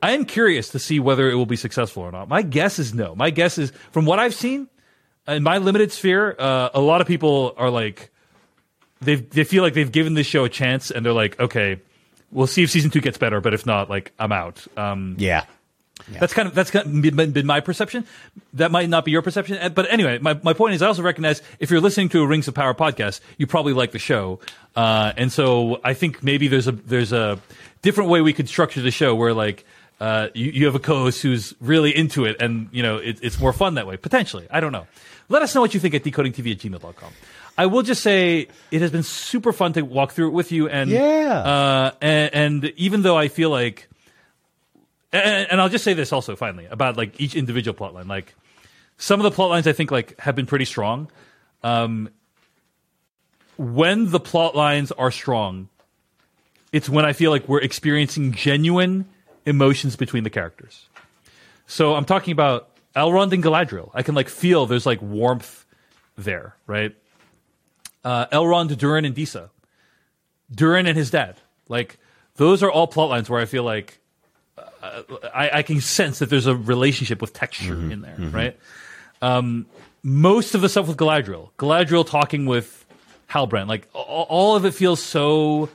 I 0.02 0.12
am 0.12 0.26
curious 0.26 0.70
to 0.70 0.80
see 0.80 1.00
whether 1.00 1.30
it 1.30 1.36
will 1.36 1.46
be 1.48 1.56
successful 1.58 2.04
or 2.04 2.12
not. 2.12 2.28
My 2.30 2.44
guess 2.44 2.78
is 2.80 2.94
no. 2.94 3.16
My 3.16 3.30
guess 3.32 3.58
is 3.58 3.72
from 3.92 4.06
what 4.06 4.20
I've 4.20 4.36
seen 4.36 4.68
in 5.28 5.42
my 5.44 5.58
limited 5.58 5.92
sphere, 5.92 6.36
uh, 6.38 6.70
a 6.74 6.82
lot 6.82 7.02
of 7.02 7.08
people 7.08 7.54
are 7.58 7.70
like 7.72 8.12
they 9.06 9.16
they 9.16 9.44
feel 9.44 9.64
like 9.64 9.74
they've 9.74 9.92
given 9.92 10.14
this 10.16 10.28
show 10.28 10.44
a 10.46 10.50
chance 10.50 10.92
and 10.92 11.06
they're 11.06 11.14
like, 11.14 11.40
okay, 11.40 11.80
we'll 12.32 12.48
see 12.48 12.64
if 12.64 12.72
season 12.72 12.92
two 12.92 13.02
gets 13.02 13.18
better, 13.18 13.40
but 13.42 13.54
if 13.54 13.66
not, 13.66 13.90
like 13.90 14.12
I'm 14.20 14.32
out. 14.32 14.66
Um, 14.76 15.16
Yeah. 15.20 15.46
that's 16.20 16.34
kind 16.34 16.48
of 16.50 16.54
that's 16.54 16.72
kind 16.72 17.06
of 17.06 17.34
been, 17.34 17.46
my 17.46 17.62
perception. 17.62 18.06
That 18.54 18.72
might 18.72 18.90
not 18.90 19.06
be 19.06 19.12
your 19.12 19.22
perception, 19.22 19.58
Uh, 19.58 19.70
but 19.70 19.90
anyway, 19.90 20.18
my, 20.20 20.38
my 20.44 20.54
point 20.54 20.74
is 20.76 20.82
I 20.82 20.88
also 20.88 21.02
recognize 21.04 21.42
if 21.60 21.72
you're 21.72 21.80
listening 21.82 22.10
to 22.10 22.22
a 22.22 22.28
Rings 22.28 22.48
of 22.50 22.54
Power 22.54 22.74
podcast, 22.74 23.22
you 23.38 23.48
probably 23.48 23.74
like 23.74 23.92
the 23.92 24.00
show, 24.00 24.40
uh, 24.76 25.14
and 25.16 25.32
so 25.32 25.80
I 25.84 25.94
think 25.94 26.22
maybe 26.24 26.48
there's 26.50 26.68
a 26.68 26.74
there's 26.74 27.14
a 27.14 27.40
different 27.82 28.10
way 28.10 28.20
we 28.22 28.34
could 28.34 28.50
structure 28.50 28.82
the 28.82 28.92
show 28.92 29.16
where 29.16 29.34
like. 29.34 29.64
Uh, 29.98 30.28
you, 30.34 30.52
you 30.52 30.66
have 30.66 30.76
a 30.76 30.80
co-host 30.80 31.22
who's 31.22 31.54
really 31.62 31.96
into 31.96 32.26
it 32.26 32.36
and 32.42 32.68
you 32.74 32.84
know 32.84 32.98
it, 32.98 33.18
it's 33.22 33.40
more 33.40 33.54
fun 33.54 33.76
that 33.76 33.88
way 33.88 33.96
potentially 33.96 34.46
i 34.52 34.60
don't 34.60 34.74
know 34.74 34.86
let 35.30 35.42
us 35.42 35.56
know 35.56 35.62
what 35.62 35.74
you 35.74 35.80
think 35.80 35.94
at 35.96 36.04
decodingtv 36.04 36.52
at 36.52 36.58
gmail.com 36.60 37.14
i 37.58 37.66
will 37.66 37.82
just 37.84 38.02
say 38.04 38.48
it 38.72 38.82
has 38.82 38.92
been 38.92 39.04
super 39.04 39.52
fun 39.54 39.74
to 39.74 39.82
walk 39.82 40.12
through 40.12 40.28
it 40.28 40.34
with 40.34 40.52
you 40.52 40.68
and 40.70 40.90
Yeah. 40.90 41.34
uh, 41.40 41.92
and, 42.02 42.34
and 42.34 42.66
even 42.78 43.02
though 43.02 43.18
i 43.18 43.28
feel 43.28 43.50
like 43.50 43.88
and, 45.14 45.48
and 45.52 45.62
I'll 45.62 45.70
just 45.70 45.86
say 45.86 45.94
this 45.94 46.12
also 46.12 46.36
finally 46.36 46.66
about 46.66 46.98
like 46.98 47.22
each 47.22 47.36
individual 47.36 47.74
plotline. 47.74 48.08
Like 48.10 48.36
some 48.98 49.18
of 49.22 49.24
the 49.24 49.32
plot 49.32 49.50
lines 49.50 49.66
I 49.66 49.72
think 49.72 49.90
like 49.90 50.20
have 50.20 50.36
been 50.36 50.46
pretty 50.46 50.66
strong. 50.66 51.10
Um, 51.64 52.10
when 53.58 54.12
the 54.12 54.20
plot 54.20 54.56
lines 54.56 54.92
are 54.92 55.12
strong, 55.12 55.70
it's 56.74 56.90
when 56.90 57.06
I 57.06 57.14
feel 57.14 57.32
like 57.32 57.48
we're 57.48 57.62
experiencing 57.62 58.34
genuine 58.34 59.06
emotions 59.46 59.96
between 59.96 60.24
the 60.26 60.30
characters. 60.30 60.88
So 61.68 61.96
I'm 61.96 62.04
talking 62.06 62.34
about 62.34 62.70
Elrond 62.96 63.32
and 63.32 63.42
Galadriel. 63.44 63.92
I 63.94 64.04
can 64.04 64.16
like 64.16 64.28
feel 64.28 64.66
there's 64.66 64.86
like 64.86 65.02
warmth 65.02 65.66
there, 66.18 66.56
right? 66.68 66.94
Uh, 68.06 68.28
Elrond, 68.28 68.78
Durin, 68.78 69.04
and 69.04 69.16
Disa. 69.16 69.50
Durin 70.54 70.86
and 70.86 70.96
his 70.96 71.10
dad. 71.10 71.38
Like 71.68 71.98
those 72.36 72.62
are 72.62 72.70
all 72.70 72.88
plot 72.88 73.10
lines 73.10 73.30
where 73.30 73.42
I 73.42 73.46
feel 73.46 73.64
like 73.64 74.00
uh, 74.58 75.02
I, 75.34 75.50
I, 75.50 75.62
can 75.64 75.82
sense 75.82 76.20
that 76.20 76.30
there's 76.30 76.46
a 76.46 76.56
relationship 76.56 77.20
with 77.20 77.34
texture 77.34 77.76
mm-hmm, 77.76 77.92
in 77.92 78.02
there, 78.02 78.16
mm-hmm. 78.16 78.36
right? 78.36 78.60
Um, 79.22 79.66
most 80.04 80.54
of 80.54 80.62
the 80.62 80.70
stuff 80.70 80.88
with 80.88 80.98
Galadriel, 80.98 81.50
Galadriel 81.58 82.08
talking 82.08 82.46
with 82.46 82.86
Halbrand, 83.30 83.68
like 83.68 83.88
all, 83.94 84.28
all 84.30 84.56
of 84.56 84.66
it 84.66 84.76
feels 84.76 85.02
so 85.02 85.70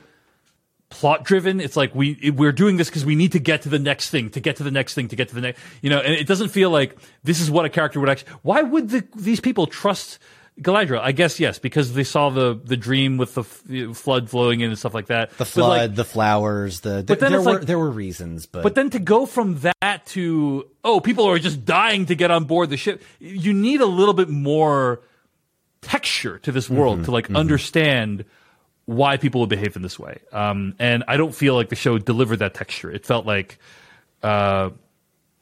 plot 0.89 1.25
driven. 1.25 1.59
It's 1.59 1.75
like 1.75 1.93
we 1.93 2.31
we're 2.31 2.53
doing 2.53 2.77
this 2.77 2.89
because 2.89 3.03
we 3.03 3.15
need 3.15 3.33
to 3.33 3.39
get 3.39 3.63
to 3.63 3.69
the 3.69 3.79
next 3.79 4.09
thing, 4.09 4.29
to 4.31 4.39
get 4.39 4.55
to 4.57 4.63
the 4.63 4.71
next 4.71 4.93
thing, 4.93 5.09
to 5.09 5.15
get 5.17 5.29
to 5.29 5.35
the 5.35 5.41
next. 5.41 5.59
You 5.81 5.89
know, 5.89 5.99
and 5.99 6.13
it 6.13 6.27
doesn't 6.27 6.49
feel 6.49 6.69
like 6.69 6.95
this 7.23 7.41
is 7.41 7.51
what 7.51 7.65
a 7.65 7.69
character 7.69 7.99
would 7.99 8.09
actually. 8.09 8.31
Why 8.41 8.61
would 8.61 8.89
the, 8.89 9.05
these 9.15 9.41
people 9.41 9.67
trust? 9.67 10.19
Galadriel, 10.61 10.99
I 11.01 11.11
guess 11.11 11.39
yes, 11.39 11.59
because 11.59 11.93
they 11.93 12.03
saw 12.03 12.29
the 12.29 12.59
the 12.63 12.77
dream 12.77 13.17
with 13.17 13.33
the 13.33 13.41
f- 13.41 13.97
flood 13.97 14.29
flowing 14.29 14.61
in 14.61 14.69
and 14.69 14.77
stuff 14.77 14.93
like 14.93 15.07
that. 15.07 15.35
The 15.37 15.45
flood, 15.45 15.89
like, 15.89 15.95
the 15.95 16.05
flowers, 16.05 16.81
the. 16.81 17.03
But 17.05 17.19
then 17.19 17.31
there 17.31 17.41
were 17.41 17.53
like, 17.53 17.61
there 17.61 17.79
were 17.79 17.89
reasons, 17.89 18.45
but 18.45 18.63
but 18.63 18.75
then 18.75 18.89
to 18.91 18.99
go 18.99 19.25
from 19.25 19.59
that 19.59 20.05
to 20.07 20.67
oh, 20.83 20.99
people 20.99 21.25
are 21.25 21.39
just 21.39 21.65
dying 21.65 22.05
to 22.07 22.15
get 22.15 22.31
on 22.31 22.45
board 22.45 22.69
the 22.69 22.77
ship. 22.77 23.01
You 23.19 23.53
need 23.53 23.81
a 23.81 23.85
little 23.85 24.13
bit 24.13 24.29
more 24.29 25.01
texture 25.81 26.37
to 26.39 26.51
this 26.51 26.69
world 26.69 26.97
mm-hmm, 26.97 27.05
to 27.05 27.11
like 27.11 27.25
mm-hmm. 27.25 27.37
understand 27.37 28.25
why 28.85 29.17
people 29.17 29.41
would 29.41 29.49
behave 29.49 29.75
in 29.75 29.81
this 29.81 29.97
way. 29.97 30.19
Um, 30.31 30.75
and 30.79 31.03
I 31.07 31.17
don't 31.17 31.33
feel 31.33 31.55
like 31.55 31.69
the 31.69 31.75
show 31.75 31.97
delivered 31.97 32.37
that 32.37 32.53
texture. 32.53 32.91
It 32.91 33.05
felt 33.05 33.25
like. 33.25 33.57
Uh, 34.21 34.69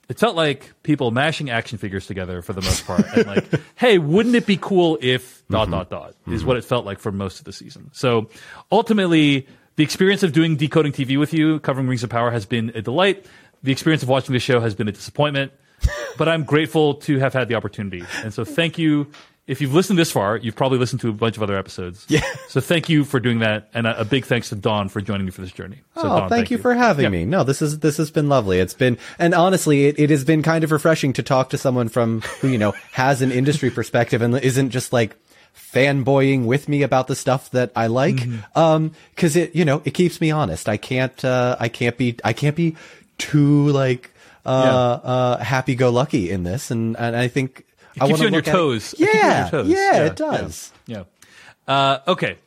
it 0.09 0.17
felt 0.17 0.35
like 0.35 0.73
people 0.81 1.11
mashing 1.11 1.51
action 1.51 1.77
figures 1.77 2.07
together 2.07 2.41
for 2.41 2.53
the 2.53 2.61
most 2.61 2.85
part. 2.85 3.05
and 3.15 3.27
like, 3.27 3.45
hey, 3.75 3.99
wouldn't 3.99 4.35
it 4.35 4.47
be 4.47 4.57
cool 4.59 4.97
if 5.01 5.47
dot 5.49 5.67
mm-hmm. 5.67 5.71
dot 5.71 5.89
dot 5.89 6.09
is 6.27 6.39
mm-hmm. 6.41 6.47
what 6.47 6.57
it 6.57 6.65
felt 6.65 6.85
like 6.85 6.99
for 6.99 7.11
most 7.11 7.39
of 7.39 7.45
the 7.45 7.53
season. 7.53 7.91
So 7.93 8.27
ultimately, 8.71 9.47
the 9.75 9.83
experience 9.83 10.23
of 10.23 10.33
doing 10.33 10.57
decoding 10.57 10.91
TV 10.91 11.17
with 11.19 11.33
you, 11.33 11.59
covering 11.59 11.87
Rings 11.87 12.03
of 12.03 12.09
Power, 12.09 12.31
has 12.31 12.45
been 12.45 12.71
a 12.73 12.81
delight. 12.81 13.25
The 13.61 13.71
experience 13.71 14.01
of 14.01 14.09
watching 14.09 14.33
the 14.33 14.39
show 14.39 14.59
has 14.59 14.73
been 14.73 14.87
a 14.87 14.91
disappointment. 14.91 15.51
but 16.17 16.27
I'm 16.27 16.43
grateful 16.43 16.95
to 16.95 17.19
have 17.19 17.33
had 17.33 17.47
the 17.47 17.55
opportunity. 17.55 18.03
And 18.23 18.33
so 18.33 18.43
thank 18.43 18.77
you 18.77 19.07
if 19.49 19.61
you've 19.61 19.73
listened 19.73 19.97
this 19.97 20.11
far, 20.11 20.37
you've 20.37 20.55
probably 20.55 20.77
listened 20.77 21.01
to 21.01 21.09
a 21.09 21.11
bunch 21.11 21.35
of 21.35 21.41
other 21.41 21.57
episodes. 21.57 22.05
Yeah. 22.07 22.21
So 22.49 22.61
thank 22.61 22.87
you 22.87 23.03
for 23.03 23.19
doing 23.19 23.39
that, 23.39 23.69
and 23.73 23.87
a, 23.87 24.01
a 24.01 24.05
big 24.05 24.25
thanks 24.25 24.49
to 24.49 24.55
Dawn 24.55 24.89
for 24.89 25.01
joining 25.01 25.25
me 25.25 25.31
for 25.31 25.41
this 25.41 25.51
journey. 25.51 25.77
So 25.95 26.01
oh, 26.01 26.03
Dawn, 26.03 26.19
thank, 26.21 26.29
thank 26.29 26.51
you, 26.51 26.57
you, 26.57 26.61
for 26.61 26.73
having 26.75 27.03
yeah. 27.03 27.09
me. 27.09 27.25
No, 27.25 27.43
this 27.43 27.61
is 27.61 27.79
this 27.79 27.97
has 27.97 28.11
been 28.11 28.29
lovely. 28.29 28.59
It's 28.59 28.75
been, 28.75 28.99
and 29.17 29.33
honestly, 29.33 29.85
it, 29.85 29.99
it 29.99 30.11
has 30.11 30.23
been 30.23 30.43
kind 30.43 30.63
of 30.63 30.71
refreshing 30.71 31.13
to 31.13 31.23
talk 31.23 31.49
to 31.49 31.57
someone 31.57 31.89
from 31.89 32.21
who 32.41 32.47
you 32.47 32.59
know 32.59 32.71
has 32.91 33.23
an 33.23 33.31
industry 33.31 33.71
perspective 33.71 34.21
and 34.21 34.37
isn't 34.37 34.69
just 34.69 34.93
like 34.93 35.17
fanboying 35.55 36.45
with 36.45 36.69
me 36.69 36.83
about 36.83 37.07
the 37.07 37.15
stuff 37.15 37.49
that 37.51 37.71
I 37.75 37.87
like. 37.87 38.15
Mm-hmm. 38.15 38.59
Um, 38.59 38.91
cause 39.15 39.35
it, 39.35 39.55
you 39.55 39.65
know, 39.65 39.81
it 39.83 39.91
keeps 39.91 40.21
me 40.21 40.31
honest. 40.31 40.69
I 40.69 40.77
can't, 40.77 41.25
uh, 41.25 41.57
I 41.59 41.69
can't 41.69 41.97
be, 41.97 42.17
I 42.23 42.33
can't 42.33 42.55
be 42.55 42.75
too 43.17 43.67
like, 43.69 44.11
uh, 44.45 44.99
yeah. 45.03 45.09
uh, 45.11 45.37
happy 45.43 45.75
go 45.75 45.89
lucky 45.89 46.29
in 46.29 46.43
this. 46.43 46.71
And, 46.71 46.95
and 46.97 47.15
I 47.15 47.27
think 47.27 47.65
it 48.01 48.07
keeps 48.07 48.19
you 48.19 48.27
on 48.27 48.33
your 48.33 48.41
toes. 48.41 48.95
Yeah, 48.97 49.41
your 49.41 49.51
toes. 49.51 49.67
yeah, 49.67 49.91
yeah, 49.93 50.05
it 50.05 50.15
does. 50.15 50.71
Yeah. 50.85 50.97
yeah. 50.97 51.03
Uh, 51.73 51.99
okay. 52.07 52.37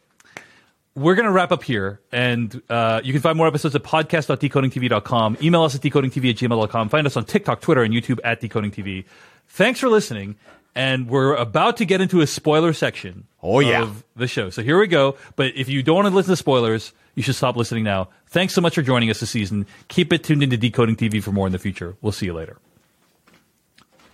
We're 0.94 1.14
going 1.14 1.26
to 1.26 1.32
wrap 1.32 1.52
up 1.52 1.62
here, 1.62 2.00
and 2.12 2.60
uh, 2.68 3.00
you 3.02 3.14
can 3.14 3.22
find 3.22 3.38
more 3.38 3.46
episodes 3.46 3.74
at 3.74 3.82
podcast.decodingtv.com. 3.82 5.38
Email 5.40 5.62
us 5.62 5.74
at 5.74 5.80
decodingtv 5.80 6.30
at 6.30 6.36
gmail.com. 6.36 6.88
Find 6.90 7.06
us 7.06 7.16
on 7.16 7.24
TikTok, 7.24 7.62
Twitter, 7.62 7.82
and 7.82 7.94
YouTube 7.94 8.20
at 8.24 8.42
decodingtv. 8.42 9.06
Thanks 9.48 9.80
for 9.80 9.88
listening, 9.88 10.36
and 10.74 11.08
we're 11.08 11.34
about 11.34 11.78
to 11.78 11.86
get 11.86 12.02
into 12.02 12.20
a 12.20 12.26
spoiler 12.26 12.74
section 12.74 13.26
oh, 13.42 13.60
yeah. 13.60 13.82
of 13.82 14.04
the 14.16 14.26
show. 14.26 14.50
So 14.50 14.62
here 14.62 14.78
we 14.78 14.86
go. 14.86 15.16
But 15.34 15.56
if 15.56 15.70
you 15.70 15.82
don't 15.82 15.96
want 15.96 16.08
to 16.08 16.14
listen 16.14 16.32
to 16.32 16.36
spoilers, 16.36 16.92
you 17.14 17.22
should 17.22 17.36
stop 17.36 17.56
listening 17.56 17.84
now. 17.84 18.08
Thanks 18.26 18.52
so 18.52 18.60
much 18.60 18.74
for 18.74 18.82
joining 18.82 19.08
us 19.08 19.20
this 19.20 19.30
season. 19.30 19.66
Keep 19.88 20.12
it 20.12 20.24
tuned 20.24 20.42
into 20.42 20.58
Decoding 20.58 20.96
TV 20.96 21.22
for 21.22 21.32
more 21.32 21.46
in 21.46 21.52
the 21.52 21.58
future. 21.58 21.96
We'll 22.02 22.12
see 22.12 22.26
you 22.26 22.34
later. 22.34 22.58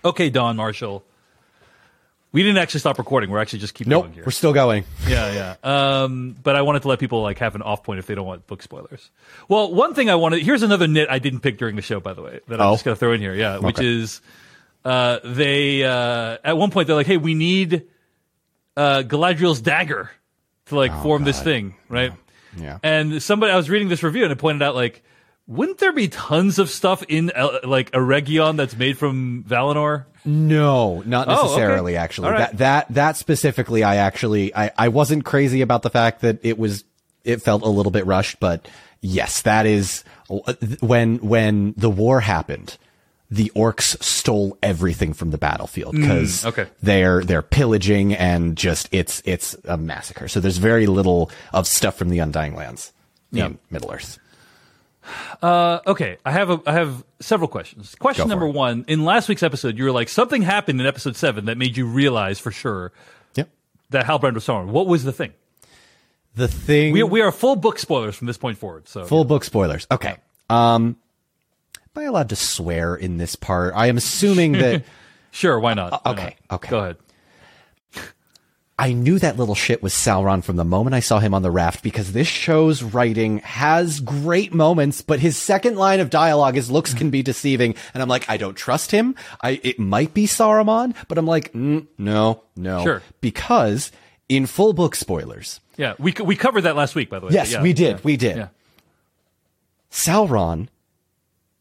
Okay, 0.05 0.29
Don 0.29 0.55
Marshall. 0.55 1.03
We 2.31 2.43
didn't 2.43 2.59
actually 2.59 2.81
stop 2.81 2.99
recording. 2.99 3.31
We're 3.31 3.39
actually 3.39 3.59
just 3.59 3.73
keeping 3.73 3.89
nope, 3.89 4.03
going 4.03 4.13
here. 4.13 4.23
We're 4.23 4.31
still 4.31 4.53
going. 4.53 4.83
Yeah, 5.07 5.55
yeah. 5.63 6.03
Um, 6.03 6.35
but 6.43 6.55
I 6.55 6.61
wanted 6.61 6.83
to 6.83 6.87
let 6.89 6.99
people 6.99 7.23
like 7.23 7.39
have 7.39 7.55
an 7.55 7.63
off 7.63 7.83
point 7.83 7.97
if 7.97 8.05
they 8.05 8.13
don't 8.13 8.27
want 8.27 8.45
book 8.45 8.61
spoilers. 8.61 9.09
Well, 9.47 9.73
one 9.73 9.95
thing 9.95 10.09
I 10.09 10.15
wanted 10.15 10.43
here's 10.43 10.61
another 10.61 10.87
nit 10.87 11.09
I 11.09 11.17
didn't 11.17 11.39
pick 11.39 11.57
during 11.57 11.75
the 11.75 11.81
show, 11.81 11.99
by 11.99 12.13
the 12.13 12.21
way, 12.21 12.41
that 12.47 12.61
I'm 12.61 12.67
oh. 12.67 12.73
just 12.73 12.85
gonna 12.85 12.95
throw 12.95 13.13
in 13.13 13.21
here. 13.21 13.33
Yeah, 13.33 13.57
which 13.57 13.79
is 13.79 14.21
uh, 14.85 15.19
they 15.23 15.83
uh, 15.83 16.37
at 16.43 16.57
one 16.57 16.69
point 16.69 16.87
they're 16.87 16.95
like, 16.95 17.07
hey, 17.07 17.17
we 17.17 17.33
need 17.33 17.87
uh, 18.77 19.03
Galadriel's 19.05 19.61
dagger 19.61 20.11
to 20.67 20.75
like 20.75 20.91
oh, 20.91 21.01
form 21.01 21.23
God. 21.23 21.29
this 21.29 21.41
thing, 21.41 21.75
right? 21.87 22.13
Yeah. 22.57 22.63
yeah. 22.63 22.77
And 22.83 23.23
somebody 23.23 23.51
I 23.51 23.57
was 23.57 23.69
reading 23.69 23.89
this 23.89 24.03
review 24.03 24.23
and 24.23 24.31
it 24.31 24.37
pointed 24.37 24.61
out 24.61 24.75
like 24.75 25.03
wouldn't 25.49 25.79
there 25.79 25.91
be 25.91 26.07
tons 26.07 26.59
of 26.59 26.69
stuff 26.69 27.03
in 27.09 27.31
uh, 27.35 27.59
like 27.63 27.89
Eregion 27.91 28.55
that's 28.55 28.77
made 28.77 28.99
from 28.99 29.43
Valinor? 29.43 30.05
No, 30.23 31.01
not 31.01 31.27
necessarily. 31.27 31.93
Oh, 31.93 31.95
okay. 31.95 32.03
Actually, 32.03 32.29
right. 32.29 32.37
that 32.37 32.57
that 32.59 32.93
that 32.93 33.17
specifically, 33.17 33.83
I 33.83 33.95
actually 33.95 34.55
I 34.55 34.71
I 34.77 34.87
wasn't 34.89 35.25
crazy 35.25 35.61
about 35.61 35.81
the 35.81 35.89
fact 35.89 36.21
that 36.21 36.39
it 36.43 36.59
was 36.59 36.83
it 37.23 37.41
felt 37.41 37.63
a 37.63 37.67
little 37.67 37.91
bit 37.91 38.05
rushed, 38.05 38.39
but 38.39 38.67
yes, 39.01 39.41
that 39.41 39.65
is 39.65 40.03
when 40.81 41.17
when 41.17 41.73
the 41.75 41.89
war 41.89 42.21
happened. 42.21 42.77
The 43.31 43.51
orcs 43.55 44.01
stole 44.01 44.57
everything 44.63 45.13
from 45.13 45.29
the 45.29 45.37
battlefield 45.37 45.93
because 45.93 46.41
mm, 46.41 46.45
okay. 46.47 46.65
they're 46.81 47.23
they're 47.23 47.43
pillaging 47.43 48.15
and 48.15 48.57
just 48.57 48.89
it's 48.91 49.21
it's 49.23 49.55
a 49.65 49.77
massacre. 49.77 50.27
So 50.27 50.39
there's 50.39 50.57
very 50.57 50.87
little 50.87 51.29
of 51.53 51.67
stuff 51.67 51.95
from 51.95 52.09
the 52.09 52.17
Undying 52.17 52.55
Lands 52.55 52.91
in 53.31 53.59
Middle 53.69 53.91
Earth. 53.91 54.17
Uh, 55.41 55.79
okay, 55.87 56.17
I 56.25 56.31
have 56.31 56.49
a, 56.49 56.61
I 56.65 56.73
have 56.73 57.03
several 57.19 57.47
questions. 57.47 57.95
Question 57.95 58.27
number 58.27 58.47
it. 58.47 58.53
one: 58.53 58.85
In 58.87 59.05
last 59.05 59.29
week's 59.29 59.43
episode, 59.43 59.77
you 59.77 59.83
were 59.85 59.91
like 59.91 60.09
something 60.09 60.41
happened 60.41 60.79
in 60.81 60.87
episode 60.87 61.15
seven 61.15 61.45
that 61.45 61.57
made 61.57 61.77
you 61.77 61.85
realize 61.85 62.39
for 62.39 62.51
sure 62.51 62.91
yep. 63.35 63.49
that 63.89 64.05
Halbrand 64.05 64.33
was 64.33 64.45
Sauron. 64.45 64.67
What 64.67 64.87
was 64.87 65.03
the 65.03 65.13
thing? 65.13 65.33
The 66.35 66.47
thing 66.47 66.93
we 66.93 67.03
we 67.03 67.21
are 67.21 67.31
full 67.31 67.55
book 67.55 67.79
spoilers 67.79 68.15
from 68.15 68.27
this 68.27 68.37
point 68.37 68.57
forward. 68.57 68.87
So 68.87 69.05
full 69.05 69.25
book 69.25 69.43
spoilers. 69.43 69.87
Okay. 69.91 70.15
Um, 70.49 70.97
am 71.95 72.03
I 72.03 72.03
allowed 72.03 72.29
to 72.29 72.35
swear 72.35 72.95
in 72.95 73.17
this 73.17 73.35
part? 73.35 73.73
I 73.75 73.87
am 73.87 73.97
assuming 73.97 74.53
that. 74.53 74.83
sure, 75.31 75.59
why 75.59 75.73
not? 75.73 75.93
Uh, 75.93 75.99
why 76.03 76.11
okay. 76.11 76.35
Not? 76.49 76.55
Okay. 76.55 76.69
Go 76.69 76.79
ahead. 76.79 76.97
I 78.79 78.93
knew 78.93 79.19
that 79.19 79.35
little 79.35 79.55
shit 79.55 79.83
was 79.83 79.93
Sauron 79.93 80.41
from 80.41 80.55
the 80.55 80.63
moment 80.63 80.93
I 80.93 81.01
saw 81.01 81.19
him 81.19 81.33
on 81.33 81.41
the 81.41 81.51
raft 81.51 81.83
because 81.83 82.13
this 82.13 82.29
show's 82.29 82.81
writing 82.81 83.39
has 83.39 83.99
great 83.99 84.53
moments, 84.53 85.01
but 85.01 85.19
his 85.19 85.35
second 85.35 85.75
line 85.75 85.99
of 85.99 86.09
dialogue, 86.09 86.55
his 86.55 86.71
looks 86.71 86.93
can 86.93 87.09
be 87.09 87.21
deceiving. 87.21 87.75
And 87.93 88.01
I'm 88.01 88.07
like, 88.07 88.29
I 88.29 88.37
don't 88.37 88.55
trust 88.55 88.91
him. 88.91 89.15
I, 89.41 89.59
it 89.63 89.79
might 89.79 90.13
be 90.13 90.27
Saruman, 90.27 90.95
but 91.09 91.17
I'm 91.17 91.25
like, 91.25 91.51
mm, 91.51 91.87
no, 91.97 92.41
no. 92.55 92.83
Sure. 92.83 93.03
Because 93.19 93.91
in 94.29 94.45
full 94.45 94.71
book 94.71 94.95
spoilers. 94.95 95.59
Yeah. 95.75 95.95
We, 95.99 96.13
we 96.23 96.37
covered 96.37 96.61
that 96.61 96.77
last 96.77 96.95
week, 96.95 97.09
by 97.09 97.19
the 97.19 97.25
way. 97.25 97.33
Yes, 97.33 97.51
yeah, 97.51 97.61
we 97.61 97.73
did. 97.73 97.97
Yeah, 97.97 98.01
we 98.03 98.15
did. 98.15 98.37
Yeah. 98.37 98.47
Sauron 99.91 100.69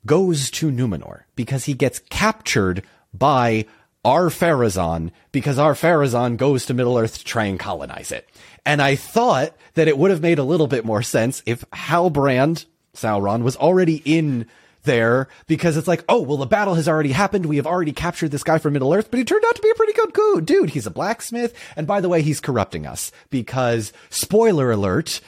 goes 0.07 0.53
to 0.53 0.71
Numenor 0.71 1.23
because 1.35 1.65
he 1.65 1.75
gets 1.75 1.99
captured 2.11 2.85
by 3.13 3.67
Ar-Pharazôn 4.09 5.11
because 5.33 5.59
Ar-Pharazôn 5.59 6.39
goes 6.39 6.65
to 6.65 6.73
Middle 6.73 6.97
Earth 6.97 7.19
to 7.19 7.25
try 7.25 7.45
and 7.45 7.61
colonize 7.61 8.11
it. 8.11 8.27
And 8.65 8.81
I 8.81 8.97
thought 8.97 9.55
that 9.75 9.87
it 9.87 9.99
would 9.99 10.11
have 10.11 10.23
made 10.23 10.39
a 10.39 10.45
little 10.45 10.67
bit 10.67 10.87
more 10.87 11.03
sense 11.03 11.43
if 11.45 11.63
Halbrand, 11.73 12.65
Sauron, 12.95 13.43
was 13.43 13.57
already 13.57 14.01
in 14.07 14.47
there 14.85 15.29
because 15.47 15.77
it's 15.77 15.87
like, 15.87 16.05
oh, 16.09 16.23
well, 16.23 16.39
the 16.39 16.47
battle 16.47 16.75
has 16.75 16.89
already 16.89 17.13
happened. 17.13 17.45
We 17.45 17.57
have 17.57 17.67
already 17.67 17.93
captured 17.93 18.31
this 18.31 18.43
guy 18.43 18.57
from 18.57 18.73
Middle 18.73 18.95
Earth, 18.95 19.11
but 19.11 19.19
he 19.19 19.25
turned 19.25 19.45
out 19.47 19.55
to 19.57 19.61
be 19.63 19.69
a 19.71 19.75
pretty 19.75 19.93
good 19.93 20.47
dude. 20.47 20.71
He's 20.71 20.87
a 20.87 20.91
blacksmith. 20.91 21.55
And 21.77 21.87
by 21.87 22.01
the 22.01 22.09
way, 22.09 22.23
he's 22.23 22.41
corrupting 22.41 22.87
us 22.87 23.13
because 23.29 23.93
spoiler 24.09 24.71
alert. 24.71 25.21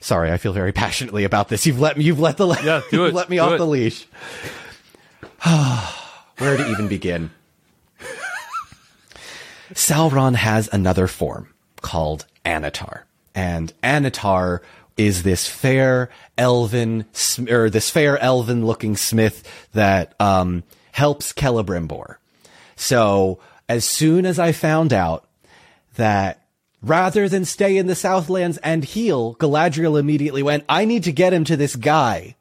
Sorry, 0.00 0.32
I 0.32 0.38
feel 0.38 0.54
very 0.54 0.72
passionately 0.84 1.24
about 1.24 1.50
this. 1.50 1.66
You've 1.66 1.80
let 1.80 1.98
me, 1.98 2.04
you've 2.04 2.20
let 2.20 2.38
the, 2.38 2.48
yeah, 2.64 2.80
do 2.90 3.04
it, 3.08 3.12
let 3.12 3.28
me 3.28 3.38
off 3.40 3.52
it. 3.52 3.58
the 3.58 3.66
leash. 3.66 4.06
Where 6.38 6.56
to 6.56 6.70
even 6.70 6.88
begin? 6.88 7.30
Sauron 9.74 10.34
has 10.34 10.68
another 10.72 11.06
form 11.06 11.48
called 11.80 12.26
Annatar. 12.44 13.02
And 13.34 13.72
Annatar 13.82 14.60
is 14.96 15.22
this 15.22 15.48
fair 15.48 16.10
elven, 16.36 17.06
or 17.48 17.70
this 17.70 17.90
fair 17.90 18.18
elven 18.18 18.66
looking 18.66 18.96
smith 18.96 19.48
that, 19.72 20.14
um, 20.20 20.62
helps 20.92 21.32
Celebrimbor. 21.32 22.16
So 22.76 23.38
as 23.68 23.84
soon 23.84 24.26
as 24.26 24.38
I 24.38 24.52
found 24.52 24.92
out 24.92 25.26
that 25.96 26.42
rather 26.82 27.28
than 27.28 27.44
stay 27.44 27.76
in 27.76 27.86
the 27.86 27.94
Southlands 27.94 28.58
and 28.58 28.84
heal, 28.84 29.34
Galadriel 29.36 29.98
immediately 29.98 30.42
went, 30.42 30.64
I 30.68 30.84
need 30.84 31.04
to 31.04 31.12
get 31.12 31.32
him 31.32 31.44
to 31.44 31.56
this 31.56 31.76
guy. 31.76 32.36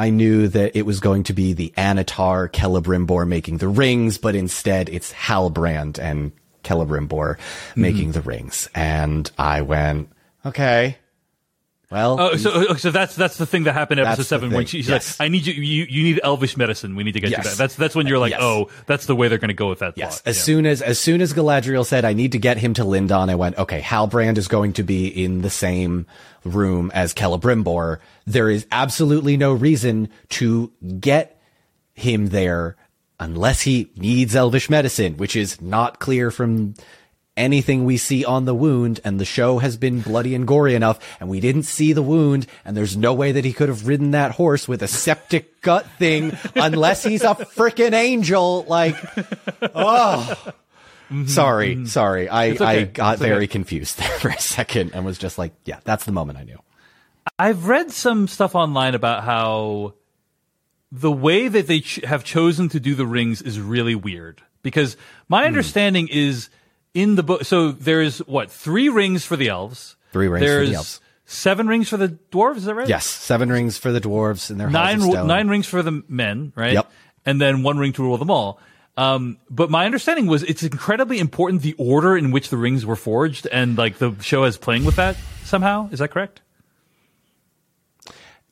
I 0.00 0.08
knew 0.08 0.48
that 0.48 0.74
it 0.74 0.86
was 0.86 0.98
going 0.98 1.24
to 1.24 1.34
be 1.34 1.52
the 1.52 1.74
Annatar 1.76 2.50
Celebrimbor 2.50 3.28
making 3.28 3.58
the 3.58 3.68
rings, 3.68 4.16
but 4.16 4.34
instead 4.34 4.88
it's 4.88 5.12
Halbrand 5.12 5.98
and 5.98 6.32
Celebrimbor 6.64 7.36
making 7.76 8.04
mm-hmm. 8.04 8.12
the 8.12 8.22
rings. 8.22 8.66
And 8.74 9.30
I 9.36 9.60
went, 9.60 10.08
okay. 10.46 10.96
Well, 11.90 12.20
Oh, 12.20 12.36
so 12.36 12.50
uh, 12.70 12.76
so 12.76 12.92
that's 12.92 13.16
that's 13.16 13.36
the 13.36 13.46
thing 13.46 13.64
that 13.64 13.72
happened 13.72 13.98
in 13.98 14.06
episode 14.06 14.26
seven 14.26 14.50
when 14.52 14.64
she's 14.66 14.88
yes. 14.88 15.18
like, 15.18 15.26
"I 15.26 15.28
need 15.28 15.44
you, 15.44 15.54
you, 15.54 15.86
you 15.90 16.02
need 16.04 16.20
elvish 16.22 16.56
medicine. 16.56 16.94
We 16.94 17.02
need 17.02 17.12
to 17.14 17.20
get 17.20 17.30
you 17.30 17.36
Yes. 17.38 17.50
that." 17.50 17.58
That's 17.58 17.74
that's 17.74 17.94
when 17.96 18.06
you're 18.06 18.18
like, 18.20 18.30
Yes. 18.30 18.40
"Oh, 18.42 18.68
that's 18.86 19.06
the 19.06 19.16
way 19.16 19.26
they're 19.26 19.38
going 19.38 19.48
to 19.48 19.54
go 19.54 19.68
with 19.68 19.80
that." 19.80 19.94
Yes. 19.98 20.20
plot. 20.20 20.30
As 20.30 20.36
Yeah. 20.36 20.42
soon 20.42 20.66
as 20.66 20.82
as 20.82 21.00
soon 21.00 21.20
as 21.20 21.32
Galadriel 21.34 21.84
said, 21.84 22.04
"I 22.04 22.12
need 22.12 22.30
to 22.32 22.38
get 22.38 22.58
him 22.58 22.74
to 22.74 22.84
Lindon," 22.84 23.28
I 23.28 23.34
went, 23.34 23.58
"Okay, 23.58 23.80
Halbrand 23.80 24.38
is 24.38 24.46
going 24.46 24.72
to 24.74 24.84
be 24.84 25.08
in 25.08 25.42
the 25.42 25.50
same 25.50 26.06
room 26.44 26.92
as 26.94 27.12
Celebrimbor. 27.12 27.98
There 28.24 28.48
is 28.48 28.66
absolutely 28.70 29.36
no 29.36 29.52
reason 29.52 30.10
to 30.28 30.70
get 31.00 31.40
him 31.94 32.28
there 32.28 32.76
unless 33.18 33.62
he 33.62 33.90
needs 33.96 34.36
Elvish 34.36 34.70
medicine, 34.70 35.16
which 35.16 35.34
is 35.34 35.60
not 35.60 35.98
clear 35.98 36.30
from." 36.30 36.74
Anything 37.40 37.86
we 37.86 37.96
see 37.96 38.22
on 38.22 38.44
the 38.44 38.54
wound, 38.54 39.00
and 39.02 39.18
the 39.18 39.24
show 39.24 39.58
has 39.60 39.78
been 39.78 40.02
bloody 40.02 40.34
and 40.34 40.46
gory 40.46 40.74
enough, 40.74 40.98
and 41.20 41.28
we 41.30 41.40
didn't 41.40 41.62
see 41.62 41.94
the 41.94 42.02
wound, 42.02 42.46
and 42.66 42.76
there's 42.76 42.98
no 42.98 43.14
way 43.14 43.32
that 43.32 43.46
he 43.46 43.54
could 43.54 43.70
have 43.70 43.86
ridden 43.86 44.10
that 44.10 44.32
horse 44.32 44.68
with 44.68 44.82
a 44.82 44.86
septic 44.88 45.62
gut 45.62 45.86
thing 45.98 46.36
unless 46.54 47.02
he's 47.02 47.22
a 47.22 47.34
freaking 47.34 47.94
angel. 47.94 48.64
Like, 48.68 48.94
oh, 49.74 50.36
Sorry, 51.26 51.86
sorry. 51.86 52.28
I, 52.28 52.50
okay. 52.50 52.64
I 52.64 52.84
got 52.84 53.14
It's 53.14 53.22
okay. 53.22 53.30
very 53.30 53.48
confused 53.48 53.98
there 54.00 54.18
for 54.18 54.28
a 54.28 54.38
second 54.38 54.92
and 54.94 55.04
was 55.04 55.18
just 55.18 55.38
like, 55.38 55.52
yeah, 55.64 55.80
that's 55.84 56.04
the 56.04 56.12
moment 56.12 56.38
I 56.38 56.44
knew. 56.44 56.58
I've 57.38 57.66
read 57.66 57.90
some 57.90 58.28
stuff 58.28 58.54
online 58.54 58.94
about 58.94 59.24
how 59.24 59.94
the 60.92 61.10
way 61.10 61.48
that 61.48 61.66
they 61.66 61.80
ch- 61.80 62.00
have 62.04 62.22
chosen 62.22 62.68
to 62.68 62.80
do 62.80 62.94
the 62.94 63.06
rings 63.06 63.42
is 63.42 63.58
really 63.58 63.94
weird 63.94 64.42
because 64.62 64.94
Hmm. 64.94 65.00
my 65.30 65.46
understanding 65.46 66.08
is 66.08 66.48
in 66.94 67.14
the 67.14 67.22
book. 67.22 67.44
So 67.44 67.72
there's 67.72 68.18
what 68.20 68.50
three 68.50 68.88
rings 68.88 69.24
for 69.24 69.36
the 69.36 69.48
elves. 69.48 69.96
Three 70.12 70.28
rings 70.28 70.46
for 70.46 70.66
the 70.66 70.74
elves. 70.74 71.00
Seven 71.24 71.68
rings 71.68 71.88
for 71.88 71.96
the 71.96 72.08
dwarves. 72.32 72.56
Is 72.56 72.64
that 72.64 72.74
right? 72.74 72.88
Yes, 72.88 73.06
seven 73.06 73.50
rings 73.50 73.78
for 73.78 73.92
the 73.92 74.00
dwarves 74.00 74.50
and 74.50 74.58
their 74.58 74.68
nine 74.68 74.98
nine 74.98 75.48
rings 75.48 75.66
for 75.66 75.82
the 75.82 76.02
men, 76.08 76.52
right? 76.56 76.72
Yep. 76.72 76.90
And 77.24 77.40
then 77.40 77.62
one 77.62 77.78
ring 77.78 77.92
to 77.92 78.02
rule 78.02 78.18
them 78.18 78.30
all. 78.30 78.58
Um, 78.96 79.38
but 79.48 79.70
my 79.70 79.86
understanding 79.86 80.26
was 80.26 80.42
it's 80.42 80.62
incredibly 80.62 81.20
important 81.20 81.62
the 81.62 81.74
order 81.78 82.16
in 82.16 82.32
which 82.32 82.50
the 82.50 82.56
rings 82.56 82.84
were 82.84 82.96
forged, 82.96 83.46
and 83.46 83.78
like 83.78 83.98
the 83.98 84.14
show 84.20 84.44
is 84.44 84.56
playing 84.56 84.84
with 84.84 84.96
that 84.96 85.16
somehow. 85.44 85.88
Is 85.92 86.00
that 86.00 86.10
correct? 86.10 86.40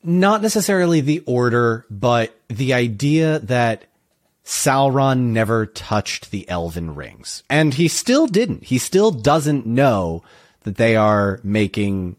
Not 0.01 0.41
necessarily 0.41 1.01
the 1.01 1.21
order, 1.25 1.85
but 1.89 2.33
the 2.47 2.73
idea 2.73 3.39
that 3.39 3.85
Sauron 4.49 5.25
never 5.25 5.67
touched 5.67 6.31
the 6.31 6.49
elven 6.49 6.95
rings. 6.95 7.43
And 7.51 7.75
he 7.75 7.87
still 7.87 8.25
didn't. 8.25 8.63
He 8.63 8.79
still 8.79 9.11
doesn't 9.11 9.67
know 9.67 10.23
that 10.61 10.75
they 10.75 10.95
are 10.95 11.39
making 11.43 12.15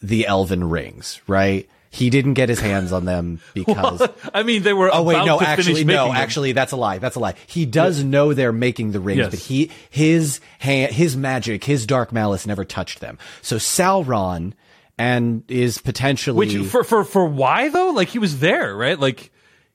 the 0.00 0.24
elven 0.28 0.70
rings, 0.70 1.20
right? 1.26 1.68
He 1.90 2.10
didn't 2.10 2.34
get 2.34 2.48
his 2.48 2.60
hands 2.60 2.92
on 2.92 3.06
them 3.06 3.40
because 3.54 4.08
I 4.32 4.44
mean, 4.44 4.62
they 4.62 4.72
were. 4.72 4.88
Oh 4.94 5.02
wait, 5.02 5.24
no, 5.26 5.40
actually, 5.40 5.82
no, 5.82 6.06
them. 6.06 6.16
actually, 6.16 6.52
that's 6.52 6.70
a 6.70 6.76
lie. 6.76 6.98
That's 6.98 7.16
a 7.16 7.20
lie. 7.20 7.34
He 7.48 7.66
does 7.66 8.04
know 8.04 8.32
they're 8.34 8.52
making 8.52 8.92
the 8.92 9.00
rings, 9.00 9.18
Yes. 9.18 9.30
but 9.30 9.38
he, 9.40 9.72
his 9.90 10.38
hand, 10.60 10.92
his 10.92 11.16
magic, 11.16 11.64
his 11.64 11.86
dark 11.86 12.12
malice 12.12 12.46
never 12.46 12.64
touched 12.64 13.00
them. 13.00 13.18
So 13.42 13.56
Sauron 13.56 14.52
and 14.96 15.42
is 15.48 15.78
potentially 15.78 16.38
Which 16.38 16.68
for 16.70 16.84
for 16.84 17.02
for 17.02 17.24
why 17.26 17.68
though? 17.68 17.90
Like 17.90 18.08
he 18.10 18.20
was 18.20 18.38
there, 18.38 18.76
right? 18.76 18.98
Like 18.98 19.31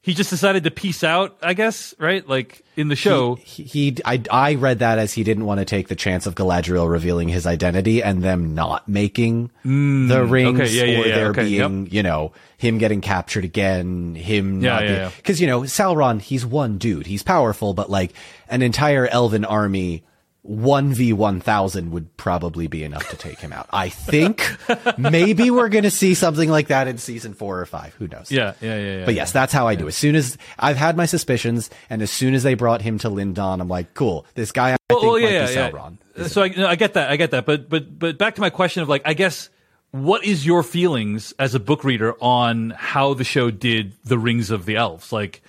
he 0.07 0.13
just 0.13 0.29
decided 0.29 0.63
to 0.63 0.71
peace 0.71 1.03
out, 1.03 1.37
I 1.43 1.53
guess, 1.53 1.93
right? 1.99 2.25
Like 2.25 2.63
in 2.77 2.87
the 2.87 2.95
show. 2.95 3.35
he, 3.35 3.63
he 3.63 3.97
I, 4.05 4.23
I 4.31 4.55
read 4.55 4.79
that 4.79 4.99
as 4.99 5.11
he 5.11 5.25
didn't 5.25 5.43
want 5.43 5.59
to 5.59 5.65
take 5.65 5.89
the 5.89 5.97
chance 5.97 6.25
of 6.25 6.33
Galadriel 6.33 6.89
revealing 6.89 7.27
his 7.27 7.45
identity 7.45 8.01
and 8.01 8.23
them 8.23 8.55
not 8.55 8.87
making 8.87 9.51
the 9.63 10.25
rings 10.25 10.59
Mm, 10.59 10.61
okay, 10.61 10.69
yeah, 10.71 10.83
yeah, 10.85 10.99
or 10.99 11.05
yeah, 11.07 11.15
there 11.15 11.29
okay, 11.31 11.43
being, 11.43 11.89
you 11.91 12.03
know, 12.03 12.31
him 12.57 12.77
getting 12.77 13.01
captured 13.01 13.43
again, 13.43 14.15
him 14.15 14.61
Yeah, 14.61 14.69
not 14.69 14.83
yeah, 14.83 14.87
being, 14.87 14.99
yeah. 15.01 15.11
cause 15.25 15.41
you 15.41 15.47
know, 15.47 15.61
Sauron, 15.63 16.21
he's 16.21 16.45
one 16.45 16.77
dude. 16.77 17.05
He's 17.05 17.21
powerful, 17.21 17.73
but 17.73 17.89
like 17.89 18.13
an 18.47 18.61
entire 18.61 19.07
elven 19.07 19.43
army 19.43 20.03
1v1000 20.49 21.89
would 21.89 22.15
probably 22.17 22.67
be 22.67 22.83
enough 22.83 23.09
to 23.09 23.17
take 23.17 23.39
him 23.39 23.51
out. 23.51 23.67
I 23.71 23.89
think 23.89 24.57
maybe 24.97 25.51
we're 25.51 25.69
going 25.69 25.83
to 25.83 25.91
see 25.91 26.13
something 26.13 26.49
like 26.49 26.67
that 26.67 26.87
in 26.87 26.97
season 26.97 27.33
4 27.33 27.59
or 27.59 27.65
5. 27.65 27.93
Who 27.95 28.07
knows? 28.07 28.31
yeah, 28.31 28.53
yeah, 28.61 28.77
yeah, 28.77 28.97
yeah. 28.99 29.05
But 29.05 29.15
yes, 29.15 29.31
that's 29.31 29.51
how 29.51 29.67
I 29.67 29.75
do. 29.75 29.87
As 29.87 29.97
soon 29.97 30.15
as 30.15 30.37
I've 30.57 30.77
had 30.77 30.95
my 30.95 31.05
suspicions, 31.05 31.69
and 31.89 32.01
as 32.01 32.11
soon 32.11 32.33
as 32.33 32.43
they 32.43 32.53
brought 32.53 32.81
him 32.81 32.97
to 32.99 33.09
Lindon, 33.09 33.61
I'm 33.61 33.67
like, 33.67 33.93
cool. 33.93 34.25
This 34.35 34.51
guy 34.51 34.73
I 34.73 34.77
think 34.93 35.03
might 35.03 35.19
be 35.19 35.53
Sauron. 35.53 35.97
So 36.27 36.43
I, 36.43 36.49
no, 36.49 36.67
I 36.67 36.75
get 36.75 36.93
that. 36.93 37.11
I 37.11 37.15
get 37.17 37.31
that. 37.31 37.45
But 37.45 37.69
but 37.69 37.99
but 37.99 38.17
back 38.17 38.35
to 38.35 38.41
my 38.41 38.49
question 38.49 38.81
of 38.81 38.89
like, 38.89 39.01
I 39.05 39.13
guess 39.13 39.49
what 39.91 40.23
is 40.23 40.45
your 40.45 40.63
feelings 40.63 41.33
as 41.39 41.55
a 41.55 41.59
book 41.59 41.83
reader 41.83 42.15
on 42.21 42.71
how 42.71 43.13
the 43.13 43.23
show 43.23 43.51
did 43.51 43.93
the 44.03 44.17
Rings 44.17 44.49
of 44.49 44.65
the 44.65 44.77
Elves? 44.77 45.11
Like, 45.11 45.41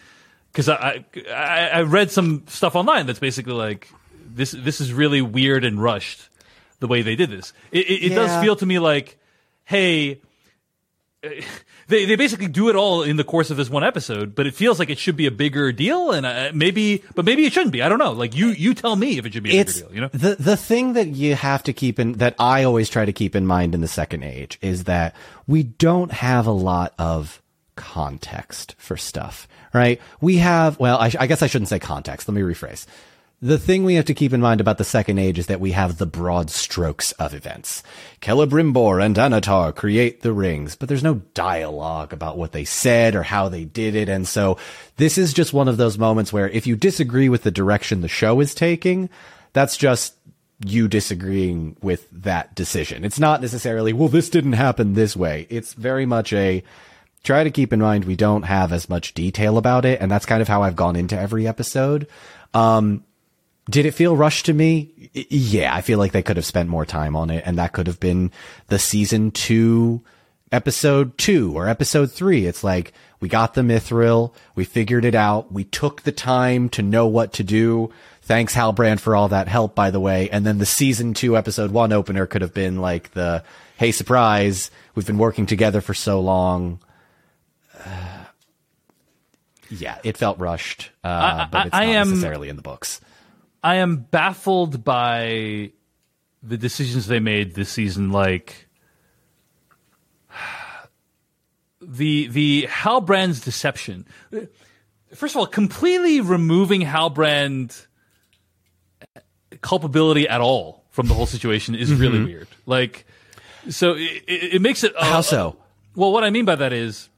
because 0.53 0.69
I, 0.69 1.05
I 1.33 1.69
I 1.69 1.83
read 1.83 2.11
some 2.11 2.45
stuff 2.49 2.77
online 2.77 3.07
that's 3.07 3.19
basically 3.19 3.55
like 3.55 3.91
this 4.39 4.53
this 4.53 4.81
is 4.81 4.93
really 4.93 5.21
weird 5.21 5.65
and 5.65 5.83
rushed 5.83 6.29
the 6.81 6.87
way 6.87 7.03
they 7.03 7.17
did 7.17 7.29
this. 7.29 7.53
It, 7.73 7.87
it, 7.87 8.13
it 8.13 8.15
does 8.15 8.43
feel 8.43 8.57
to 8.57 8.67
me 8.67 8.79
like, 8.79 9.19
hey. 9.65 10.21
They 11.89 12.05
they 12.05 12.17
basically 12.17 12.49
do 12.49 12.69
it 12.69 12.77
all 12.77 13.03
in 13.03 13.17
the 13.17 13.25
course 13.25 13.51
of 13.51 13.57
this 13.57 13.69
one 13.71 13.83
episode, 13.83 14.35
but 14.35 14.47
it 14.47 14.55
feels 14.55 14.79
like 14.79 14.91
it 14.91 14.99
should 14.99 15.17
be 15.17 15.27
a 15.27 15.31
bigger 15.31 15.73
deal, 15.73 16.13
and 16.13 16.27
uh, 16.27 16.51
maybe, 16.55 17.03
but 17.15 17.25
maybe 17.25 17.45
it 17.45 17.53
shouldn't 17.53 17.73
be. 17.73 17.83
I 17.83 17.89
don't 17.89 17.99
know. 17.99 18.13
Like 18.13 18.37
you, 18.37 18.49
you 18.49 18.75
tell 18.75 18.95
me 18.95 19.19
if 19.19 19.25
it 19.25 19.33
should 19.33 19.43
be 19.43 19.57
a 19.57 19.61
It's 19.61 19.79
bigger 19.79 19.87
deal. 19.89 19.95
You 19.95 20.01
know, 20.03 20.09
the 20.13 20.37
the 20.37 20.57
thing 20.57 20.93
that 20.93 21.09
you 21.09 21.35
have 21.35 21.63
to 21.65 21.73
keep 21.73 21.99
in 21.99 22.13
that 22.19 22.37
I 22.39 22.63
always 22.65 22.91
try 22.91 23.05
to 23.07 23.13
keep 23.13 23.35
in 23.35 23.47
mind 23.47 23.75
in 23.75 23.81
the 23.81 23.89
second 23.89 24.23
age 24.23 24.59
is 24.61 24.85
that 24.85 25.17
we 25.47 25.63
don't 25.65 26.13
have 26.13 26.47
a 26.47 26.53
lot 26.53 26.93
of 26.99 27.43
context 27.75 28.75
for 28.79 28.97
stuff, 28.97 29.49
right? 29.73 30.01
We 30.21 30.37
have 30.37 30.79
well, 30.79 30.99
I, 30.99 31.11
I 31.19 31.27
guess 31.27 31.43
I 31.43 31.47
shouldn't 31.49 31.69
say 31.69 31.79
context. 31.79 32.29
Let 32.29 32.35
me 32.35 32.43
rephrase. 32.43 32.87
The 33.41 33.59
thing 33.59 33.85
we 33.85 33.95
have 33.95 34.07
to 34.07 34.15
keep 34.15 34.33
in 34.33 34.41
mind 34.41 34.61
about 34.61 34.79
the 34.79 34.85
second 34.85 35.19
age 35.19 35.39
is 35.39 35.47
that 35.47 35.61
we 35.61 35.71
have 35.71 35.97
the 35.97 36.07
broad 36.07 36.51
strokes 36.51 37.13
of 37.13 37.35
events. 37.35 37.85
Celebrimbor 38.21 39.05
and 39.05 39.15
Annatar 39.15 39.73
create 39.73 40.23
the 40.23 40.33
rings, 40.33 40.75
but 40.75 40.89
there's 40.89 41.05
no 41.05 41.23
dialogue 41.35 42.13
about 42.13 42.37
what 42.37 42.51
they 42.51 42.65
said 42.65 43.15
or 43.15 43.23
how 43.23 43.49
they 43.49 43.65
did 43.65 43.95
it. 43.95 44.09
And 44.09 44.27
so 44.27 44.59
this 44.97 45.17
is 45.19 45.33
just 45.33 45.53
one 45.53 45.69
of 45.69 45.77
those 45.77 45.99
moments 45.99 46.33
where 46.33 46.49
if 46.49 46.67
you 46.67 46.75
disagree 46.75 47.29
with 47.29 47.45
the 47.45 47.53
direction 47.53 48.01
the 48.01 48.09
show 48.09 48.41
is 48.41 48.57
taking, 48.57 49.09
that's 49.53 49.77
just 49.77 50.17
you 50.67 50.89
disagreeing 50.89 51.77
with 51.81 52.09
that 52.11 52.57
decision. 52.57 53.05
It's 53.05 53.21
not 53.21 53.41
necessarily, 53.41 53.93
well, 53.93 54.09
this 54.09 54.31
didn't 54.31 54.55
happen 54.55 54.95
this 54.95 55.17
way. 55.17 55.47
It's 55.49 55.75
very 55.75 56.07
much 56.07 56.33
a, 56.33 56.65
try 57.23 57.45
to 57.45 57.53
keep 57.53 57.73
in 57.73 57.79
mind 57.79 58.05
we 58.05 58.17
don't 58.17 58.43
have 58.43 58.73
as 58.73 58.89
much 58.89 59.15
detail 59.15 59.59
about 59.59 59.85
it. 59.85 60.01
And 60.01 60.11
that's 60.11 60.27
kind 60.27 60.43
of 60.43 60.49
how 60.49 60.65
I've 60.65 60.75
gone 60.75 60.97
into 60.97 61.17
every 61.17 61.47
episode. 61.47 62.09
Um, 62.53 63.05
did 63.69 63.87
it 63.87 63.93
feel 63.93 64.17
rushed 64.17 64.47
to 64.47 64.55
me? 64.55 65.11
Yeah, 65.13 65.75
I 65.75 65.81
feel 65.81 65.99
like 65.99 66.13
they 66.13 66.23
could 66.23 66.37
have 66.37 66.47
spent 66.47 66.69
more 66.69 66.87
time 66.87 67.17
on 67.17 67.31
it, 67.31 67.43
and 67.47 67.59
that 67.59 67.73
could 67.73 67.87
have 67.87 68.01
been 68.01 68.31
the 68.69 68.79
season 68.79 69.31
two, 69.31 70.03
episode 70.51 71.19
two 71.19 71.57
or 71.57 71.69
episode 71.69 72.11
three. 72.11 72.47
It's 72.47 72.65
like 72.65 72.93
we 73.21 73.29
got 73.29 73.55
the 73.55 73.63
mithril, 73.63 74.33
we 74.55 74.65
figured 74.65 75.05
it 75.05 75.15
out, 75.15 75.53
we 75.53 75.65
took 75.65 76.03
the 76.03 76.13
time 76.13 76.69
to 76.71 76.83
know 76.83 77.07
what 77.07 77.33
to 77.35 77.45
do. 77.45 77.93
Thanks 78.23 78.55
Halbrand 78.55 79.01
for 79.01 79.17
all 79.17 79.29
that 79.29 79.49
help, 79.49 79.75
by 79.75 79.91
the 79.91 80.01
way. 80.01 80.29
And 80.31 80.47
then 80.47 80.59
the 80.59 80.67
season 80.67 81.15
two, 81.15 81.37
episode 81.37 81.71
one 81.71 81.93
opener 81.93 82.27
could 82.27 82.43
have 82.43 82.55
been 82.55 82.79
like 82.79 83.13
the 83.13 83.43
hey, 83.77 83.93
surprise, 83.93 84.71
we've 84.95 85.07
been 85.07 85.19
working 85.19 85.47
together 85.47 85.81
for 85.81 85.95
so 85.95 86.21
long. 86.21 86.81
Uh, 87.85 88.25
yeah, 89.71 89.99
it 90.05 90.17
felt 90.17 90.39
rushed, 90.39 90.91
uh, 91.05 91.47
but 91.51 91.67
it's 91.67 91.75
I 91.75 91.87
not 91.87 91.95
am- 91.95 92.09
necessarily 92.11 92.49
in 92.49 92.57
the 92.57 92.63
books. 92.63 93.01
I 93.63 93.77
am 93.77 93.97
baffled 93.97 94.85
by 94.85 95.73
the 96.43 96.57
decisions 96.57 97.07
they 97.07 97.21
made 97.21 97.55
this 97.55 97.71
season. 97.71 98.11
Like 98.11 98.69
the 101.81 102.29
the 102.29 102.67
Halbrand's 102.69 103.41
deception. 103.41 104.07
First 105.15 105.35
of 105.35 105.41
all, 105.41 105.47
completely 105.47 106.21
removing 106.21 106.83
Halbrand 106.83 107.87
culpability 109.61 110.29
at 110.29 110.41
all 110.41 110.85
from 110.91 111.07
the 111.07 111.15
whole 111.15 111.27
situation 111.27 111.75
is 111.75 111.93
really 111.95 112.25
weird. 112.25 112.49
Like, 112.67 113.07
so 113.71 113.93
it, 113.95 114.25
it, 114.27 114.55
it 114.55 114.63
makes 114.63 114.85
it 114.85 114.95
uh, 114.97 115.05
How 115.05 115.21
so? 115.21 115.57
Well, 115.95 116.13
what 116.13 116.25
I 116.25 116.31
mean 116.31 116.45
by 116.45 116.57
that 116.57 116.73
is, 116.73 117.09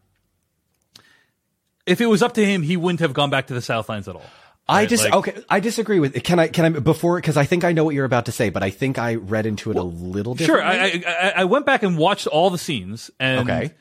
if 1.87 2.01
it 2.01 2.07
was 2.07 2.23
up 2.23 2.35
to 2.35 2.45
him, 2.45 2.63
he 2.63 2.77
wouldn't 2.77 3.01
have 3.01 3.13
gone 3.13 3.31
back 3.31 3.49
to 3.49 3.55
the 3.55 3.63
Southlands 3.63 4.09
at 4.09 4.17
all. 4.17 4.31
I 4.71 4.87
just 4.87 5.05
like- 5.05 5.15
okay. 5.15 5.35
I 5.49 5.61
disagree 5.61 6.01
with. 6.01 6.23
Can 6.23 6.39
I? 6.39 6.49
Can 6.49 6.65
I 6.65 6.69
before? 6.79 7.17
Because 7.17 7.37
I 7.37 7.45
think 7.45 7.65
I 7.65 7.73
know 7.73 7.85
what 7.85 7.95
you're 7.95 8.05
about 8.05 8.27
to 8.27 8.33
say, 8.33 8.51
but 8.51 8.63
I 8.63 8.71
think 8.71 8.99
I 8.99 9.17
read 9.17 9.47
into 9.47 9.71
it 9.71 9.77
a 9.77 9.83
little 9.83 10.37
Sure, 10.37 10.57
differently. 10.59 11.05
I, 11.07 11.11
I 11.11 11.29
I- 11.29 11.33
I 11.41 11.45
went 11.45 11.67
back 11.67 11.83
and 11.83 11.97
watched 11.99 12.27
all 12.27 12.51
the 12.51 12.59
scenes, 12.59 13.11
and 13.19 13.49
Okay. 13.51 13.73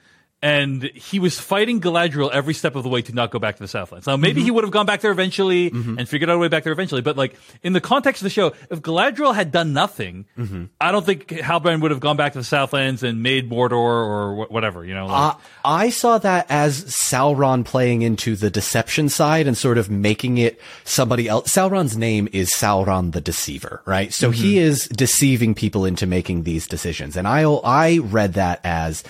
And 0.41 0.84
he 0.84 1.20
was 1.20 1.40
fighting 1.40 1.82
Galadriel 1.82 2.32
every 2.32 2.53
step 2.53 2.76
of 2.76 2.84
the 2.84 2.90
way 2.90 3.02
to 3.02 3.14
not 3.14 3.30
go 3.30 3.40
back 3.40 3.57
to 3.57 3.64
the 3.64 3.68
Southlands. 3.68 4.07
Now, 4.07 4.16
maybe 4.16 4.41
he 4.41 4.48
mm-hmm. 4.48 4.56
would 4.56 4.64
have 4.64 4.72
gone 4.72 4.86
back 4.86 5.02
there 5.02 5.11
eventually 5.11 5.70
mm-hmm. 5.70 5.98
and 5.98 6.07
figured 6.07 6.30
out 6.30 6.38
a 6.38 6.40
way 6.40 6.48
back 6.48 6.64
there 6.64 6.72
eventually, 6.72 7.02
but 7.02 7.18
like 7.18 7.36
in 7.61 7.74
the 7.74 7.82
context 7.82 8.22
of 8.22 8.24
the 8.24 8.30
show, 8.30 8.53
if 8.70 8.82
Galadriel 8.82 9.36
had 9.36 9.52
done 9.52 9.74
nothing, 9.74 10.26
mm-hmm. 10.38 10.66
I 10.80 10.91
don't 10.91 11.06
think 11.06 11.28
Halbrand 11.28 11.82
would 11.82 11.91
have 11.91 11.99
gone 11.99 12.16
back 12.16 12.34
to 12.34 12.40
the 12.40 12.45
Southlands 12.45 13.03
and 13.03 13.22
made 13.22 13.49
Mordor 13.49 13.74
or 13.74 14.45
wh- 14.45 14.52
whatever. 14.52 14.86
You 14.86 14.94
know, 14.94 15.07
like, 15.07 15.36
Uh, 15.36 15.38
I 15.66 15.90
saw 15.90 16.18
that 16.20 16.45
as 16.49 16.86
Sauron 16.86 17.66
playing 17.66 18.02
into 18.02 18.36
the 18.36 18.49
deception 18.49 19.10
side 19.10 19.45
and 19.45 19.57
sort 19.57 19.78
of 19.78 19.90
making 19.90 20.38
it 20.38 20.60
somebody 20.86 21.28
else. 21.28 21.52
Sauron's 21.52 21.98
name 21.98 22.30
is 22.32 22.49
Sauron 22.52 23.11
the 23.11 23.22
Deceiver, 23.22 23.82
right? 23.86 24.14
So 24.14 24.32
he 24.32 24.57
is 24.57 24.88
deceiving 24.88 25.53
people 25.53 25.86
into 25.86 26.07
making 26.07 26.44
these 26.44 26.66
decisions. 26.66 27.18
And 27.18 27.28
I, 27.28 27.44
I 27.44 27.98
read 27.98 28.36
that 28.36 28.61
as 28.64 29.03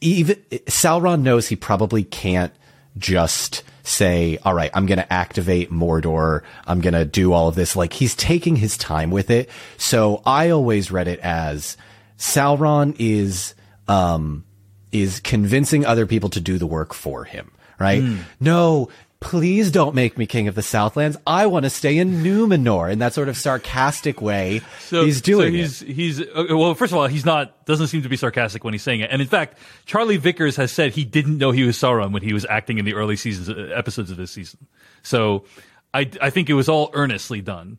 even 0.00 0.36
Sauron 0.66 1.22
knows 1.22 1.48
he 1.48 1.56
probably 1.56 2.04
can't 2.04 2.52
just 2.98 3.62
say, 3.82 4.38
all 4.44 4.54
right, 4.54 4.70
I'm 4.74 4.86
going 4.86 4.98
to 4.98 5.12
activate 5.12 5.70
Mordor. 5.70 6.42
I'm 6.66 6.80
going 6.80 6.94
to 6.94 7.04
do 7.04 7.32
all 7.32 7.48
of 7.48 7.54
this. 7.54 7.76
Like 7.76 7.92
he's 7.92 8.14
taking 8.14 8.56
his 8.56 8.76
time 8.76 9.10
with 9.10 9.30
it. 9.30 9.48
So 9.76 10.22
I 10.24 10.50
always 10.50 10.90
read 10.90 11.08
it 11.08 11.18
as 11.20 11.76
Sauron 12.18 12.94
is, 12.98 13.54
um, 13.88 14.44
is 14.92 15.20
convincing 15.20 15.84
other 15.84 16.06
people 16.06 16.30
to 16.30 16.40
do 16.40 16.58
the 16.58 16.66
work 16.66 16.94
for 16.94 17.24
him, 17.24 17.50
right? 17.78 18.02
Hmm. 18.02 18.18
No, 18.38 18.88
please 19.20 19.70
don't 19.70 19.94
make 19.94 20.16
me 20.18 20.26
king 20.26 20.48
of 20.48 20.54
the 20.54 20.62
Southlands. 20.62 21.16
I 21.26 21.46
want 21.46 21.64
to 21.64 21.70
stay 21.70 21.98
in 21.98 22.22
Numenor 22.22 22.90
in 22.90 22.98
that 23.00 23.12
sort 23.12 23.28
of 23.28 23.36
sarcastic 23.36 24.20
way. 24.20 24.62
So 24.80 25.04
he's 25.04 25.20
doing 25.20 25.52
so 25.52 25.56
he's, 25.58 25.80
He's 25.80 26.20
uh, 26.20 26.46
well. 26.50 26.74
First 26.74 26.92
of 26.92 26.98
all, 26.98 27.06
he's 27.06 27.24
not 27.26 27.64
doesn't 27.66 27.88
seem 27.88 28.02
to 28.02 28.08
be 28.08 28.16
sarcastic 28.16 28.64
when 28.64 28.74
he's 28.74 28.82
saying 28.82 29.00
it. 29.00 29.10
And 29.10 29.20
in 29.20 29.28
fact, 29.28 29.58
Charlie 29.84 30.16
Vickers 30.16 30.56
has 30.56 30.72
said 30.72 30.92
he 30.92 31.04
didn't 31.04 31.38
know 31.38 31.50
he 31.50 31.64
was 31.64 31.76
Sauron 31.76 32.12
when 32.12 32.22
he 32.22 32.32
was 32.32 32.46
acting 32.46 32.78
in 32.78 32.84
the 32.84 32.94
early 32.94 33.16
seasons 33.16 33.48
uh, 33.48 33.72
episodes 33.74 34.10
of 34.10 34.16
this 34.16 34.30
season. 34.30 34.66
So 35.02 35.44
I 35.92 36.10
I 36.20 36.30
think 36.30 36.48
it 36.48 36.54
was 36.54 36.68
all 36.68 36.90
earnestly 36.94 37.40
done. 37.40 37.78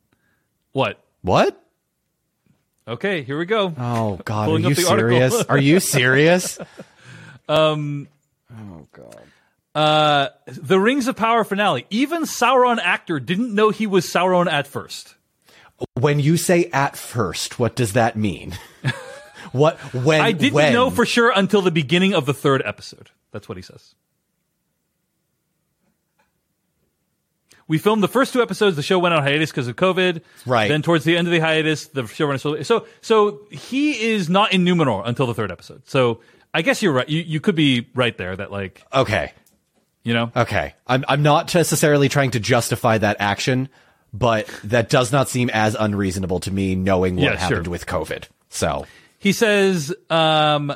What? 0.74 1.04
What? 1.22 1.62
Okay, 2.88 3.24
here 3.24 3.38
we 3.38 3.46
go. 3.46 3.74
Oh 3.78 4.20
God, 4.26 4.50
are 4.50 4.60
you 4.60 4.68
up 4.68 4.74
the 4.76 4.88
article. 4.88 5.10
serious? 5.82 6.60
Um. 7.50 8.08
Oh 8.52 8.88
serious? 8.94 9.16
Uh, 9.74 10.30
the 10.46 10.80
Rings 10.80 11.08
of 11.08 11.16
Power 11.16 11.44
finale. 11.44 11.86
Even 11.90 12.24
Sauron 12.24 12.78
actor 12.80 13.20
didn't 13.20 13.54
know 13.56 13.70
he 13.70 13.88
was 13.88 14.06
Sauron 14.06 14.52
at 14.52 14.68
first. 14.68 15.16
when 15.94 16.20
you 16.20 16.36
say 16.38 16.66
at 16.74 16.98
first, 16.98 17.58
what 17.60 17.76
does 17.76 17.94
that 17.94 18.16
mean? 18.18 18.58
what 19.54 19.78
when 19.94 20.20
I 20.22 20.32
didn't 20.34 20.54
when? 20.54 20.74
know 20.74 20.90
for 20.90 21.06
sure 21.06 21.32
until 21.36 21.62
the 21.62 21.72
beginning 21.72 22.14
of 22.14 22.26
the 22.26 22.34
third 22.34 22.62
episode. 22.66 23.10
That's 23.32 23.48
what 23.48 23.58
he 23.58 23.62
says. 23.62 23.96
We 27.68 27.78
filmed 27.78 28.04
the 28.04 28.10
first 28.10 28.34
two 28.34 28.42
episodes. 28.42 28.76
The 28.76 28.84
show 28.84 29.00
went 29.00 29.16
on 29.16 29.24
hiatus 29.24 29.50
because 29.52 29.70
of 29.70 29.78
COVID. 29.78 30.22
Right. 30.46 30.68
Then 30.68 30.82
towards 30.82 31.06
the 31.06 31.16
end 31.16 31.28
of 31.28 31.32
the 31.32 31.40
hiatus, 31.40 31.88
the 31.88 32.06
show 32.06 32.26
ran 32.28 32.38
so 32.40 32.62
so 32.64 32.86
so 33.00 33.40
he 33.50 34.12
is 34.12 34.30
not 34.30 34.52
in 34.52 34.66
Numenor 34.66 35.04
until 35.06 35.26
the 35.28 35.34
third 35.34 35.52
episode. 35.52 35.88
So 35.88 36.20
I 36.54 36.64
guess 36.64 36.82
you're 36.82 36.92
right. 36.92 37.08
You 37.08 37.22
you 37.22 37.40
could 37.40 37.56
be 37.56 37.88
right 37.96 38.18
there. 38.18 38.36
That 38.36 38.52
like 38.52 38.84
Okay. 38.94 39.32
You 40.04 40.14
know. 40.14 40.32
Okay. 40.36 40.74
I'm 40.88 41.06
I'm 41.08 41.24
not 41.24 41.54
necessarily 41.54 42.10
trying 42.10 42.32
to 42.32 42.40
justify 42.40 42.98
that 42.98 43.18
action, 43.20 43.70
but 44.14 44.48
that 44.64 44.90
does 44.90 45.12
not 45.12 45.30
seem 45.30 45.50
as 45.52 45.76
unreasonable 45.80 46.40
to 46.42 46.52
me 46.52 46.76
knowing 46.76 47.16
what 47.16 47.24
Yeah, 47.24 47.36
happened 47.38 47.66
sure. 47.66 47.72
with 47.72 47.86
COVID. 47.86 48.26
So 48.50 48.86
He 49.20 49.32
says, 49.32 49.94
um, 50.10 50.74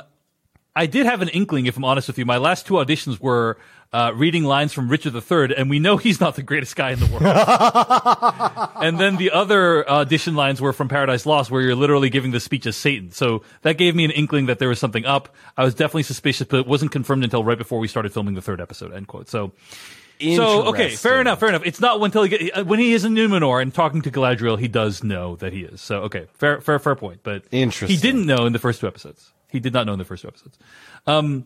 I 0.74 0.86
did 0.86 1.06
have 1.06 1.22
an 1.22 1.28
inkling, 1.28 1.66
if 1.66 1.76
I'm 1.76 1.84
honest 1.84 2.06
with 2.08 2.18
you. 2.18 2.24
My 2.26 2.36
last 2.38 2.66
two 2.66 2.74
auditions 2.74 3.18
were 3.20 3.58
uh, 3.92 4.12
reading 4.14 4.44
lines 4.44 4.72
from 4.72 4.88
Richard 4.88 5.14
III, 5.14 5.56
and 5.56 5.70
we 5.70 5.78
know 5.78 5.96
he's 5.96 6.20
not 6.20 6.36
the 6.36 6.42
greatest 6.42 6.76
guy 6.76 6.90
in 6.90 6.98
the 6.98 7.06
world. 7.06 7.22
and 8.82 8.98
then 8.98 9.16
the 9.16 9.30
other 9.30 9.88
audition 9.88 10.34
lines 10.34 10.60
were 10.60 10.72
from 10.72 10.88
Paradise 10.88 11.26
Lost, 11.26 11.50
where 11.50 11.62
you're 11.62 11.74
literally 11.74 12.10
giving 12.10 12.30
the 12.30 12.40
speech 12.40 12.66
as 12.66 12.76
Satan. 12.76 13.10
So 13.10 13.42
that 13.62 13.78
gave 13.78 13.94
me 13.94 14.04
an 14.04 14.10
inkling 14.10 14.46
that 14.46 14.58
there 14.58 14.68
was 14.68 14.78
something 14.78 15.04
up. 15.04 15.34
I 15.56 15.64
was 15.64 15.74
definitely 15.74 16.02
suspicious, 16.04 16.46
but 16.46 16.60
it 16.60 16.66
wasn't 16.66 16.92
confirmed 16.92 17.24
until 17.24 17.44
right 17.44 17.58
before 17.58 17.78
we 17.78 17.88
started 17.88 18.12
filming 18.12 18.34
the 18.34 18.42
third 18.42 18.60
episode. 18.60 18.92
End 18.92 19.08
quote. 19.08 19.28
So. 19.28 19.52
So 20.18 20.68
okay, 20.68 20.96
fair 20.96 21.20
enough, 21.20 21.40
fair 21.40 21.50
enough. 21.50 21.66
It's 21.66 21.78
not 21.78 22.02
until 22.02 22.22
he 22.22 22.30
get, 22.30 22.56
uh, 22.56 22.64
when 22.64 22.78
he 22.78 22.94
is 22.94 23.04
in 23.04 23.14
Numenor 23.14 23.60
and 23.60 23.74
talking 23.74 24.00
to 24.00 24.10
Galadriel, 24.10 24.58
he 24.58 24.66
does 24.66 25.04
know 25.04 25.36
that 25.36 25.52
he 25.52 25.60
is. 25.60 25.82
So 25.82 26.04
okay, 26.04 26.26
fair, 26.32 26.58
fair, 26.62 26.78
fair 26.78 26.94
point. 26.94 27.20
But 27.22 27.44
Interesting. 27.50 27.94
he 27.94 28.00
didn't 28.00 28.24
know 28.24 28.46
in 28.46 28.54
the 28.54 28.58
first 28.58 28.80
two 28.80 28.86
episodes. 28.86 29.34
He 29.50 29.60
did 29.60 29.74
not 29.74 29.84
know 29.84 29.92
in 29.92 29.98
the 29.98 30.06
first 30.06 30.22
two 30.22 30.28
episodes. 30.28 30.58
Um, 31.06 31.44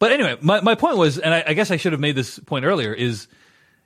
but 0.00 0.10
anyway, 0.10 0.36
my, 0.40 0.60
my 0.62 0.74
point 0.74 0.96
was, 0.96 1.18
and 1.18 1.32
I, 1.32 1.44
I 1.48 1.52
guess 1.52 1.70
I 1.70 1.76
should 1.76 1.92
have 1.92 2.00
made 2.00 2.16
this 2.16 2.40
point 2.40 2.64
earlier, 2.64 2.92
is 2.92 3.28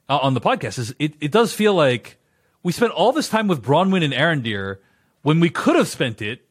uh, 0.08 0.16
on 0.18 0.32
the 0.32 0.40
podcast, 0.40 0.78
is 0.78 0.94
it, 0.98 1.12
it 1.20 1.30
does 1.30 1.52
feel 1.52 1.74
like 1.74 2.16
we 2.62 2.72
spent 2.72 2.92
all 2.92 3.12
this 3.12 3.28
time 3.28 3.48
with 3.48 3.62
Bronwyn 3.62 4.02
and 4.02 4.14
Arondir 4.14 4.78
when 5.22 5.40
we 5.40 5.50
could 5.50 5.76
have 5.76 5.88
spent 5.88 6.22
it 6.22 6.46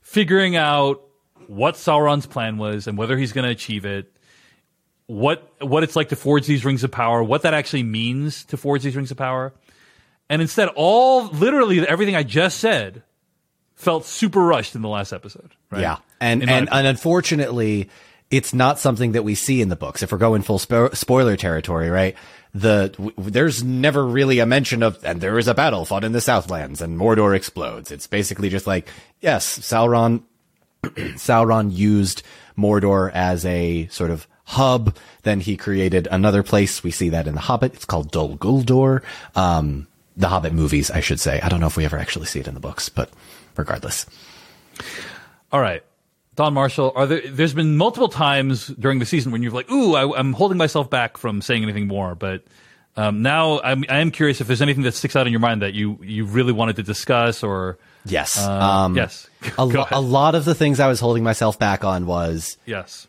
figuring 0.00 0.54
out 0.54 1.02
what 1.48 1.74
Sauron's 1.74 2.26
plan 2.26 2.58
was 2.58 2.86
and 2.86 2.96
whether 2.96 3.18
he's 3.18 3.32
going 3.32 3.44
to 3.44 3.50
achieve 3.50 3.84
it, 3.84 4.10
what 5.06 5.52
what 5.60 5.82
it's 5.82 5.96
like 5.96 6.08
to 6.10 6.16
forge 6.16 6.46
these 6.46 6.64
rings 6.64 6.84
of 6.84 6.90
power, 6.90 7.22
what 7.22 7.42
that 7.42 7.54
actually 7.54 7.82
means 7.82 8.44
to 8.46 8.56
forge 8.56 8.82
these 8.82 8.94
rings 8.96 9.10
of 9.10 9.16
power. 9.16 9.52
And 10.28 10.42
instead, 10.42 10.68
all 10.74 11.26
literally 11.26 11.86
everything 11.86 12.16
I 12.16 12.22
just 12.22 12.58
said 12.58 13.02
felt 13.74 14.04
super 14.04 14.40
rushed 14.40 14.74
in 14.74 14.82
the 14.82 14.88
last 14.88 15.12
episode. 15.12 15.52
Right? 15.70 15.82
Yeah, 15.82 15.96
and 16.20 16.42
and, 16.42 16.50
opinion. 16.50 16.68
and 16.72 16.86
unfortunately, 16.86 17.88
it's 18.30 18.52
not 18.52 18.78
something 18.78 19.12
that 19.12 19.22
we 19.24 19.34
see 19.34 19.60
in 19.60 19.68
the 19.68 19.76
books. 19.76 20.02
If 20.02 20.12
we're 20.12 20.18
going 20.18 20.42
full 20.42 20.58
spo- 20.58 20.94
spoiler 20.94 21.36
territory, 21.36 21.90
right? 21.90 22.16
The 22.54 22.88
w- 22.96 23.12
there's 23.18 23.62
never 23.62 24.04
really 24.04 24.38
a 24.38 24.46
mention 24.46 24.82
of, 24.82 25.02
and 25.04 25.20
there 25.20 25.38
is 25.38 25.48
a 25.48 25.54
battle 25.54 25.84
fought 25.84 26.04
in 26.04 26.12
the 26.12 26.20
Southlands, 26.20 26.80
and 26.80 26.98
Mordor 26.98 27.36
explodes. 27.36 27.92
It's 27.92 28.06
basically 28.06 28.48
just 28.48 28.66
like, 28.66 28.88
yes, 29.20 29.58
Sauron, 29.60 30.22
Sauron 30.82 31.72
used 31.72 32.22
Mordor 32.58 33.12
as 33.12 33.44
a 33.44 33.86
sort 33.88 34.10
of 34.10 34.26
hub. 34.44 34.96
Then 35.22 35.40
he 35.40 35.56
created 35.56 36.08
another 36.10 36.42
place. 36.42 36.82
We 36.82 36.90
see 36.90 37.10
that 37.10 37.26
in 37.26 37.34
The 37.34 37.40
Hobbit. 37.40 37.74
It's 37.74 37.84
called 37.84 38.10
Dol 38.10 38.36
Guldur. 38.36 39.02
Um, 39.34 39.86
the 40.16 40.28
Hobbit 40.28 40.52
movies, 40.52 40.90
I 40.90 41.00
should 41.00 41.20
say. 41.20 41.40
I 41.40 41.48
don't 41.48 41.60
know 41.60 41.66
if 41.66 41.76
we 41.76 41.84
ever 41.84 41.98
actually 41.98 42.26
see 42.26 42.40
it 42.40 42.48
in 42.48 42.54
the 42.54 42.60
books, 42.60 42.88
but 42.88 43.10
regardless. 43.56 44.06
All 45.52 45.60
right. 45.60 45.82
Don 46.36 46.54
Marshall, 46.54 46.92
are 46.94 47.06
there, 47.06 47.22
there's 47.26 47.54
been 47.54 47.76
multiple 47.76 48.08
times 48.08 48.68
during 48.68 48.98
the 48.98 49.06
season 49.06 49.32
when 49.32 49.42
you're 49.42 49.52
like, 49.52 49.70
ooh, 49.70 49.94
I, 49.94 50.18
I'm 50.18 50.32
holding 50.34 50.58
myself 50.58 50.88
back 50.90 51.16
from 51.16 51.40
saying 51.42 51.62
anything 51.62 51.86
more. 51.86 52.14
But 52.14 52.44
um, 52.96 53.22
now 53.22 53.60
I'm, 53.60 53.84
I 53.88 54.00
am 54.00 54.10
curious 54.10 54.40
if 54.40 54.46
there's 54.46 54.62
anything 54.62 54.82
that 54.84 54.92
sticks 54.92 55.16
out 55.16 55.26
in 55.26 55.32
your 55.32 55.40
mind 55.40 55.62
that 55.62 55.72
you, 55.74 55.98
you 56.02 56.26
really 56.26 56.52
wanted 56.52 56.76
to 56.76 56.82
discuss 56.82 57.42
or. 57.42 57.78
Yes. 58.04 58.38
Uh, 58.38 58.50
um, 58.52 58.96
yes. 58.96 59.28
a, 59.58 59.64
lo- 59.64 59.86
a 59.90 60.00
lot 60.00 60.34
of 60.34 60.44
the 60.44 60.54
things 60.54 60.78
I 60.78 60.86
was 60.88 61.00
holding 61.00 61.24
myself 61.24 61.58
back 61.58 61.84
on 61.84 62.06
was 62.06 62.56
Yes. 62.66 63.08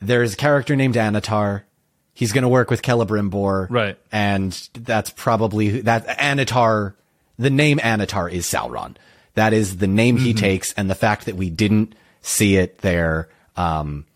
there's 0.00 0.34
a 0.34 0.36
character 0.36 0.76
named 0.76 0.96
Annatar. 0.96 1.62
He's 2.12 2.32
going 2.32 2.42
to 2.42 2.48
work 2.48 2.70
with 2.70 2.82
Celebrimbor. 2.82 3.68
Right. 3.70 3.98
And 4.12 4.52
that's 4.74 5.10
probably 5.10 5.80
that 5.82 6.06
Annatar, 6.18 6.94
the 7.38 7.50
name 7.50 7.78
Annatar 7.78 8.30
is 8.30 8.46
Sauron. 8.46 8.96
That 9.34 9.52
is 9.52 9.78
the 9.78 9.86
name 9.88 10.16
Mm-hmm. 10.16 10.24
he 10.24 10.34
takes 10.34 10.72
and 10.74 10.88
the 10.90 10.94
fact 10.94 11.26
that 11.26 11.36
we 11.36 11.48
didn't 11.50 11.94
see 12.26 12.56
it 12.56 12.78
there. 12.78 13.28
Um, 13.56 14.06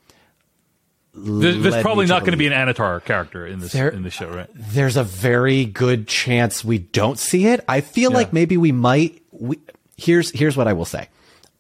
There, 1.15 1.53
there's 1.53 1.83
probably 1.83 2.07
not 2.07 2.21
going 2.21 2.33
to 2.33 2.37
be 2.39 2.47
an 2.47 2.53
Annatar 2.53 3.05
character 3.05 3.45
in 3.47 3.59
this 3.61 3.73
There- 3.73 3.89
in 3.89 4.03
this 4.03 4.15
show, 4.15 4.29
right? 4.31 4.49
there's 4.55 4.97
a 4.97 5.03
very 5.05 5.65
good 5.65 6.07
chance 6.07 6.65
we 6.65 6.79
don't 6.79 7.19
see 7.19 7.47
it. 7.47 7.65
I 7.69 7.81
feel 7.81 8.11
like 8.13 8.33
maybe 8.33 8.57
we 8.57 8.73
might. 8.73 9.23
We, 9.33 9.59
here's 9.97 10.31
here's 10.31 10.57
what 10.57 10.69
I 10.69 10.73
will 10.75 10.85
say. 10.85 11.09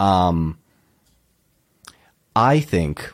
Um, 0.01 0.59
I 2.37 2.61
think 2.61 3.13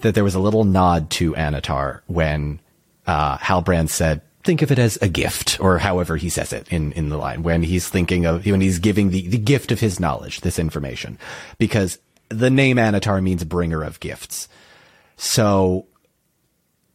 that 0.00 0.14
there 0.14 0.24
was 0.24 0.34
a 0.34 0.40
little 0.40 0.64
nod 0.64 1.10
to 1.10 1.32
Annatar 1.32 2.00
when 2.06 2.60
uh, 3.06 3.38
Halbrand 3.38 3.88
said, 3.88 4.20
"Think 4.42 4.62
of 4.62 4.72
it 4.72 4.78
as 4.78 4.96
a 5.02 5.08
gift," 5.08 5.58
or 5.60 5.78
however 5.78 6.16
he 6.16 6.28
says 6.28 6.52
it 6.52 6.68
in 6.68 6.92
in 6.92 7.08
the 7.08 7.16
line 7.16 7.42
when 7.42 7.62
he's 7.62 7.88
thinking 7.88 8.26
of 8.26 8.46
when 8.46 8.60
he's 8.60 8.78
giving 8.78 9.10
the 9.10 9.28
the 9.28 9.38
gift 9.38 9.72
of 9.72 9.80
his 9.80 10.00
knowledge, 10.00 10.40
this 10.40 10.58
information, 10.58 11.18
because 11.58 11.98
the 12.28 12.50
name 12.50 12.76
Annatar 12.76 13.22
means 13.22 13.44
bringer 13.44 13.82
of 13.82 14.00
gifts. 14.00 14.48
So 15.16 15.86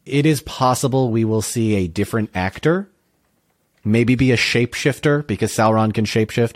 it 0.05 0.25
is 0.25 0.41
possible 0.41 1.11
we 1.11 1.25
will 1.25 1.41
see 1.41 1.75
a 1.75 1.87
different 1.87 2.31
actor, 2.33 2.89
maybe 3.83 4.15
be 4.15 4.31
a 4.31 4.37
shapeshifter 4.37 5.25
because 5.25 5.51
Sauron 5.51 5.93
can 5.93 6.05
shapeshift. 6.05 6.55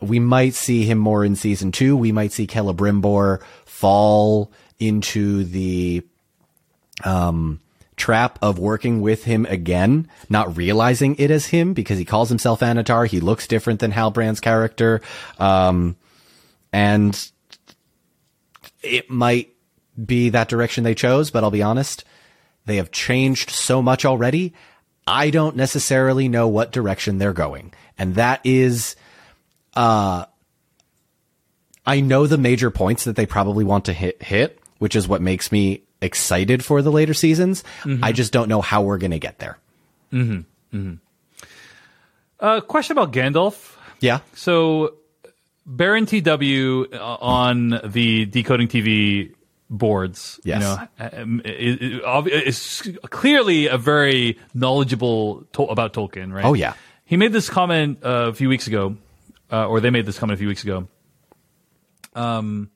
We 0.00 0.20
might 0.20 0.54
see 0.54 0.84
him 0.84 0.98
more 0.98 1.24
in 1.24 1.34
season 1.34 1.72
two. 1.72 1.96
We 1.96 2.12
might 2.12 2.32
see 2.32 2.46
Celebrimbor 2.46 3.42
fall 3.64 4.52
into 4.78 5.44
the 5.44 6.04
um, 7.04 7.60
trap 7.98 8.38
of 8.40 8.58
working 8.58 9.00
with 9.00 9.24
him 9.24 9.46
again, 9.46 10.08
not 10.28 10.56
realizing 10.56 11.16
it 11.16 11.30
as 11.30 11.46
him 11.46 11.74
because 11.74 11.98
he 11.98 12.04
calls 12.04 12.28
himself 12.28 12.60
Annatar. 12.60 13.06
He 13.06 13.20
looks 13.20 13.46
different 13.46 13.80
than 13.80 13.92
Halbrand's 13.92 14.40
character. 14.40 15.00
Um, 15.38 15.96
and 16.72 17.30
it 18.82 19.10
might 19.10 19.54
be 20.02 20.30
that 20.30 20.48
direction 20.48 20.84
they 20.84 20.94
chose, 20.94 21.30
but 21.30 21.42
I'll 21.42 21.50
be 21.50 21.62
honest, 21.62 22.04
they 22.66 22.76
have 22.76 22.90
changed 22.90 23.50
so 23.50 23.82
much 23.82 24.04
already. 24.04 24.54
I 25.06 25.30
don't 25.30 25.56
necessarily 25.56 26.28
know 26.28 26.48
what 26.48 26.70
direction 26.70 27.18
they're 27.18 27.32
going. 27.32 27.72
And 27.98 28.14
that 28.16 28.40
is, 28.44 28.94
uh, 29.74 30.26
I 31.86 32.00
know 32.00 32.26
the 32.26 32.38
major 32.38 32.70
points 32.70 33.04
that 33.04 33.16
they 33.16 33.26
probably 33.26 33.64
want 33.64 33.86
to 33.86 33.92
hit, 33.92 34.22
hit, 34.22 34.60
which 34.78 34.94
is 34.94 35.08
what 35.08 35.22
makes 35.22 35.50
me 35.50 35.82
excited 36.00 36.64
for 36.64 36.82
the 36.82 36.92
later 36.92 37.14
seasons. 37.14 37.64
I 38.02 38.12
just 38.12 38.32
don't 38.32 38.48
know 38.48 38.60
how 38.60 38.82
we're 38.82 38.98
going 38.98 39.10
to 39.12 39.18
get 39.18 39.38
there. 39.38 39.58
Uh, 42.40 42.60
question 42.60 42.96
about 42.96 43.12
Gandalf. 43.12 43.76
Yeah. 44.00 44.20
So, 44.34 44.94
Baron 45.66 46.06
TW 46.06 46.86
uh, 46.94 47.16
on 47.20 47.80
the 47.84 48.26
Decoding 48.26 48.68
TV 48.68 49.34
boards, 49.68 50.40
Yes. 50.44 50.62
you 50.62 51.04
know, 51.04 51.22
um, 51.22 51.42
is, 51.44 52.00
is- 52.00 52.86
is 52.86 52.98
clearly 53.10 53.66
a 53.66 53.76
very 53.76 54.38
knowledgeable 54.54 55.44
to- 55.54 55.64
about 55.64 55.92
Tolkien, 55.92 56.32
right? 56.32 56.44
Oh, 56.44 56.54
yeah. 56.54 56.74
He 57.04 57.16
made 57.16 57.32
this 57.32 57.50
comment 57.50 57.98
uh, 58.04 58.28
a 58.28 58.34
few 58.34 58.48
weeks 58.48 58.66
ago, 58.66 58.96
uh, 59.50 59.66
or 59.66 59.80
they 59.80 59.90
made 59.90 60.06
this 60.06 60.18
comment 60.18 60.34
a 60.36 60.38
few 60.38 60.48
weeks 60.48 60.62
ago. 60.62 60.86
Um, 62.14 62.70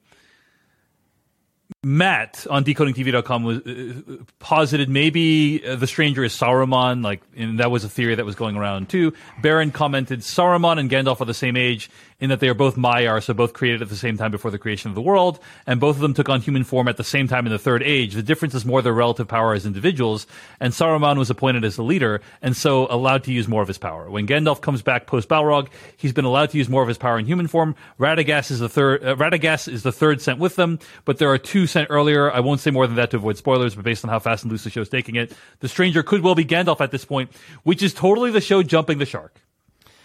Matt 1.85 2.47
on 2.49 2.65
decodingtv.com 2.65 3.43
was 3.43 3.59
uh, 3.59 4.23
posited 4.39 4.89
maybe 4.89 5.67
uh, 5.67 5.77
the 5.77 5.87
stranger 5.87 6.23
is 6.23 6.33
Saruman, 6.33 7.03
like, 7.03 7.23
and 7.37 7.59
that 7.59 7.71
was 7.71 7.85
a 7.85 7.89
theory 7.89 8.15
that 8.15 8.25
was 8.25 8.35
going 8.37 8.57
around 8.57 8.89
too. 8.89 9.13
Baron 9.41 9.73
commented 9.73 10.21
Saruman 10.21 10.79
and 10.79 10.89
Gandalf 10.89 11.21
are 11.21 11.25
the 11.25 11.35
same 11.35 11.57
age 11.57 11.91
in 12.23 12.31
that 12.31 12.39
they 12.39 12.49
are 12.49 12.55
both 12.55 12.77
Maiar, 12.77 13.21
so 13.21 13.35
both 13.35 13.53
created 13.53 13.83
at 13.83 13.89
the 13.89 13.97
same 13.97 14.17
time 14.17 14.31
before 14.31 14.53
the 14.53 14.59
creation 14.59 14.89
of 14.89 14.95
the 14.95 15.03
world, 15.03 15.41
and 15.67 15.81
both 15.81 15.97
of 15.97 16.03
them 16.03 16.15
took 16.15 16.29
on 16.29 16.41
human 16.41 16.63
form 16.63 16.87
at 16.87 16.97
the 16.97 17.03
same 17.03 17.27
time 17.27 17.47
in 17.47 17.53
the 17.53 17.59
Third 17.59 17.83
Age. 17.83 18.15
The 18.15 18.23
difference 18.23 18.55
is 18.55 18.65
more 18.65 18.81
their 18.81 18.93
relative 18.93 19.27
power 19.27 19.55
as 19.55 19.67
individuals, 19.67 20.29
and 20.61 20.73
Saruman 20.73 21.19
was 21.19 21.31
appointed 21.31 21.65
as 21.65 21.75
the 21.75 21.83
leader, 21.83 22.21
and 22.41 22.57
so 22.57 22.87
allowed 22.91 23.25
to 23.25 23.33
use 23.33 23.49
more 23.49 23.61
of 23.61 23.67
his 23.67 23.77
power. 23.77 24.09
When 24.09 24.29
Gandalf 24.29 24.61
comes 24.61 24.83
back 24.83 25.09
post 25.09 25.29
Balrog, 25.29 25.67
he's 25.97 26.13
been 26.13 26.25
allowed 26.25 26.51
to 26.51 26.59
use 26.59 26.69
more 26.69 26.83
of 26.83 26.87
his 26.87 26.97
power 26.97 27.19
in 27.19 27.27
human 27.27 27.49
form. 27.49 27.75
Radagast 27.99 28.53
is 28.53 28.61
the 28.61 28.69
third. 28.69 29.05
Uh, 29.05 29.17
Radagast 29.17 29.67
is 29.67 29.83
the 29.83 29.91
third 29.91 30.23
sent 30.23 30.39
with 30.39 30.55
them, 30.55 30.79
but 31.05 31.19
there 31.19 31.33
are 31.33 31.39
two 31.39 31.67
sent 31.67 31.89
earlier. 31.91 32.31
I 32.31 32.39
won't 32.39 32.61
say 32.61 32.71
more 32.71 32.87
than 32.87 32.95
that 32.97 33.11
to 33.11 33.17
avoid 33.17 33.37
spoilers, 33.37 33.75
but 33.75 33.85
based 33.85 34.05
on 34.05 34.11
how 34.11 34.21
fast 34.21 34.45
and 34.45 34.53
loose 34.53 34.63
the 34.63 34.71
show's 34.71 34.89
taking 34.89 35.17
it, 35.17 35.33
the 35.59 35.69
stranger 35.69 36.05
could 36.05 36.23
well 36.23 36.37
be 36.37 36.45
Gandalf 36.45 36.81
at 36.81 36.93
this 36.93 37.05
point, 37.05 37.33
which 37.65 37.83
is 37.83 37.93
totally 37.93 38.31
the 38.31 38.41
show 38.41 38.63
jumping 38.63 38.99
the 38.99 39.07
shark. 39.07 39.43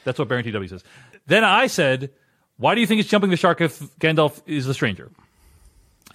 That's 0.07 0.17
what 0.17 0.29
Baron 0.29 0.45
TW 0.45 0.69
says. 0.69 0.85
Then 1.25 1.43
I 1.43 1.67
said, 1.67 2.11
why 2.55 2.75
do 2.75 2.81
you 2.81 2.87
think 2.87 3.01
it's 3.01 3.09
jumping 3.09 3.29
the 3.29 3.35
shark 3.35 3.59
if 3.59 3.79
Gandalf 3.99 4.41
is 4.45 4.65
the 4.65 4.73
stranger? 4.73 5.11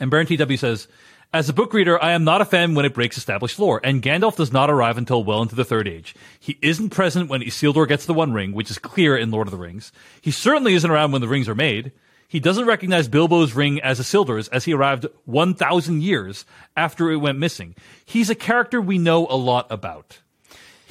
And 0.00 0.10
Baron 0.10 0.26
TW 0.26 0.56
says, 0.56 0.88
as 1.34 1.50
a 1.50 1.52
book 1.52 1.74
reader, 1.74 2.02
I 2.02 2.12
am 2.12 2.24
not 2.24 2.40
a 2.40 2.46
fan 2.46 2.74
when 2.74 2.86
it 2.86 2.94
breaks 2.94 3.18
established 3.18 3.58
lore, 3.58 3.82
and 3.84 4.02
Gandalf 4.02 4.36
does 4.36 4.50
not 4.50 4.70
arrive 4.70 4.96
until 4.96 5.22
well 5.22 5.42
into 5.42 5.54
the 5.54 5.64
Third 5.64 5.86
Age. 5.86 6.14
He 6.40 6.58
isn't 6.62 6.88
present 6.88 7.28
when 7.28 7.42
Isildur 7.42 7.86
gets 7.86 8.06
the 8.06 8.14
One 8.14 8.32
Ring, 8.32 8.54
which 8.54 8.70
is 8.70 8.78
clear 8.78 9.14
in 9.14 9.30
Lord 9.30 9.46
of 9.46 9.50
the 9.50 9.58
Rings. 9.58 9.92
He 10.22 10.30
certainly 10.30 10.72
isn't 10.72 10.90
around 10.90 11.12
when 11.12 11.20
the 11.20 11.28
rings 11.28 11.50
are 11.50 11.54
made. 11.54 11.92
He 12.28 12.40
doesn't 12.40 12.64
recognize 12.64 13.08
Bilbo's 13.08 13.52
ring 13.52 13.78
as 13.82 14.00
a 14.00 14.04
Isildur's, 14.04 14.48
as 14.48 14.64
he 14.64 14.72
arrived 14.72 15.04
1,000 15.26 16.02
years 16.02 16.46
after 16.74 17.10
it 17.10 17.16
went 17.16 17.38
missing. 17.38 17.74
He's 18.06 18.30
a 18.30 18.34
character 18.34 18.80
we 18.80 18.96
know 18.96 19.26
a 19.26 19.36
lot 19.36 19.66
about. 19.70 20.20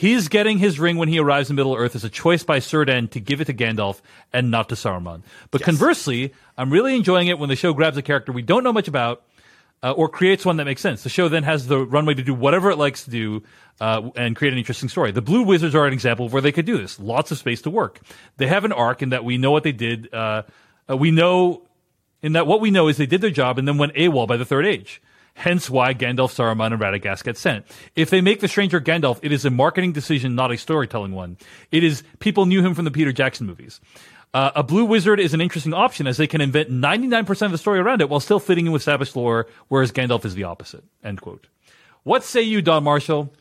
He's 0.02 0.30
getting 0.30 0.58
his 0.58 0.80
ring 0.80 0.98
when 0.98 1.10
he 1.10 1.20
arrives 1.20 1.52
in 1.52 1.56
Middle 1.56 1.76
Earth 1.76 1.96
as 1.96 2.04
a 2.04 2.10
choice 2.10 2.42
by 2.42 2.58
Círdan 2.58 3.12
to 3.12 3.20
give 3.20 3.40
it 3.40 3.46
to 3.46 3.54
Gandalf 3.54 4.02
and 4.34 4.50
not 4.50 4.70
to 4.70 4.76
Saruman. 4.76 5.22
But 5.52 5.62
conversely, 5.62 6.34
I'm 6.58 6.72
really 6.72 6.96
enjoying 6.96 7.28
it 7.28 7.38
when 7.38 7.50
the 7.50 7.56
show 7.56 7.72
grabs 7.72 7.98
a 7.98 8.02
character 8.02 8.32
we 8.32 8.42
don't 8.42 8.64
know 8.64 8.74
much 8.74 8.88
about 8.88 9.22
uh, 9.84 9.92
or 9.92 10.10
creates 10.10 10.44
one 10.44 10.58
that 10.58 10.66
makes 10.66 10.82
sense. 10.82 11.04
The 11.04 11.10
show 11.10 11.30
then 11.30 11.44
has 11.44 11.68
the 11.68 11.86
runway 11.86 12.16
to 12.16 12.24
do 12.24 12.34
whatever 12.34 12.72
it 12.72 12.80
likes 12.80 13.04
to 13.04 13.12
do 13.12 13.44
uh, 13.80 14.10
and 14.16 14.36
create 14.36 14.54
an 14.54 14.58
interesting 14.58 14.90
story. 14.90 15.12
The 15.12 15.22
Blue 15.22 15.44
Wizards 15.44 15.76
are 15.76 15.86
an 15.86 15.94
example 15.94 16.26
of 16.26 16.34
where 16.34 16.42
they 16.42 16.52
could 16.52 16.66
do 16.66 16.80
this. 16.80 17.00
Lots 17.00 17.30
of 17.30 17.38
space 17.38 17.62
to 17.62 17.70
work. 17.70 18.00
They 18.38 18.48
have 18.48 18.66
an 18.66 18.72
arc 18.72 19.04
in 19.04 19.10
that 19.10 19.24
we 19.24 19.38
know 19.38 19.52
what 19.52 19.62
they 19.62 19.72
did. 19.72 20.12
Uh, 20.12 20.42
uh, 20.90 20.98
we 20.98 21.12
know 21.12 21.62
in 22.24 22.34
that 22.34 22.48
what 22.48 22.60
we 22.60 22.72
know 22.72 22.88
is 22.88 22.98
they 22.98 23.06
did 23.06 23.22
their 23.22 23.30
job 23.30 23.60
and 23.60 23.68
then 23.68 23.78
went 23.78 23.94
AWOL 23.94 24.28
by 24.28 24.38
the 24.38 24.46
Third 24.46 24.66
Age. 24.66 25.00
Hence 25.34 25.70
why 25.70 25.94
Gandalf, 25.94 26.32
Saruman, 26.32 26.74
and 26.74 26.82
Radagast 26.82 27.24
get 27.24 27.38
sent. 27.38 27.66
If 27.96 28.10
they 28.10 28.22
make 28.22 28.42
the 28.42 28.48
stranger 28.48 28.82
Gandalf, 28.82 29.20
it 29.22 29.32
is 29.32 29.46
a 29.46 29.50
marketing 29.50 29.94
decision, 29.94 30.36
not 30.36 30.52
a 30.52 30.58
storytelling 30.58 31.14
one. 31.14 31.38
It 31.72 31.84
is 31.84 32.04
people 32.20 32.46
knew 32.46 32.62
him 32.62 32.74
from 32.74 32.86
the 32.86 32.92
Peter 32.92 33.12
Jackson 33.12 33.48
movies. 33.48 33.80
Uh, 34.34 34.52
a 34.56 34.64
blue 34.64 34.86
wizard 34.86 35.20
is 35.20 35.34
an 35.34 35.42
interesting 35.42 35.74
option 35.74 36.08
as 36.08 36.18
they 36.18 36.28
can 36.28 36.40
invent 36.40 36.72
99% 36.72 37.42
of 37.46 37.52
the 37.52 37.58
story 37.58 37.80
around 37.80 38.02
it 38.02 38.10
while 38.10 38.20
still 38.22 38.40
fitting 38.40 38.66
in 38.66 38.72
with 38.72 38.82
established 38.82 39.16
lore, 39.16 39.48
whereas 39.68 39.92
Gandalf 39.92 40.24
is 40.24 40.36
the 40.36 40.46
opposite. 40.46 40.84
End 41.04 41.20
quote. 41.20 41.48
What 42.04 42.24
say 42.24 42.42
you, 42.42 42.62
Don 42.62 42.84
Marshall? 42.84 43.34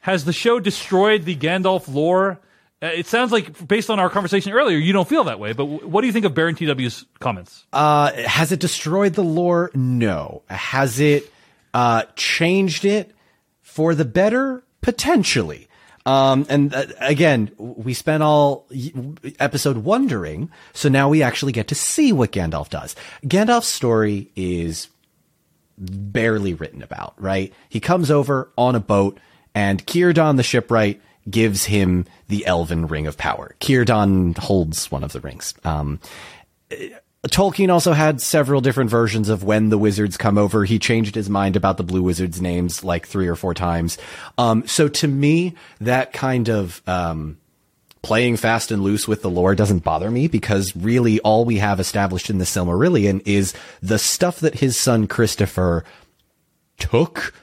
Has 0.00 0.24
the 0.24 0.32
show 0.32 0.58
destroyed 0.58 1.24
the 1.24 1.36
Gandalf 1.36 1.92
lore? 1.92 2.40
Uh, 2.80 2.86
it 2.86 3.06
sounds 3.06 3.32
like, 3.32 3.66
based 3.66 3.90
on 3.90 3.98
our 3.98 4.08
conversation 4.08 4.52
earlier, 4.52 4.78
you 4.78 4.92
don't 4.92 5.08
feel 5.08 5.24
that 5.24 5.40
way. 5.40 5.52
But 5.52 5.66
what 5.66 6.00
do 6.00 6.06
you 6.06 6.12
think 6.12 6.24
of 6.24 6.34
Baron 6.34 6.54
TW's 6.54 7.04
comments? 7.18 7.66
Uh, 7.72 8.12
has 8.12 8.52
it 8.52 8.60
destroyed 8.60 9.14
the 9.14 9.24
lore? 9.24 9.70
No. 9.74 10.42
Has 10.48 11.00
it 11.00 11.30
uh, 11.78 12.02
changed 12.16 12.84
it 12.84 13.14
for 13.62 13.94
the 13.94 14.04
better? 14.04 14.64
Potentially. 14.80 15.68
Um, 16.04 16.44
and 16.48 16.74
uh, 16.74 16.86
again, 16.98 17.52
we 17.56 17.94
spent 17.94 18.24
all 18.24 18.66
episode 19.38 19.76
wondering, 19.78 20.50
so 20.72 20.88
now 20.88 21.08
we 21.08 21.22
actually 21.22 21.52
get 21.52 21.68
to 21.68 21.76
see 21.76 22.12
what 22.12 22.32
Gandalf 22.32 22.68
does. 22.68 22.96
Gandalf's 23.22 23.68
story 23.68 24.32
is 24.34 24.88
barely 25.78 26.52
written 26.52 26.82
about, 26.82 27.14
right? 27.16 27.54
He 27.68 27.78
comes 27.78 28.10
over 28.10 28.50
on 28.58 28.74
a 28.74 28.80
boat, 28.80 29.20
and 29.54 29.86
Círdan 29.86 30.36
the 30.36 30.42
shipwright 30.42 31.00
gives 31.30 31.66
him 31.66 32.06
the 32.26 32.44
elven 32.44 32.88
ring 32.88 33.06
of 33.06 33.16
power. 33.16 33.54
Círdan 33.60 34.36
holds 34.36 34.90
one 34.90 35.04
of 35.04 35.12
the 35.12 35.20
rings. 35.20 35.54
Um, 35.62 36.00
Tolkien 37.26 37.70
also 37.70 37.92
had 37.92 38.20
several 38.20 38.60
different 38.60 38.90
versions 38.90 39.28
of 39.28 39.42
when 39.42 39.70
the 39.70 39.78
wizards 39.78 40.16
come 40.16 40.38
over. 40.38 40.64
He 40.64 40.78
changed 40.78 41.16
his 41.16 41.28
mind 41.28 41.56
about 41.56 41.76
the 41.76 41.82
blue 41.82 42.02
wizards' 42.02 42.40
names 42.40 42.84
like 42.84 43.06
three 43.06 43.26
or 43.26 43.34
four 43.34 43.54
times. 43.54 43.98
Um, 44.38 44.66
so 44.66 44.86
to 44.88 45.08
me, 45.08 45.54
that 45.80 46.12
kind 46.12 46.48
of 46.48 46.80
um, 46.86 47.38
playing 48.02 48.36
fast 48.36 48.70
and 48.70 48.82
loose 48.82 49.08
with 49.08 49.22
the 49.22 49.30
lore 49.30 49.56
doesn't 49.56 49.82
bother 49.82 50.10
me 50.10 50.28
because 50.28 50.76
really 50.76 51.18
all 51.20 51.44
we 51.44 51.56
have 51.56 51.80
established 51.80 52.30
in 52.30 52.38
the 52.38 52.44
Silmarillion 52.44 53.20
is 53.26 53.52
the 53.82 53.98
stuff 53.98 54.38
that 54.40 54.60
his 54.60 54.76
son 54.76 55.08
Christopher 55.08 55.84
took 56.78 57.34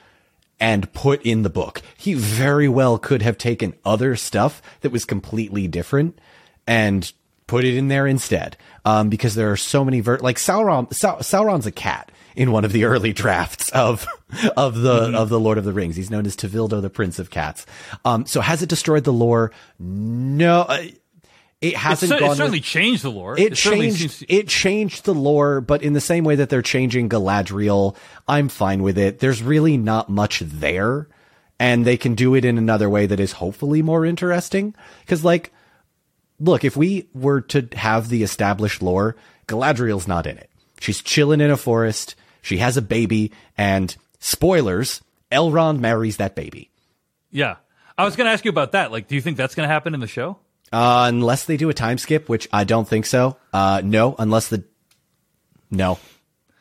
and 0.57 0.91
put 0.93 1.21
in 1.23 1.43
the 1.43 1.49
book. 1.49 1.81
He 1.97 2.13
very 2.13 2.69
well 2.69 2.97
could 2.97 3.21
have 3.21 3.37
taken 3.37 3.73
other 3.83 4.15
stuff 4.15 4.61
that 4.81 4.93
was 4.93 5.03
completely 5.03 5.67
different 5.67 6.17
and 6.65 7.11
put 7.47 7.63
it 7.65 7.75
in 7.75 7.87
there 7.87 8.07
instead. 8.07 8.57
Um, 8.85 9.09
because 9.09 9.35
there 9.35 9.51
are 9.51 9.57
so 9.57 9.83
many 9.83 9.99
ver- 9.99 10.19
like 10.19 10.37
Sauron, 10.37 10.93
Sau- 10.93 11.17
Sauron's 11.19 11.65
a 11.65 11.71
cat 11.71 12.11
in 12.35 12.51
one 12.51 12.63
of 12.65 12.71
the 12.71 12.83
early 12.85 13.13
drafts 13.13 13.69
of 13.69 14.05
of 14.57 14.79
the 14.79 15.11
of 15.17 15.29
the 15.29 15.39
Lord 15.39 15.57
of 15.57 15.63
the 15.65 15.73
Rings. 15.73 15.95
He's 15.95 16.11
known 16.11 16.25
as 16.25 16.35
Tevildo, 16.35 16.81
the 16.81 16.89
Prince 16.89 17.17
of 17.19 17.29
Cats. 17.29 17.65
Um, 18.03 18.25
so 18.25 18.41
has 18.41 18.61
it 18.61 18.69
destroyed 18.69 19.03
the 19.03 19.13
lore? 19.13 19.51
No, 19.79 20.61
uh, 20.61 20.83
it 21.61 21.75
hasn't 21.77 22.09
cer- 22.09 22.17
it 22.17 22.19
gone. 22.19 22.29
with- 22.29 22.37
certainly 22.37 22.59
changed 22.59 23.01
the 23.03 23.09
lore. 23.11 23.39
it 23.39 23.57
certainly 23.57 23.87
changed 23.87 24.11
seems- 24.11 24.25
it 24.29 24.47
changed 24.47 25.05
the 25.05 25.13
lore, 25.15 25.61
but 25.61 25.81
in 25.81 25.93
the 25.93 26.01
same 26.01 26.23
way 26.25 26.35
that 26.35 26.49
they're 26.49 26.61
changing 26.61 27.09
Galadriel, 27.09 27.95
I'm 28.27 28.49
fine 28.49 28.83
with 28.83 28.97
it. 28.99 29.19
There's 29.19 29.41
really 29.41 29.77
not 29.77 30.09
much 30.09 30.41
there, 30.41 31.07
and 31.59 31.85
they 31.85 31.97
can 31.97 32.13
do 32.13 32.35
it 32.35 32.45
in 32.45 32.57
another 32.59 32.89
way 32.89 33.05
that 33.07 33.19
is 33.19 33.31
hopefully 33.31 33.81
more 33.81 34.05
interesting. 34.05 34.75
Because, 35.01 35.23
like, 35.23 35.51
look, 36.39 36.63
if 36.63 36.75
we 36.75 37.07
were 37.13 37.41
to 37.41 37.67
have 37.73 38.09
the 38.09 38.23
established 38.23 38.81
lore, 38.81 39.15
Galadriel's 39.47 40.07
not 40.07 40.27
in 40.27 40.37
it. 40.37 40.49
She's 40.79 41.01
chilling 41.01 41.41
in 41.41 41.51
a 41.51 41.57
forest. 41.57 42.15
She 42.41 42.57
has 42.57 42.77
a 42.77 42.81
baby, 42.81 43.31
and 43.57 43.95
spoilers: 44.19 45.01
Elrond 45.31 45.79
marries 45.79 46.17
that 46.17 46.35
baby. 46.35 46.69
yeah. 47.31 47.57
I 47.97 48.03
was 48.03 48.17
going 48.17 48.25
to 48.25 48.31
ask 48.31 48.43
you 48.43 48.49
about 48.49 48.73
that. 48.73 48.91
Like, 48.91 49.07
do 49.07 49.15
you 49.15 49.21
think 49.21 49.37
that's 49.37 49.55
going 49.55 49.69
to 49.69 49.73
happen 49.73 49.93
in 49.93 50.01
the 50.01 50.07
show? 50.07 50.37
Uh, 50.69 51.05
unless 51.07 51.45
they 51.45 51.55
do 51.55 51.69
a 51.69 51.73
time 51.73 51.97
skip, 51.97 52.27
which 52.27 52.45
I 52.51 52.65
don't 52.65 52.85
think 52.85 53.05
so. 53.05 53.37
Uh, 53.53 53.81
no, 53.85 54.15
unless 54.19 54.49
the 54.49 54.65
no, 55.71 55.97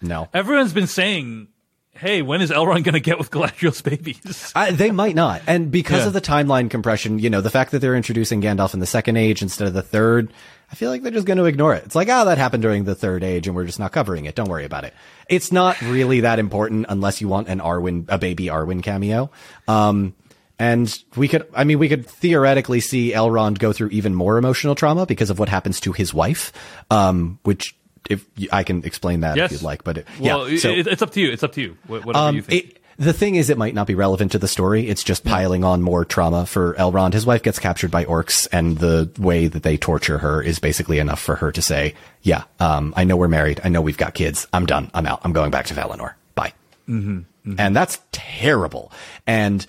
no. 0.01 0.28
Everyone's 0.32 0.72
been 0.72 0.86
saying, 0.86 1.48
"Hey, 1.94 2.22
when 2.22 2.40
is 2.42 2.50
Elrond 2.50 2.84
going 2.84 2.92
to 2.94 3.00
get 3.00 3.18
with 3.18 3.30
Galadriel's 3.30 3.82
babies?" 3.82 4.52
I, 4.56 4.70
they 4.72 4.90
might 4.90 5.14
not. 5.14 5.42
And 5.46 5.70
because 5.70 6.00
Yeah. 6.02 6.06
of 6.08 6.12
the 6.12 6.20
timeline 6.20 6.68
compression, 6.70 7.18
you 7.18 7.30
know, 7.30 7.40
the 7.40 7.50
fact 7.50 7.70
that 7.72 7.78
they're 7.80 7.96
introducing 7.96 8.40
Gandalf 8.42 8.74
in 8.74 8.80
the 8.80 8.86
second 8.86 9.16
age 9.16 9.42
instead 9.42 9.68
of 9.68 9.74
the 9.74 9.82
third, 9.82 10.32
I 10.72 10.74
feel 10.74 10.90
like 10.90 11.02
they're 11.02 11.12
just 11.12 11.26
going 11.26 11.38
to 11.38 11.44
ignore 11.44 11.74
it. 11.74 11.84
It's 11.84 11.94
like, 11.94 12.08
oh, 12.08 12.24
that 12.24 12.38
happened 12.38 12.62
during 12.62 12.84
the 12.84 12.94
third 12.94 13.22
age 13.22 13.46
and 13.46 13.54
we're 13.54 13.64
just 13.66 13.78
not 13.78 13.92
covering 13.92 14.24
it. 14.24 14.34
Don't 14.34 14.48
worry 14.48 14.64
about 14.64 14.84
it. 14.84 14.94
It's 15.28 15.52
not 15.52 15.80
really 15.82 16.20
that 16.20 16.38
important 16.38 16.86
unless 16.88 17.20
you 17.20 17.28
want 17.28 17.48
an 17.48 17.60
Arwen, 17.60 18.06
a 18.08 18.18
baby 18.18 18.46
Arwen 18.46 18.82
cameo. 18.82 19.30
Um, 19.68 20.14
and 20.58 20.96
we 21.16 21.28
could, 21.28 21.46
I 21.54 21.64
mean, 21.64 21.78
we 21.78 21.88
could 21.88 22.06
theoretically 22.06 22.80
see 22.80 23.12
Elrond 23.12 23.58
go 23.58 23.72
through 23.72 23.88
even 23.90 24.14
more 24.14 24.38
emotional 24.38 24.74
trauma 24.74 25.04
because 25.06 25.28
of 25.30 25.38
what 25.38 25.48
happens 25.48 25.80
to 25.80 25.92
his 25.92 26.14
wife, 26.14 26.52
um, 26.90 27.38
which 27.42 27.76
if 28.10 28.26
I 28.52 28.62
can 28.62 28.85
explain 28.85 29.20
that 29.20 29.36
Yes. 29.36 29.52
if 29.52 29.59
you'd 29.59 29.66
like, 29.66 29.85
but 29.85 29.98
it, 29.98 30.06
Well, 30.20 30.48
yeah. 30.48 30.59
So, 30.59 30.70
it, 30.70 30.86
it's 30.86 31.02
up 31.02 31.12
to 31.12 31.20
you. 31.20 31.31
It's 31.31 31.43
up 31.43 31.52
to 31.52 31.60
you. 31.60 31.76
Whatever 31.86 32.16
um, 32.16 32.36
you 32.36 32.43
think. 32.43 32.64
it, 32.64 32.81
the 32.97 33.12
thing 33.12 33.35
is, 33.35 33.51
it 33.51 33.59
might 33.59 33.74
not 33.74 33.86
be 33.86 33.94
relevant 33.94 34.32
to 34.32 34.39
the 34.39 34.47
story. 34.47 34.89
It's 34.89 35.02
just 35.02 35.24
piling 35.24 35.64
on 35.64 35.82
more 35.82 36.05
trauma 36.05 36.47
for 36.47 36.74
Elrond. 36.74 37.12
His 37.12 37.26
wife 37.26 37.43
gets 37.43 37.59
captured 37.59 37.90
by 37.90 38.05
orcs, 38.05 38.47
and 38.52 38.78
the 38.78 39.10
way 39.18 39.48
that 39.48 39.64
they 39.64 39.76
torture 39.76 40.18
her 40.18 40.40
is 40.40 40.60
basically 40.60 41.01
enough 41.01 41.20
for 41.20 41.35
her 41.36 41.51
to 41.51 41.60
say, 41.60 41.94
"Yeah, 42.22 42.44
um, 42.60 42.94
I 42.97 43.02
know 43.02 43.16
we're 43.16 43.26
married. 43.26 43.60
I 43.64 43.68
know 43.68 43.81
we've 43.81 43.98
got 43.98 44.14
kids. 44.14 44.47
I'm 44.52 44.64
done. 44.64 44.93
I'm 44.94 45.06
out. 45.06 45.20
I'm 45.24 45.32
going 45.32 45.51
back 45.51 45.66
to 45.66 45.74
Valinor. 45.74 46.12
Bye." 46.36 46.52
Mm-hmm. 46.89 47.55
And 47.59 47.74
that's 47.74 47.98
terrible. 48.12 48.93
And 49.26 49.66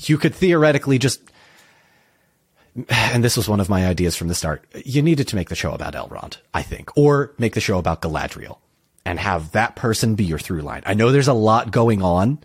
you 0.00 0.18
could 0.18 0.34
theoretically 0.34 0.98
just 0.98 1.20
and 2.88 3.24
this 3.24 3.36
was 3.36 3.48
one 3.48 3.60
of 3.60 3.68
my 3.68 3.86
ideas 3.86 4.16
from 4.16 4.28
the 4.28 4.34
start. 4.34 4.64
You 4.84 5.02
needed 5.02 5.28
to 5.28 5.36
make 5.36 5.48
the 5.48 5.54
show 5.54 5.72
about 5.72 5.94
Elrond, 5.94 6.38
I 6.52 6.62
think, 6.62 6.96
or 6.96 7.32
make 7.38 7.54
the 7.54 7.60
show 7.60 7.78
about 7.78 8.02
Galadriel 8.02 8.58
and 9.04 9.18
have 9.18 9.52
that 9.52 9.76
person 9.76 10.14
be 10.14 10.24
your 10.24 10.38
through 10.38 10.62
line. 10.62 10.82
I 10.84 10.94
know 10.94 11.12
there's 11.12 11.28
a 11.28 11.32
lot 11.32 11.70
going 11.70 12.02
on, 12.02 12.38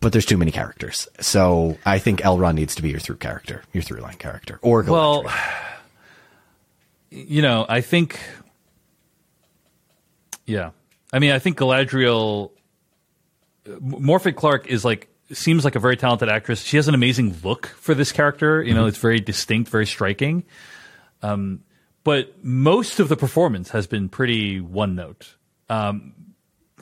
but 0.00 0.12
there's 0.12 0.26
too 0.26 0.36
many 0.36 0.50
characters. 0.50 1.08
So 1.18 1.78
I 1.84 1.98
think 1.98 2.20
Elrond 2.20 2.54
needs 2.54 2.74
to 2.76 2.82
be 2.82 2.90
your 2.90 3.00
through 3.00 3.16
character, 3.16 3.62
your 3.72 3.82
through 3.82 4.00
line 4.00 4.16
character, 4.16 4.58
or 4.62 4.84
Galadriel. 4.84 5.24
Well, 5.24 5.34
you 7.10 7.42
know, 7.42 7.64
I 7.68 7.80
think, 7.80 8.20
yeah, 10.46 10.70
I 11.12 11.18
mean, 11.18 11.32
I 11.32 11.38
think 11.38 11.58
Galadriel, 11.58 12.50
Morfydd 13.66 14.36
Clark 14.36 14.66
is 14.66 14.84
like 14.84 15.08
seems 15.32 15.64
like 15.64 15.74
a 15.74 15.80
very 15.80 15.96
talented 15.96 16.28
actress. 16.28 16.62
She 16.62 16.76
has 16.76 16.88
an 16.88 16.94
amazing 16.94 17.36
look 17.42 17.66
for 17.66 17.94
this 17.94 18.12
character. 18.12 18.62
You 18.62 18.74
know, 18.74 18.86
it's 18.86 18.98
very 18.98 19.20
distinct, 19.20 19.70
very 19.70 19.86
striking. 19.86 20.44
Um, 21.22 21.62
but 22.04 22.42
most 22.44 23.00
of 23.00 23.08
the 23.08 23.16
performance 23.16 23.70
has 23.70 23.86
been 23.86 24.08
pretty 24.08 24.60
one 24.60 24.94
note. 24.94 25.34
Um, 25.68 26.14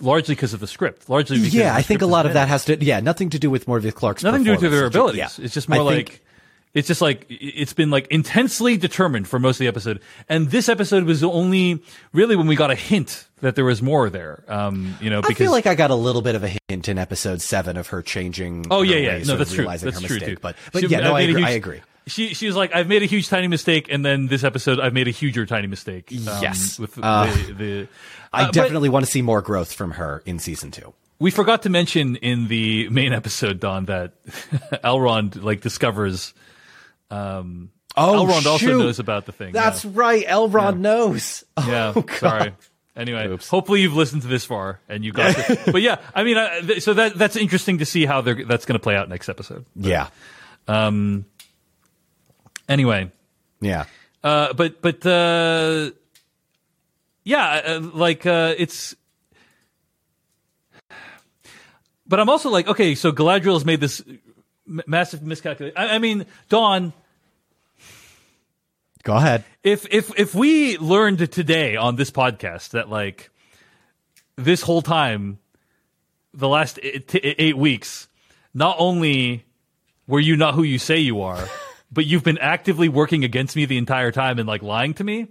largely 0.01 0.35
because 0.35 0.55
of 0.55 0.60
the 0.60 0.66
script. 0.66 1.09
Largely, 1.09 1.39
because 1.39 1.55
yeah, 1.55 1.74
I 1.74 1.82
think 1.82 2.02
a 2.02 2.06
lot 2.06 2.27
of 2.27 2.35
that 2.35 2.48
has 2.48 2.66
to, 2.66 2.77
yeah, 2.85 3.01
nothing 3.01 3.31
to 3.31 3.39
do 3.39 3.51
with 3.51 3.66
Morfydd 3.66 3.94
Clark's 3.94 4.23
nothing 4.23 4.44
to 4.44 4.56
do 4.56 4.62
with 4.62 4.73
their 4.73 4.86
abilities. 4.86 5.18
Yeah. 5.18 5.44
It's 5.44 5.55
just 5.55 5.70
I 5.70 5.78
more 5.78 5.90
think- 5.90 6.09
like 6.10 6.23
it's 6.77 6.86
just 6.86 7.01
like 7.01 7.27
it's 7.28 7.73
been 7.73 7.90
like 7.90 8.07
intensely 8.09 8.77
determined 8.77 9.27
for 9.27 9.40
most 9.40 9.57
of 9.57 9.59
the 9.61 9.66
episode, 9.69 10.01
and 10.28 10.51
this 10.51 10.69
episode 10.69 11.03
was 11.05 11.24
only 11.24 11.82
really 12.12 12.36
when 12.36 12.47
we 12.47 12.55
got 12.55 12.70
a 12.70 12.77
hint 12.77 13.27
that 13.40 13.57
there 13.57 13.65
was 13.65 13.82
more 13.82 14.09
there. 14.11 14.44
Um, 14.47 14.94
you 15.01 15.11
know, 15.11 15.20
because 15.23 15.35
I 15.35 15.39
feel 15.39 15.51
like 15.51 15.66
I 15.66 15.74
got 15.74 15.90
a 15.90 15.94
little 15.97 16.23
bit 16.23 16.36
of 16.36 16.44
a 16.44 16.57
hint 16.69 16.89
in 16.89 16.98
episode 16.98 17.40
seven 17.40 17.77
of 17.77 17.89
her 17.89 18.03
changing. 18.03 18.66
oh 18.70 18.78
her 18.81 18.85
yeah, 18.85 19.16
yeah, 19.16 19.24
no, 19.24 19.36
that's 19.36 19.51
true. 19.51 19.61
realizing 19.65 19.86
That's 19.90 20.03
her 20.03 20.07
true 20.07 20.16
mistake. 20.19 20.36
too. 20.36 20.40
But, 20.40 20.57
but 20.73 20.82
She- 20.82 20.86
yeah, 20.89 21.01
no, 21.01 21.16
I 21.16 21.23
a 21.23 21.28
agree. 21.31 21.40
huge- 21.40 21.48
I 21.48 21.53
agree. 21.53 21.81
She 22.09 22.35
she 22.35 22.47
was 22.47 22.55
like, 22.55 22.73
I've 22.73 22.86
made 22.86 23.03
a 23.03 23.07
huge 23.07 23.28
tiny 23.28 23.48
mistake, 23.48 23.89
and 23.90 24.05
then 24.05 24.28
this 24.28 24.44
episode, 24.44 24.78
I've 24.78 24.93
made 24.94 25.09
a 25.09 25.11
huger 25.11 25.44
tiny 25.44 25.66
mistake. 25.66 26.12
Um, 26.12 26.40
Yes. 26.40 26.78
with 26.78 26.97
Uh, 27.03 27.27
the, 27.48 27.53
the 27.53 27.89
I 28.32 28.43
uh, 28.43 28.47
but- 28.47 28.53
definitely 28.55 28.90
want 28.90 29.05
to 29.05 29.11
see 29.11 29.23
more 29.23 29.43
growth 29.43 29.73
from 29.73 29.90
her 29.93 30.23
in 30.24 30.39
season 30.39 30.70
two. 30.70 30.94
We 31.19 31.31
forgot 31.32 31.62
to 31.62 31.70
mention 31.70 32.15
in 32.16 32.47
the 32.48 32.89
main 32.90 33.12
episode, 33.15 33.59
Don, 33.59 33.86
that 33.86 34.12
Elrond 34.85 35.43
like 35.43 35.62
discovers. 35.62 36.35
Um, 37.10 37.70
Oh, 37.98 38.26
Elrond 38.26 38.44
also 38.44 38.76
knows 38.78 38.98
about 38.98 39.24
the 39.24 39.32
thing. 39.32 39.52
That's 39.54 39.82
yeah. 39.84 39.90
right. 39.94 40.26
Elrond 40.26 40.78
knows. 40.80 41.44
Yeah, 41.66 41.94
Oh, 41.96 42.04
sorry. 42.18 42.52
Anyway, 42.94 43.34
hopefully 43.48 43.80
you've 43.80 43.94
listened 43.96 44.22
to 44.22 44.28
this 44.28 44.44
far 44.44 44.80
and 44.88 45.02
you 45.04 45.12
got 45.12 45.34
it. 45.38 45.60
but 45.72 45.80
yeah, 45.82 45.96
I 46.14 46.22
mean, 46.24 46.36
I, 46.36 46.60
th- 46.60 46.82
so 46.82 46.92
that 46.94 47.14
that's 47.14 47.36
interesting 47.36 47.78
to 47.78 47.86
see 47.86 48.04
how 48.06 48.20
they're, 48.20 48.44
that's 48.44 48.64
going 48.66 48.78
to 48.78 48.82
play 48.82 48.96
out 48.96 49.08
next 49.08 49.28
episode. 49.30 49.64
Yeah. 49.76 50.08
Um. 50.68 51.24
Anyway, 52.68 53.10
Yeah. 53.60 53.84
uh, 54.24 54.52
but 54.54 54.82
but 54.82 55.04
uh, 55.06 55.90
yeah, 57.24 57.62
uh, 57.66 57.80
like 57.94 58.26
uh, 58.26 58.54
it's. 58.58 58.94
But 62.08 62.20
I'm 62.20 62.28
also 62.28 62.50
like, 62.50 62.68
okay, 62.68 62.94
so 62.94 63.10
Galadriel 63.12 63.54
has 63.54 63.64
made 63.64 63.80
this 63.80 64.02
m- 64.68 64.82
massive 64.86 65.22
miscalculation. 65.22 65.76
I, 65.76 65.97
I 65.97 65.98
mean, 65.98 66.26
Don, 66.48 66.93
Go 69.02 69.14
ahead. 69.14 69.44
if 69.62 69.86
if 69.93 70.18
if 70.18 70.34
we 70.34 70.78
learned 70.78 71.30
today 71.30 71.76
on 71.76 71.94
this 71.97 72.10
podcast 72.10 72.70
that 72.70 72.88
like 72.88 73.30
this 74.36 74.62
whole 74.62 74.82
time 74.82 75.38
the 76.34 76.48
last 76.48 76.80
eight, 76.82 77.10
eight 77.22 77.56
weeks 77.56 78.09
not 78.52 78.74
only 78.80 79.44
were 80.09 80.18
you 80.20 80.36
not 80.36 80.55
who 80.55 80.62
you 80.64 80.78
say 80.78 80.98
you 80.98 81.22
are 81.22 81.48
but 81.93 82.05
you've 82.05 82.24
been 82.24 82.38
actively 82.38 82.88
working 82.88 83.22
against 83.24 83.55
me 83.55 83.64
the 83.64 83.78
entire 83.78 84.10
time 84.10 84.38
and 84.40 84.48
like 84.48 84.60
lying 84.62 84.93
to 84.93 85.05
me 85.05 85.28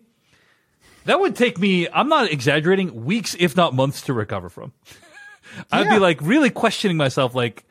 that 1.03 1.19
would 1.19 1.35
take 1.35 1.59
me 1.59 1.87
i'm 1.93 2.07
not 2.07 2.31
exaggerating 2.31 3.05
weeks 3.05 3.35
if 3.37 3.55
not 3.55 3.75
months 3.75 4.01
to 4.03 4.13
recover 4.13 4.49
from 4.49 4.71
i'd 5.71 5.89
be 5.89 5.99
like 5.99 6.19
really 6.21 6.49
questioning 6.49 6.97
myself 6.97 7.35
like 7.35 7.65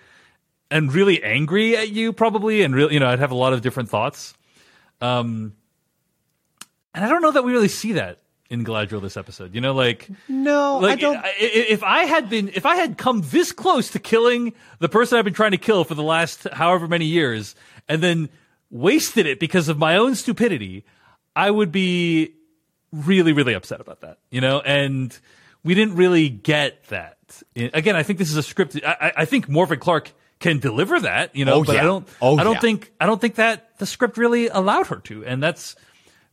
and 0.75 0.93
really 0.93 1.23
angry 1.23 1.75
at 1.77 1.89
you 1.89 2.13
probably 2.13 2.61
and 2.63 2.75
really 2.75 2.93
you 2.95 3.01
know 3.01 3.09
i'd 3.09 3.19
have 3.19 3.31
a 3.31 3.35
lot 3.35 3.53
of 3.55 3.63
different 3.63 3.89
thoughts 3.89 4.35
um 5.01 5.55
and 6.95 7.05
I 7.05 7.09
don't 7.09 7.23
know 7.23 7.33
that 7.33 7.43
we 7.43 7.53
really 7.53 7.69
see 7.69 7.93
that 7.95 8.21
in 8.51 8.65
Galadriel 8.65 9.03
this 9.03 9.17
episode. 9.17 9.53
You 9.53 9.61
know, 9.61 9.75
like 9.75 10.09
No, 10.29 10.79
like 10.79 10.93
I 10.99 11.01
don't. 11.01 11.21
If 11.41 11.83
I 11.83 12.05
had 12.05 12.31
been, 12.31 12.51
if 12.55 12.65
I 12.67 12.77
had 12.77 12.97
come 12.97 13.21
this 13.25 13.51
close 13.51 13.91
to 13.91 13.99
killing 13.99 14.53
the 14.79 14.89
person 14.89 15.19
I've 15.19 15.25
been 15.25 15.35
trying 15.35 15.51
to 15.51 15.57
kill 15.59 15.83
for 15.83 15.97
the 15.97 16.05
last 16.05 16.47
however 16.53 16.87
many 16.87 17.07
years, 17.07 17.57
and 17.89 18.01
then 18.01 18.29
wasted 18.71 19.27
it 19.27 19.41
because 19.41 19.69
of 19.69 19.77
my 19.77 19.97
own 19.97 20.15
stupidity, 20.15 20.85
I 21.35 21.51
would 21.51 21.73
be 21.73 22.35
really, 22.93 23.33
really 23.33 23.55
upset 23.55 23.81
about 23.81 24.03
that. 24.03 24.19
You 24.31 24.41
know, 24.41 24.61
and 24.61 25.19
we 25.65 25.75
didn't 25.75 25.97
really 25.97 26.29
get 26.29 26.85
that. 26.91 27.19
Again, 27.57 27.97
I 27.97 28.05
think 28.05 28.21
this 28.21 28.31
is 28.31 28.37
a 28.37 28.43
script. 28.45 28.79
I, 28.87 28.97
I- 29.01 29.13
I 29.23 29.25
think 29.25 29.49
Morfydd 29.49 29.81
Clark 29.81 30.13
can 30.41 30.59
deliver 30.59 31.01
that. 31.01 31.35
You 31.37 31.45
know, 31.45 31.55
Oh, 31.55 31.65
but 31.65 31.75
yeah. 31.77 31.81
I 31.81 31.85
don't. 31.85 32.09
Oh, 32.21 32.37
I 32.39 32.45
don't 32.45 32.55
yeah. 32.55 32.61
think. 32.61 32.93
I 33.01 33.07
don't 33.07 33.21
think 33.21 33.37
that 33.37 33.79
the 33.79 33.87
script 33.87 34.17
really 34.19 34.49
allowed 34.49 34.89
her 34.89 34.97
to, 34.97 35.25
and 35.25 35.43
that's 35.43 35.77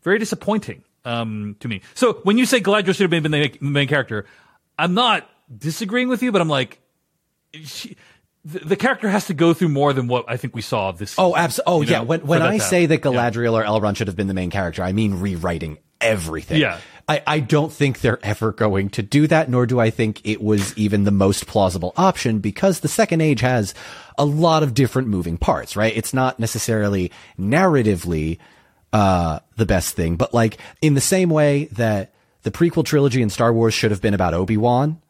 very 0.04 0.20
disappointing 0.20 0.84
um, 1.06 1.56
to 1.60 1.68
me. 1.68 1.82
So 1.94 2.14
when 2.24 2.38
you 2.38 2.46
say 2.46 2.60
Galadriel 2.60 2.96
should 2.96 3.02
have 3.02 3.10
been 3.10 3.24
the 3.24 3.52
main, 3.62 3.88
character, 3.88 4.26
I'm 4.78 4.94
not 4.94 5.30
disagreeing 5.56 6.10
with 6.10 6.24
you, 6.24 6.32
but 6.32 6.42
I'm 6.42 6.50
like, 6.50 6.80
she, 7.54 7.96
the, 8.44 8.60
the 8.60 8.76
character 8.76 9.10
has 9.10 9.28
to 9.28 9.34
go 9.34 9.54
through 9.54 9.70
more 9.70 9.94
than 9.94 10.08
what 10.08 10.26
I 10.28 10.38
think 10.38 10.56
we 10.56 10.62
saw 10.62 10.90
of 10.90 10.98
this. 10.98 11.16
Oh, 11.18 11.36
absolutely. 11.36 11.74
Oh, 11.74 11.82
you 11.82 11.92
yeah. 11.92 12.02
When 12.02 12.22
when 12.22 12.42
I 12.42 12.58
to 12.58 12.64
say 12.64 12.86
that 12.88 13.02
Galadriel 13.02 13.54
or 13.54 13.64
Elrond 13.64 13.98
should 13.98 14.08
have 14.08 14.16
been 14.16 14.28
the 14.28 14.34
main 14.34 14.50
character, 14.50 14.84
I 14.84 14.94
mean 14.94 15.20
rewriting 15.20 15.78
everything. 16.00 16.60
Yeah. 16.60 16.80
I, 17.12 17.24
I 17.28 17.40
don't 17.42 17.74
think 17.74 18.00
they're 18.00 18.24
ever 18.24 18.54
going 18.54 18.90
to 18.92 19.02
do 19.02 19.28
that, 19.28 19.50
nor 19.50 19.66
do 19.66 19.82
I 19.82 19.90
think 19.90 20.22
it 20.24 20.42
was 20.42 20.78
even 20.78 21.04
the 21.04 21.12
most 21.12 21.46
plausible 21.46 21.94
option 21.98 22.40
because 22.40 22.80
the 22.80 22.88
second 22.88 23.20
age 23.20 23.42
has 23.42 23.74
a 24.18 24.24
lot 24.24 24.64
of 24.64 24.74
different 24.74 25.10
moving 25.10 25.38
parts, 25.38 25.76
right? 25.76 25.92
It's 25.94 26.14
not 26.14 26.40
necessarily 26.40 27.12
narratively, 27.38 28.38
uh, 28.94 29.40
the 29.58 29.66
best 29.66 29.94
thing, 29.94 30.16
but 30.16 30.34
like 30.34 30.58
in 30.82 30.94
the 30.94 31.02
same 31.02 31.30
way 31.30 31.66
that 31.74 32.14
the 32.44 32.52
prequel 32.52 32.86
trilogy 32.86 33.22
in 33.22 33.30
Star 33.30 33.52
Wars 33.52 33.74
should 33.74 33.92
have 33.92 34.02
been 34.02 34.14
about 34.14 34.34
Obi-Wan, 34.34 35.02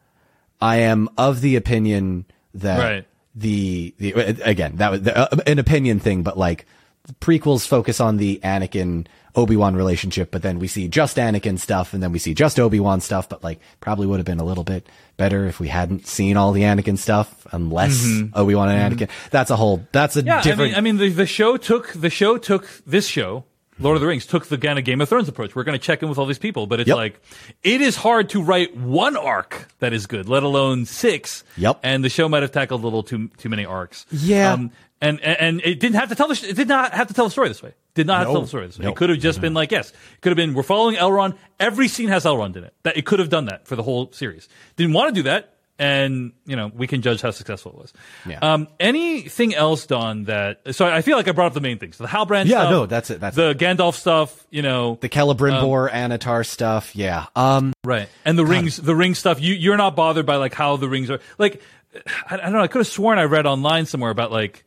I 0.60 0.76
am 0.78 1.08
of 1.16 1.40
the 1.40 1.54
opinion 1.54 2.24
that 2.54 2.78
Right. 2.78 3.06
the, 3.36 3.94
the 3.98 4.12
again 4.44 4.76
that 4.76 4.90
was 4.90 5.02
the, 5.02 5.16
uh, 5.16 5.36
an 5.46 5.60
opinion 5.60 6.00
thing, 6.00 6.24
but 6.24 6.36
like 6.36 6.66
the 7.04 7.14
prequels 7.14 7.66
focus 7.66 8.00
on 8.00 8.16
the 8.16 8.40
Anakin 8.42 9.06
Obi 9.34 9.56
Wan 9.56 9.74
relationship, 9.74 10.30
but 10.30 10.42
then 10.42 10.58
we 10.58 10.68
see 10.68 10.88
just 10.88 11.16
Anakin 11.16 11.58
stuff, 11.58 11.94
and 11.94 12.02
then 12.02 12.12
we 12.12 12.18
see 12.18 12.34
just 12.34 12.60
Obi 12.60 12.80
Wan 12.80 13.00
stuff. 13.00 13.28
But 13.28 13.42
like, 13.42 13.60
probably 13.80 14.06
would 14.06 14.18
have 14.18 14.26
been 14.26 14.40
a 14.40 14.44
little 14.44 14.64
bit 14.64 14.86
better 15.16 15.46
if 15.46 15.58
we 15.58 15.68
hadn't 15.68 16.06
seen 16.06 16.36
all 16.36 16.52
the 16.52 16.62
Anakin 16.62 16.98
stuff, 16.98 17.46
unless 17.52 18.04
Obi 18.34 18.54
Wan 18.54 18.68
and 18.68 18.94
Anakin. 18.98 19.08
That's 19.30 19.50
a 19.50 19.56
whole. 19.56 19.86
That's 19.92 20.16
a 20.16 20.20
Mm-hmm. 20.20 20.28
yeah, 20.28 20.42
different. 20.42 20.76
I 20.76 20.80
mean, 20.82 20.96
I 20.96 20.98
mean, 21.02 21.10
the, 21.12 21.16
the 21.22 21.26
show 21.26 21.56
took 21.56 21.92
the 21.94 22.10
show 22.10 22.36
took 22.38 22.68
this 22.86 23.06
show. 23.06 23.44
Lord 23.78 23.96
of 23.96 24.02
the 24.02 24.06
Rings 24.06 24.26
took 24.26 24.46
the 24.46 24.58
kind 24.58 24.78
of 24.78 24.84
Game 24.84 25.00
of 25.00 25.08
Thrones 25.08 25.28
approach. 25.28 25.56
We're 25.56 25.64
going 25.64 25.76
to 25.78 25.84
check 25.84 26.02
in 26.02 26.08
with 26.10 26.18
all 26.18 26.26
these 26.26 26.38
people, 26.38 26.66
but 26.66 26.78
it's 26.78 26.88
Yep. 26.88 26.96
like 26.96 27.20
it 27.64 27.80
is 27.80 27.96
hard 27.96 28.28
to 28.30 28.42
write 28.42 28.76
one 28.76 29.16
arc 29.16 29.66
that 29.80 29.92
is 29.94 30.06
good, 30.06 30.28
let 30.28 30.42
alone 30.42 30.84
six. 30.84 31.42
Yep. 31.56 31.80
And 31.82 32.04
the 32.04 32.10
show 32.10 32.28
might 32.28 32.42
have 32.42 32.52
tackled 32.52 32.82
a 32.82 32.84
little 32.84 33.02
too 33.02 33.28
too 33.38 33.48
many 33.48 33.64
arcs. 33.64 34.04
Yeah. 34.10 34.52
Um, 34.52 34.72
and, 35.00 35.20
and 35.22 35.36
and 35.40 35.60
it 35.62 35.80
didn't 35.80 35.96
have 35.96 36.10
to 36.10 36.14
tell 36.14 36.28
the 36.28 36.34
it 36.48 36.54
did 36.54 36.68
not 36.68 36.92
have 36.92 37.08
to 37.08 37.14
tell 37.14 37.24
the 37.24 37.30
story 37.30 37.48
this 37.48 37.62
way. 37.62 37.72
Did 37.94 38.06
not 38.06 38.20
have 38.20 38.28
No. 38.28 38.32
tell 38.34 38.42
the 38.42 38.48
story 38.48 38.66
this 38.66 38.78
way. 38.78 38.84
No. 38.86 38.90
It 38.92 38.96
could 38.96 39.10
have 39.10 39.18
just 39.18 39.40
been 39.40 39.52
like 39.54 39.70
yes, 39.70 39.90
it 39.90 40.20
could 40.22 40.30
have 40.30 40.36
been 40.36 40.54
we're 40.54 40.62
following 40.62 40.96
Elrond. 40.96 41.36
Every 41.60 41.88
scene 41.88 42.08
has 42.08 42.24
Elrond 42.24 42.56
in 42.56 42.64
it. 42.64 42.74
That 42.84 42.96
it 42.96 43.04
could 43.04 43.18
have 43.18 43.28
done 43.28 43.46
that 43.46 43.66
for 43.66 43.76
the 43.76 43.82
whole 43.82 44.10
series. 44.12 44.48
Didn't 44.76 44.94
want 44.94 45.14
to 45.14 45.14
do 45.14 45.24
that, 45.24 45.54
and 45.78 46.32
you 46.46 46.56
know 46.56 46.70
we 46.74 46.86
can 46.86 47.02
judge 47.02 47.20
how 47.20 47.30
successful 47.32 47.72
it 47.72 47.78
was. 47.78 47.92
Yeah. 48.26 48.38
Um, 48.40 48.68
anything 48.80 49.54
else, 49.54 49.86
Don? 49.86 50.24
That 50.24 50.74
so 50.74 50.86
I 50.86 51.02
feel 51.02 51.18
like 51.18 51.28
I 51.28 51.32
brought 51.32 51.48
up 51.48 51.54
the 51.54 51.60
main 51.60 51.78
things. 51.78 51.98
The 51.98 52.06
Halbrand. 52.06 52.46
Yeah, 52.46 52.60
stuff, 52.60 52.70
no, 52.70 52.86
that's 52.86 53.10
it, 53.10 53.20
that's 53.20 53.36
the 53.36 53.54
Gandalf 53.54 53.94
stuff. 53.94 54.46
You 54.50 54.62
know, 54.62 54.96
the 55.00 55.10
Celebrimbor, 55.10 55.90
Annatar 55.90 56.46
stuff. 56.46 56.96
Yeah. 56.96 57.26
Um. 57.36 57.74
Right. 57.84 58.08
And 58.24 58.38
the 58.38 58.46
rings, 58.46 58.78
the 58.78 58.96
ring 58.96 59.14
stuff, 59.14 59.38
you, 59.40 59.54
you're 59.54 59.76
not 59.76 59.96
bothered 59.96 60.24
by 60.24 60.36
like 60.36 60.54
how 60.54 60.76
the 60.76 60.88
rings 60.88 61.10
are. 61.10 61.20
Like, 61.36 61.60
I, 61.94 62.36
I 62.36 62.36
don't 62.38 62.52
know. 62.52 62.60
I 62.62 62.68
could 62.68 62.78
have 62.78 62.86
sworn 62.86 63.18
I 63.18 63.24
read 63.24 63.44
online 63.44 63.84
somewhere 63.84 64.10
about 64.10 64.32
like 64.32 64.64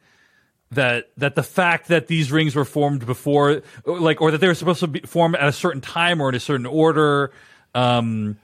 that, 0.72 1.10
that 1.18 1.36
the 1.36 1.44
fact 1.44 1.88
that 1.90 2.08
these 2.08 2.32
rings 2.32 2.56
were 2.56 2.66
formed 2.66 3.06
before, 3.06 3.62
or, 3.84 4.00
like, 4.00 4.22
or 4.22 4.32
that 4.32 4.40
they 4.40 4.48
were 4.48 4.56
supposed 4.56 4.80
to 4.82 4.88
be 4.88 5.00
formed 5.02 5.36
at 5.36 5.48
a 5.48 5.54
certain 5.54 5.82
time 5.82 6.22
or 6.22 6.30
in 6.30 6.36
a 6.36 6.40
certain 6.40 6.66
order. 6.66 7.32
um, 7.76 8.38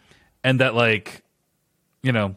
and 0.44 0.60
that 0.60 0.76
like, 0.76 1.24
you 2.04 2.12
know, 2.12 2.36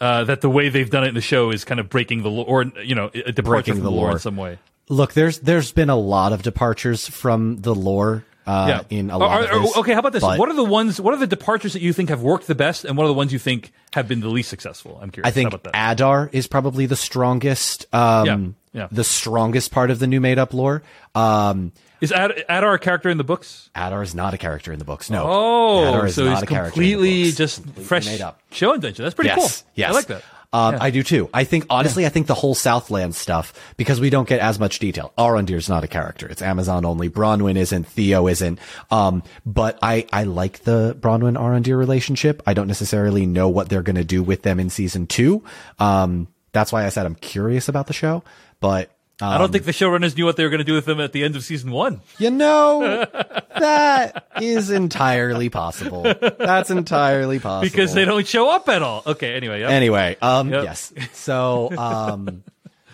uh, 0.00 0.24
that 0.24 0.40
the 0.40 0.50
way 0.50 0.68
they've 0.68 0.90
done 0.90 1.04
it 1.04 1.08
in 1.08 1.14
the 1.14 1.20
show 1.20 1.50
is 1.50 1.64
kind 1.64 1.80
of 1.80 1.88
breaking 1.88 2.22
the 2.22 2.30
law, 2.30 2.44
or 2.44 2.64
you 2.82 2.94
know, 2.94 3.10
a 3.14 3.32
departure 3.32 3.42
Breaking 3.42 3.74
from 3.74 3.84
the 3.84 3.90
the 3.90 3.96
lore 3.96 4.12
in 4.12 4.18
some 4.18 4.36
way. 4.36 4.58
Look, 4.88 5.14
there's 5.14 5.38
there's 5.40 5.72
been 5.72 5.90
a 5.90 5.96
lot 5.96 6.32
of 6.32 6.42
departures 6.42 7.08
from 7.08 7.62
the 7.62 7.74
lore 7.74 8.24
uh, 8.46 8.82
in 8.90 9.10
a 9.10 9.18
lot 9.18 9.42
Are- 9.50 9.56
of 9.56 9.62
this, 9.62 9.76
okay, 9.78 9.92
how 9.92 10.00
about 10.00 10.12
this? 10.12 10.22
but 10.22 10.38
What 10.38 10.48
are 10.48 10.54
the 10.54 10.64
ones? 10.64 11.00
What 11.00 11.14
are 11.14 11.18
the 11.18 11.26
departures 11.26 11.72
that 11.72 11.82
you 11.82 11.92
think 11.92 12.08
have 12.10 12.22
worked 12.22 12.46
the 12.46 12.54
best, 12.54 12.84
and 12.84 12.96
what 12.96 13.04
are 13.04 13.08
the 13.08 13.14
ones 13.14 13.32
you 13.32 13.38
think 13.38 13.72
have 13.92 14.06
been 14.08 14.20
the 14.20 14.28
least 14.28 14.48
successful? 14.50 14.98
I'm 15.02 15.10
curious. 15.10 15.28
I 15.28 15.30
think 15.32 15.50
how 15.50 15.56
about 15.56 15.72
that? 15.72 15.92
Adar 15.92 16.28
is 16.32 16.46
probably 16.46 16.86
the 16.86 16.96
strongest, 16.96 17.86
um, 17.94 18.26
Yeah, 18.72 18.80
yeah. 18.82 18.88
the 18.92 19.04
strongest 19.04 19.70
part 19.70 19.90
of 19.90 19.98
the 19.98 20.06
new 20.06 20.20
made 20.20 20.38
up 20.38 20.52
lore. 20.54 20.82
Um, 21.14 21.72
Is 22.00 22.12
Ad- 22.12 22.44
Adar 22.48 22.74
a 22.74 22.78
character 22.78 23.08
in 23.08 23.16
the 23.18 23.24
books? 23.24 23.70
Adar 23.74 24.02
is 24.02 24.14
not 24.14 24.34
a 24.34 24.38
character 24.38 24.72
in 24.72 24.78
the 24.78 24.84
books. 24.84 25.08
No. 25.10 25.24
Oh, 25.26 25.88
Adar 25.88 26.06
is 26.06 26.14
so 26.16 26.24
not 26.24 26.34
he's 26.34 26.42
a 26.42 26.46
character 26.46 26.72
completely 26.72 27.32
just 27.32 27.62
Completely 27.62 27.84
fresh 27.84 28.06
made 28.06 28.20
up. 28.20 28.40
show 28.50 28.74
invention. 28.74 29.04
That's 29.04 29.14
pretty 29.14 29.28
yes, 29.28 29.62
cool. 29.62 29.70
Yes, 29.74 29.90
I 29.90 29.92
like 29.94 30.06
that. 30.08 30.22
Um, 30.54 30.74
Yeah. 30.74 30.84
I 30.84 30.90
do 30.90 31.02
too. 31.02 31.28
I 31.34 31.42
think 31.44 31.66
honestly, 31.68 32.06
I 32.06 32.08
think 32.10 32.28
the 32.28 32.34
whole 32.34 32.54
Southland 32.54 33.14
stuff 33.16 33.52
because 33.76 33.98
we 34.00 34.08
don't 34.08 34.28
get 34.28 34.38
as 34.40 34.58
much 34.60 34.78
detail. 34.78 35.12
Arondir's 35.18 35.68
not 35.68 35.82
a 35.82 35.88
character; 35.88 36.28
it's 36.28 36.40
Amazon 36.42 36.84
only. 36.84 37.10
Bronwyn 37.10 37.56
isn't. 37.56 37.88
Theo 37.88 38.28
isn't. 38.28 38.60
Um, 38.90 39.24
but 39.44 39.78
I 39.82 40.06
I 40.12 40.22
like 40.24 40.60
the 40.60 40.96
Bronwyn 41.00 41.36
Arondir 41.36 41.76
relationship. 41.76 42.40
I 42.46 42.54
don't 42.54 42.68
necessarily 42.68 43.26
know 43.26 43.48
what 43.48 43.68
they're 43.68 43.82
going 43.82 43.96
to 43.96 44.04
do 44.04 44.22
with 44.22 44.42
them 44.42 44.60
in 44.60 44.70
season 44.70 45.08
two. 45.08 45.42
Um, 45.80 46.28
that's 46.52 46.70
why 46.72 46.86
I 46.86 46.88
said 46.90 47.04
I'm 47.04 47.16
curious 47.16 47.68
about 47.68 47.88
the 47.88 47.92
show. 47.92 48.22
But 48.60 48.93
um, 49.20 49.28
I 49.30 49.38
don't 49.38 49.52
think 49.52 49.64
the 49.64 49.72
showrunners 49.72 50.16
knew 50.16 50.24
what 50.24 50.36
they 50.36 50.42
were 50.44 50.50
going 50.50 50.58
to 50.58 50.64
do 50.64 50.74
with 50.74 50.84
them 50.86 51.00
at 51.00 51.12
the 51.12 51.22
end 51.24 51.36
of 51.36 51.44
season 51.44 51.70
one. 51.70 52.00
you 52.18 52.30
know 52.30 52.80
that 53.58 54.26
is 54.40 54.70
entirely 54.70 55.48
possible. 55.50 56.02
That's 56.02 56.70
entirely 56.70 57.38
possible 57.38 57.70
because 57.70 57.94
they 57.94 58.04
don't 58.04 58.26
show 58.26 58.50
up 58.50 58.68
at 58.68 58.82
all. 58.82 59.02
Okay, 59.06 59.34
anyway, 59.34 59.60
yeah, 59.60 59.68
Anyway, 59.68 60.16
um, 60.20 60.50
Yep. 60.50 60.64
yes. 60.64 60.92
So, 61.12 61.70
um, 61.76 62.42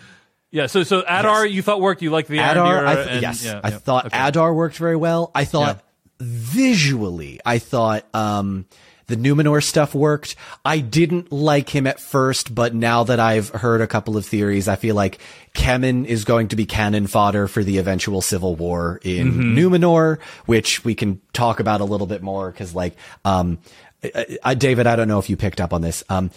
yeah. 0.51 0.67
So, 0.67 0.83
so 0.83 0.99
Adar, 1.07 1.45
you 1.45 1.61
thought 1.63 1.81
worked. 1.81 2.01
You 2.03 2.11
liked 2.11 2.27
the 2.29 2.37
Adar, 2.39 2.85
I 2.85 2.95
th- 2.95 3.07
and- 3.07 3.21
yes, 3.21 3.43
yeah, 3.43 3.59
I 3.63 3.69
yeah. 3.69 3.77
thought 3.79 4.05
Okay. 4.07 4.27
Adar 4.27 4.53
worked 4.53 4.77
very 4.77 4.95
well. 4.95 5.31
I 5.33 5.45
thought 5.45 5.81
visually, 6.19 7.39
I 7.45 7.57
thought, 7.59 8.05
um, 8.13 8.65
the 9.11 9.17
Numenor 9.17 9.63
stuff 9.63 9.93
worked. 9.93 10.35
I 10.65 10.79
didn't 10.79 11.31
like 11.31 11.69
him 11.69 11.85
at 11.85 11.99
first, 11.99 12.55
but 12.55 12.73
now 12.73 13.03
that 13.03 13.19
I've 13.19 13.49
heard 13.49 13.81
a 13.81 13.87
couple 13.87 14.17
of 14.17 14.25
theories, 14.25 14.67
I 14.67 14.75
feel 14.77 14.95
like 14.95 15.19
Kemen 15.53 16.05
is 16.05 16.25
going 16.25 16.47
to 16.47 16.55
be 16.55 16.65
cannon 16.65 17.05
fodder 17.07 17.47
for 17.47 17.63
the 17.63 17.77
eventual 17.77 18.21
civil 18.21 18.55
war 18.55 18.99
in 19.03 19.31
Mm-hmm. 19.31 19.57
Numenor, 19.57 20.19
which 20.45 20.83
we 20.83 20.95
can 20.95 21.21
talk 21.33 21.59
about 21.59 21.81
a 21.81 21.85
little 21.85 22.07
bit 22.07 22.21
more 22.23 22.49
because, 22.49 22.73
like, 22.73 22.95
um, 23.25 23.59
I, 24.03 24.37
I, 24.43 24.53
David, 24.55 24.87
I 24.87 24.95
don't 24.95 25.07
know 25.07 25.19
if 25.19 25.29
you 25.29 25.37
picked 25.37 25.61
up 25.61 25.73
on 25.73 25.81
this. 25.81 26.03
Um, 26.09 26.31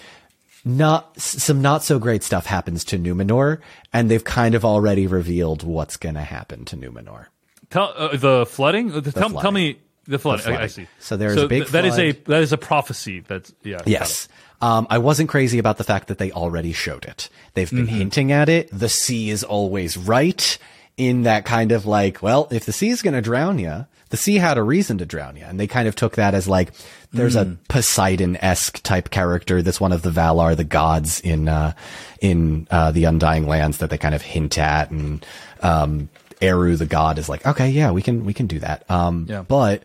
not 0.65 1.19
some 1.21 1.63
not 1.63 1.85
so 1.85 1.99
great 1.99 2.23
stuff 2.23 2.47
happens 2.47 2.85
to 2.85 2.99
Numenor, 2.99 3.61
and 3.93 4.11
they've 4.11 4.25
kind 4.25 4.55
of 4.55 4.65
already 4.65 5.07
revealed 5.07 5.63
what's 5.63 5.97
going 5.97 6.15
to 6.15 6.23
happen 6.23 6.65
to 6.67 6.77
Numenor. 6.77 7.27
Tell 7.71 7.93
uh, 7.97 8.17
the 8.17 8.47
flooding. 8.47 8.91
Uh, 8.93 9.01
tell, 9.01 9.13
tell 9.13 9.29
flooding. 9.31 9.55
me 9.55 9.77
the 10.07 10.19
flooding. 10.19 10.55
I, 10.55 10.63
I 10.63 10.67
see. 10.69 10.87
So 10.99 11.17
there's 11.17 11.37
a 11.37 11.49
big 11.49 11.63
th- 11.63 11.73
that 11.73 11.85
is 11.85 11.99
a 11.99 12.13
that 12.13 12.43
is 12.43 12.53
a 12.53 12.59
prophecy. 12.59 13.21
That's 13.21 13.53
yeah. 13.63 13.81
Yes. 13.87 14.29
Um, 14.61 14.87
I 14.89 14.99
wasn't 14.99 15.29
crazy 15.29 15.59
about 15.59 15.77
the 15.79 15.85
fact 15.85 16.09
that 16.09 16.19
they 16.19 16.31
already 16.33 16.73
showed 16.73 17.05
it. 17.05 17.29
They've 17.55 17.69
been 17.71 17.87
Mm-hmm. 17.87 17.97
hinting 17.97 18.33
at 18.33 18.49
it. 18.49 18.69
The 18.73 18.89
sea 18.89 19.29
is 19.31 19.45
always 19.45 19.97
right 19.97 20.59
in 20.97 21.23
that 21.23 21.45
kind 21.45 21.73
of 21.73 21.85
like, 21.87 22.23
well, 22.23 22.49
if 22.51 22.65
the 22.65 22.73
sea 22.73 22.89
is 22.91 23.03
going 23.03 23.15
to 23.15 23.21
drown 23.21 23.59
you, 23.59 23.85
the 24.11 24.17
sea 24.17 24.37
had 24.37 24.57
a 24.57 24.63
reason 24.63 24.97
to 24.99 25.05
drown 25.07 25.37
you. 25.37 25.45
And 25.45 25.59
they 25.61 25.67
kind 25.67 25.89
of 25.89 25.97
took 25.97 26.15
that 26.17 26.33
as 26.35 26.47
like, 26.49 26.73
there's 27.13 27.35
Mm. 27.37 27.55
a 27.55 27.57
Poseidon-esque 27.69 28.81
type 28.83 29.11
character 29.11 29.61
that's 29.61 29.81
one 29.81 29.93
of 29.93 30.03
the 30.03 30.11
Valar, 30.11 30.57
the 30.57 30.65
gods 30.65 31.21
in, 31.21 31.49
uh, 31.49 31.73
in, 32.21 32.69
uh, 32.71 32.91
the 32.93 33.05
Undying 33.05 33.47
Lands 33.47 33.79
that 33.79 33.91
they 33.91 33.99
kind 33.99 34.15
of 34.15 34.23
hint 34.23 34.57
at. 34.57 34.91
And, 34.91 35.27
um, 35.63 36.09
Eru, 36.41 36.77
the 36.77 36.87
god, 36.87 37.19
is 37.19 37.29
like, 37.29 37.45
okay, 37.47 37.69
yeah, 37.71 37.91
we 37.91 38.03
can, 38.03 38.25
we 38.25 38.33
can 38.33 38.47
do 38.47 38.61
that. 38.61 38.89
Um, 38.91 39.27
Yeah. 39.29 39.43
but, 39.43 39.83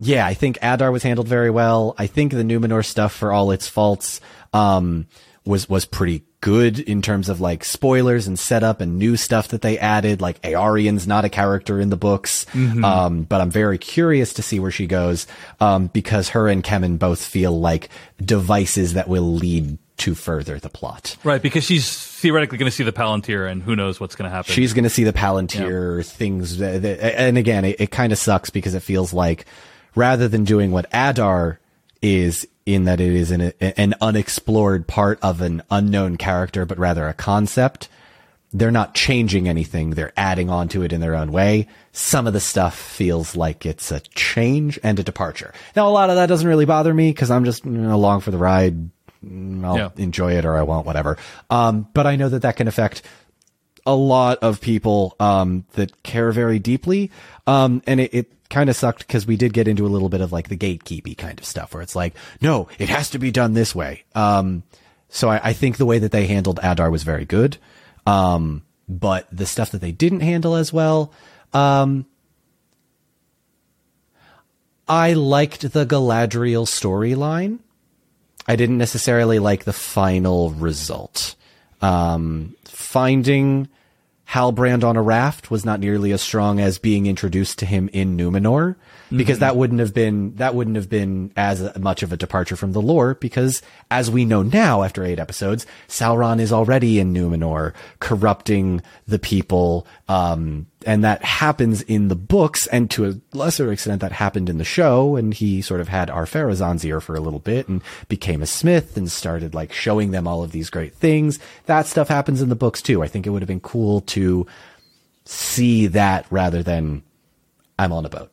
yeah, 0.00 0.26
I 0.26 0.34
think 0.34 0.58
Adar 0.62 0.90
was 0.90 1.02
handled 1.02 1.28
very 1.28 1.50
well. 1.50 1.94
I 1.98 2.06
think 2.06 2.32
the 2.32 2.42
Numenor 2.42 2.84
stuff, 2.84 3.12
for 3.12 3.32
all 3.32 3.50
its 3.50 3.68
faults, 3.68 4.20
um, 4.52 5.06
was 5.44 5.68
was 5.68 5.84
pretty 5.84 6.24
good 6.40 6.78
in 6.78 7.00
terms 7.00 7.28
of 7.30 7.40
like 7.40 7.64
spoilers 7.64 8.26
and 8.26 8.38
setup 8.38 8.80
and 8.82 8.98
new 8.98 9.16
stuff 9.16 9.48
that 9.48 9.62
they 9.62 9.78
added. 9.78 10.20
Like 10.20 10.40
Eärien's 10.42 11.06
not 11.06 11.24
a 11.24 11.30
character 11.30 11.80
in 11.80 11.90
the 11.90 11.96
books, 11.96 12.46
um, 12.84 13.22
but 13.22 13.40
I'm 13.40 13.50
very 13.50 13.78
curious 13.78 14.34
to 14.34 14.42
see 14.42 14.60
where 14.60 14.70
she 14.70 14.86
goes 14.86 15.26
um, 15.60 15.86
because 15.88 16.30
her 16.30 16.48
and 16.48 16.62
Kemen 16.62 16.98
both 16.98 17.24
feel 17.24 17.58
like 17.58 17.88
devices 18.22 18.94
that 18.94 19.08
will 19.08 19.32
lead 19.34 19.78
to 19.98 20.14
further 20.14 20.58
the 20.58 20.68
plot. 20.68 21.16
Right, 21.24 21.40
because 21.40 21.64
she's 21.64 21.96
theoretically 21.96 22.58
going 22.58 22.70
to 22.70 22.74
see 22.76 22.84
the 22.84 22.92
Palantir, 22.92 23.50
and 23.50 23.62
who 23.62 23.76
knows 23.76 24.00
what's 24.00 24.14
going 24.16 24.28
to 24.28 24.34
happen. 24.34 24.52
She's 24.52 24.72
going 24.72 24.84
to 24.84 24.90
see 24.90 25.04
the 25.04 25.12
Palantir 25.12 26.04
things. 26.04 26.58
That, 26.58 26.82
that- 26.82 27.20
and 27.20 27.38
again, 27.38 27.64
it, 27.64 27.80
it 27.80 27.90
kind 27.90 28.12
of 28.12 28.18
sucks 28.18 28.50
because 28.50 28.74
it 28.74 28.80
feels 28.80 29.12
like 29.12 29.46
rather 29.94 30.26
than 30.28 30.44
doing 30.44 30.72
what 30.72 30.86
Adar 30.92 31.60
is 32.02 32.46
in 32.66 32.84
that 32.84 33.00
it 33.00 33.12
is 33.12 33.30
an, 33.30 33.52
an 33.60 33.94
unexplored 34.00 34.86
part 34.86 35.18
of 35.22 35.40
an 35.40 35.62
unknown 35.70 36.16
character, 36.16 36.64
but 36.64 36.78
rather 36.78 37.06
a 37.06 37.14
concept, 37.14 37.88
they're 38.52 38.70
not 38.70 38.94
changing 38.94 39.48
anything. 39.48 39.90
They're 39.90 40.12
adding 40.16 40.48
on 40.48 40.68
to 40.68 40.82
it 40.82 40.92
in 40.92 41.00
their 41.00 41.14
own 41.14 41.30
way. 41.30 41.68
Some 41.92 42.26
of 42.26 42.32
the 42.32 42.40
stuff 42.40 42.76
feels 42.78 43.36
like 43.36 43.66
it's 43.66 43.90
a 43.92 44.00
change 44.14 44.78
and 44.82 44.98
a 44.98 45.02
departure. 45.02 45.52
Now, 45.76 45.88
a 45.88 45.90
lot 45.90 46.08
of 46.10 46.16
that 46.16 46.26
doesn't 46.26 46.46
really 46.48 46.64
bother 46.64 46.92
me 46.94 47.10
because 47.10 47.30
I'm 47.30 47.44
just 47.44 47.64
you 47.64 47.72
know, 47.72 47.94
along 47.94 48.20
for 48.20 48.30
the 48.30 48.38
ride. 48.38 48.90
I'll 49.64 49.76
Yeah. 49.76 49.88
enjoy 49.96 50.32
it 50.36 50.44
or 50.44 50.56
I 50.56 50.62
won't, 50.62 50.86
whatever. 50.86 51.16
Um, 51.50 51.88
but 51.94 52.06
I 52.06 52.16
know 52.16 52.28
that 52.28 52.42
that 52.42 52.56
can 52.56 52.68
affect 52.68 53.02
a 53.86 53.94
lot 53.94 54.38
of 54.38 54.60
people 54.60 55.14
um, 55.20 55.64
that 55.74 56.02
care 56.02 56.32
very 56.32 56.58
deeply. 56.58 57.10
Um, 57.46 57.82
and 57.86 58.00
it, 58.00 58.14
it 58.14 58.32
kind 58.50 58.70
of 58.70 58.76
sucked 58.76 59.06
because 59.06 59.26
we 59.26 59.36
did 59.36 59.52
get 59.52 59.68
into 59.68 59.86
a 59.86 59.88
little 59.88 60.08
bit 60.08 60.20
of 60.20 60.32
like 60.32 60.48
the 60.48 60.56
gatekeepy 60.56 61.16
kind 61.18 61.38
of 61.38 61.44
stuff 61.44 61.74
where 61.74 61.82
it's 61.82 61.94
like, 61.96 62.14
no, 62.40 62.68
it 62.78 62.88
has 62.88 63.10
to 63.10 63.18
be 63.18 63.30
done 63.30 63.52
this 63.52 63.74
way. 63.74 64.04
Um, 64.14 64.62
so 65.08 65.28
I, 65.28 65.48
I 65.50 65.52
think 65.52 65.76
the 65.76 65.86
way 65.86 65.98
that 65.98 66.12
they 66.12 66.26
handled 66.26 66.60
Adar 66.62 66.90
was 66.90 67.02
very 67.02 67.24
good. 67.24 67.58
Um, 68.06 68.62
but 68.88 69.26
the 69.30 69.46
stuff 69.46 69.70
that 69.72 69.80
they 69.80 69.92
didn't 69.92 70.20
handle 70.20 70.54
as 70.54 70.72
well, 70.72 71.12
um, 71.52 72.06
I 74.88 75.14
liked 75.14 75.72
the 75.72 75.86
Galadriel 75.86 76.66
storyline. 76.66 77.60
I 78.46 78.56
didn't 78.56 78.78
necessarily 78.78 79.38
like 79.38 79.64
the 79.64 79.72
final 79.72 80.50
result. 80.50 81.34
Um, 81.80 82.54
finding 82.64 83.68
Halbrand 84.28 84.84
on 84.84 84.96
a 84.96 85.02
raft 85.02 85.50
was 85.50 85.64
not 85.64 85.80
nearly 85.80 86.12
as 86.12 86.22
strong 86.22 86.58
as 86.58 86.78
being 86.78 87.06
introduced 87.06 87.58
to 87.58 87.66
him 87.66 87.90
in 87.92 88.16
Numenor, 88.16 88.76
because 89.14 89.38
that 89.40 89.56
wouldn't 89.56 89.80
have 89.80 89.94
been 89.94 90.34
that 90.36 90.54
wouldn't 90.54 90.76
have 90.76 90.88
been 90.88 91.30
as 91.36 91.76
much 91.78 92.02
of 92.02 92.12
a 92.12 92.16
departure 92.16 92.56
from 92.56 92.72
the 92.72 92.80
lore. 92.82 93.14
Because 93.14 93.62
as 93.90 94.10
we 94.10 94.24
know 94.24 94.42
now, 94.42 94.82
after 94.82 95.04
eight 95.04 95.20
episodes, 95.20 95.66
Sauron 95.88 96.40
is 96.40 96.52
already 96.52 96.98
in 96.98 97.12
Numenor, 97.12 97.74
corrupting 98.00 98.82
the 99.06 99.18
people, 99.18 99.86
um, 100.08 100.66
and 100.86 101.02
that 101.04 101.24
happens 101.24 101.82
in 101.82 102.08
the 102.08 102.16
books, 102.16 102.66
and 102.68 102.90
to 102.92 103.06
a 103.06 103.14
lesser 103.36 103.72
extent, 103.72 104.00
that 104.00 104.12
happened 104.12 104.48
in 104.48 104.58
the 104.58 104.64
show. 104.64 105.16
And 105.16 105.32
he 105.34 105.62
sort 105.62 105.80
of 105.80 105.88
had 105.88 106.10
Ar-Pharazôn's 106.10 106.84
ear 106.84 107.00
for 107.00 107.14
a 107.14 107.20
little 107.20 107.38
bit, 107.40 107.68
and 107.68 107.82
became 108.08 108.42
a 108.42 108.46
smith, 108.46 108.96
and 108.96 109.10
started 109.10 109.54
like 109.54 109.72
showing 109.72 110.10
them 110.10 110.26
all 110.26 110.42
of 110.42 110.52
these 110.52 110.70
great 110.70 110.94
things. 110.94 111.38
That 111.66 111.86
stuff 111.86 112.08
happens 112.08 112.40
in 112.42 112.48
the 112.48 112.54
books 112.56 112.80
too. 112.82 113.02
I 113.02 113.08
think 113.08 113.26
it 113.26 113.30
would 113.30 113.42
have 113.42 113.48
been 113.48 113.60
cool 113.60 114.02
to 114.02 114.46
see 115.24 115.86
that 115.88 116.26
rather 116.30 116.62
than 116.62 117.02
I'm 117.78 117.92
on 117.92 118.04
a 118.04 118.08
boat. 118.08 118.30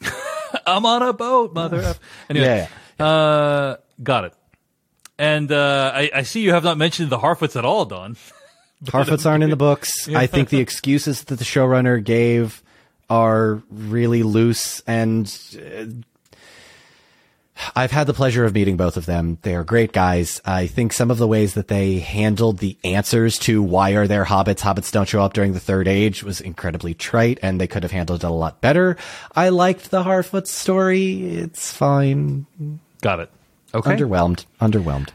I'm 0.66 0.86
on 0.86 1.02
a 1.02 1.12
boat, 1.12 1.52
mother. 1.54 1.94
Anyway, 2.28 2.68
Yeah, 2.98 3.04
Uh, 3.04 3.76
got 4.02 4.24
it. 4.24 4.34
And 5.18 5.52
uh, 5.52 5.92
I, 5.94 6.10
I 6.14 6.22
see 6.22 6.40
you 6.40 6.52
have 6.52 6.64
not 6.64 6.78
mentioned 6.78 7.10
the 7.10 7.18
Harfoots 7.18 7.56
at 7.56 7.64
all, 7.64 7.84
Don. 7.84 8.16
Harfoots 8.84 9.26
aren't 9.26 9.44
in 9.44 9.50
the 9.50 9.56
books. 9.56 10.08
I 10.08 10.26
think 10.26 10.48
the 10.48 10.60
excuses 10.60 11.24
that 11.24 11.38
the 11.38 11.44
showrunner 11.44 12.02
gave 12.02 12.62
are 13.08 13.62
really 13.70 14.22
loose 14.22 14.80
and 14.86 15.26
uh, 15.58 15.84
I've 17.76 17.90
had 17.90 18.06
the 18.06 18.14
pleasure 18.14 18.44
of 18.44 18.54
meeting 18.54 18.76
both 18.76 18.96
of 18.96 19.06
them. 19.06 19.38
They 19.42 19.54
are 19.54 19.64
great 19.64 19.92
guys. 19.92 20.40
I 20.44 20.66
think 20.66 20.92
some 20.92 21.10
of 21.10 21.18
the 21.18 21.26
ways 21.26 21.54
that 21.54 21.68
they 21.68 21.98
handled 21.98 22.58
the 22.58 22.76
answers 22.84 23.38
to 23.40 23.62
why 23.62 23.90
are 23.90 24.06
there 24.06 24.24
hobbits, 24.24 24.60
hobbits 24.60 24.90
don't 24.90 25.08
show 25.08 25.22
up 25.22 25.34
during 25.34 25.52
the 25.52 25.60
third 25.60 25.86
age 25.86 26.22
was 26.22 26.40
incredibly 26.40 26.94
trite 26.94 27.38
and 27.42 27.60
they 27.60 27.66
could 27.66 27.82
have 27.82 27.92
handled 27.92 28.24
it 28.24 28.26
a 28.26 28.30
lot 28.30 28.60
better. 28.60 28.96
I 29.34 29.50
liked 29.50 29.90
the 29.90 30.02
Harfoot 30.02 30.46
story. 30.46 31.22
It's 31.36 31.72
fine. 31.72 32.46
Got 33.02 33.20
it. 33.20 33.30
Okay. 33.74 33.94
Underwhelmed. 33.96 34.46
Underwhelmed. 34.60 35.10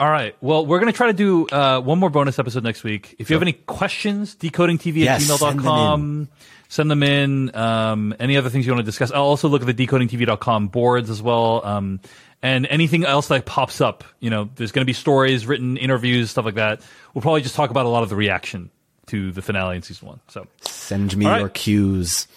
All 0.00 0.08
right. 0.10 0.36
Well, 0.40 0.64
we're 0.64 0.78
going 0.78 0.92
to 0.92 0.96
try 0.96 1.08
to 1.08 1.12
do 1.12 1.46
uh, 1.48 1.80
one 1.80 1.98
more 1.98 2.10
bonus 2.10 2.38
episode 2.38 2.62
next 2.62 2.84
week. 2.84 3.16
If 3.18 3.30
you 3.30 3.34
have 3.34 3.42
any 3.42 3.52
questions, 3.54 4.36
decodingtv 4.36 4.86
at 4.88 4.94
Yes, 4.96 5.26
send 5.26 5.40
them 5.40 5.64
gmail.com. 5.64 6.28
Send 6.68 6.90
them 6.90 7.02
in. 7.02 7.54
Um, 7.56 8.14
any 8.20 8.36
other 8.36 8.48
things 8.50 8.66
you 8.66 8.72
want 8.72 8.84
to 8.84 8.86
discuss? 8.86 9.10
I'll 9.10 9.22
also 9.22 9.48
look 9.48 9.62
at 9.66 9.76
the 9.76 9.86
decodingtv.com 9.86 10.68
boards 10.68 11.10
as 11.10 11.20
well. 11.20 11.64
Um, 11.66 12.00
and 12.42 12.66
anything 12.66 13.04
else 13.04 13.26
that 13.28 13.44
pops 13.46 13.80
up, 13.80 14.04
you 14.20 14.30
know, 14.30 14.48
there's 14.54 14.70
going 14.70 14.82
to 14.82 14.86
be 14.86 14.92
stories, 14.92 15.46
written 15.46 15.76
interviews, 15.76 16.30
stuff 16.30 16.44
like 16.44 16.54
that. 16.54 16.80
We'll 17.14 17.22
probably 17.22 17.40
just 17.42 17.56
talk 17.56 17.70
about 17.70 17.86
a 17.86 17.88
lot 17.88 18.04
of 18.04 18.08
the 18.10 18.16
reaction 18.16 18.70
to 19.06 19.32
the 19.32 19.42
finale 19.42 19.76
in 19.76 19.82
season 19.82 20.06
one. 20.06 20.20
So 20.28 20.46
Send 20.60 21.16
me 21.16 21.24
All 21.26 21.32
right. 21.32 21.38
your 21.40 21.48
cues. 21.48 22.28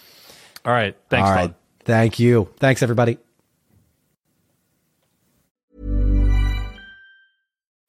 All 0.65 0.71
right. 0.73 0.95
Thanks, 1.09 1.29
All 1.29 1.35
Todd. 1.35 1.45
right. 1.49 1.55
Thank 1.83 2.19
you. 2.19 2.49
Thanks, 2.57 2.81
everybody. 2.81 3.17